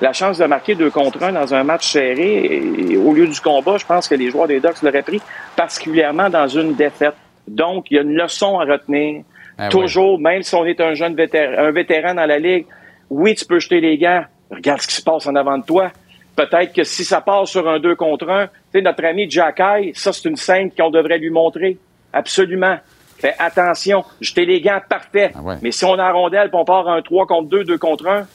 la 0.00 0.12
chance 0.12 0.38
de 0.38 0.44
marquer 0.46 0.74
deux 0.76 0.90
contre 0.90 1.22
un 1.24 1.32
dans 1.32 1.54
un 1.54 1.64
match 1.64 1.90
serré. 1.92 2.44
Et 2.90 2.96
au 2.96 3.12
lieu 3.12 3.26
du 3.26 3.40
combat, 3.40 3.76
je 3.78 3.84
pense 3.84 4.06
que 4.08 4.14
les 4.14 4.30
joueurs 4.30 4.46
des 4.46 4.60
Ducks 4.60 4.80
l'auraient 4.82 5.02
pris, 5.02 5.20
particulièrement 5.56 6.30
dans 6.30 6.46
une 6.48 6.74
défaite. 6.74 7.14
Donc, 7.48 7.86
il 7.90 7.96
y 7.96 7.98
a 7.98 8.02
une 8.02 8.14
leçon 8.14 8.58
à 8.60 8.64
retenir. 8.64 9.22
Ah 9.58 9.68
Toujours, 9.68 10.20
même 10.20 10.42
si 10.42 10.54
on 10.54 10.64
est 10.64 10.80
un 10.80 10.94
jeune 10.94 11.16
vétéran, 11.16 11.52
un 11.58 11.70
vétéran 11.72 12.14
dans 12.14 12.26
la 12.26 12.38
ligue, 12.38 12.66
oui, 13.10 13.34
tu 13.34 13.44
peux 13.44 13.58
jeter 13.58 13.80
les 13.80 13.98
gants. 13.98 14.22
Regarde 14.50 14.80
ce 14.80 14.86
qui 14.86 14.94
se 14.94 15.02
passe 15.02 15.26
en 15.26 15.34
avant 15.34 15.58
de 15.58 15.64
toi. 15.64 15.90
Peut-être 16.36 16.72
que 16.72 16.84
si 16.84 17.04
ça 17.04 17.20
passe 17.20 17.50
sur 17.50 17.68
un 17.68 17.80
deux 17.80 17.96
contre 17.96 18.30
un, 18.30 18.46
tu 18.46 18.52
sais, 18.74 18.80
notre 18.80 19.04
ami 19.04 19.28
Jack 19.28 19.58
Eye, 19.58 19.92
ça, 19.94 20.12
c'est 20.12 20.28
une 20.28 20.36
scène 20.36 20.70
qu'on 20.70 20.90
devrait 20.90 21.18
lui 21.18 21.30
montrer. 21.30 21.76
Absolument. 22.12 22.76
Fais 23.18 23.34
attention. 23.38 24.04
Jeter 24.20 24.46
les 24.46 24.60
gants, 24.60 24.80
parfait. 24.88 25.32
Ah 25.34 25.42
ouais. 25.42 25.56
Mais 25.60 25.72
si 25.72 25.84
on 25.84 25.98
a 25.98 26.04
un 26.04 26.12
rondelle 26.12 26.48
on 26.52 26.64
part 26.64 26.88
un 26.88 27.02
3 27.02 27.26
contre 27.26 27.48
2, 27.48 27.64
2 27.64 27.78
contre 27.78 28.06
1, 28.06 28.26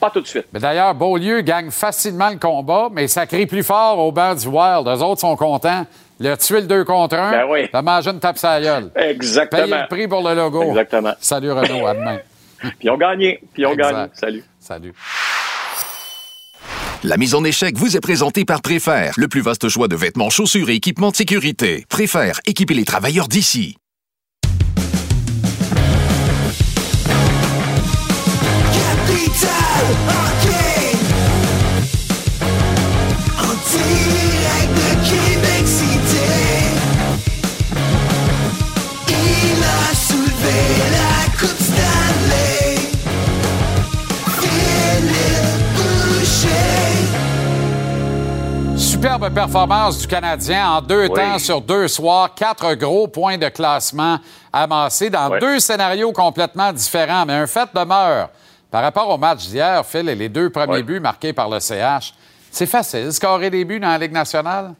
pas 0.00 0.10
tout 0.10 0.20
de 0.20 0.26
suite. 0.26 0.46
Mais 0.52 0.60
d'ailleurs, 0.60 0.94
Beaulieu 0.94 1.40
gagne 1.40 1.70
facilement 1.70 2.30
le 2.30 2.38
combat, 2.38 2.88
mais 2.92 3.06
ça 3.06 3.26
crie 3.26 3.46
plus 3.46 3.62
fort 3.62 3.98
au 3.98 4.12
banc 4.12 4.34
du 4.34 4.46
Wild. 4.48 4.86
Eux 4.86 5.02
autres 5.02 5.20
sont 5.20 5.36
contents. 5.36 5.86
Le 6.20 6.34
tué 6.36 6.60
le 6.62 6.66
2 6.66 6.84
contre 6.84 7.16
1. 7.16 7.30
Ben 7.30 7.46
oui. 7.48 7.68
La 7.72 7.82
manger 7.82 8.10
une 8.10 8.18
tape 8.20 8.38
sa 8.38 8.60
gueule. 8.60 8.90
Exactement. 8.96 9.62
Payer 9.62 9.74
le 9.82 9.88
prix 9.88 10.08
pour 10.08 10.28
le 10.28 10.34
logo. 10.34 10.62
Exactement. 10.62 11.14
Salut 11.20 11.52
Renaud, 11.52 11.86
à 11.86 11.94
demain. 11.94 12.18
Puis 12.78 12.90
ont 12.90 12.96
gagné. 12.96 13.40
Puis 13.52 13.64
ont 13.66 13.72
Exact. 13.72 13.92
gagné. 13.92 14.08
Salut. 14.14 14.44
Salut. 14.58 14.92
La 17.04 17.16
mise 17.16 17.36
en 17.36 17.44
échec 17.44 17.76
vous 17.76 17.96
est 17.96 18.00
présentée 18.00 18.44
par 18.44 18.60
Préfère, 18.60 19.14
le 19.16 19.28
plus 19.28 19.40
vaste 19.40 19.68
choix 19.68 19.86
de 19.86 19.94
vêtements, 19.94 20.30
chaussures 20.30 20.68
et 20.70 20.74
équipements 20.74 21.10
de 21.12 21.16
sécurité. 21.16 21.84
Préfère, 21.88 22.40
équiper 22.46 22.74
les 22.74 22.84
travailleurs 22.84 23.28
d'ici. 23.28 23.76
En 33.38 33.54
direct 33.70 34.74
de 35.10 35.37
Superbe 49.00 49.32
performance 49.32 50.00
du 50.00 50.08
Canadien 50.08 50.70
en 50.70 50.82
deux 50.82 51.06
Oui. 51.06 51.14
temps 51.14 51.38
sur 51.38 51.60
deux 51.60 51.86
soirs. 51.86 52.34
Quatre 52.34 52.74
gros 52.74 53.06
points 53.06 53.38
de 53.38 53.48
classement 53.48 54.18
amassés 54.52 55.08
dans 55.08 55.38
deux 55.38 55.60
scénarios 55.60 56.10
complètement 56.10 56.72
différents. 56.72 57.24
Mais 57.24 57.34
un 57.34 57.46
fait 57.46 57.68
demeure. 57.72 58.28
Par 58.72 58.82
rapport 58.82 59.08
au 59.08 59.16
match 59.16 59.46
d'hier, 59.46 59.86
Phil, 59.86 60.08
et 60.08 60.16
les 60.16 60.28
deux 60.28 60.50
premiers 60.50 60.82
buts 60.82 60.98
marqués 60.98 61.32
par 61.32 61.48
le 61.48 61.60
CH, 61.60 62.12
c'est 62.50 62.66
facile, 62.66 63.12
scorer 63.12 63.50
des 63.50 63.64
buts 63.64 63.78
dans 63.78 63.86
la 63.86 63.98
Ligue 63.98 64.10
nationale? 64.10 64.74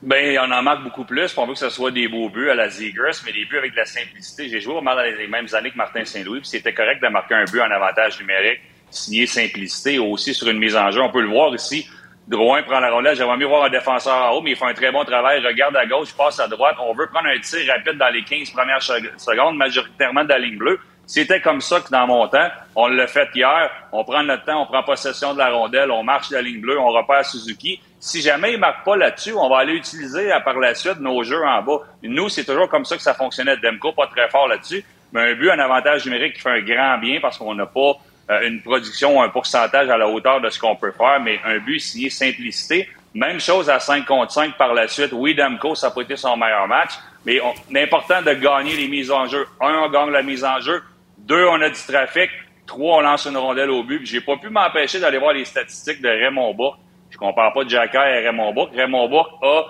Ben, 0.00 0.38
on 0.42 0.50
en 0.50 0.62
marque 0.62 0.84
beaucoup 0.84 1.04
plus. 1.04 1.36
On 1.36 1.44
veut 1.44 1.52
que 1.52 1.58
ce 1.58 1.68
soit 1.68 1.90
des 1.90 2.08
beaux 2.08 2.30
buts 2.30 2.48
à 2.48 2.54
la 2.54 2.70
Zegers, 2.70 3.20
mais 3.26 3.32
des 3.32 3.44
buts 3.44 3.58
avec 3.58 3.72
de 3.72 3.76
la 3.76 3.84
simplicité. 3.84 4.48
J'ai 4.48 4.62
joué 4.62 4.72
au 4.72 4.80
moins 4.80 4.96
dans 4.96 5.02
les 5.02 5.28
mêmes 5.28 5.48
années 5.52 5.70
que 5.70 5.76
Martin 5.76 6.06
Saint-Louis, 6.06 6.40
puis 6.40 6.48
c'était 6.48 6.72
correct 6.72 7.02
de 7.02 7.08
marquer 7.08 7.34
un 7.34 7.44
but 7.44 7.60
en 7.60 7.70
avantage 7.70 8.18
numérique, 8.20 8.60
signé 8.90 9.26
simplicité, 9.26 9.98
aussi 9.98 10.32
sur 10.32 10.48
une 10.48 10.58
mise 10.58 10.74
en 10.74 10.90
jeu. 10.90 11.02
On 11.02 11.10
peut 11.12 11.20
le 11.20 11.28
voir 11.28 11.54
ici. 11.54 11.86
Drouin 12.28 12.62
prend 12.62 12.78
la 12.78 12.90
rondelle. 12.90 13.16
J'aimerais 13.16 13.38
mieux 13.38 13.46
voir 13.46 13.64
un 13.64 13.70
défenseur 13.70 14.14
en 14.14 14.36
haut, 14.36 14.42
mais 14.42 14.50
il 14.50 14.56
fait 14.56 14.66
un 14.66 14.74
très 14.74 14.92
bon 14.92 15.02
travail. 15.02 15.42
Regarde 15.42 15.74
à 15.76 15.86
gauche, 15.86 16.12
passe 16.14 16.38
à 16.38 16.46
droite. 16.46 16.76
On 16.78 16.92
veut 16.92 17.06
prendre 17.06 17.26
un 17.26 17.40
tir 17.40 17.60
rapide 17.72 17.96
dans 17.96 18.10
les 18.10 18.22
15 18.22 18.50
premières 18.50 18.82
secondes, 18.82 19.56
majoritairement 19.56 20.24
de 20.24 20.28
la 20.28 20.38
ligne 20.38 20.58
bleue. 20.58 20.78
C'était 21.06 21.40
comme 21.40 21.62
ça 21.62 21.80
que 21.80 21.88
dans 21.88 22.06
mon 22.06 22.28
temps, 22.28 22.50
on 22.76 22.88
l'a 22.88 23.06
fait 23.06 23.30
hier. 23.34 23.70
On 23.92 24.04
prend 24.04 24.22
notre 24.22 24.44
temps, 24.44 24.60
on 24.60 24.66
prend 24.66 24.82
possession 24.82 25.32
de 25.32 25.38
la 25.38 25.48
rondelle, 25.48 25.90
on 25.90 26.02
marche 26.02 26.30
la 26.30 26.42
ligne 26.42 26.60
bleue, 26.60 26.78
on 26.78 26.88
repère 26.88 27.24
Suzuki. 27.24 27.80
Si 27.98 28.20
jamais 28.20 28.52
il 28.52 28.58
marque 28.58 28.84
pas 28.84 28.94
là-dessus, 28.94 29.32
on 29.32 29.48
va 29.48 29.60
aller 29.60 29.72
utiliser 29.72 30.30
par 30.44 30.58
la 30.58 30.74
suite 30.74 31.00
nos 31.00 31.22
jeux 31.22 31.42
en 31.42 31.62
bas. 31.62 31.78
Nous, 32.02 32.28
c'est 32.28 32.44
toujours 32.44 32.68
comme 32.68 32.84
ça 32.84 32.96
que 32.96 33.02
ça 33.02 33.14
fonctionnait. 33.14 33.56
Demko, 33.56 33.92
pas 33.92 34.06
très 34.06 34.28
fort 34.28 34.48
là-dessus, 34.48 34.84
mais 35.12 35.30
un 35.30 35.34
but, 35.34 35.48
un 35.48 35.58
avantage 35.60 36.04
numérique 36.04 36.34
qui 36.34 36.42
fait 36.42 36.50
un 36.50 36.60
grand 36.60 36.98
bien 36.98 37.20
parce 37.22 37.38
qu'on 37.38 37.54
n'a 37.54 37.64
pas 37.64 37.94
une 38.28 38.60
production, 38.62 39.22
un 39.22 39.28
pourcentage 39.28 39.88
à 39.88 39.96
la 39.96 40.06
hauteur 40.08 40.40
de 40.40 40.50
ce 40.50 40.58
qu'on 40.58 40.76
peut 40.76 40.92
faire, 40.92 41.20
mais 41.20 41.40
un 41.44 41.58
but 41.58 41.80
signé 41.80 42.10
simplicité. 42.10 42.88
Même 43.14 43.40
chose 43.40 43.70
à 43.70 43.80
5 43.80 44.04
contre 44.04 44.32
5 44.32 44.56
par 44.56 44.74
la 44.74 44.86
suite. 44.86 45.10
Oui, 45.12 45.34
Demko, 45.34 45.74
ça 45.74 45.90
pas 45.90 46.02
été 46.02 46.14
son 46.16 46.36
meilleur 46.36 46.68
match, 46.68 46.90
mais 47.24 47.40
on- 47.40 47.54
c'est 47.72 47.82
important 47.82 48.20
de 48.22 48.32
gagner 48.34 48.76
les 48.76 48.86
mises 48.86 49.10
en 49.10 49.26
jeu. 49.26 49.46
Un, 49.60 49.74
on 49.84 49.88
gagne 49.88 50.10
la 50.10 50.22
mise 50.22 50.44
en 50.44 50.60
jeu. 50.60 50.82
Deux, 51.16 51.46
on 51.46 51.60
a 51.62 51.70
du 51.70 51.80
trafic. 51.86 52.30
Trois, 52.66 52.98
on 52.98 53.00
lance 53.00 53.24
une 53.24 53.36
rondelle 53.38 53.70
au 53.70 53.82
but. 53.82 54.04
J'ai 54.04 54.20
pas 54.20 54.36
pu 54.36 54.50
m'empêcher 54.50 55.00
d'aller 55.00 55.16
voir 55.18 55.32
les 55.32 55.46
statistiques 55.46 56.02
de 56.02 56.08
Raymond 56.08 56.52
Bourque. 56.52 56.78
Je 57.10 57.16
compare 57.16 57.52
pas 57.54 57.66
Jacky 57.66 57.96
à 57.96 58.02
Raymond 58.02 58.52
Bourque. 58.52 58.74
Raymond 58.76 59.08
Bourque 59.08 59.32
a 59.42 59.64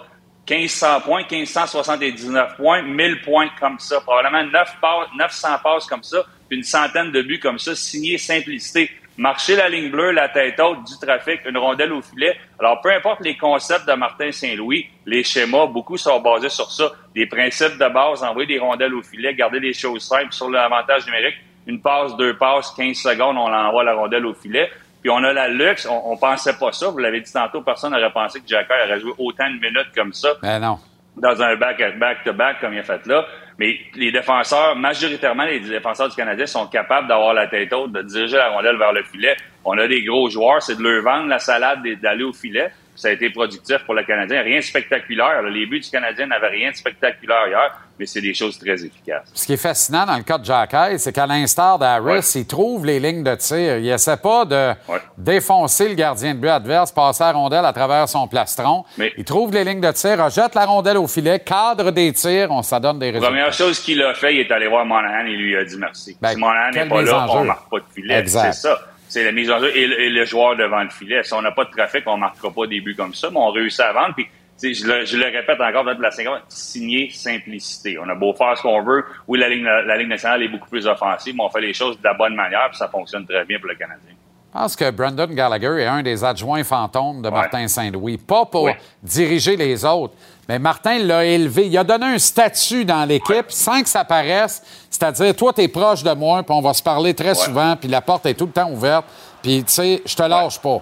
1500 0.51 1.01
points, 1.03 1.23
1579 1.31 2.57
points, 2.57 2.83
1000 2.83 3.21
points 3.23 3.49
comme 3.61 3.79
ça. 3.79 4.01
Probablement 4.01 4.43
9 4.45 4.77
passes, 4.81 5.09
900 5.17 5.49
passes 5.63 5.87
comme 5.87 6.03
ça, 6.03 6.19
une 6.51 6.62
centaine 6.62 7.12
de 7.12 7.23
buts 7.23 7.41
comme 7.41 7.59
ça, 7.59 7.75
signé 7.75 8.19
simplicité. 8.19 8.91
Marcher 9.16 9.57
la 9.57 9.69
ligne 9.69 9.91
bleue, 9.91 10.12
la 10.12 10.29
tête 10.29 10.61
haute, 10.61 10.85
du 10.85 10.97
trafic, 11.05 11.41
une 11.45 11.59
rondelle 11.59 11.93
au 11.93 12.01
filet. 12.01 12.37
Alors, 12.61 12.81
peu 12.81 12.93
importe 12.93 13.20
les 13.20 13.37
concepts 13.37 13.89
de 13.89 13.95
Martin 13.95 14.31
Saint-Louis, 14.31 14.87
les 15.07 15.25
schémas, 15.25 15.66
beaucoup 15.66 15.97
sont 15.97 16.20
basés 16.20 16.49
sur 16.49 16.70
ça. 16.70 16.93
Des 17.16 17.27
principes 17.27 17.79
de 17.79 17.93
base, 17.93 18.23
envoyer 18.23 18.47
des 18.47 18.61
rondelles 18.61 18.95
au 18.95 19.03
filet, 19.03 19.35
garder 19.35 19.59
les 19.59 19.73
choses 19.73 20.07
simples 20.07 20.33
sur 20.33 20.49
l'avantage 20.49 21.05
numérique. 21.07 21.35
Une 21.66 21.81
passe, 21.81 22.16
deux 22.16 22.37
passes, 22.37 22.73
15 22.77 22.97
secondes, 22.97 23.37
on 23.37 23.53
envoie 23.53 23.83
la 23.83 23.95
rondelle 23.95 24.25
au 24.25 24.35
filet. 24.35 24.70
Puis 25.01 25.11
on 25.11 25.23
a 25.25 25.33
la 25.33 25.49
luxe, 25.49 25.87
on, 25.91 26.12
on 26.12 26.16
pensait 26.16 26.57
pas 26.57 26.70
ça. 26.70 26.89
Vous 26.89 26.99
l'avez 26.99 27.20
dit 27.20 27.33
tantôt, 27.33 27.61
personne 27.62 27.93
n'aurait 27.93 28.12
pensé 28.12 28.41
que 28.41 28.47
Jacker 28.47 28.75
aurait 28.85 29.01
joué 29.01 29.12
autant 29.19 29.49
de 29.49 29.55
minutes 29.61 29.93
comme 29.97 30.12
ça 30.12 30.29
Ben 30.43 30.61
non. 30.61 30.79
dans 31.16 31.43
un 31.43 31.57
back 31.57 31.99
back-to-back 31.99 32.61
comme 32.61 32.75
il 32.75 32.79
a 32.79 32.83
fait 32.85 33.05
là. 33.07 33.27
Mais 33.59 33.81
les 33.97 34.13
défenseurs, 34.13 34.77
majoritairement 34.77 35.45
les 35.45 35.59
défenseurs 35.59 36.09
du 36.09 36.15
Canadien 36.15 36.47
sont 36.47 36.69
capables 36.69 37.09
d'avoir 37.09 37.35
la 37.35 37.49
tête 37.49 37.73
haute, 37.73 37.93
de 37.93 38.03
diriger 38.03 38.37
la 38.37 38.51
rondelle 38.51 38.77
vers 38.77 38.93
le 38.93 39.03
filet. 39.03 39.37
On 39.65 39.77
a 39.77 39.89
des 39.89 40.05
gros 40.05 40.31
joueurs, 40.31 40.63
c'est 40.63 40.77
de 40.77 40.83
leur 40.83 41.03
vendre 41.03 41.29
la 41.29 41.41
salade 41.41 41.83
d'aller 42.01 42.23
au 42.23 42.33
filet. 42.33 42.71
Ça 42.99 43.09
a 43.09 43.11
été 43.12 43.31
productif 43.31 43.79
pour 43.87 43.95
le 43.95 44.03
Canadien. 44.03 44.43
Rien 44.43 44.57
de 44.57 44.65
spectaculaire. 44.65 45.41
Les 45.43 45.66
buts 45.66 45.79
du 45.79 45.89
Canadien 45.89 46.27
n'avaient 46.27 46.49
rien 46.49 46.73
de 46.73 46.77
spectaculaire 46.77 47.47
hier, 47.47 47.81
mais 47.97 48.07
c'est 48.07 48.20
des 48.20 48.35
choses 48.35 48.59
très 48.59 48.85
efficaces. 48.85 49.31
Ce 49.33 49.47
qui 49.47 49.53
est 49.53 49.57
fascinant 49.57 50.05
dans 50.05 50.16
le 50.16 50.25
cas 50.25 50.37
de 50.37 50.45
Jack 50.45 50.75
Hayes, 50.75 50.99
c'est 50.99 51.12
qu'à 51.12 51.25
l'instar 51.25 51.79
d'Harris, 51.79 52.33
il 52.35 52.45
trouve 52.45 52.85
les 52.85 52.99
lignes 52.99 53.23
de 53.23 53.37
tir. 53.37 53.79
Il 53.79 53.89
essaie 53.89 54.16
pas 54.16 54.45
de 54.45 54.73
défoncer 55.16 55.89
le 55.91 55.95
gardien 55.95 56.35
de 56.35 56.41
but 56.41 56.49
adverse, 56.49 56.91
passer 56.91 57.23
la 57.23 57.33
rondelle 57.33 57.65
à 57.65 57.73
travers 57.73 58.09
son 58.09 58.27
plastron. 58.27 58.85
Il 59.16 59.25
trouve 59.25 59.53
les 59.53 59.62
lignes 59.62 59.81
de 59.81 59.93
tir, 59.93 60.25
rejette 60.25 60.57
la 60.57 60.66
rondelle 60.66 60.99
au 60.99 61.07
filet, 61.07 61.39
cadre 61.39 61.93
des 61.93 62.12
tirs, 62.12 62.51
on 62.51 62.62
ça 62.62 62.81
donne 62.81 62.99
des 62.99 63.11
résultats. 63.11 63.29
Première 63.29 63.53
chose 63.53 63.79
qu'il 63.79 64.03
a 64.03 64.15
fait, 64.15 64.35
il 64.35 64.41
est 64.41 64.51
allé 64.51 64.66
voir 64.66 64.85
Monahan 64.85 65.25
et 65.25 65.37
lui 65.37 65.57
a 65.57 65.62
dit 65.65 65.77
merci. 65.79 66.16
si 66.20 66.37
Monahan 66.37 66.73
n'est 66.73 66.89
pas 66.89 67.03
là, 67.03 67.27
on 67.29 67.39
jeu. 67.43 67.47
marque 67.47 67.70
pas 67.70 67.79
de 67.79 67.85
filet. 67.95 68.27
C'est 68.27 68.53
ça. 68.55 68.77
C'est 69.09 69.25
la 69.25 69.33
mise 69.33 69.51
en 69.51 69.59
jeu 69.61 69.75
et, 69.77 69.87
le- 69.87 70.01
et 70.01 70.11
le 70.11 70.25
joueur 70.25 70.57
devant 70.57 70.83
le 70.83 70.91
filet. 70.91 71.23
Si 71.25 71.33
on 71.35 71.43
n'a 71.43 71.51
pas 71.53 71.65
de 71.65 71.71
trafic, 71.71 72.03
on 72.07 72.17
marquera 72.17 72.51
pas 72.51 72.67
des 72.67 72.81
buts 72.81 72.95
comme 72.95 73.15
ça, 73.15 73.29
mais 73.31 73.39
on 73.39 73.51
réussit 73.51 73.81
à 73.81 73.93
vendre. 73.93 74.15
Puis, 74.15 74.27
je, 74.63 74.87
le, 74.87 75.05
je 75.05 75.17
le 75.17 75.25
répète 75.25 75.61
encore, 75.61 75.85
peut-être 75.85 76.01
la 76.01 76.11
50, 76.11 76.43
signer 76.49 77.11
simplicité. 77.11 77.99
On 77.99 78.09
a 78.09 78.15
beau 78.15 78.35
faire 78.35 78.57
ce 78.57 78.63
qu'on 78.63 78.83
veut. 78.83 79.05
Oui, 79.27 79.39
la 79.39 79.49
Ligue, 79.49 79.63
la 79.65 79.97
Ligue 79.97 80.09
nationale 80.09 80.43
est 80.43 80.49
beaucoup 80.49 80.69
plus 80.69 80.87
offensive, 80.87 81.35
mais 81.37 81.45
on 81.45 81.49
fait 81.51 81.61
les 81.61 81.73
choses 81.73 81.97
de 81.99 82.05
la 82.05 82.15
bonne 82.15 82.35
manière, 82.35 82.69
puis 82.69 82.77
ça 82.79 82.89
fonctionne 82.89 83.25
très 83.27 83.45
bien 83.45 83.59
pour 83.59 83.69
le 83.69 83.75
Canadien. 83.77 84.13
Je 84.55 84.59
pense 84.59 84.75
que 84.77 84.91
Brendan 84.91 85.33
Gallagher 85.35 85.83
est 85.83 85.87
un 85.87 86.03
des 86.03 86.25
adjoints 86.25 86.65
fantômes 86.65 87.21
de 87.23 87.29
Martin 87.29 87.69
Saint-Louis. 87.69 88.17
Pas 88.19 88.47
pour 88.47 88.65
diriger 89.03 89.57
les 89.57 89.85
autres, 89.85 90.15
mais 90.49 90.59
Martin 90.59 90.99
l'a 90.99 91.25
élevé. 91.25 91.66
Il 91.66 91.77
a 91.77 91.85
donné 91.85 92.07
un 92.07 92.19
statut 92.19 92.85
dans 92.85 93.05
l'équipe 93.07 93.47
sans 93.51 93.83
que 93.83 93.89
ça 93.89 94.05
paraisse. 94.05 94.62
C'est-à-dire, 94.91 95.37
toi, 95.37 95.53
tu 95.53 95.61
es 95.62 95.69
proche 95.69 96.03
de 96.03 96.12
moi, 96.12 96.43
puis 96.43 96.55
on 96.55 96.61
va 96.62 96.73
se 96.75 96.83
parler 96.83 97.12
très 97.15 97.35
souvent, 97.35 97.77
puis 97.77 97.89
la 97.89 98.01
porte 98.01 98.25
est 98.27 98.35
tout 98.35 98.47
le 98.47 98.53
temps 98.53 98.70
ouverte. 98.70 99.05
Puis, 99.43 99.62
tu 99.65 99.73
sais, 99.73 100.03
je 100.05 100.16
te 100.16 100.23
lâche 100.23 100.59
pas. 100.59 100.81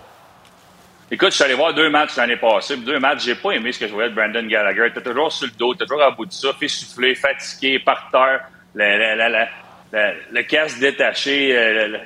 Écoute, 1.10 1.30
je 1.30 1.34
suis 1.36 1.44
allé 1.44 1.55
voir 1.55 1.72
deux 1.74 1.88
matchs 1.90 2.16
l'année 2.16 2.36
passée. 2.36 2.76
Deux 2.78 2.98
matchs, 2.98 3.24
j'ai 3.24 3.34
pas 3.36 3.51
aimé 3.52 3.70
ce 3.72 3.78
que 3.78 3.86
je 3.86 3.93
voyais 3.93 4.10
de 4.10 4.14
Brandon 4.14 4.44
Gallagher. 4.47 4.88
T'es 4.94 5.02
toujours 5.02 5.30
sur 5.32 5.47
le 5.47 5.52
dos, 5.52 5.74
t'es 5.74 5.84
toujours 5.84 6.02
à 6.02 6.10
bout 6.10 6.26
de 6.26 6.32
ça, 6.32 6.48
fait 6.59 6.66
souffler, 6.68 7.14
fatigué, 7.14 7.78
par 7.78 8.09
terre, 8.10 8.40
le, 8.74 8.84
le, 8.84 9.16
le, 9.16 9.28
le- 9.38 9.47
le- 9.93 10.14
le 10.32 10.43
casque 10.43 10.80
détaché. 10.80 11.56
euh, 11.56 11.98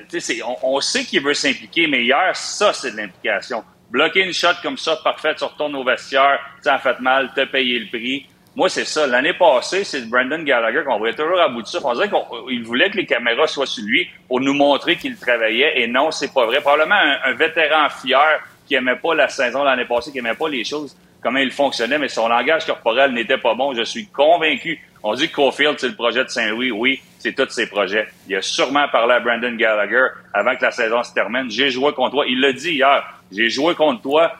on 0.61 0.79
sait 0.81 1.03
qu'il 1.03 1.21
veut 1.23 1.33
s'impliquer, 1.33 1.87
mais 1.87 2.03
hier, 2.03 2.31
ça, 2.35 2.73
c'est 2.73 2.91
de 2.91 2.97
l'implication. 2.97 3.63
Bloquer 3.91 4.23
une 4.25 4.33
shot 4.33 4.47
comme 4.63 4.77
ça, 4.77 4.95
parfaite, 5.03 5.37
tu 5.37 5.43
retournes 5.43 5.75
au 5.75 5.83
vestiaire, 5.83 6.39
ça 6.61 6.75
a 6.75 6.79
fait 6.79 6.99
mal, 7.01 7.31
t'as 7.35 7.45
payé 7.45 7.77
le 7.77 7.87
prix. 7.87 8.25
Moi, 8.55 8.67
c'est 8.69 8.85
ça. 8.85 9.05
L'année 9.05 9.33
passée, 9.33 9.83
c'est 9.83 10.09
Brandon 10.09 10.41
Gallagher 10.43 10.83
qu'on 10.85 10.97
voyait 10.97 11.15
toujours 11.15 11.39
à 11.39 11.47
bout 11.47 11.61
de 11.61 11.67
ça. 11.67 11.79
On 11.83 11.93
dirait 11.93 12.09
qu'il 12.09 12.63
voulait 12.63 12.89
que 12.89 12.97
les 12.97 13.05
caméras 13.05 13.47
soient 13.47 13.65
sur 13.65 13.83
lui 13.83 14.09
pour 14.27 14.41
nous 14.41 14.53
montrer 14.53 14.95
qu'il 14.97 15.17
travaillait. 15.17 15.81
Et 15.81 15.87
non, 15.87 16.11
c'est 16.11 16.33
pas 16.33 16.45
vrai. 16.45 16.59
Probablement 16.59 16.95
un, 16.95 17.31
un 17.31 17.33
vétéran 17.33 17.87
fier 17.89 18.41
qui 18.67 18.75
aimait 18.75 18.95
pas 18.95 19.13
la 19.13 19.27
saison 19.27 19.63
l'année 19.63 19.85
passée, 19.85 20.11
qui 20.11 20.19
aimait 20.19 20.35
pas 20.35 20.49
les 20.49 20.63
choses, 20.63 20.97
comment 21.21 21.39
il 21.39 21.51
fonctionnait, 21.51 21.97
mais 21.97 22.07
son 22.07 22.27
langage 22.27 22.65
corporel 22.65 23.11
n'était 23.11 23.37
pas 23.37 23.53
bon. 23.53 23.73
Je 23.73 23.83
suis 23.83 24.07
convaincu. 24.07 24.81
On 25.03 25.13
dit 25.13 25.29
que 25.29 25.35
Caulfield, 25.35 25.79
c'est 25.79 25.89
le 25.89 25.95
projet 25.95 26.23
de 26.23 26.29
Saint-Louis. 26.29 26.71
Oui, 26.71 27.01
c'est 27.19 27.33
tous 27.33 27.49
ses 27.49 27.67
projets. 27.67 28.07
Il 28.27 28.35
a 28.35 28.41
sûrement 28.41 28.87
parlé 28.89 29.13
à 29.13 29.19
Brandon 29.19 29.55
Gallagher 29.55 30.07
avant 30.33 30.55
que 30.55 30.63
la 30.63 30.71
saison 30.71 31.03
se 31.03 31.13
termine. 31.13 31.49
J'ai 31.49 31.69
joué 31.69 31.93
contre 31.93 32.11
toi. 32.11 32.25
Il 32.27 32.39
l'a 32.39 32.53
dit 32.53 32.73
hier. 32.73 33.20
J'ai 33.31 33.49
joué 33.49 33.75
contre 33.75 34.01
toi. 34.01 34.31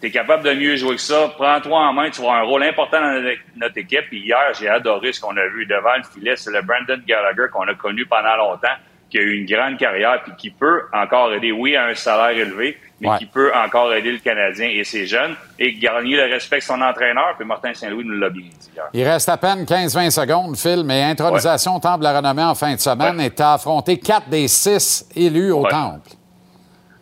Tu 0.00 0.06
es 0.06 0.10
capable 0.12 0.44
de 0.44 0.52
mieux 0.54 0.76
jouer 0.76 0.94
que 0.94 1.00
ça. 1.00 1.32
Prends-toi 1.36 1.76
en 1.76 1.92
main. 1.92 2.08
Tu 2.10 2.20
vas 2.22 2.28
avoir 2.28 2.42
un 2.42 2.46
rôle 2.46 2.62
important 2.62 3.00
dans 3.00 3.20
notre- 3.56 3.78
équipe. 3.78 4.04
Puis 4.08 4.20
hier, 4.20 4.38
j'ai 4.58 4.68
adoré 4.68 5.12
ce 5.12 5.20
qu'on 5.20 5.36
a 5.36 5.46
vu 5.48 5.66
devant 5.66 5.96
le 5.96 6.04
filet. 6.04 6.34
C'est 6.36 6.52
le 6.52 6.62
Brandon 6.62 7.02
Gallagher 7.06 7.46
qu'on 7.52 7.66
a 7.66 7.74
connu 7.74 8.06
pendant 8.06 8.36
longtemps, 8.36 8.68
qui 9.10 9.18
a 9.18 9.22
eu 9.22 9.38
une 9.40 9.46
grande 9.46 9.76
carrière 9.76 10.22
puis 10.22 10.32
qui 10.38 10.50
peut 10.50 10.82
encore 10.92 11.32
aider, 11.34 11.50
oui, 11.50 11.74
à 11.74 11.86
un 11.86 11.94
salaire 11.94 12.36
élevé, 12.38 12.78
mais 13.00 13.08
Ouais. 13.08 13.18
qui 13.18 13.26
peut 13.26 13.50
encore 13.54 13.92
aider 13.92 14.12
le 14.12 14.18
Canadien 14.18 14.68
et 14.68 14.84
ses 14.84 15.06
jeunes 15.06 15.34
et 15.58 15.72
gagner 15.74 16.16
le 16.16 16.32
respect 16.32 16.58
de 16.58 16.62
son 16.62 16.80
entraîneur. 16.80 17.34
Puis 17.36 17.46
Martin 17.46 17.74
Saint-Louis 17.74 18.04
nous 18.04 18.18
l'a 18.18 18.28
bien 18.30 18.42
dit 18.42 18.70
hier. 18.72 18.84
Il 18.92 19.02
reste 19.04 19.28
à 19.28 19.36
peine 19.36 19.64
15-20 19.64 20.10
secondes, 20.10 20.56
Phil, 20.56 20.84
mais 20.84 21.02
intronisation 21.02 21.74
au 21.76 21.80
Temple 21.80 22.00
de 22.00 22.04
la 22.04 22.16
Renommée 22.18 22.42
en 22.44 22.54
fin 22.54 22.72
de 22.74 22.80
semaine 22.80 23.20
et 23.20 23.30
tu 23.34 23.42
as 23.42 23.54
affronté 23.54 23.98
quatre 23.98 24.28
des 24.28 24.46
six 24.46 25.08
élus 25.16 25.50
au. 25.50 25.66
Temple. 25.66 26.10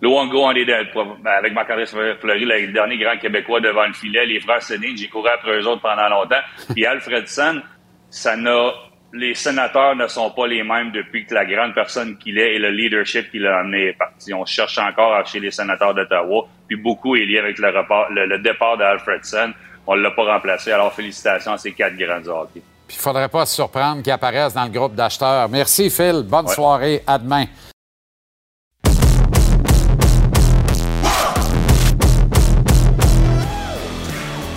Luongo, 0.06 0.44
on 0.44 0.52
est 0.52 0.64
de- 0.64 1.28
avec 1.28 1.52
Marc-André 1.52 1.86
Fleury, 1.86 2.44
le 2.44 2.72
dernier 2.72 2.96
grand 2.98 3.16
Québécois 3.18 3.60
devant 3.60 3.86
le 3.86 3.92
filet, 3.92 4.24
les 4.26 4.40
frères 4.40 4.62
Sedin, 4.62 4.94
j'ai 4.96 5.08
couru 5.08 5.28
après 5.28 5.58
eux 5.60 5.66
autres 5.66 5.82
pendant 5.82 6.08
longtemps. 6.08 6.42
Puis 6.74 6.86
Alfredson, 6.86 7.60
ça 8.08 8.36
n'a, 8.36 8.70
les 9.12 9.34
sénateurs 9.34 9.96
ne 9.96 10.06
sont 10.06 10.30
pas 10.30 10.46
les 10.46 10.62
mêmes 10.62 10.92
depuis 10.92 11.26
que 11.26 11.34
la 11.34 11.44
grande 11.44 11.74
personne 11.74 12.16
qu'il 12.18 12.38
est 12.38 12.54
et 12.54 12.58
le 12.58 12.70
leadership 12.70 13.30
qu'il 13.30 13.46
a 13.46 13.58
amené 13.58 13.88
est 13.88 13.92
parti. 13.98 14.32
On 14.32 14.44
cherche 14.44 14.78
encore 14.78 15.26
chez 15.26 15.40
les 15.40 15.50
sénateurs 15.50 15.92
d'Ottawa. 15.94 16.46
Puis 16.68 16.76
beaucoup 16.76 17.16
est 17.16 17.24
lié 17.24 17.38
avec 17.38 17.58
le, 17.58 17.68
repart- 17.68 18.10
le, 18.10 18.26
le 18.26 18.38
départ 18.38 18.76
d'Alfredson. 18.76 19.52
On 19.88 19.96
ne 19.96 20.02
l'a 20.02 20.10
pas 20.12 20.24
remplacé. 20.24 20.70
Alors 20.72 20.92
félicitations 20.92 21.52
à 21.52 21.58
ces 21.58 21.72
quatre 21.72 21.96
grands 21.96 22.26
hockey. 22.28 22.62
Puis 22.88 22.96
il 22.96 23.00
faudrait 23.02 23.28
pas 23.28 23.44
se 23.46 23.54
surprendre 23.56 24.02
qu'ils 24.02 24.12
apparaissent 24.12 24.54
dans 24.54 24.64
le 24.64 24.70
groupe 24.70 24.94
d'acheteurs. 24.94 25.48
Merci, 25.48 25.90
Phil. 25.90 26.22
Bonne 26.24 26.46
Ouais. 26.46 26.54
soirée. 26.54 27.02
À 27.06 27.18
demain. 27.18 27.44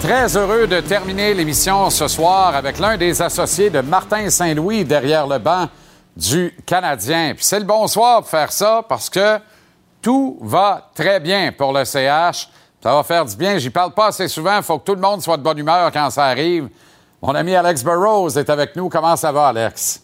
Très 0.01 0.38
heureux 0.38 0.65
de 0.65 0.80
terminer 0.80 1.34
l'émission 1.34 1.89
ce 1.89 2.07
soir 2.07 2.55
avec 2.55 2.80
l'un 2.80 2.95
des 2.97 3.21
associés 3.21 3.69
de 3.69 3.81
Martin 3.81 4.30
Saint-Louis 4.30 4.85
derrière 4.85 5.27
le 5.27 5.38
banc 5.39 5.67
du 6.15 6.55
Canadien. 6.65 7.34
Puis 7.35 7.43
c'est 7.43 7.59
le 7.59 7.65
bonsoir 7.65 8.21
pour 8.21 8.30
faire 8.30 8.51
ça 8.51 8.84
parce 8.88 9.09
que 9.09 9.38
tout 10.01 10.39
va 10.41 10.89
très 10.95 11.19
bien 11.19 11.51
pour 11.51 11.73
le 11.73 11.84
CH. 11.84 12.49
Ça 12.81 12.95
va 12.95 13.03
faire 13.03 13.26
du 13.26 13.35
bien. 13.35 13.57
J'y 13.57 13.69
parle 13.69 13.91
pas 13.91 14.07
assez 14.07 14.30
souvent. 14.30 14.55
Il 14.57 14.63
faut 14.63 14.80
que 14.80 14.85
tout 14.85 14.95
le 14.95 15.01
monde 15.01 15.21
soit 15.21 15.35
de 15.35 15.43
bonne 15.43 15.57
humeur 15.57 15.91
quand 15.91 16.09
ça 16.09 16.26
arrive. 16.26 16.69
Mon 17.21 17.35
ami 17.35 17.53
Alex 17.53 17.84
Burrows 17.84 18.30
est 18.30 18.49
avec 18.49 18.76
nous. 18.77 18.88
Comment 18.88 19.17
ça 19.17 19.34
va, 19.34 19.49
Alex? 19.49 20.01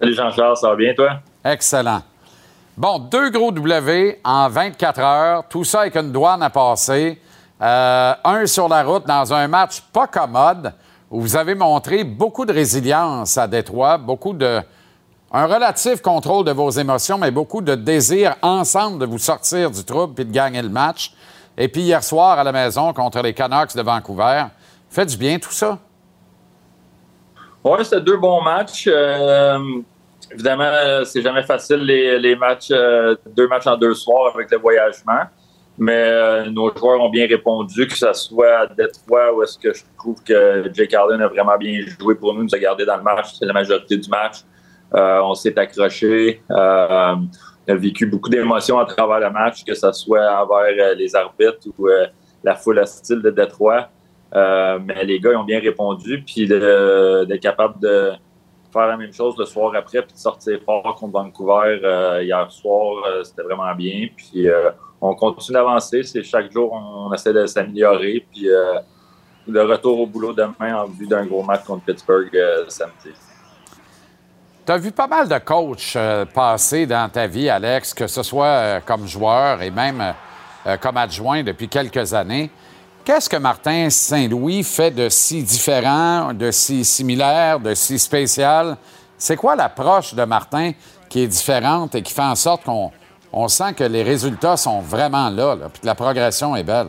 Salut 0.00 0.14
Jean-Charles, 0.14 0.56
ça 0.56 0.70
va 0.70 0.76
bien 0.76 0.92
toi? 0.94 1.20
Excellent. 1.44 2.02
Bon, 2.76 2.98
deux 2.98 3.30
gros 3.30 3.52
W 3.52 4.20
en 4.24 4.48
24 4.48 5.00
heures. 5.00 5.44
Tout 5.48 5.64
ça 5.64 5.82
avec 5.82 5.96
une 5.96 6.10
douane 6.10 6.42
à 6.42 6.50
passer. 6.50 7.20
Euh, 7.60 8.14
un 8.24 8.46
sur 8.46 8.68
la 8.68 8.84
route 8.84 9.04
dans 9.06 9.32
un 9.34 9.48
match 9.48 9.80
pas 9.92 10.06
commode 10.06 10.72
où 11.10 11.20
vous 11.20 11.36
avez 11.36 11.56
montré 11.56 12.04
beaucoup 12.04 12.44
de 12.44 12.52
résilience 12.52 13.36
à 13.36 13.48
Détroit, 13.48 13.98
beaucoup 13.98 14.32
de. 14.32 14.60
un 15.32 15.46
relatif 15.46 16.00
contrôle 16.00 16.44
de 16.44 16.52
vos 16.52 16.70
émotions, 16.70 17.18
mais 17.18 17.32
beaucoup 17.32 17.60
de 17.60 17.74
désir 17.74 18.36
ensemble 18.42 19.00
de 19.00 19.06
vous 19.06 19.18
sortir 19.18 19.70
du 19.72 19.84
trouble 19.84 20.20
et 20.20 20.24
de 20.24 20.32
gagner 20.32 20.62
le 20.62 20.68
match. 20.68 21.12
Et 21.56 21.66
puis 21.66 21.82
hier 21.82 22.04
soir 22.04 22.38
à 22.38 22.44
la 22.44 22.52
maison 22.52 22.92
contre 22.92 23.20
les 23.22 23.34
Canucks 23.34 23.74
de 23.74 23.82
Vancouver. 23.82 24.44
Fait 24.88 25.06
du 25.06 25.16
bien 25.16 25.38
tout 25.40 25.50
ça? 25.50 25.78
Oui, 27.64 27.84
c'était 27.84 28.00
deux 28.00 28.16
bons 28.16 28.40
matchs. 28.40 28.88
Euh, 28.88 29.58
évidemment, 30.30 30.62
euh, 30.62 31.04
c'est 31.04 31.22
jamais 31.22 31.42
facile 31.42 31.78
les, 31.78 32.36
matchs, 32.36 32.72
deux 33.26 33.48
matchs 33.48 33.66
en 33.66 33.76
deux 33.76 33.94
soirs 33.94 34.32
avec 34.32 34.48
le 34.52 34.58
voyagement. 34.58 35.24
Mais 35.78 35.92
euh, 35.94 36.50
nos 36.50 36.74
joueurs 36.76 37.00
ont 37.00 37.08
bien 37.08 37.26
répondu, 37.28 37.86
que 37.86 37.96
ce 37.96 38.12
soit 38.12 38.60
à 38.60 38.66
Détroit 38.66 39.32
où 39.32 39.42
est-ce 39.44 39.56
que 39.56 39.72
je 39.72 39.84
trouve 39.96 40.22
que 40.24 40.68
Jake 40.74 40.92
Allen 40.92 41.20
a 41.22 41.28
vraiment 41.28 41.56
bien 41.56 41.80
joué 42.00 42.16
pour 42.16 42.34
nous, 42.34 42.42
nous 42.42 42.54
a 42.54 42.58
gardé 42.58 42.84
dans 42.84 42.96
le 42.96 43.02
match, 43.02 43.34
c'est 43.38 43.46
la 43.46 43.52
majorité 43.52 43.96
du 43.96 44.08
match. 44.08 44.38
Euh, 44.94 45.20
on 45.22 45.34
s'est 45.34 45.56
accroché. 45.58 46.42
Euh, 46.50 47.14
on 47.68 47.72
a 47.72 47.76
vécu 47.76 48.06
beaucoup 48.06 48.30
d'émotions 48.30 48.78
à 48.78 48.86
travers 48.86 49.20
le 49.20 49.30
match, 49.30 49.64
que 49.64 49.74
ce 49.74 49.92
soit 49.92 50.26
envers 50.42 50.74
euh, 50.78 50.94
les 50.94 51.14
arbitres 51.14 51.68
ou 51.78 51.88
euh, 51.88 52.06
la 52.42 52.54
foule 52.54 52.78
hostile 52.78 53.20
de 53.20 53.30
Détroit. 53.30 53.88
Euh, 54.34 54.78
mais 54.84 55.04
les 55.04 55.20
gars 55.20 55.32
ils 55.32 55.36
ont 55.36 55.44
bien 55.44 55.60
répondu, 55.60 56.22
puis 56.26 56.46
d'être 56.46 57.40
capable 57.40 57.80
de 57.80 58.12
faire 58.72 58.86
la 58.86 58.96
même 58.96 59.12
chose 59.12 59.34
le 59.38 59.44
soir 59.44 59.72
après, 59.74 60.02
puis 60.02 60.12
de 60.12 60.18
sortir 60.18 60.58
fort 60.64 60.96
contre 60.96 61.12
Vancouver 61.12 62.20
hier 62.22 62.50
soir, 62.50 63.04
c'était 63.24 63.42
vraiment 63.42 63.74
bien. 63.74 64.08
Puis 64.14 64.46
on 65.00 65.14
continue 65.14 65.54
d'avancer, 65.54 66.02
c'est 66.02 66.22
chaque 66.22 66.50
jour 66.52 66.72
on 66.72 67.12
essaie 67.12 67.32
de 67.32 67.46
s'améliorer, 67.46 68.24
puis 68.30 68.48
euh, 68.48 68.80
le 69.46 69.62
retour 69.62 70.00
au 70.00 70.06
boulot 70.06 70.32
demain 70.32 70.82
en 70.82 70.86
vue 70.86 71.06
d'un 71.06 71.24
gros 71.24 71.42
match 71.42 71.64
contre 71.64 71.84
Pittsburgh 71.84 72.34
euh, 72.34 72.64
samedi. 72.68 73.10
Tu 74.66 74.72
as 74.72 74.78
vu 74.78 74.90
pas 74.90 75.06
mal 75.06 75.28
de 75.28 75.38
coachs 75.38 75.94
euh, 75.96 76.24
passer 76.24 76.86
dans 76.86 77.08
ta 77.08 77.26
vie, 77.26 77.48
Alex, 77.48 77.94
que 77.94 78.06
ce 78.06 78.22
soit 78.22 78.80
comme 78.82 79.06
joueur 79.06 79.62
et 79.62 79.70
même 79.70 80.14
comme 80.82 80.98
adjoint 80.98 81.42
depuis 81.42 81.68
quelques 81.68 82.12
années. 82.12 82.50
Qu'est-ce 83.04 83.30
que 83.30 83.38
Martin 83.38 83.88
Saint-Louis 83.88 84.62
fait 84.62 84.90
de 84.90 85.08
si 85.08 85.42
différent, 85.42 86.34
de 86.34 86.50
si 86.50 86.84
similaire, 86.84 87.58
de 87.58 87.72
si 87.72 87.98
spécial? 87.98 88.76
C'est 89.16 89.36
quoi 89.36 89.56
l'approche 89.56 90.12
de 90.12 90.24
Martin 90.24 90.72
qui 91.08 91.22
est 91.22 91.26
différente 91.26 91.94
et 91.94 92.02
qui 92.02 92.12
fait 92.12 92.20
en 92.20 92.34
sorte 92.34 92.64
qu'on 92.64 92.92
on 93.32 93.48
sent 93.48 93.74
que 93.74 93.84
les 93.84 94.02
résultats 94.02 94.56
sont 94.56 94.80
vraiment 94.80 95.28
là, 95.30 95.56
puis 95.72 95.80
que 95.80 95.86
la 95.86 95.94
progression 95.94 96.56
est 96.56 96.62
belle? 96.64 96.88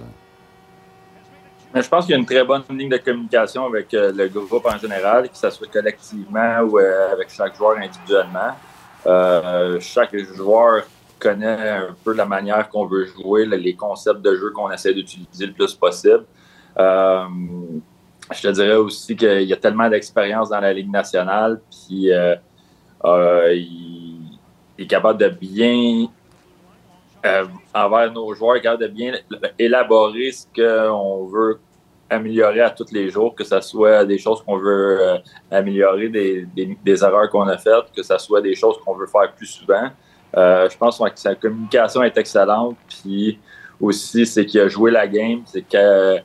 Mais 1.74 1.84
je 1.84 1.90
pense 1.90 2.06
qu'il 2.06 2.14
y 2.14 2.16
a 2.16 2.20
une 2.20 2.26
très 2.26 2.44
bonne 2.44 2.64
ligne 2.70 2.90
de 2.90 2.98
communication 2.98 3.66
avec 3.66 3.94
euh, 3.94 4.12
le 4.12 4.28
groupe 4.28 4.66
en 4.66 4.78
général, 4.78 5.30
que 5.30 5.38
ce 5.38 5.50
soit 5.52 5.72
collectivement 5.72 6.62
ou 6.62 6.80
euh, 6.80 7.14
avec 7.14 7.30
chaque 7.30 7.56
joueur 7.56 7.78
individuellement. 7.78 8.56
Euh, 9.06 9.80
chaque 9.80 10.18
joueur 10.18 10.84
connaît 11.20 11.70
un 11.70 11.96
peu 12.04 12.14
la 12.14 12.26
manière 12.26 12.68
qu'on 12.70 12.86
veut 12.88 13.06
jouer, 13.06 13.46
le- 13.46 13.58
les 13.58 13.76
concepts 13.76 14.22
de 14.22 14.36
jeu 14.36 14.50
qu'on 14.52 14.72
essaie 14.72 14.94
d'utiliser 14.94 15.46
le 15.46 15.54
plus 15.54 15.76
possible. 15.76 16.26
Je 16.78 18.42
te 18.42 18.48
dirais 18.48 18.76
aussi 18.76 19.16
qu'il 19.16 19.44
y 19.44 19.54
a 19.54 19.58
tellement 19.58 19.90
d'expérience 19.90 20.50
dans 20.50 20.60
la 20.60 20.74
Ligue 20.74 20.92
nationale, 20.92 21.60
puis 21.70 22.10
il 23.06 24.38
est 24.78 24.88
capable 24.88 25.20
de 25.20 25.30
bien 25.30 26.08
euh, 27.26 27.46
envers 27.74 28.12
nos 28.12 28.34
joueurs, 28.34 28.62
capable 28.62 28.84
de 28.84 28.88
bien 28.88 29.14
élaborer 29.58 30.32
ce 30.32 30.46
qu'on 30.56 31.26
veut 31.26 31.60
améliorer 32.10 32.62
à 32.62 32.70
tous 32.72 32.92
les 32.92 33.10
jours, 33.10 33.36
que 33.36 33.44
ce 33.44 33.62
soit 33.62 34.04
des 34.06 34.18
choses 34.18 34.42
qu'on 34.44 34.58
veut 34.58 34.98
euh, 35.00 35.18
améliorer, 35.52 36.10
des, 36.10 36.48
des- 36.84 37.04
erreurs 37.04 37.30
qu'on 37.30 37.48
a 37.48 37.58
faites, 37.58 37.92
que 37.96 38.02
ce 38.02 38.18
soit 38.18 38.42
des 38.42 38.56
choses 38.56 38.78
qu'on 38.84 38.96
veut 38.96 39.06
faire 39.06 39.32
plus 39.34 39.46
souvent. 39.46 39.90
Euh, 40.36 40.68
je 40.70 40.78
pense 40.78 40.98
que 40.98 41.06
sa 41.20 41.36
communication 41.36 42.02
est 42.04 42.18
excellente, 42.18 42.78
puis 42.88 43.38
aussi 43.80 44.26
c'est 44.26 44.46
qu'il 44.46 44.60
a 44.62 44.68
joué 44.68 44.90
la 44.92 45.08
game, 45.08 45.42
c'est 45.46 45.62
que 45.62 46.18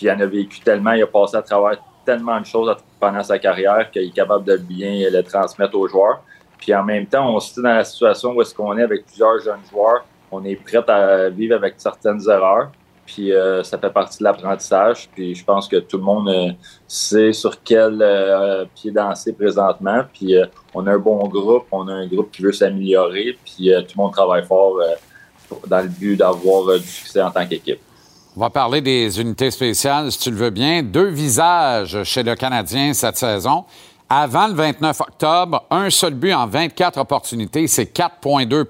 il 0.00 0.10
en 0.10 0.20
a 0.20 0.26
vécu 0.26 0.60
tellement, 0.60 0.92
il 0.92 1.02
a 1.02 1.06
passé 1.06 1.36
à 1.36 1.42
travers 1.42 1.78
tellement 2.04 2.40
de 2.40 2.46
choses 2.46 2.74
pendant 2.98 3.22
sa 3.22 3.38
carrière 3.38 3.90
qu'il 3.90 4.02
est 4.02 4.10
capable 4.14 4.44
de 4.44 4.56
bien 4.56 5.08
le 5.10 5.22
transmettre 5.22 5.76
aux 5.76 5.86
joueurs. 5.86 6.22
Puis 6.58 6.74
en 6.74 6.82
même 6.82 7.06
temps, 7.06 7.34
on 7.34 7.40
se 7.40 7.54
dit 7.54 7.62
dans 7.62 7.74
la 7.74 7.84
situation 7.84 8.32
où 8.32 8.42
est-ce 8.42 8.54
qu'on 8.54 8.76
est 8.78 8.82
avec 8.82 9.04
plusieurs 9.04 9.38
jeunes 9.40 9.60
joueurs, 9.70 10.04
on 10.32 10.44
est 10.44 10.56
prêt 10.56 10.82
à 10.90 11.28
vivre 11.28 11.54
avec 11.54 11.74
certaines 11.76 12.20
erreurs. 12.28 12.72
Puis 13.04 13.32
euh, 13.32 13.62
ça 13.62 13.78
fait 13.78 13.90
partie 13.90 14.18
de 14.18 14.24
l'apprentissage. 14.24 15.08
Puis 15.14 15.34
je 15.34 15.44
pense 15.44 15.68
que 15.68 15.76
tout 15.76 15.98
le 15.98 16.02
monde 16.02 16.28
euh, 16.28 16.52
sait 16.88 17.32
sur 17.32 17.62
quel 17.62 18.00
euh, 18.00 18.64
pied 18.74 18.90
danser 18.90 19.32
présentement. 19.34 20.02
Puis 20.12 20.34
on 20.74 20.86
a 20.86 20.92
un 20.92 20.98
bon 20.98 21.28
groupe, 21.28 21.66
on 21.70 21.86
a 21.88 21.92
un 21.92 22.06
groupe 22.06 22.30
qui 22.30 22.42
veut 22.42 22.52
s'améliorer. 22.52 23.36
Puis 23.44 23.70
tout 23.88 23.94
le 23.96 24.02
monde 24.02 24.12
travaille 24.12 24.44
fort 24.44 24.78
dans 25.66 25.80
le 25.80 25.88
but 25.88 26.16
d'avoir 26.16 26.78
du 26.78 26.86
succès 26.86 27.20
en 27.20 27.30
tant 27.30 27.46
qu'équipe. 27.46 27.80
On 28.34 28.40
va 28.40 28.48
parler 28.48 28.80
des 28.80 29.20
unités 29.20 29.50
spéciales, 29.50 30.10
si 30.10 30.18
tu 30.18 30.30
le 30.30 30.36
veux 30.36 30.50
bien. 30.50 30.82
Deux 30.82 31.08
visages 31.08 32.02
chez 32.04 32.22
le 32.22 32.34
Canadien 32.34 32.94
cette 32.94 33.18
saison. 33.18 33.66
Avant 34.08 34.46
le 34.46 34.52
29 34.52 35.00
octobre, 35.00 35.64
un 35.70 35.88
seul 35.88 36.14
but 36.14 36.34
en 36.34 36.46
24 36.46 36.98
opportunités, 36.98 37.66
c'est 37.66 37.96
4,2 37.96 38.64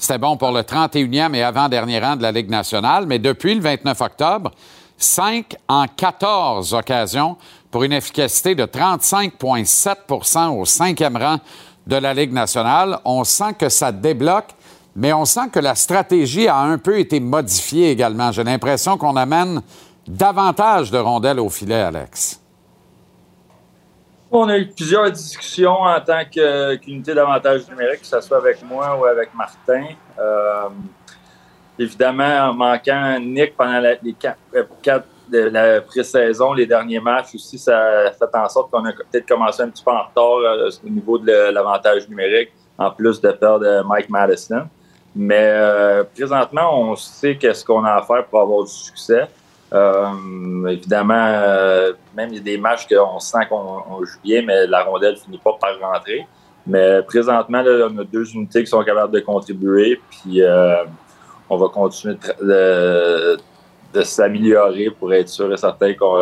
C'était 0.00 0.16
bon 0.16 0.38
pour 0.38 0.50
le 0.50 0.62
31e 0.62 1.34
et 1.34 1.42
avant-dernier 1.42 2.00
rang 2.00 2.16
de 2.16 2.22
la 2.22 2.32
Ligue 2.32 2.48
nationale. 2.48 3.04
Mais 3.06 3.18
depuis 3.18 3.54
le 3.54 3.60
29 3.60 4.00
octobre, 4.00 4.50
5 4.96 5.54
en 5.68 5.84
14 5.94 6.72
occasions 6.72 7.36
pour 7.70 7.82
une 7.82 7.92
efficacité 7.92 8.54
de 8.54 8.64
35,7% 8.64 10.58
au 10.58 10.64
cinquième 10.64 11.18
rang 11.18 11.36
de 11.86 11.96
la 11.96 12.14
Ligue 12.14 12.32
nationale. 12.32 12.98
On 13.04 13.24
sent 13.24 13.52
que 13.58 13.68
ça 13.68 13.92
débloque, 13.92 14.54
mais 14.96 15.12
on 15.12 15.26
sent 15.26 15.50
que 15.52 15.60
la 15.60 15.74
stratégie 15.74 16.48
a 16.48 16.56
un 16.56 16.78
peu 16.78 16.98
été 16.98 17.20
modifiée 17.20 17.90
également. 17.90 18.32
J'ai 18.32 18.44
l'impression 18.44 18.96
qu'on 18.96 19.16
amène 19.16 19.60
davantage 20.08 20.90
de 20.90 20.96
rondelles 20.96 21.40
au 21.40 21.50
filet, 21.50 21.74
Alex. 21.74 22.39
On 24.32 24.48
a 24.48 24.58
eu 24.58 24.68
plusieurs 24.68 25.10
discussions 25.10 25.80
en 25.82 26.00
tant 26.00 26.22
qu'unité 26.24 27.14
d'avantage 27.14 27.68
numérique, 27.68 28.00
que 28.00 28.06
ce 28.06 28.20
soit 28.20 28.36
avec 28.36 28.62
moi 28.62 28.96
ou 28.96 29.04
avec 29.04 29.34
Martin. 29.34 29.86
Euh, 30.18 30.68
évidemment, 31.78 32.50
en 32.50 32.54
manquant 32.54 33.18
Nick 33.18 33.56
pendant 33.56 33.80
les 33.80 34.12
quatre, 34.12 34.38
euh, 34.54 34.64
quatre 34.82 35.06
de 35.30 35.38
la 35.38 35.80
pré-saison, 35.80 36.52
les 36.52 36.66
derniers 36.66 37.00
matchs 37.00 37.34
aussi, 37.34 37.58
ça 37.58 38.10
fait 38.18 38.36
en 38.36 38.48
sorte 38.48 38.70
qu'on 38.70 38.84
a 38.84 38.92
peut-être 38.92 39.26
commencé 39.26 39.62
un 39.62 39.68
petit 39.68 39.82
peu 39.82 39.90
en 39.90 40.02
retard 40.02 40.38
euh, 40.38 40.70
au 40.84 40.88
niveau 40.88 41.18
de 41.18 41.50
l'avantage 41.52 42.08
numérique, 42.08 42.50
en 42.78 42.90
plus 42.90 43.20
de 43.20 43.30
perdre 43.30 43.66
euh, 43.66 43.82
Mike 43.84 44.10
Madison. 44.10 44.68
Mais 45.14 45.50
euh, 45.54 46.04
présentement, 46.04 46.80
on 46.80 46.96
sait 46.96 47.36
qu'est-ce 47.36 47.64
qu'on 47.64 47.84
a 47.84 47.94
à 47.94 48.02
faire 48.02 48.24
pour 48.26 48.40
avoir 48.40 48.64
du 48.64 48.72
succès. 48.72 49.28
Euh, 49.72 50.66
évidemment, 50.66 51.14
euh, 51.14 51.92
même 52.16 52.30
il 52.30 52.36
y 52.36 52.40
a 52.40 52.42
des 52.42 52.58
matchs 52.58 52.86
qu'on 52.88 53.20
sent 53.20 53.46
qu'on 53.48 53.82
on 53.88 54.04
joue 54.04 54.18
bien, 54.22 54.42
mais 54.44 54.66
la 54.66 54.82
rondelle 54.82 55.16
finit 55.16 55.38
pas 55.38 55.56
par 55.60 55.78
rentrer. 55.80 56.26
Mais 56.66 57.02
présentement, 57.02 57.62
là, 57.62 57.88
on 57.90 57.98
a 57.98 58.04
deux 58.04 58.30
unités 58.34 58.64
qui 58.64 58.66
sont 58.66 58.82
capables 58.82 59.12
de 59.12 59.20
contribuer, 59.20 60.00
puis 60.10 60.42
euh, 60.42 60.84
on 61.48 61.56
va 61.56 61.68
continuer 61.68 62.16
de, 62.42 63.38
s'améliorer 64.02 64.90
pour 64.90 65.12
être 65.14 65.28
sûr 65.28 65.52
et 65.52 65.56
certain 65.56 65.94
qu'on 65.94 66.16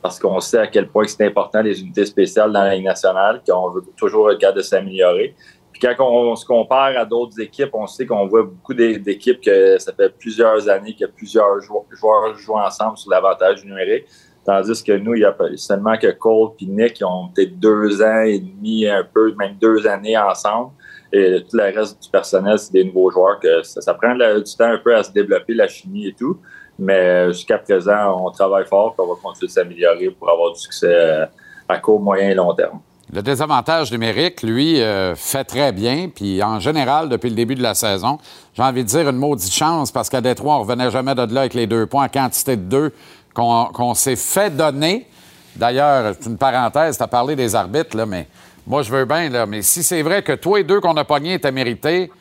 parce 0.00 0.18
qu'on 0.18 0.38
sait 0.40 0.58
à 0.58 0.66
quel 0.66 0.88
point 0.88 1.06
c'est 1.06 1.26
important 1.26 1.60
les 1.60 1.80
unités 1.80 2.06
spéciales 2.06 2.52
dans 2.52 2.62
la 2.62 2.74
Ligue 2.74 2.84
nationale, 2.84 3.42
qu'on 3.46 3.70
veut 3.70 3.82
toujours 3.96 4.30
être 4.30 4.38
capable 4.38 4.58
de 4.58 4.62
s'améliorer. 4.62 5.34
Quand 5.80 5.94
on 6.00 6.34
se 6.34 6.44
compare 6.44 6.96
à 6.96 7.04
d'autres 7.04 7.40
équipes, 7.40 7.70
on 7.72 7.86
sait 7.86 8.04
qu'on 8.06 8.26
voit 8.26 8.42
beaucoup 8.42 8.74
d'é- 8.74 8.98
d'équipes 8.98 9.40
que 9.40 9.78
ça 9.78 9.92
fait 9.92 10.10
plusieurs 10.18 10.68
années 10.68 10.94
que 10.98 11.06
plusieurs 11.06 11.60
jou- 11.60 11.84
joueurs 11.90 12.34
jouent 12.36 12.58
ensemble 12.58 12.96
sur 12.96 13.10
l'avantage 13.10 13.64
numérique. 13.64 14.06
Tandis 14.44 14.82
que 14.82 14.92
nous, 14.92 15.14
il 15.14 15.20
y 15.20 15.24
a 15.24 15.36
seulement 15.56 15.96
que 15.98 16.10
Cole 16.12 16.52
et 16.60 16.66
Nick 16.66 16.94
qui 16.94 17.04
ont 17.04 17.28
peut-être 17.28 17.58
deux 17.58 18.02
ans 18.02 18.22
et 18.22 18.38
demi, 18.38 18.88
un 18.88 19.04
peu, 19.04 19.34
même 19.34 19.56
deux 19.60 19.86
années 19.86 20.16
ensemble. 20.16 20.70
Et 21.12 21.42
tout 21.48 21.56
le 21.56 21.64
reste 21.64 22.02
du 22.02 22.08
personnel, 22.10 22.58
c'est 22.58 22.72
des 22.72 22.84
nouveaux 22.84 23.10
joueurs 23.10 23.38
que 23.40 23.62
ça, 23.62 23.94
prend 23.94 24.14
du 24.14 24.42
temps 24.56 24.64
un 24.64 24.78
peu 24.78 24.94
à 24.96 25.02
se 25.02 25.12
développer, 25.12 25.54
la 25.54 25.68
chimie 25.68 26.08
et 26.08 26.14
tout. 26.14 26.38
Mais 26.78 27.28
jusqu'à 27.28 27.58
présent, 27.58 28.24
on 28.26 28.30
travaille 28.30 28.66
fort 28.66 28.94
et 28.98 29.02
on 29.02 29.06
va 29.06 29.20
continuer 29.22 29.48
de 29.48 29.52
s'améliorer 29.52 30.10
pour 30.10 30.30
avoir 30.30 30.52
du 30.52 30.60
succès 30.60 31.28
à 31.68 31.78
court, 31.78 32.00
moyen 32.00 32.30
et 32.30 32.34
long 32.34 32.54
terme. 32.54 32.80
Le 33.10 33.22
désavantage 33.22 33.90
numérique, 33.90 34.42
lui, 34.42 34.82
euh, 34.82 35.14
fait 35.14 35.44
très 35.44 35.72
bien. 35.72 36.10
Puis 36.14 36.42
en 36.42 36.60
général, 36.60 37.08
depuis 37.08 37.30
le 37.30 37.36
début 37.36 37.54
de 37.54 37.62
la 37.62 37.74
saison, 37.74 38.18
j'ai 38.54 38.62
envie 38.62 38.84
de 38.84 38.88
dire 38.88 39.08
une 39.08 39.16
maudite 39.16 39.52
chance 39.52 39.90
parce 39.90 40.10
qu'à 40.10 40.20
Détroit, 40.20 40.56
on 40.56 40.60
revenait 40.60 40.90
jamais 40.90 41.14
de 41.14 41.34
là 41.34 41.40
avec 41.40 41.54
les 41.54 41.66
deux 41.66 41.86
points 41.86 42.08
quantité 42.08 42.56
de 42.56 42.62
deux 42.62 42.94
qu'on 43.32 43.66
qu'on 43.72 43.94
s'est 43.94 44.16
fait 44.16 44.54
donner. 44.54 45.08
D'ailleurs, 45.56 46.14
c'est 46.20 46.28
une 46.28 46.36
parenthèse, 46.36 46.98
tu 46.98 47.02
as 47.02 47.08
parlé 47.08 47.34
des 47.34 47.54
arbitres, 47.54 47.96
là, 47.96 48.04
mais 48.04 48.28
moi, 48.66 48.82
je 48.82 48.92
veux 48.92 49.06
bien, 49.06 49.30
là, 49.30 49.46
mais 49.46 49.62
si 49.62 49.82
c'est 49.82 50.02
vrai 50.02 50.22
que 50.22 50.32
toi 50.32 50.60
et 50.60 50.64
deux 50.64 50.80
qu'on 50.80 50.96
a 50.98 51.04
pognés 51.04 51.34
étaient 51.34 51.50
mérités, 51.50 52.12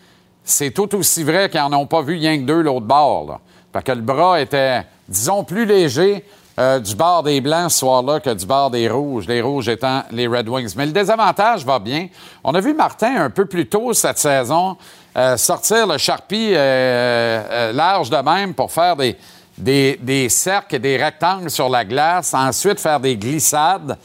c'est 0.46 0.72
tout 0.72 0.96
aussi 0.96 1.24
vrai 1.24 1.50
qu'ils 1.50 1.60
n'en 1.60 1.74
ont 1.74 1.86
pas 1.86 2.02
vu 2.02 2.14
rien 2.14 2.38
que 2.38 2.44
deux 2.44 2.62
l'autre 2.62 2.86
bord. 2.86 3.26
Là. 3.28 3.40
Parce 3.74 3.84
que 3.84 3.92
le 3.92 4.02
bras 4.02 4.40
était, 4.40 4.84
disons, 5.10 5.44
plus 5.44 5.66
léger 5.66 6.24
euh, 6.60 6.80
du 6.80 6.96
bord 6.96 7.24
des 7.24 7.40
Blancs 7.42 7.72
ce 7.72 7.80
soir-là 7.80 8.20
que 8.20 8.34
du 8.34 8.46
bord 8.46 8.72
des 8.72 8.90
Rouges, 8.90 9.28
les 9.28 9.42
Rouges 9.42 9.70
étant 9.70 10.04
les 10.12 10.28
Red 10.28 10.50
Wings. 10.50 10.74
Mais 10.76 10.86
le 10.86 10.92
désavantage 10.92 11.66
va 11.66 11.80
bien. 11.80 12.08
On 12.44 12.54
a 12.56 12.60
vu 12.60 12.74
Martin 12.74 13.16
un 13.18 13.30
peu 13.30 13.46
plus 13.46 13.68
tôt 13.68 13.94
cette 13.94 14.18
saison 14.18 14.78
euh, 15.18 15.36
sortir 15.36 15.88
le 15.88 15.98
charpie 15.98 16.52
euh, 16.54 16.58
euh, 17.50 17.74
large 17.74 18.10
de 18.10 18.18
même 18.18 18.54
pour 18.54 18.72
faire 18.72 18.96
des, 18.96 19.18
des, 19.58 20.00
des 20.02 20.30
cercles 20.30 20.76
et 20.76 20.80
des 20.80 20.98
rectangles 20.98 21.50
sur 21.50 21.70
la 21.70 21.84
glace, 21.84 22.34
ensuite 22.34 22.80
faire 22.80 23.00
des 23.00 23.18
glissades. 23.18 23.98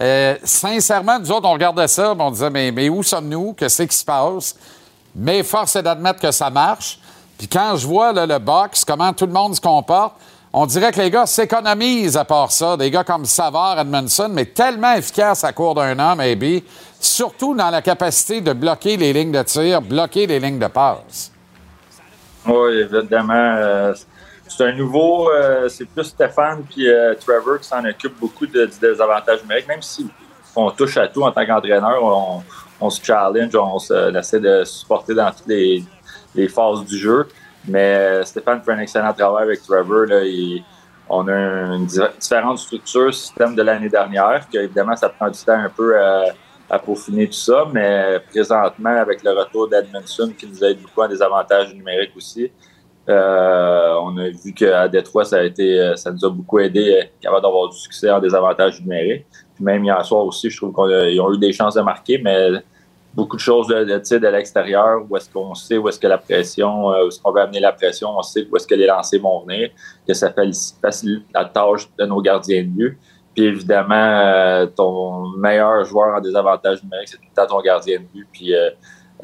Euh, 0.00 0.36
sincèrement, 0.44 1.18
nous 1.18 1.32
autres, 1.32 1.48
on 1.48 1.54
regardait 1.54 1.88
ça, 1.88 2.14
on 2.16 2.30
disait, 2.30 2.50
mais, 2.50 2.70
mais 2.70 2.88
où 2.88 3.02
sommes-nous? 3.02 3.54
Qu'est-ce 3.54 3.82
qui 3.82 3.96
se 3.96 4.04
passe? 4.04 4.54
Mais 5.14 5.42
force 5.42 5.74
est 5.76 5.82
d'admettre 5.82 6.20
que 6.20 6.30
ça 6.30 6.50
marche. 6.50 7.00
Puis 7.36 7.48
quand 7.48 7.76
je 7.76 7.86
vois 7.86 8.12
là, 8.12 8.26
le 8.26 8.38
box, 8.38 8.84
comment 8.84 9.12
tout 9.12 9.26
le 9.26 9.32
monde 9.32 9.56
se 9.56 9.60
comporte, 9.60 10.14
on 10.52 10.66
dirait 10.66 10.92
que 10.92 11.00
les 11.00 11.10
gars 11.10 11.26
s'économisent 11.26 12.16
à 12.16 12.24
part 12.24 12.50
ça. 12.50 12.76
Des 12.76 12.90
gars 12.90 13.04
comme 13.04 13.26
Savard, 13.26 13.78
Edmondson, 13.78 14.30
mais 14.30 14.46
tellement 14.46 14.94
efficaces 14.94 15.44
à 15.44 15.52
court 15.52 15.74
d'un 15.74 15.98
an, 15.98 16.16
maybe. 16.16 16.62
Surtout 17.00 17.54
dans 17.54 17.70
la 17.70 17.82
capacité 17.82 18.40
de 18.40 18.52
bloquer 18.52 18.96
les 18.96 19.12
lignes 19.12 19.32
de 19.32 19.42
tir, 19.42 19.82
bloquer 19.82 20.26
les 20.26 20.40
lignes 20.40 20.58
de 20.58 20.66
passe. 20.66 21.30
Oui, 22.46 22.78
évidemment. 22.78 23.34
euh, 23.34 23.94
c'est 24.48 24.64
un 24.64 24.72
nouveau, 24.72 25.30
euh, 25.30 25.68
c'est 25.68 25.84
plus 25.84 26.04
Stéphane 26.04 26.62
puis 26.62 26.88
euh, 26.88 27.14
Trevor 27.14 27.58
qui 27.60 27.68
s'en 27.68 27.84
occupent 27.84 28.18
beaucoup 28.18 28.46
de, 28.46 28.64
du 28.64 28.78
désavantage 28.80 29.42
numérique, 29.42 29.68
même 29.68 29.82
si 29.82 30.08
on 30.56 30.70
touche 30.70 30.96
à 30.96 31.06
tout 31.08 31.22
en 31.22 31.30
tant 31.30 31.44
qu'entraîneur, 31.44 32.42
on, 32.80 32.90
se 32.90 33.04
challenge, 33.04 33.54
on, 33.54 33.78
essaie 34.14 34.40
de 34.40 34.64
supporter 34.64 35.14
dans 35.14 35.30
toutes 35.30 35.48
les 35.48 36.48
phases 36.48 36.84
du 36.86 36.96
jeu. 36.96 37.28
Mais 37.66 37.94
euh, 37.96 38.24
Stéphane 38.24 38.62
fait 38.62 38.72
un 38.72 38.78
excellent 38.78 39.12
travail 39.12 39.44
avec 39.44 39.62
Trevor. 39.62 40.06
Là, 40.06 40.20
on 41.10 41.26
a 41.26 41.32
une 41.32 41.86
di- 41.86 41.98
différente 42.20 42.58
structure, 42.58 43.12
système 43.12 43.54
de 43.54 43.62
l'année 43.62 43.88
dernière, 43.88 44.46
que 44.52 44.58
évidemment, 44.58 44.94
ça 44.96 45.08
prend 45.08 45.30
du 45.30 45.38
temps 45.38 45.52
un 45.58 45.70
peu 45.70 45.98
à, 45.98 46.24
à 46.70 46.78
peaufiner 46.78 47.26
tout 47.26 47.32
ça, 47.32 47.66
mais 47.72 48.20
présentement, 48.30 48.90
avec 48.90 49.22
le 49.22 49.30
retour 49.32 49.68
d'Edmondson, 49.68 50.32
qui 50.38 50.46
nous 50.46 50.62
aide 50.62 50.80
beaucoup 50.82 51.02
à 51.02 51.08
des 51.08 51.20
avantages 51.22 51.74
numériques 51.74 52.14
aussi, 52.16 52.50
euh, 53.08 53.94
on 54.02 54.18
a 54.18 54.28
vu 54.28 54.52
qu'à 54.52 54.86
Détroit, 54.86 55.24
ça 55.24 55.36
a 55.38 55.42
été, 55.42 55.80
euh, 55.80 55.96
ça 55.96 56.10
nous 56.12 56.22
a 56.26 56.28
beaucoup 56.28 56.58
aidé, 56.58 57.10
capable 57.22 57.40
d'avoir 57.42 57.70
du 57.70 57.76
succès 57.78 58.10
en 58.10 58.20
des 58.20 58.34
avantages 58.34 58.78
numériques. 58.82 59.24
Puis 59.54 59.64
même 59.64 59.82
hier 59.82 60.04
soir 60.04 60.26
aussi, 60.26 60.50
je 60.50 60.56
trouve 60.58 60.74
qu'ils 60.74 61.18
ont 61.20 61.32
eu 61.32 61.38
des 61.38 61.52
chances 61.52 61.74
de 61.74 61.80
marquer, 61.80 62.20
mais 62.22 62.50
beaucoup 63.18 63.36
de 63.36 63.46
choses 63.50 63.66
de, 63.66 63.78
de, 63.90 63.98
tu 63.98 64.04
sais, 64.04 64.20
de 64.20 64.28
l'extérieur, 64.28 64.92
où 65.06 65.16
est-ce 65.16 65.28
qu'on 65.34 65.54
sait 65.54 65.76
où 65.76 65.88
est-ce 65.88 65.98
que 65.98 66.06
la 66.06 66.18
pression, 66.18 66.70
euh, 66.92 67.04
où 67.04 67.08
est-ce 67.08 67.20
qu'on 67.20 67.32
veut 67.32 67.40
amener 67.40 67.60
la 67.60 67.72
pression, 67.72 68.08
on 68.16 68.22
sait 68.22 68.46
où 68.48 68.56
est-ce 68.56 68.66
que 68.70 68.76
les 68.76 68.86
lancers 68.86 69.20
vont 69.20 69.40
venir, 69.44 69.70
que 70.06 70.14
ça 70.14 70.28
faci- 70.30 70.74
facilite 70.80 71.26
la 71.34 71.44
tâche 71.44 71.84
de 71.98 72.04
nos 72.06 72.20
gardiens 72.28 72.62
de 72.62 72.68
but. 72.68 72.98
Puis 73.34 73.44
évidemment, 73.46 73.94
euh, 73.94 74.66
ton 74.66 75.26
meilleur 75.36 75.84
joueur 75.84 76.16
en 76.16 76.20
désavantage 76.20 76.82
numérique, 76.84 77.08
c'est 77.08 77.18
tout 77.18 77.30
le 77.32 77.36
temps 77.40 77.48
ton 77.56 77.60
gardien 77.60 77.98
de 77.98 78.06
but. 78.12 78.26
Puis 78.32 78.54
euh, 78.54 78.70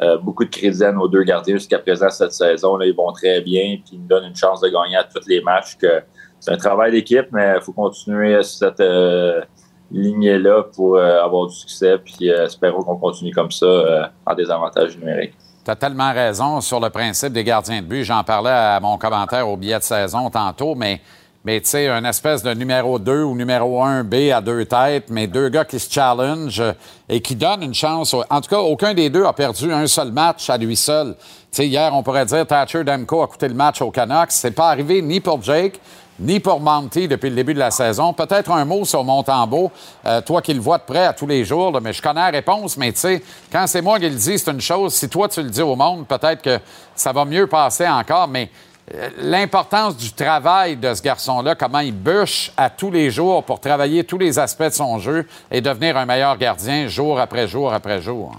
euh, 0.03 0.19
beaucoup 0.19 0.45
de 0.45 0.51
crédit 0.51 0.85
à 0.85 0.93
nos 0.93 1.09
deux 1.09 1.23
gardiens 1.23 1.57
jusqu'à 1.57 1.79
présent 1.79 2.11
cette 2.11 2.33
saison. 2.33 2.77
Là, 2.77 2.87
ils 2.87 2.97
vont 2.97 3.13
très 3.13 3.41
bien, 3.41 3.77
puis 3.85 3.93
ils 3.95 4.01
nous 4.01 4.09
donnent 4.09 4.29
une 4.33 4.37
chance 4.45 4.61
de 4.61 4.69
gagner 4.69 4.97
à 4.97 5.05
tous 5.05 5.27
les 5.29 5.41
matchs. 5.41 5.77
Que 5.77 6.03
c'est 6.41 6.53
un 6.53 6.57
travail 6.57 6.91
d'équipe, 6.91 7.29
mais 7.33 7.55
il 7.59 7.63
faut 7.63 7.73
continuer 7.73 8.43
sur 8.43 8.69
cette 8.69 8.81
euh, 8.81 9.41
lignée-là 9.91 10.65
pour 10.75 10.97
euh, 10.97 11.23
avoir 11.23 11.47
du 11.49 11.55
succès. 11.55 11.97
Puis 11.99 12.31
euh, 12.31 12.47
espérons 12.47 12.83
qu'on 12.83 12.97
continue 12.97 13.33
comme 13.33 13.51
ça 13.51 13.67
euh, 13.67 14.03
en 14.27 14.35
désavantage 14.35 14.97
numérique. 14.99 15.35
Tu 15.65 15.71
as 15.71 15.77
tellement 15.77 16.13
raison 16.13 16.61
sur 16.61 16.79
le 16.81 16.91
principe 16.91 17.33
des 17.33 17.45
gardiens 17.45 17.81
de 17.81 17.87
but. 17.87 18.05
J'en 18.05 18.23
parlais 18.23 18.51
à 18.51 18.79
mon 18.81 18.99
commentaire 18.99 19.49
au 19.49 19.57
billet 19.57 19.79
de 19.79 19.83
saison 19.85 20.29
tantôt, 20.29 20.75
mais, 20.75 21.01
mais 21.43 21.59
tu 21.63 21.69
sais, 21.71 21.89
un 21.89 22.05
espèce 22.05 22.43
de 22.43 22.53
numéro 22.53 22.99
2 22.99 23.23
ou 23.23 23.35
numéro 23.35 23.83
1 23.83 24.05
B 24.05 24.15
à 24.35 24.43
deux 24.43 24.67
têtes, 24.67 25.07
mais 25.09 25.27
deux 25.27 25.49
gars 25.49 25.65
qui 25.65 25.79
se 25.79 25.91
challenge 25.91 26.61
euh, 26.61 26.73
et 27.09 27.21
qui 27.23 27.35
donnent 27.35 27.63
une 27.63 27.73
chance. 27.73 28.13
au- 28.13 28.25
En 28.29 28.43
tout 28.43 28.51
cas, 28.51 28.59
aucun 28.59 28.93
des 28.93 29.09
deux 29.09 29.25
a 29.25 29.33
perdu 29.33 29.73
un 29.73 29.87
seul 29.87 30.13
match 30.13 30.51
à 30.51 30.59
lui 30.59 30.77
seul. 30.77 31.15
Hier, 31.57 31.95
on 31.95 32.03
pourrait 32.03 32.27
dire 32.27 32.47
Thatcher 32.47 32.85
Demko 32.85 33.23
a 33.23 33.27
coûté 33.29 33.49
le 33.49 33.55
match 33.55 33.81
aux 33.81 33.91
Canucks. 33.91 34.33
C'est 34.33 34.51
pas 34.51 34.69
arrivé 34.71 35.01
ni 35.01 35.21
pour 35.21 35.41
Jake, 35.41 35.81
ni 36.19 36.41
pour 36.41 36.61
Monty 36.61 37.09
depuis 37.09 37.31
le 37.31 37.37
début 37.37 37.55
de 37.55 37.59
la 37.59 37.71
saison. 37.71 38.13
Peut-être 38.13 38.51
un 38.51 38.65
mot 38.65 38.85
sur 38.85 39.03
Montembeau, 39.05 39.71
euh, 40.07 40.21
toi 40.21 40.41
qui 40.43 40.55
le 40.55 40.61
vois 40.61 40.79
de 40.79 40.85
près 40.85 41.07
à 41.07 41.13
tous 41.13 41.27
les 41.27 41.45
jours, 41.45 41.79
mais 41.81 41.93
je 41.93 42.03
connais 42.03 42.21
la 42.21 42.31
réponse, 42.31 42.77
mais 42.77 42.93
tu 42.93 43.01
sais, 43.01 43.23
quand 43.51 43.67
c'est 43.67 43.83
moi 43.83 43.99
qui 43.99 44.09
le 44.09 44.15
dis, 44.15 44.39
c'est 44.39 44.51
une 44.51 44.61
chose. 44.61 44.95
Si 44.95 45.09
toi, 45.09 45.29
tu 45.29 45.43
le 45.43 45.51
dis 45.51 45.63
au 45.63 45.77
monde, 45.77 46.07
peut-être 46.07 46.43
que 46.43 46.59
ça 46.95 47.13
va 47.13 47.25
mieux 47.25 47.47
passer 47.47 47.89
encore, 47.89 48.29
mais 48.29 48.51
euh, 48.95 49.09
l'importance 49.19 49.97
du 49.97 50.13
travail 50.13 50.77
de 50.77 50.93
ce 50.95 51.03
garçon-là, 51.03 51.55
comment 51.55 51.81
il 51.81 51.95
bûche 51.95 52.53
à 52.57 52.71
tous 52.71 52.91
les 52.91 53.11
jours 53.11 53.43
pour 53.43 53.59
travailler 53.59 54.05
tous 54.05 54.19
les 54.19 54.39
aspects 54.39 54.63
de 54.63 54.71
son 54.71 54.99
jeu 54.99 55.27
et 55.51 55.61
devenir 55.61 55.97
un 55.97 56.07
meilleur 56.07 56.37
gardien 56.37 56.87
jour 56.87 57.19
après 57.19 57.49
jour 57.49 57.73
après 57.73 58.01
jour. 58.01 58.33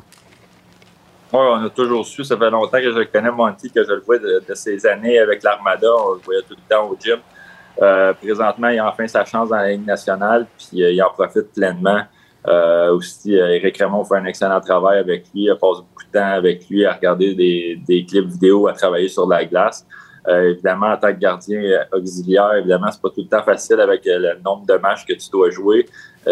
Oui, 1.33 1.39
on 1.41 1.65
a 1.65 1.69
toujours 1.69 2.05
su, 2.05 2.23
ça 2.23 2.37
fait 2.37 2.49
longtemps 2.49 2.77
que 2.77 2.93
je 2.93 3.03
connais 3.11 3.31
Monty, 3.31 3.69
que 3.69 3.83
je 3.83 3.91
le 3.91 4.01
vois 4.01 4.19
de, 4.19 4.43
de 4.47 4.55
ses 4.55 4.85
années 4.85 5.19
avec 5.19 5.43
l'Armada. 5.43 5.87
On 6.07 6.13
le 6.13 6.19
voyait 6.23 6.43
tout 6.43 6.55
le 6.55 6.75
temps 6.75 6.87
au 6.87 6.97
gym. 7.03 7.19
Euh, 7.81 8.13
présentement, 8.13 8.69
il 8.69 8.79
a 8.79 8.87
enfin 8.87 9.07
sa 9.07 9.25
chance 9.25 9.49
dans 9.49 9.57
la 9.57 9.71
Ligue 9.71 9.85
nationale, 9.85 10.47
puis 10.57 10.83
euh, 10.83 10.91
il 10.91 11.03
en 11.03 11.09
profite 11.09 11.51
pleinement. 11.53 12.01
Euh, 12.47 12.93
aussi, 12.93 13.37
euh, 13.37 13.55
Eric 13.55 13.77
Raymond 13.77 14.03
fait 14.05 14.17
un 14.17 14.25
excellent 14.25 14.61
travail 14.61 14.99
avec 14.99 15.25
lui. 15.33 15.45
Il 15.45 15.55
passe 15.59 15.79
beaucoup 15.79 16.03
de 16.05 16.11
temps 16.11 16.33
avec 16.33 16.69
lui 16.69 16.85
à 16.85 16.93
regarder 16.93 17.33
des, 17.33 18.05
clips 18.05 18.27
vidéo, 18.27 18.67
à 18.67 18.73
travailler 18.73 19.09
sur 19.09 19.27
la 19.27 19.43
glace. 19.45 19.85
Évidemment, 20.27 20.87
en 20.87 20.97
tant 20.97 21.13
que 21.13 21.19
gardien 21.19 21.61
auxiliaire, 21.91 22.55
évidemment, 22.55 22.89
c'est 22.89 22.99
pas 22.99 23.09
tout 23.09 23.21
le 23.21 23.27
temps 23.27 23.43
facile 23.43 23.79
avec 23.79 24.01
le 24.05 24.41
nombre 24.43 24.65
de 24.65 24.73
matchs 24.73 25.05
que 25.05 25.13
tu 25.13 25.29
dois 25.29 25.51
jouer. 25.51 25.85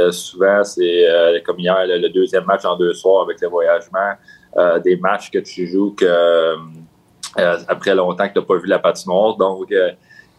Souvent, 0.10 0.64
c'est 0.64 1.06
comme 1.46 1.60
hier, 1.60 1.78
le, 1.86 2.00
le 2.00 2.10
deuxième 2.10 2.44
match 2.46 2.66
en 2.66 2.76
deux 2.76 2.96
soirs 2.96 3.26
avec 3.26 3.40
le 3.40 3.50
voyagement, 3.50 4.14
des 4.84 4.98
matchs 4.98 5.30
que 5.30 5.38
tu 5.38 5.68
joues 5.68 5.94
que 5.96 6.56
après 7.68 7.94
longtemps 7.94 8.28
que 8.28 8.34
tu 8.34 8.40
n'as 8.40 8.46
pas 8.46 8.58
vu 8.58 8.66
la 8.66 8.80
patinoire. 8.80 9.38
Donc, 9.38 9.72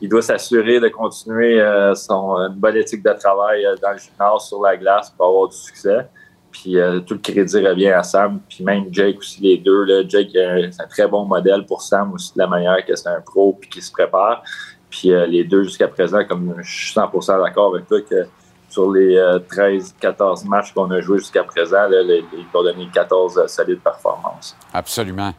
il 0.05 0.09
doit 0.11 0.21
s'assurer 0.21 0.81
de 0.81 0.89
continuer 0.89 1.59
euh, 1.61 1.95
son 1.95 2.37
une 2.37 2.57
bonne 2.57 2.77
éthique 2.77 3.03
de 3.03 3.13
travail 3.15 3.65
euh, 3.65 3.75
dans 3.83 3.93
le 3.93 3.97
gymnase, 3.99 4.47
sur 4.49 4.61
la 4.63 4.77
glace 4.77 5.09
pour 5.17 5.27
avoir 5.27 5.49
du 5.49 5.57
succès. 5.57 6.07
Puis 6.51 6.79
euh, 6.79 7.01
tout 7.01 7.15
le 7.15 7.21
crédit 7.21 7.67
revient 7.67 7.89
à 7.91 8.03
Sam. 8.03 8.39
Puis 8.49 8.63
même 8.63 8.85
Jake 8.93 9.17
aussi, 9.19 9.41
les 9.41 9.57
deux. 9.57 9.83
Là, 9.85 10.03
Jake, 10.07 10.29
euh, 10.37 10.69
c'est 10.71 10.83
un 10.83 10.87
très 10.87 11.09
bon 11.09 11.25
modèle 11.25 11.65
pour 11.65 11.81
Sam 11.81 12.13
aussi, 12.13 12.35
de 12.35 12.39
la 12.39 12.47
manière 12.47 12.85
que 12.85 12.95
c'est 12.95 13.09
un 13.09 13.21
pro 13.23 13.57
puis 13.59 13.71
qu'il 13.71 13.83
se 13.83 13.91
prépare. 13.91 14.43
Puis 14.91 15.11
euh, 15.11 15.25
les 15.27 15.43
deux, 15.43 15.63
jusqu'à 15.65 15.89
présent, 15.89 16.23
comme 16.29 16.55
je 16.61 16.71
suis 16.71 16.95
100% 16.95 17.43
d'accord 17.43 17.75
avec 17.75 17.87
toi, 17.89 18.01
que 18.03 18.27
sur 18.69 18.93
les 18.93 19.17
13-14 19.17 20.47
matchs 20.47 20.73
qu'on 20.75 20.91
a 20.91 21.01
joués 21.01 21.19
jusqu'à 21.19 21.45
présent, 21.45 21.89
là, 21.89 22.03
les- 22.03 22.25
ils 22.33 22.45
ont 22.57 22.63
donné 22.63 22.89
14 22.93 23.39
euh, 23.39 23.47
solides 23.47 23.81
performances. 23.81 24.55
Absolument. 24.73 25.33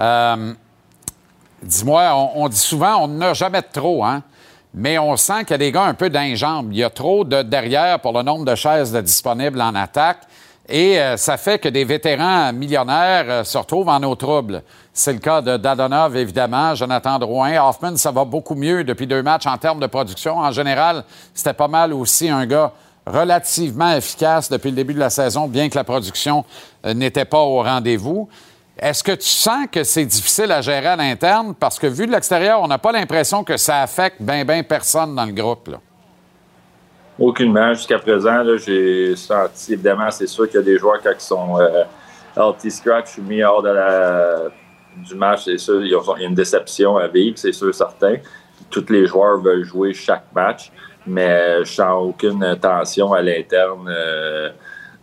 Euh, 0.00 0.52
Dis-moi, 1.62 2.12
on, 2.14 2.44
on 2.44 2.48
dit 2.48 2.56
souvent 2.56 3.04
on 3.04 3.08
n'a 3.08 3.34
jamais 3.34 3.62
trop, 3.62 4.04
hein? 4.04 4.22
Mais 4.74 4.98
on 4.98 5.16
sent 5.16 5.40
qu'il 5.44 5.52
y 5.52 5.54
a 5.54 5.58
des 5.58 5.72
gars 5.72 5.84
un 5.84 5.94
peu 5.94 6.10
d'injambes. 6.10 6.68
Il 6.72 6.78
y 6.78 6.84
a 6.84 6.90
trop 6.90 7.24
de 7.24 7.42
derrière 7.42 8.00
pour 8.00 8.12
le 8.12 8.22
nombre 8.22 8.44
de 8.44 8.54
chaises 8.54 8.94
disponibles 8.94 9.60
en 9.60 9.74
attaque. 9.74 10.20
Et 10.68 11.00
euh, 11.00 11.16
ça 11.16 11.38
fait 11.38 11.58
que 11.58 11.68
des 11.70 11.84
vétérans 11.84 12.52
millionnaires 12.52 13.24
euh, 13.28 13.44
se 13.44 13.56
retrouvent 13.56 13.88
en 13.88 14.02
eau 14.02 14.14
trouble. 14.14 14.62
C'est 14.92 15.14
le 15.14 15.18
cas 15.18 15.40
de 15.40 15.56
Dadonov, 15.56 16.14
évidemment, 16.14 16.74
Jonathan 16.74 17.18
Drouin. 17.18 17.58
Hoffman, 17.66 17.96
ça 17.96 18.10
va 18.10 18.26
beaucoup 18.26 18.54
mieux 18.54 18.84
depuis 18.84 19.06
deux 19.06 19.22
matchs 19.22 19.46
en 19.46 19.56
termes 19.56 19.80
de 19.80 19.86
production. 19.86 20.36
En 20.36 20.52
général, 20.52 21.04
c'était 21.32 21.54
pas 21.54 21.68
mal 21.68 21.94
aussi 21.94 22.28
un 22.28 22.44
gars 22.44 22.72
relativement 23.06 23.92
efficace 23.92 24.50
depuis 24.50 24.68
le 24.68 24.76
début 24.76 24.92
de 24.92 24.98
la 24.98 25.08
saison, 25.08 25.48
bien 25.48 25.70
que 25.70 25.76
la 25.76 25.84
production 25.84 26.44
euh, 26.84 26.92
n'était 26.92 27.24
pas 27.24 27.40
au 27.40 27.62
rendez-vous. 27.62 28.28
Est-ce 28.78 29.02
que 29.02 29.12
tu 29.12 29.28
sens 29.28 29.66
que 29.72 29.82
c'est 29.82 30.04
difficile 30.04 30.52
à 30.52 30.60
gérer 30.60 30.86
à 30.86 30.96
l'interne? 30.96 31.54
Parce 31.58 31.78
que 31.78 31.88
vu 31.88 32.06
de 32.06 32.12
l'extérieur, 32.12 32.60
on 32.62 32.68
n'a 32.68 32.78
pas 32.78 32.92
l'impression 32.92 33.42
que 33.42 33.56
ça 33.56 33.82
affecte 33.82 34.22
bien, 34.22 34.44
bien 34.44 34.62
personne 34.62 35.16
dans 35.16 35.24
le 35.24 35.32
groupe. 35.32 35.68
Là. 35.68 35.80
Aucunement. 37.18 37.74
Jusqu'à 37.74 37.98
présent, 37.98 38.44
j'ai 38.56 39.16
senti, 39.16 39.72
évidemment, 39.72 40.10
c'est 40.12 40.28
sûr 40.28 40.46
qu'il 40.46 40.60
y 40.60 40.62
a 40.62 40.62
des 40.62 40.78
joueurs 40.78 41.00
quand 41.02 41.10
ils 41.12 41.20
sont 41.20 41.58
euh, 41.58 41.82
healthy 42.36 42.70
scratch 42.70 43.18
mis 43.18 43.42
hors 43.42 43.64
du 44.96 45.14
match, 45.16 45.44
c'est 45.44 45.58
sûr, 45.58 45.82
il 45.84 45.90
y 45.90 45.94
a 45.94 46.26
une 46.26 46.34
déception 46.34 46.96
à 46.96 47.08
vivre, 47.08 47.36
c'est 47.36 47.52
sûr, 47.52 47.74
certain. 47.74 48.16
Tous 48.70 48.86
les 48.88 49.06
joueurs 49.06 49.40
veulent 49.40 49.64
jouer 49.64 49.92
chaque 49.92 50.26
match, 50.32 50.70
mais 51.06 51.64
je 51.64 51.72
sens 51.72 51.96
aucune 52.00 52.56
tension 52.60 53.12
à 53.12 53.22
l'interne 53.22 53.88
euh, 53.88 54.50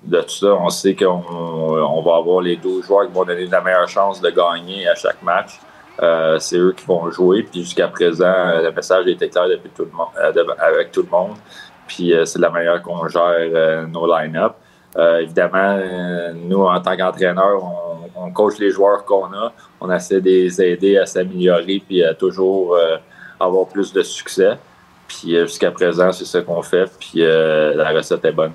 de 0.06 0.22
tout 0.22 0.30
ça. 0.30 0.53
On 0.53 0.69
sait 0.69 0.95
qu'on 0.95 1.23
on 1.30 2.02
va 2.02 2.15
avoir 2.18 2.41
les 2.41 2.56
12 2.56 2.86
joueurs 2.86 3.07
qui 3.07 3.14
vont 3.14 3.26
donner 3.26 3.45
la 3.48 3.61
meilleure 3.61 3.88
chance 3.88 4.22
de 4.22 4.30
gagner 4.30 4.88
à 4.88 4.95
chaque 4.95 5.22
match. 5.23 5.60
Euh, 6.02 6.38
c'est 6.40 6.57
eux 6.57 6.73
qui 6.76 6.86
vont 6.86 7.10
jouer. 7.11 7.44
Puis 7.44 7.61
jusqu'à 7.61 7.88
présent, 7.88 8.26
euh, 8.26 8.61
le 8.64 8.72
message 8.72 9.07
été 9.07 9.30
clair 9.30 9.48
depuis 9.48 9.69
tout 9.69 9.86
le 9.86 9.91
monde, 9.91 10.07
euh, 10.18 10.45
avec 10.60 10.91
tout 10.91 11.03
le 11.03 11.10
monde. 11.10 11.36
Puis 11.88 12.14
euh, 12.14 12.26
c'est 12.26 12.40
la 12.40 12.49
manière 12.49 12.82
qu'on 12.82 13.07
gère 13.07 13.22
euh, 13.38 13.86
nos 13.88 14.07
line-up. 14.07 14.53
Évidemment, 14.98 15.77
nous, 16.48 16.64
en 16.64 16.80
tant 16.80 16.95
qu'entraîneurs, 16.95 17.61
on, 17.61 18.27
on 18.27 18.32
coach 18.32 18.57
les 18.60 18.72
joueurs 18.72 19.03
qu'on 19.03 19.26
a. 19.26 19.52
On 19.82 19.91
essaie 19.91 20.22
de 20.22 20.30
les 20.30 20.61
aider 20.61 20.98
à 20.98 21.06
s'améliorer 21.06 21.84
puis 21.86 22.02
à 22.02 22.14
toujours 22.14 22.77
avoir 23.38 23.68
plus 23.68 23.91
de 23.91 24.02
succès. 24.03 24.53
Puis 25.06 25.32
jusqu'à 25.32 25.69
présent, 25.72 26.14
c'est 26.14 26.23
ce 26.23 26.38
qu'on 26.38 26.61
fait. 26.61 26.90
Puis 26.98 27.19
la 27.19 27.90
recette 27.91 28.23
est 28.23 28.32
bonne. 28.32 28.53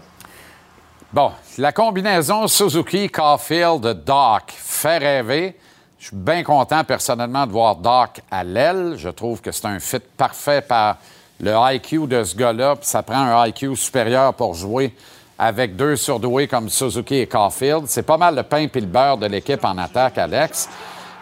Bon, 1.13 1.33
la 1.59 1.73
combinaison 1.73 2.47
Suzuki, 2.47 3.11
Caulfield, 3.11 4.05
Doc 4.05 4.43
fait 4.57 4.99
rêver. 4.99 5.59
Je 5.99 6.07
suis 6.07 6.17
bien 6.17 6.45
content 6.45 6.85
personnellement 6.85 7.49
de 7.49 7.51
voir 7.51 7.75
Doc 7.75 8.21
à 8.31 8.45
l'aile. 8.45 8.95
Je 8.97 9.09
trouve 9.09 9.41
que 9.41 9.51
c'est 9.51 9.67
un 9.67 9.81
fit 9.81 9.99
parfait 10.17 10.61
par 10.61 10.99
le 11.41 11.53
IQ 11.75 12.07
de 12.07 12.23
ce 12.23 12.37
gars-là. 12.37 12.77
Ça 12.83 13.03
prend 13.03 13.23
un 13.23 13.45
IQ 13.49 13.75
supérieur 13.75 14.35
pour 14.35 14.55
jouer 14.55 14.95
avec 15.37 15.75
deux 15.75 15.97
surdoués 15.97 16.47
comme 16.47 16.69
Suzuki 16.69 17.17
et 17.17 17.27
Caulfield. 17.27 17.89
C'est 17.89 18.05
pas 18.05 18.17
mal 18.17 18.37
le 18.37 18.45
pain 18.45 18.69
et 18.73 18.81
le 18.81 18.87
beurre 18.87 19.19
de 19.19 19.27
l'équipe 19.27 19.65
en 19.65 19.79
attaque, 19.79 20.17
Alex. 20.17 20.69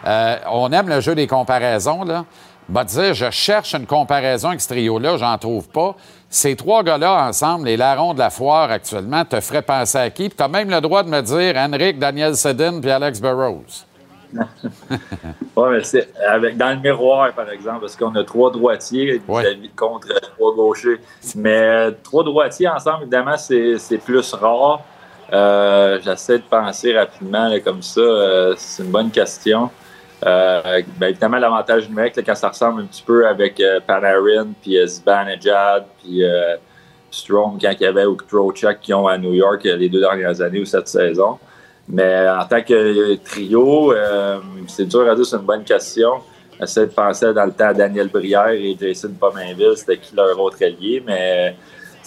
Euh, 0.05 0.37
on 0.51 0.71
aime 0.71 0.87
le 0.87 1.01
jeu 1.01 1.15
des 1.15 1.25
comparaisons, 1.25 2.03
là. 2.03 2.25
Va 2.71 2.85
te 2.85 2.91
dire, 2.91 3.15
je 3.15 3.31
cherche 3.31 3.73
une 3.73 3.87
comparaison 3.87 4.49
avec 4.49 4.61
ce 4.61 4.67
trio-là, 4.67 5.17
j'en 5.17 5.35
trouve 5.39 5.67
pas. 5.67 5.95
Ces 6.29 6.55
trois 6.55 6.83
gars-là 6.83 7.27
ensemble, 7.27 7.65
les 7.65 7.77
larrons 7.77 8.13
de 8.13 8.19
la 8.19 8.29
foire 8.29 8.69
actuellement, 8.69 9.25
te 9.25 9.39
feraient 9.41 9.63
penser 9.63 9.97
à 9.97 10.09
qui? 10.11 10.29
Puis 10.29 10.37
tu 10.37 10.43
as 10.43 10.47
même 10.47 10.69
le 10.69 10.79
droit 10.79 11.01
de 11.03 11.09
me 11.09 11.21
dire 11.21 11.55
Henrik, 11.57 11.97
Daniel 11.97 12.35
Sedin 12.35 12.79
puis 12.79 12.91
Alex 12.91 13.19
Burrows. 13.19 13.63
Oui, 15.55 15.69
mais 15.71 15.83
c'est 15.83 16.07
avec, 16.25 16.55
dans 16.55 16.69
le 16.69 16.77
miroir, 16.77 17.33
par 17.33 17.49
exemple, 17.49 17.81
parce 17.81 17.95
qu'on 17.95 18.15
a 18.15 18.23
trois 18.23 18.49
droitiers 18.51 19.21
vis-à-vis- 19.27 19.69
contre 19.75 20.07
trois 20.37 20.53
gauchers. 20.55 20.99
Mais 21.35 21.57
euh, 21.61 21.91
trois 22.03 22.23
droitiers 22.23 22.67
ensemble, 22.69 23.01
évidemment, 23.01 23.35
c'est 23.37 23.77
c'est 23.77 23.97
plus 23.97 24.33
rare. 24.33 24.81
Euh, 25.33 25.99
J'essaie 26.03 26.37
de 26.37 26.43
penser 26.43 26.97
rapidement 26.97 27.49
là, 27.49 27.59
comme 27.59 27.81
ça. 27.81 27.99
euh, 27.99 28.53
c'est 28.57 28.83
une 28.83 28.91
bonne 28.91 29.11
question. 29.11 29.69
Euh, 30.25 30.81
ben, 30.97 31.07
évidemment, 31.07 31.37
l'avantage 31.37 31.87
numérique, 31.87 32.15
là, 32.15 32.23
quand 32.25 32.35
ça 32.35 32.49
ressemble 32.49 32.81
un 32.81 32.85
petit 32.85 33.03
peu 33.03 33.27
avec 33.27 33.59
euh, 33.59 33.79
Panarin, 33.85 34.49
puis 34.61 34.77
euh, 34.77 34.85
Zibanejad, 34.85 35.85
puis 36.01 36.23
euh, 36.23 36.57
Strom, 37.09 37.57
quand 37.59 37.71
il 37.71 37.83
y 37.83 37.85
avait 37.85 38.05
ou 38.05 38.15
Trocheck 38.15 38.81
qui 38.81 38.93
ont 38.93 39.07
à 39.07 39.17
New 39.17 39.33
York 39.33 39.63
les 39.63 39.89
deux 39.89 40.01
dernières 40.01 40.41
années 40.41 40.59
ou 40.59 40.65
cette 40.65 40.87
saison. 40.87 41.39
Mais 41.87 42.29
en 42.29 42.45
tant 42.45 42.61
que 42.61 43.15
trio, 43.15 43.93
c'est 44.67 44.85
dur 44.85 45.09
à 45.09 45.15
dire, 45.15 45.25
c'est 45.25 45.37
une 45.37 45.41
bonne 45.41 45.63
question. 45.63 46.11
J'essaie 46.59 46.85
de 46.85 46.91
penser 46.91 47.33
dans 47.33 47.45
le 47.45 47.51
temps 47.51 47.69
à 47.69 47.73
Daniel 47.73 48.09
Brière 48.09 48.49
et 48.49 48.77
Jason 48.79 49.09
Pominville, 49.19 49.75
c'était 49.75 49.97
qui 49.97 50.15
leur 50.15 50.39
autre 50.39 50.57
allié, 50.61 51.01
mais 51.03 51.55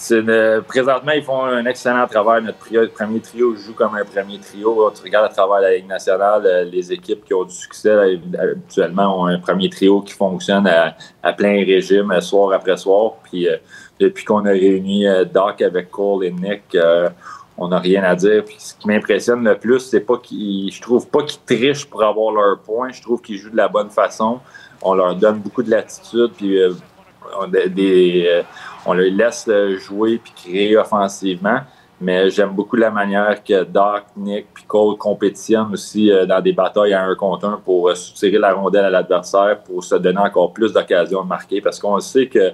une- 0.09 0.61
présentement, 0.67 1.11
ils 1.13 1.23
font 1.23 1.43
un 1.45 1.65
excellent 1.65 2.07
travail. 2.07 2.43
Notre 2.43 2.93
premier 2.93 3.19
trio 3.19 3.55
joue 3.55 3.73
comme 3.73 3.95
un 3.95 4.03
premier 4.03 4.39
trio. 4.39 4.91
Tu 4.95 5.03
regardes 5.03 5.25
à 5.25 5.29
travers 5.33 5.59
la 5.61 5.75
Ligue 5.75 5.87
nationale, 5.87 6.43
euh, 6.45 6.63
les 6.63 6.91
équipes 6.91 7.23
qui 7.25 7.33
ont 7.33 7.43
du 7.43 7.53
succès 7.53 7.91
habituellement 8.39 9.21
ont 9.21 9.25
un 9.27 9.39
premier 9.39 9.69
trio 9.69 10.01
qui 10.01 10.13
fonctionne 10.13 10.67
à, 10.67 11.33
plein 11.33 11.63
régime, 11.65 12.11
euh, 12.11 12.21
soir 12.21 12.53
après 12.53 12.75
soir. 12.77 13.13
Puis 13.23 13.47
euh, 13.47 13.57
depuis 13.99 14.25
qu'on 14.25 14.45
a 14.45 14.49
réuni 14.51 15.07
euh, 15.07 15.25
Doc 15.25 15.61
avec 15.61 15.89
Cole 15.91 16.25
et 16.25 16.31
Nick, 16.31 16.63
euh, 16.75 17.09
on 17.57 17.67
n'a 17.67 17.79
rien 17.79 18.03
à 18.03 18.15
dire. 18.15 18.43
Ce 18.57 18.73
qui 18.73 18.87
m'impressionne 18.87 19.43
le 19.43 19.55
plus, 19.57 19.79
c'est 19.79 19.99
pas 20.01 20.17
qu'ils. 20.17 20.71
Je 20.71 20.81
trouve 20.81 21.07
pas 21.07 21.21
qu'ils 21.23 21.39
trichent 21.45 21.85
pour 21.85 22.03
avoir 22.03 22.33
leurs 22.33 22.59
points. 22.59 22.89
Je 22.91 23.01
trouve 23.01 23.21
qu'ils 23.21 23.37
jouent 23.37 23.51
de 23.51 23.57
la 23.57 23.67
bonne 23.67 23.89
façon. 23.91 24.39
On 24.81 24.95
leur 24.95 25.15
donne 25.15 25.37
beaucoup 25.37 25.61
de 25.63 25.69
latitude. 25.69 26.31
Puis 26.35 26.59
euh, 26.59 26.71
des- 27.67 28.25
euh, 28.27 28.41
on 28.85 28.93
les 28.93 29.09
laisse 29.09 29.45
euh, 29.47 29.77
jouer 29.77 30.19
puis 30.23 30.33
créer 30.35 30.77
offensivement. 30.77 31.59
Mais 32.01 32.29
j'aime 32.29 32.49
beaucoup 32.49 32.75
la 32.75 32.91
manière 32.91 33.41
que 33.43 33.63
Doc, 33.63 34.03
Nick 34.17 34.47
puis 34.53 34.65
Cole 34.65 34.97
compétitionnent 34.97 35.71
aussi 35.71 36.11
euh, 36.11 36.25
dans 36.25 36.41
des 36.41 36.51
batailles 36.51 36.93
à 36.93 37.03
un 37.03 37.15
contre 37.15 37.45
un 37.45 37.61
pour 37.63 37.89
euh, 37.89 37.95
soutirer 37.95 38.39
la 38.39 38.53
rondelle 38.53 38.85
à 38.85 38.89
l'adversaire 38.89 39.59
pour 39.63 39.83
se 39.83 39.95
donner 39.95 40.19
encore 40.19 40.51
plus 40.51 40.73
d'occasions 40.73 41.23
de 41.23 41.27
marquer. 41.29 41.61
Parce 41.61 41.79
qu'on 41.79 41.99
sait 41.99 42.27
que 42.27 42.51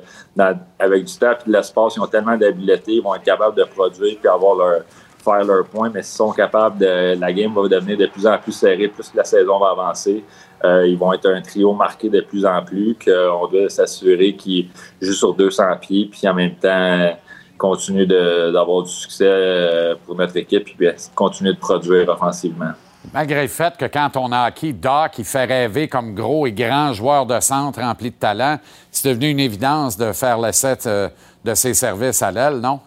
avec 0.78 1.06
du 1.06 1.18
temps 1.18 1.32
et 1.32 1.50
de 1.50 1.54
l'espace, 1.54 1.96
ils 1.96 2.02
ont 2.02 2.08
tellement 2.08 2.38
d'habileté, 2.38 2.94
ils 2.94 3.02
vont 3.02 3.16
être 3.16 3.24
capables 3.24 3.56
de 3.56 3.64
produire 3.64 4.18
puis 4.20 4.30
avoir 4.30 4.56
leur 4.56 4.82
faire 5.24 5.44
leurs 5.44 5.66
points, 5.66 5.90
mais 5.90 6.02
s'ils 6.02 6.18
sont 6.18 6.32
capables 6.32 6.78
de. 6.78 7.20
La 7.20 7.34
game 7.34 7.54
va 7.54 7.68
devenir 7.68 7.98
de 7.98 8.08
plus 8.08 8.26
en 8.26 8.38
plus 8.38 8.52
serrée, 8.52 8.88
plus 8.88 9.10
que 9.10 9.18
la 9.18 9.24
saison 9.24 9.60
va 9.60 9.72
avancer. 9.72 10.24
Euh, 10.64 10.88
ils 10.88 10.98
vont 10.98 11.14
être 11.14 11.28
un 11.28 11.42
trio 11.42 11.74
marqué 11.74 12.10
de 12.10 12.22
plus 12.22 12.46
en 12.46 12.64
plus, 12.64 12.96
qu'on 13.04 13.48
doit 13.48 13.70
s'assurer 13.70 14.36
qu'ils 14.36 14.70
jouent 15.02 15.14
sur 15.14 15.34
200 15.34 15.64
pieds, 15.82 16.10
puis 16.12 16.28
en 16.28 16.34
même 16.34 16.56
temps 16.56 17.16
continuent 17.58 18.08
d'avoir 18.08 18.84
du 18.84 18.92
succès 18.92 19.26
euh, 19.28 19.96
pour 20.06 20.16
notre 20.16 20.38
équipe, 20.38 20.64
puis 20.64 20.88
continuer 21.14 21.54
de 21.54 21.60
produire 21.60 22.08
offensivement. 22.10 22.72
Malgré 23.14 23.44
le 23.44 23.48
fait 23.48 23.76
que 23.78 23.86
quand 23.86 24.18
on 24.18 24.32
a 24.32 24.42
acquis 24.42 24.74
Doc, 24.74 25.18
il 25.18 25.26
fait 25.26 25.46
rêver 25.46 25.88
comme 25.88 26.14
gros 26.14 26.46
et 26.46 26.52
grand 26.52 26.94
joueur 26.94 27.26
de 27.26 27.40
centre 27.40 27.80
rempli 27.80 28.12
de 28.12 28.16
talent, 28.16 28.60
c'est 28.92 29.10
devenu 29.10 29.30
une 29.30 29.40
évidence 29.40 29.98
de 29.98 30.12
faire 30.12 30.38
l'essai 30.38 30.76
euh, 30.86 31.10
de 31.44 31.54
ses 31.54 31.74
services 31.74 32.22
à 32.22 32.32
l'aile, 32.32 32.60
non? 32.60 32.80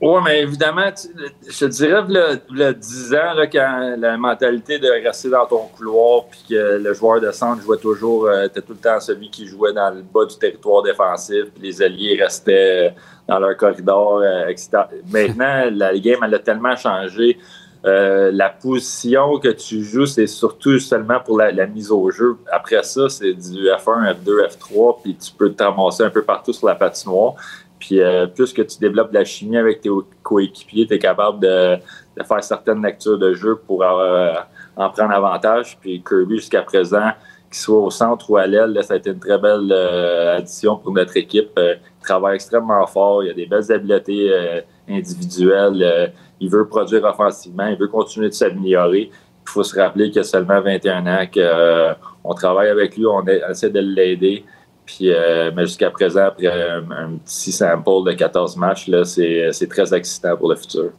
Oui, 0.00 0.20
mais 0.24 0.42
évidemment, 0.42 0.92
tu- 0.92 1.08
je 1.50 1.58
te 1.58 1.64
dirais, 1.64 2.02
le, 2.08 2.38
le 2.50 2.72
10 2.72 3.12
ans, 3.14 3.34
là, 3.34 3.48
quand 3.48 3.96
la 3.98 4.16
mentalité 4.16 4.78
de 4.78 4.86
rester 4.88 5.28
dans 5.28 5.44
ton 5.46 5.66
couloir, 5.76 6.26
puis 6.30 6.44
que 6.50 6.78
le 6.78 6.94
joueur 6.94 7.20
de 7.20 7.32
centre 7.32 7.62
jouait 7.62 7.78
toujours, 7.78 8.26
euh, 8.28 8.44
était 8.44 8.62
tout 8.62 8.74
le 8.74 8.78
temps 8.78 9.00
celui 9.00 9.28
qui 9.28 9.44
jouait 9.48 9.72
dans 9.72 9.90
le 9.90 10.02
bas 10.02 10.24
du 10.24 10.38
territoire 10.38 10.84
défensif, 10.84 11.46
puis 11.52 11.64
les 11.64 11.82
alliés 11.82 12.16
restaient 12.22 12.86
euh, 12.86 12.90
dans 13.26 13.40
leur 13.40 13.56
corridor, 13.56 14.18
euh, 14.18 14.46
etc. 14.46 14.70
Maintenant, 15.12 15.64
la 15.72 15.98
game, 15.98 16.20
elle 16.22 16.34
a 16.34 16.38
tellement 16.38 16.76
changé. 16.76 17.36
Euh, 17.84 18.30
la 18.32 18.50
position 18.50 19.38
que 19.40 19.48
tu 19.48 19.82
joues, 19.82 20.06
c'est 20.06 20.26
surtout 20.28 20.78
seulement 20.78 21.18
pour 21.20 21.38
la, 21.38 21.50
la 21.50 21.66
mise 21.66 21.90
au 21.90 22.08
jeu. 22.12 22.36
Après 22.52 22.82
ça, 22.84 23.08
c'est 23.08 23.32
du 23.34 23.66
F1, 23.68 24.14
F2, 24.14 24.46
F3, 24.48 25.02
puis 25.02 25.16
tu 25.16 25.32
peux 25.32 25.52
te 25.52 25.62
ramasser 25.62 26.04
un 26.04 26.10
peu 26.10 26.22
partout 26.22 26.52
sur 26.52 26.66
la 26.68 26.74
patinoire. 26.76 27.34
Puis 27.78 28.00
euh, 28.00 28.26
plus 28.26 28.52
que 28.52 28.62
tu 28.62 28.78
développes 28.78 29.10
de 29.10 29.18
la 29.18 29.24
chimie 29.24 29.56
avec 29.56 29.80
tes 29.80 29.90
coéquipiers, 30.22 30.86
tu 30.86 30.94
es 30.94 30.98
capable 30.98 31.40
de, 31.40 31.76
de 32.16 32.22
faire 32.22 32.42
certaines 32.42 32.82
lectures 32.82 33.18
de 33.18 33.32
jeu 33.34 33.56
pour 33.66 33.82
euh, 33.82 34.34
en 34.76 34.90
prendre 34.90 35.12
avantage. 35.12 35.78
Puis 35.80 36.02
Kirby, 36.02 36.36
jusqu'à 36.36 36.62
présent, 36.62 37.12
qu'il 37.48 37.58
soit 37.58 37.78
au 37.78 37.90
centre 37.90 38.30
ou 38.30 38.36
à 38.36 38.46
l'aile, 38.46 38.78
ça 38.82 38.94
a 38.94 38.96
été 38.96 39.10
une 39.10 39.18
très 39.18 39.38
belle 39.38 39.70
euh, 39.70 40.36
addition 40.38 40.76
pour 40.76 40.92
notre 40.92 41.16
équipe. 41.16 41.50
Euh, 41.58 41.74
il 42.00 42.04
travaille 42.04 42.36
extrêmement 42.36 42.86
fort, 42.86 43.24
il 43.24 43.30
a 43.30 43.34
des 43.34 43.46
belles 43.46 43.70
habiletés 43.72 44.30
euh, 44.30 44.60
individuelles, 44.88 45.82
euh, 45.82 46.06
il 46.40 46.50
veut 46.50 46.66
produire 46.66 47.04
offensivement, 47.04 47.66
il 47.66 47.76
veut 47.76 47.88
continuer 47.88 48.28
de 48.28 48.34
s'améliorer. 48.34 49.10
Il 49.10 49.50
faut 49.50 49.62
se 49.62 49.78
rappeler 49.78 50.10
qu'il 50.10 50.20
a 50.20 50.24
seulement 50.24 50.60
21 50.60 51.06
ans, 51.06 51.26
qu'on 51.32 52.34
travaille 52.34 52.68
avec 52.68 52.96
lui, 52.96 53.06
on 53.06 53.24
essaie 53.26 53.70
de 53.70 53.80
l'aider. 53.80 54.44
Puis, 54.88 55.12
euh, 55.12 55.50
mais 55.54 55.66
jusqu'à 55.66 55.90
présent, 55.90 56.24
après 56.28 56.46
un, 56.46 56.78
un 56.90 57.18
petit 57.18 57.52
sample 57.52 58.06
de 58.06 58.12
14 58.12 58.56
matchs, 58.56 58.88
là, 58.88 59.04
c'est 59.04 59.50
c'est 59.52 59.68
très 59.68 59.92
excitant 59.92 60.34
pour 60.34 60.48
le 60.48 60.56
futur. 60.56 60.92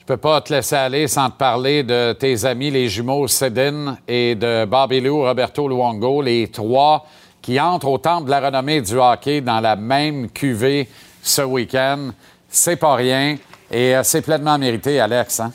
Je 0.00 0.04
peux 0.04 0.16
pas 0.16 0.40
te 0.40 0.52
laisser 0.52 0.74
aller 0.74 1.06
sans 1.06 1.30
te 1.30 1.36
parler 1.36 1.84
de 1.84 2.12
tes 2.12 2.44
amis, 2.44 2.72
les 2.72 2.88
jumeaux 2.88 3.28
Sedin 3.28 3.98
et 4.08 4.34
de 4.34 4.64
Bobby 4.64 5.00
Lou, 5.00 5.22
Roberto 5.22 5.68
Luongo, 5.68 6.22
les 6.22 6.48
trois 6.48 7.06
qui 7.40 7.60
entrent 7.60 7.86
au 7.86 7.98
temple 7.98 8.24
de 8.24 8.30
la 8.30 8.40
renommée 8.40 8.80
du 8.80 8.98
hockey 8.98 9.40
dans 9.40 9.60
la 9.60 9.76
même 9.76 10.28
cuvée 10.30 10.88
ce 11.22 11.42
week-end. 11.42 12.10
C'est 12.48 12.74
pas 12.74 12.96
rien 12.96 13.36
et 13.70 13.94
euh, 13.94 14.02
c'est 14.02 14.22
pleinement 14.22 14.58
mérité, 14.58 14.98
Alex. 14.98 15.38
Hein? 15.38 15.52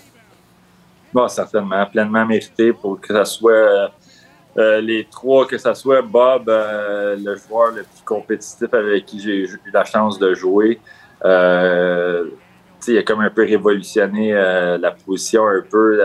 Bon, 1.14 1.28
certainement, 1.28 1.86
pleinement 1.88 2.26
mérité 2.26 2.72
pour 2.72 3.02
que 3.02 3.26
ce 3.26 3.40
soit 3.40 3.92
euh, 4.58 4.82
les 4.82 5.06
trois, 5.06 5.46
que 5.46 5.58
ce 5.58 5.72
soit 5.76 6.02
Bob, 6.02 6.50
euh, 6.50 7.16
le 7.16 7.36
joueur 7.36 7.72
le 7.72 7.84
plus 7.84 8.02
compétitif 8.04 8.74
avec 8.74 9.06
qui 9.06 9.20
j'ai 9.20 9.44
eu 9.44 9.60
la 9.72 9.86
chance 9.86 10.18
de 10.18 10.34
jouer. 10.34 10.80
Euh, 11.26 12.26
il 12.88 12.98
a 12.98 13.04
comme 13.04 13.22
un 13.22 13.30
peu 13.30 13.44
révolutionné 13.44 14.32
la 14.34 14.92
position 14.92 15.46
un 15.48 15.62
peu. 15.62 16.00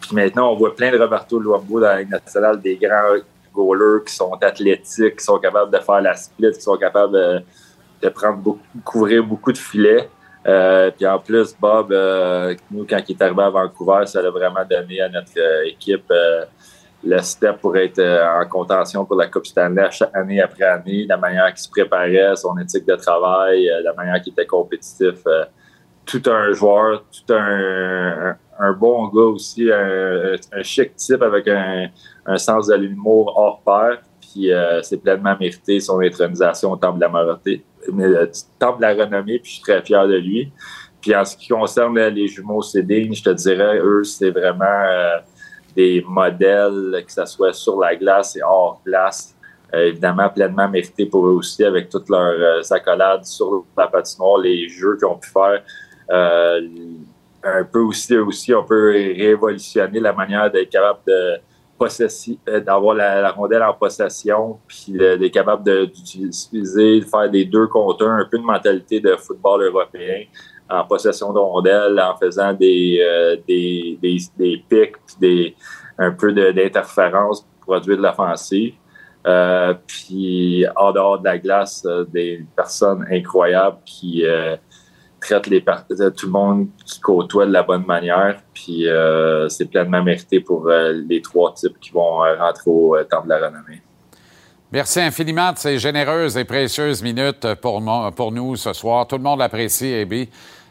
puis 0.00 0.14
maintenant, 0.14 0.52
on 0.52 0.56
voit 0.56 0.74
plein 0.74 0.90
de 0.90 0.98
Roberto 0.98 1.38
Luongo 1.38 1.80
dans 1.80 2.04
la 2.34 2.56
des 2.56 2.76
grands 2.76 3.16
goalers 3.54 4.04
qui 4.04 4.14
sont 4.14 4.32
athlétiques, 4.42 5.16
qui 5.16 5.24
sont 5.24 5.38
capables 5.38 5.70
de 5.70 5.78
faire 5.78 6.00
la 6.00 6.14
split, 6.16 6.52
qui 6.52 6.60
sont 6.60 6.76
capables 6.76 7.44
de, 8.02 8.08
prendre 8.08 8.38
beaucoup, 8.38 8.60
couvrir 8.84 9.22
beaucoup 9.22 9.52
de 9.52 9.58
filets. 9.58 10.08
Puis 10.96 11.06
en 11.06 11.18
plus, 11.20 11.54
Bob, 11.60 11.94
nous, 12.70 12.84
quand 12.88 13.00
il 13.06 13.12
est 13.14 13.22
arrivé 13.22 13.42
à 13.42 13.50
Vancouver, 13.50 14.06
ça 14.06 14.18
a 14.20 14.30
vraiment 14.30 14.64
donné 14.68 15.00
à 15.02 15.08
notre 15.08 15.66
équipe 15.66 16.12
le 17.04 17.18
step 17.20 17.60
pour 17.60 17.76
être 17.76 17.98
euh, 17.98 18.40
en 18.40 18.46
contention 18.48 19.04
pour 19.04 19.16
la 19.16 19.26
Coupe 19.28 19.46
Stanley 19.46 19.88
chaque 19.90 20.14
année 20.14 20.40
après 20.40 20.64
année, 20.64 21.06
la 21.08 21.16
manière 21.16 21.48
qu'il 21.48 21.58
se 21.58 21.70
préparait, 21.70 22.34
son 22.36 22.56
éthique 22.58 22.86
de 22.86 22.96
travail, 22.96 23.68
euh, 23.68 23.82
la 23.82 23.92
manière 23.92 24.20
qu'il 24.22 24.32
était 24.32 24.46
compétitif. 24.46 25.26
euh, 25.26 25.44
tout 26.06 26.22
un 26.26 26.52
joueur, 26.52 27.02
tout 27.10 27.32
un, 27.32 28.36
bon 28.78 29.08
gars 29.08 29.22
aussi, 29.22 29.70
un, 29.72 30.36
chic 30.62 30.94
type 30.96 31.22
avec 31.22 31.48
un, 31.48 31.88
sens 32.36 32.66
de 32.66 32.74
l'humour 32.74 33.32
hors 33.34 33.62
pair. 33.62 34.02
Puis 34.20 34.50
c'est 34.82 34.98
pleinement 34.98 35.34
mérité 35.40 35.80
son 35.80 36.00
intronisation 36.00 36.72
au 36.72 36.76
Temple 36.76 36.98
de 36.98 37.06
la 37.06 38.26
Temple 38.58 38.76
de 38.76 38.82
la 38.82 38.94
Renommée, 39.02 39.38
puis 39.38 39.52
je 39.52 39.54
suis 39.54 39.62
très 39.62 39.80
fier 39.80 40.06
de 40.06 40.16
lui. 40.16 40.52
Puis 41.00 41.16
en 41.16 41.24
ce 41.24 41.38
qui 41.38 41.48
concerne 41.48 41.98
les 41.98 42.28
jumeaux 42.28 42.60
Cédine, 42.60 43.14
je 43.14 43.22
te 43.22 43.30
dirais, 43.30 43.78
eux, 43.78 44.04
c'est 44.04 44.30
vraiment 44.30 45.22
des 45.76 46.04
modèles, 46.06 47.02
que 47.06 47.12
ce 47.12 47.24
soit 47.26 47.52
sur 47.52 47.78
la 47.80 47.94
glace 47.96 48.36
et 48.36 48.42
hors 48.42 48.80
glace. 48.84 49.34
Euh, 49.74 49.88
évidemment, 49.88 50.28
pleinement 50.28 50.68
mérité 50.68 51.06
pour 51.06 51.26
eux 51.26 51.32
aussi, 51.32 51.64
avec 51.64 51.88
toutes 51.88 52.08
leurs 52.08 52.60
euh, 52.60 52.62
accolades 52.70 53.24
sur 53.24 53.64
la 53.76 53.88
patinoire, 53.88 54.38
les 54.38 54.68
jeux 54.68 54.96
qu'ils 54.96 55.06
ont 55.06 55.16
pu 55.16 55.30
faire. 55.30 55.62
Euh, 56.10 56.60
un 57.42 57.64
peu 57.64 57.80
aussi, 57.80 58.16
aussi, 58.16 58.54
on 58.54 58.62
peut 58.64 58.90
révolutionner 58.92 60.00
la 60.00 60.12
manière 60.12 60.50
d'être 60.50 60.70
capable 60.70 61.00
de 61.06 61.40
d'avoir 62.60 62.94
la, 62.94 63.20
la 63.20 63.30
rondelle 63.32 63.62
en 63.62 63.74
possession, 63.74 64.58
puis 64.66 64.92
d'être 64.92 65.26
capable 65.32 65.64
de- 65.64 65.84
d'utiliser, 65.84 67.00
de 67.00 67.04
faire 67.04 67.28
des 67.28 67.44
deux 67.44 67.66
contre 67.66 68.06
un, 68.06 68.20
un 68.20 68.24
peu 68.24 68.38
de 68.38 68.42
mentalité 68.42 69.00
de 69.00 69.14
football 69.16 69.64
européen 69.64 70.24
en 70.70 70.84
possession 70.84 71.32
de 71.32 72.00
en 72.00 72.16
faisant 72.16 72.52
des, 72.52 72.98
euh, 73.00 73.36
des, 73.46 73.98
des, 74.00 74.18
des 74.38 74.64
pics, 74.68 74.96
des, 75.20 75.54
un 75.98 76.12
peu 76.12 76.32
d'interférence 76.32 77.42
pour 77.42 77.74
produire 77.74 77.98
de 77.98 78.02
l'offensive. 78.02 78.74
Euh, 79.26 79.74
puis 79.86 80.66
en 80.76 80.92
dehors 80.92 81.18
de 81.18 81.24
la 81.24 81.38
glace, 81.38 81.82
euh, 81.86 82.04
des 82.04 82.44
personnes 82.54 83.06
incroyables 83.10 83.78
qui 83.84 84.24
traitent 85.20 85.46
les 85.46 85.62
tout 85.62 86.26
le 86.26 86.32
monde 86.32 86.66
qui 86.84 87.00
côtoie 87.00 87.46
de 87.46 87.52
la 87.52 87.62
bonne 87.62 87.86
manière. 87.86 88.38
Puis 88.52 88.86
c'est 89.48 89.70
pleinement 89.70 90.02
mérité 90.02 90.40
pour 90.40 90.68
les 90.68 91.22
trois 91.22 91.54
types 91.54 91.78
qui 91.80 91.90
vont 91.90 92.18
rentrer 92.18 92.70
au 92.70 93.02
Temple 93.04 93.24
de 93.24 93.30
la 93.30 93.46
Renommée. 93.48 93.80
Merci 94.70 95.00
infiniment 95.00 95.52
de 95.52 95.58
ces 95.58 95.78
généreuses 95.78 96.36
et 96.36 96.44
précieuses 96.44 97.02
minutes 97.02 97.54
pour, 97.62 97.80
pour 98.14 98.32
nous 98.32 98.56
ce 98.56 98.72
soir. 98.72 99.06
Tout 99.06 99.16
le 99.16 99.22
monde 99.22 99.38
l'apprécie, 99.38 99.94
Abby. 99.94 100.28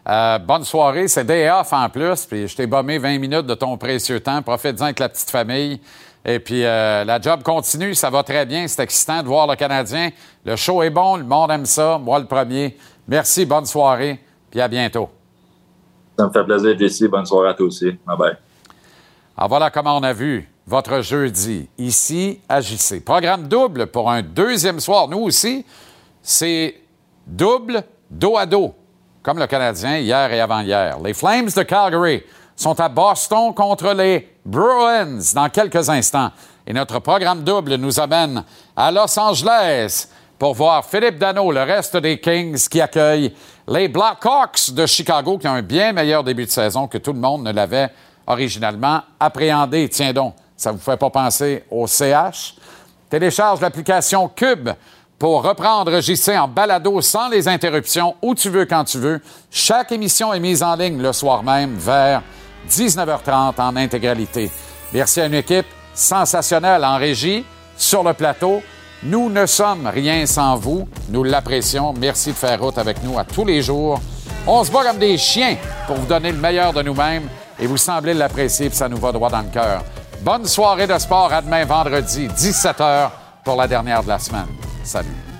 Euh, 0.08 0.38
bonne 0.40 0.64
soirée. 0.64 1.08
C'est 1.08 1.24
day 1.24 1.50
off 1.50 1.72
en 1.74 1.90
plus. 1.90 2.26
Puis 2.26 2.48
je 2.48 2.56
t'ai 2.56 2.68
bombé 2.68 2.98
20 2.98 3.20
minutes 3.20 3.46
de 3.46 3.54
ton 3.54 3.78
précieux 3.78 4.20
temps. 4.20 4.42
Profite-en 4.42 4.86
avec 4.86 5.00
la 5.00 5.10
petite 5.10 5.30
famille. 5.30 5.80
Et 6.26 6.40
puis 6.40 6.64
euh, 6.64 7.04
la 7.04 7.20
job 7.20 7.44
continue. 7.44 7.96
Ça 7.96 8.10
va 8.10 8.24
très 8.24 8.46
bien. 8.46 8.68
C'est 8.68 8.84
excitant 8.84 9.22
de 9.22 9.28
voir 9.28 9.48
le 9.48 9.56
Canadien. 9.56 10.10
Le 10.46 10.56
show 10.56 10.84
est 10.84 10.90
bon. 10.90 11.18
Le 11.18 11.24
monde 11.24 11.52
aime 11.52 11.66
ça. 11.66 11.98
Moi, 11.98 12.20
le 12.20 12.26
premier. 12.26 12.78
Merci. 13.08 13.46
Bonne 13.46 13.66
soirée. 13.66 14.20
Puis 14.52 14.60
à 14.60 14.68
bientôt. 14.68 15.10
Ça 16.18 16.28
me 16.28 16.32
fait 16.32 16.44
plaisir, 16.44 16.78
Jesse. 16.78 17.04
Bonne 17.04 17.26
soirée 17.26 17.50
à 17.50 17.54
toi 17.54 17.66
aussi. 17.66 17.92
Bye 18.06 18.18
bye. 18.18 18.38
Alors 19.36 19.50
voilà 19.50 19.72
comment 19.72 19.98
on 19.98 20.04
a 20.04 20.14
vu 20.14 20.48
votre 20.68 21.02
jeudi 21.02 21.68
ici 21.78 22.40
à 22.48 22.62
JC. 22.62 23.04
Programme 23.04 23.48
double 23.48 23.88
pour 23.88 24.12
un 24.12 24.22
deuxième 24.22 24.80
soir. 24.80 25.08
Nous 25.08 25.20
aussi, 25.20 25.66
c'est 26.22 26.76
double 27.26 27.84
dos 28.10 28.38
à 28.38 28.46
dos, 28.46 28.76
comme 29.24 29.40
le 29.40 29.48
Canadien 29.48 29.98
hier 29.98 30.32
et 30.34 30.42
avant-hier. 30.42 31.00
Les 31.00 31.14
Flames 31.14 31.50
de 31.50 31.64
Calgary 31.64 32.22
sont 32.56 32.80
à 32.80 32.90
Boston 32.90 33.54
contre 33.54 33.94
les 33.94 34.36
Bruins 34.46 35.20
dans 35.34 35.50
quelques 35.50 35.90
instants. 35.90 36.30
Et 36.68 36.74
notre 36.74 37.00
programme 37.00 37.44
double 37.44 37.76
nous 37.76 38.00
amène 38.00 38.44
à 38.76 38.92
Los 38.92 39.18
Angeles 39.18 40.08
pour 40.38 40.54
voir 40.54 40.86
Philippe 40.86 41.18
Dano, 41.18 41.52
le 41.52 41.64
reste 41.64 41.96
des 41.98 42.20
Kings 42.20 42.68
qui 42.68 42.82
accueillent 42.82 43.34
les 43.68 43.88
Blackhawks 43.88 44.72
de 44.72 44.86
Chicago 44.86 45.38
qui 45.38 45.48
ont 45.48 45.54
un 45.54 45.62
bien 45.62 45.94
meilleur 45.94 46.24
début 46.24 46.46
de 46.46 46.52
saison 46.52 46.88
que 46.88 46.98
tout 46.98 47.14
le 47.14 47.20
monde 47.20 47.44
ne 47.44 47.54
l'avait 47.54 47.90
originalement 48.28 49.02
appréhendé. 49.20 49.88
Tiens 49.88 50.12
donc, 50.12 50.36
ça 50.58 50.72
vous 50.74 50.80
fait 50.80 50.98
pas 50.98 51.10
penser 51.10 51.64
au 51.72 51.88
CH? 51.88 52.56
Télécharge 53.10 53.62
l'application 53.62 54.28
Cube 54.28 54.70
pour 55.20 55.44
reprendre 55.44 56.02
JC 56.02 56.38
en 56.38 56.48
balado 56.48 57.02
sans 57.02 57.30
les 57.30 57.48
interruptions, 57.48 58.16
où 58.22 58.36
tu 58.36 58.50
veux, 58.50 58.66
quand 58.66 58.84
tu 58.84 58.98
veux. 58.98 59.22
Chaque 59.50 59.92
émission 59.92 60.34
est 60.34 60.40
mise 60.40 60.64
en 60.64 60.76
ligne 60.76 61.02
le 61.02 61.14
soir 61.14 61.44
même 61.44 61.76
vers 61.76 62.22
19h30 62.70 63.60
en 63.60 63.76
intégralité. 63.76 64.52
Merci 64.94 65.22
à 65.22 65.26
une 65.26 65.34
équipe 65.34 65.66
sensationnelle 65.94 66.84
en 66.84 66.98
régie, 66.98 67.46
sur 67.78 68.04
le 68.04 68.14
plateau. 68.14 68.62
Nous 69.04 69.30
ne 69.30 69.46
sommes 69.46 69.88
rien 69.88 70.26
sans 70.26 70.56
vous. 70.56 70.88
Nous 71.10 71.24
l'apprécions. 71.24 71.94
Merci 71.94 72.30
de 72.30 72.36
faire 72.36 72.62
route 72.62 72.78
avec 72.78 73.04
nous 73.04 73.18
à 73.20 73.24
tous 73.24 73.46
les 73.46 73.62
jours. 73.62 74.00
On 74.48 74.64
se 74.64 74.72
bat 74.72 74.84
comme 74.84 74.98
des 74.98 75.18
chiens 75.18 75.58
pour 75.88 75.98
vous 75.98 76.06
donner 76.06 76.32
le 76.32 76.38
meilleur 76.38 76.74
de 76.74 76.82
nous-mêmes 76.82 77.28
et 77.60 77.68
vous 77.68 77.78
semblez 77.78 78.14
l'apprécier, 78.14 78.70
puis 78.70 78.78
ça 78.78 78.90
nous 78.90 78.98
va 78.98 79.12
droit 79.12 79.30
dans 79.30 79.42
le 79.42 79.50
cœur. 79.50 79.84
Bonne 80.22 80.46
soirée 80.46 80.88
de 80.88 80.98
sport 80.98 81.32
à 81.32 81.42
demain 81.42 81.66
vendredi, 81.66 82.28
17h 82.28 83.10
pour 83.44 83.56
la 83.56 83.68
dernière 83.68 84.04
de 84.04 84.08
la 84.08 84.20
semaine. 84.20 84.73
Salut. 84.84 85.33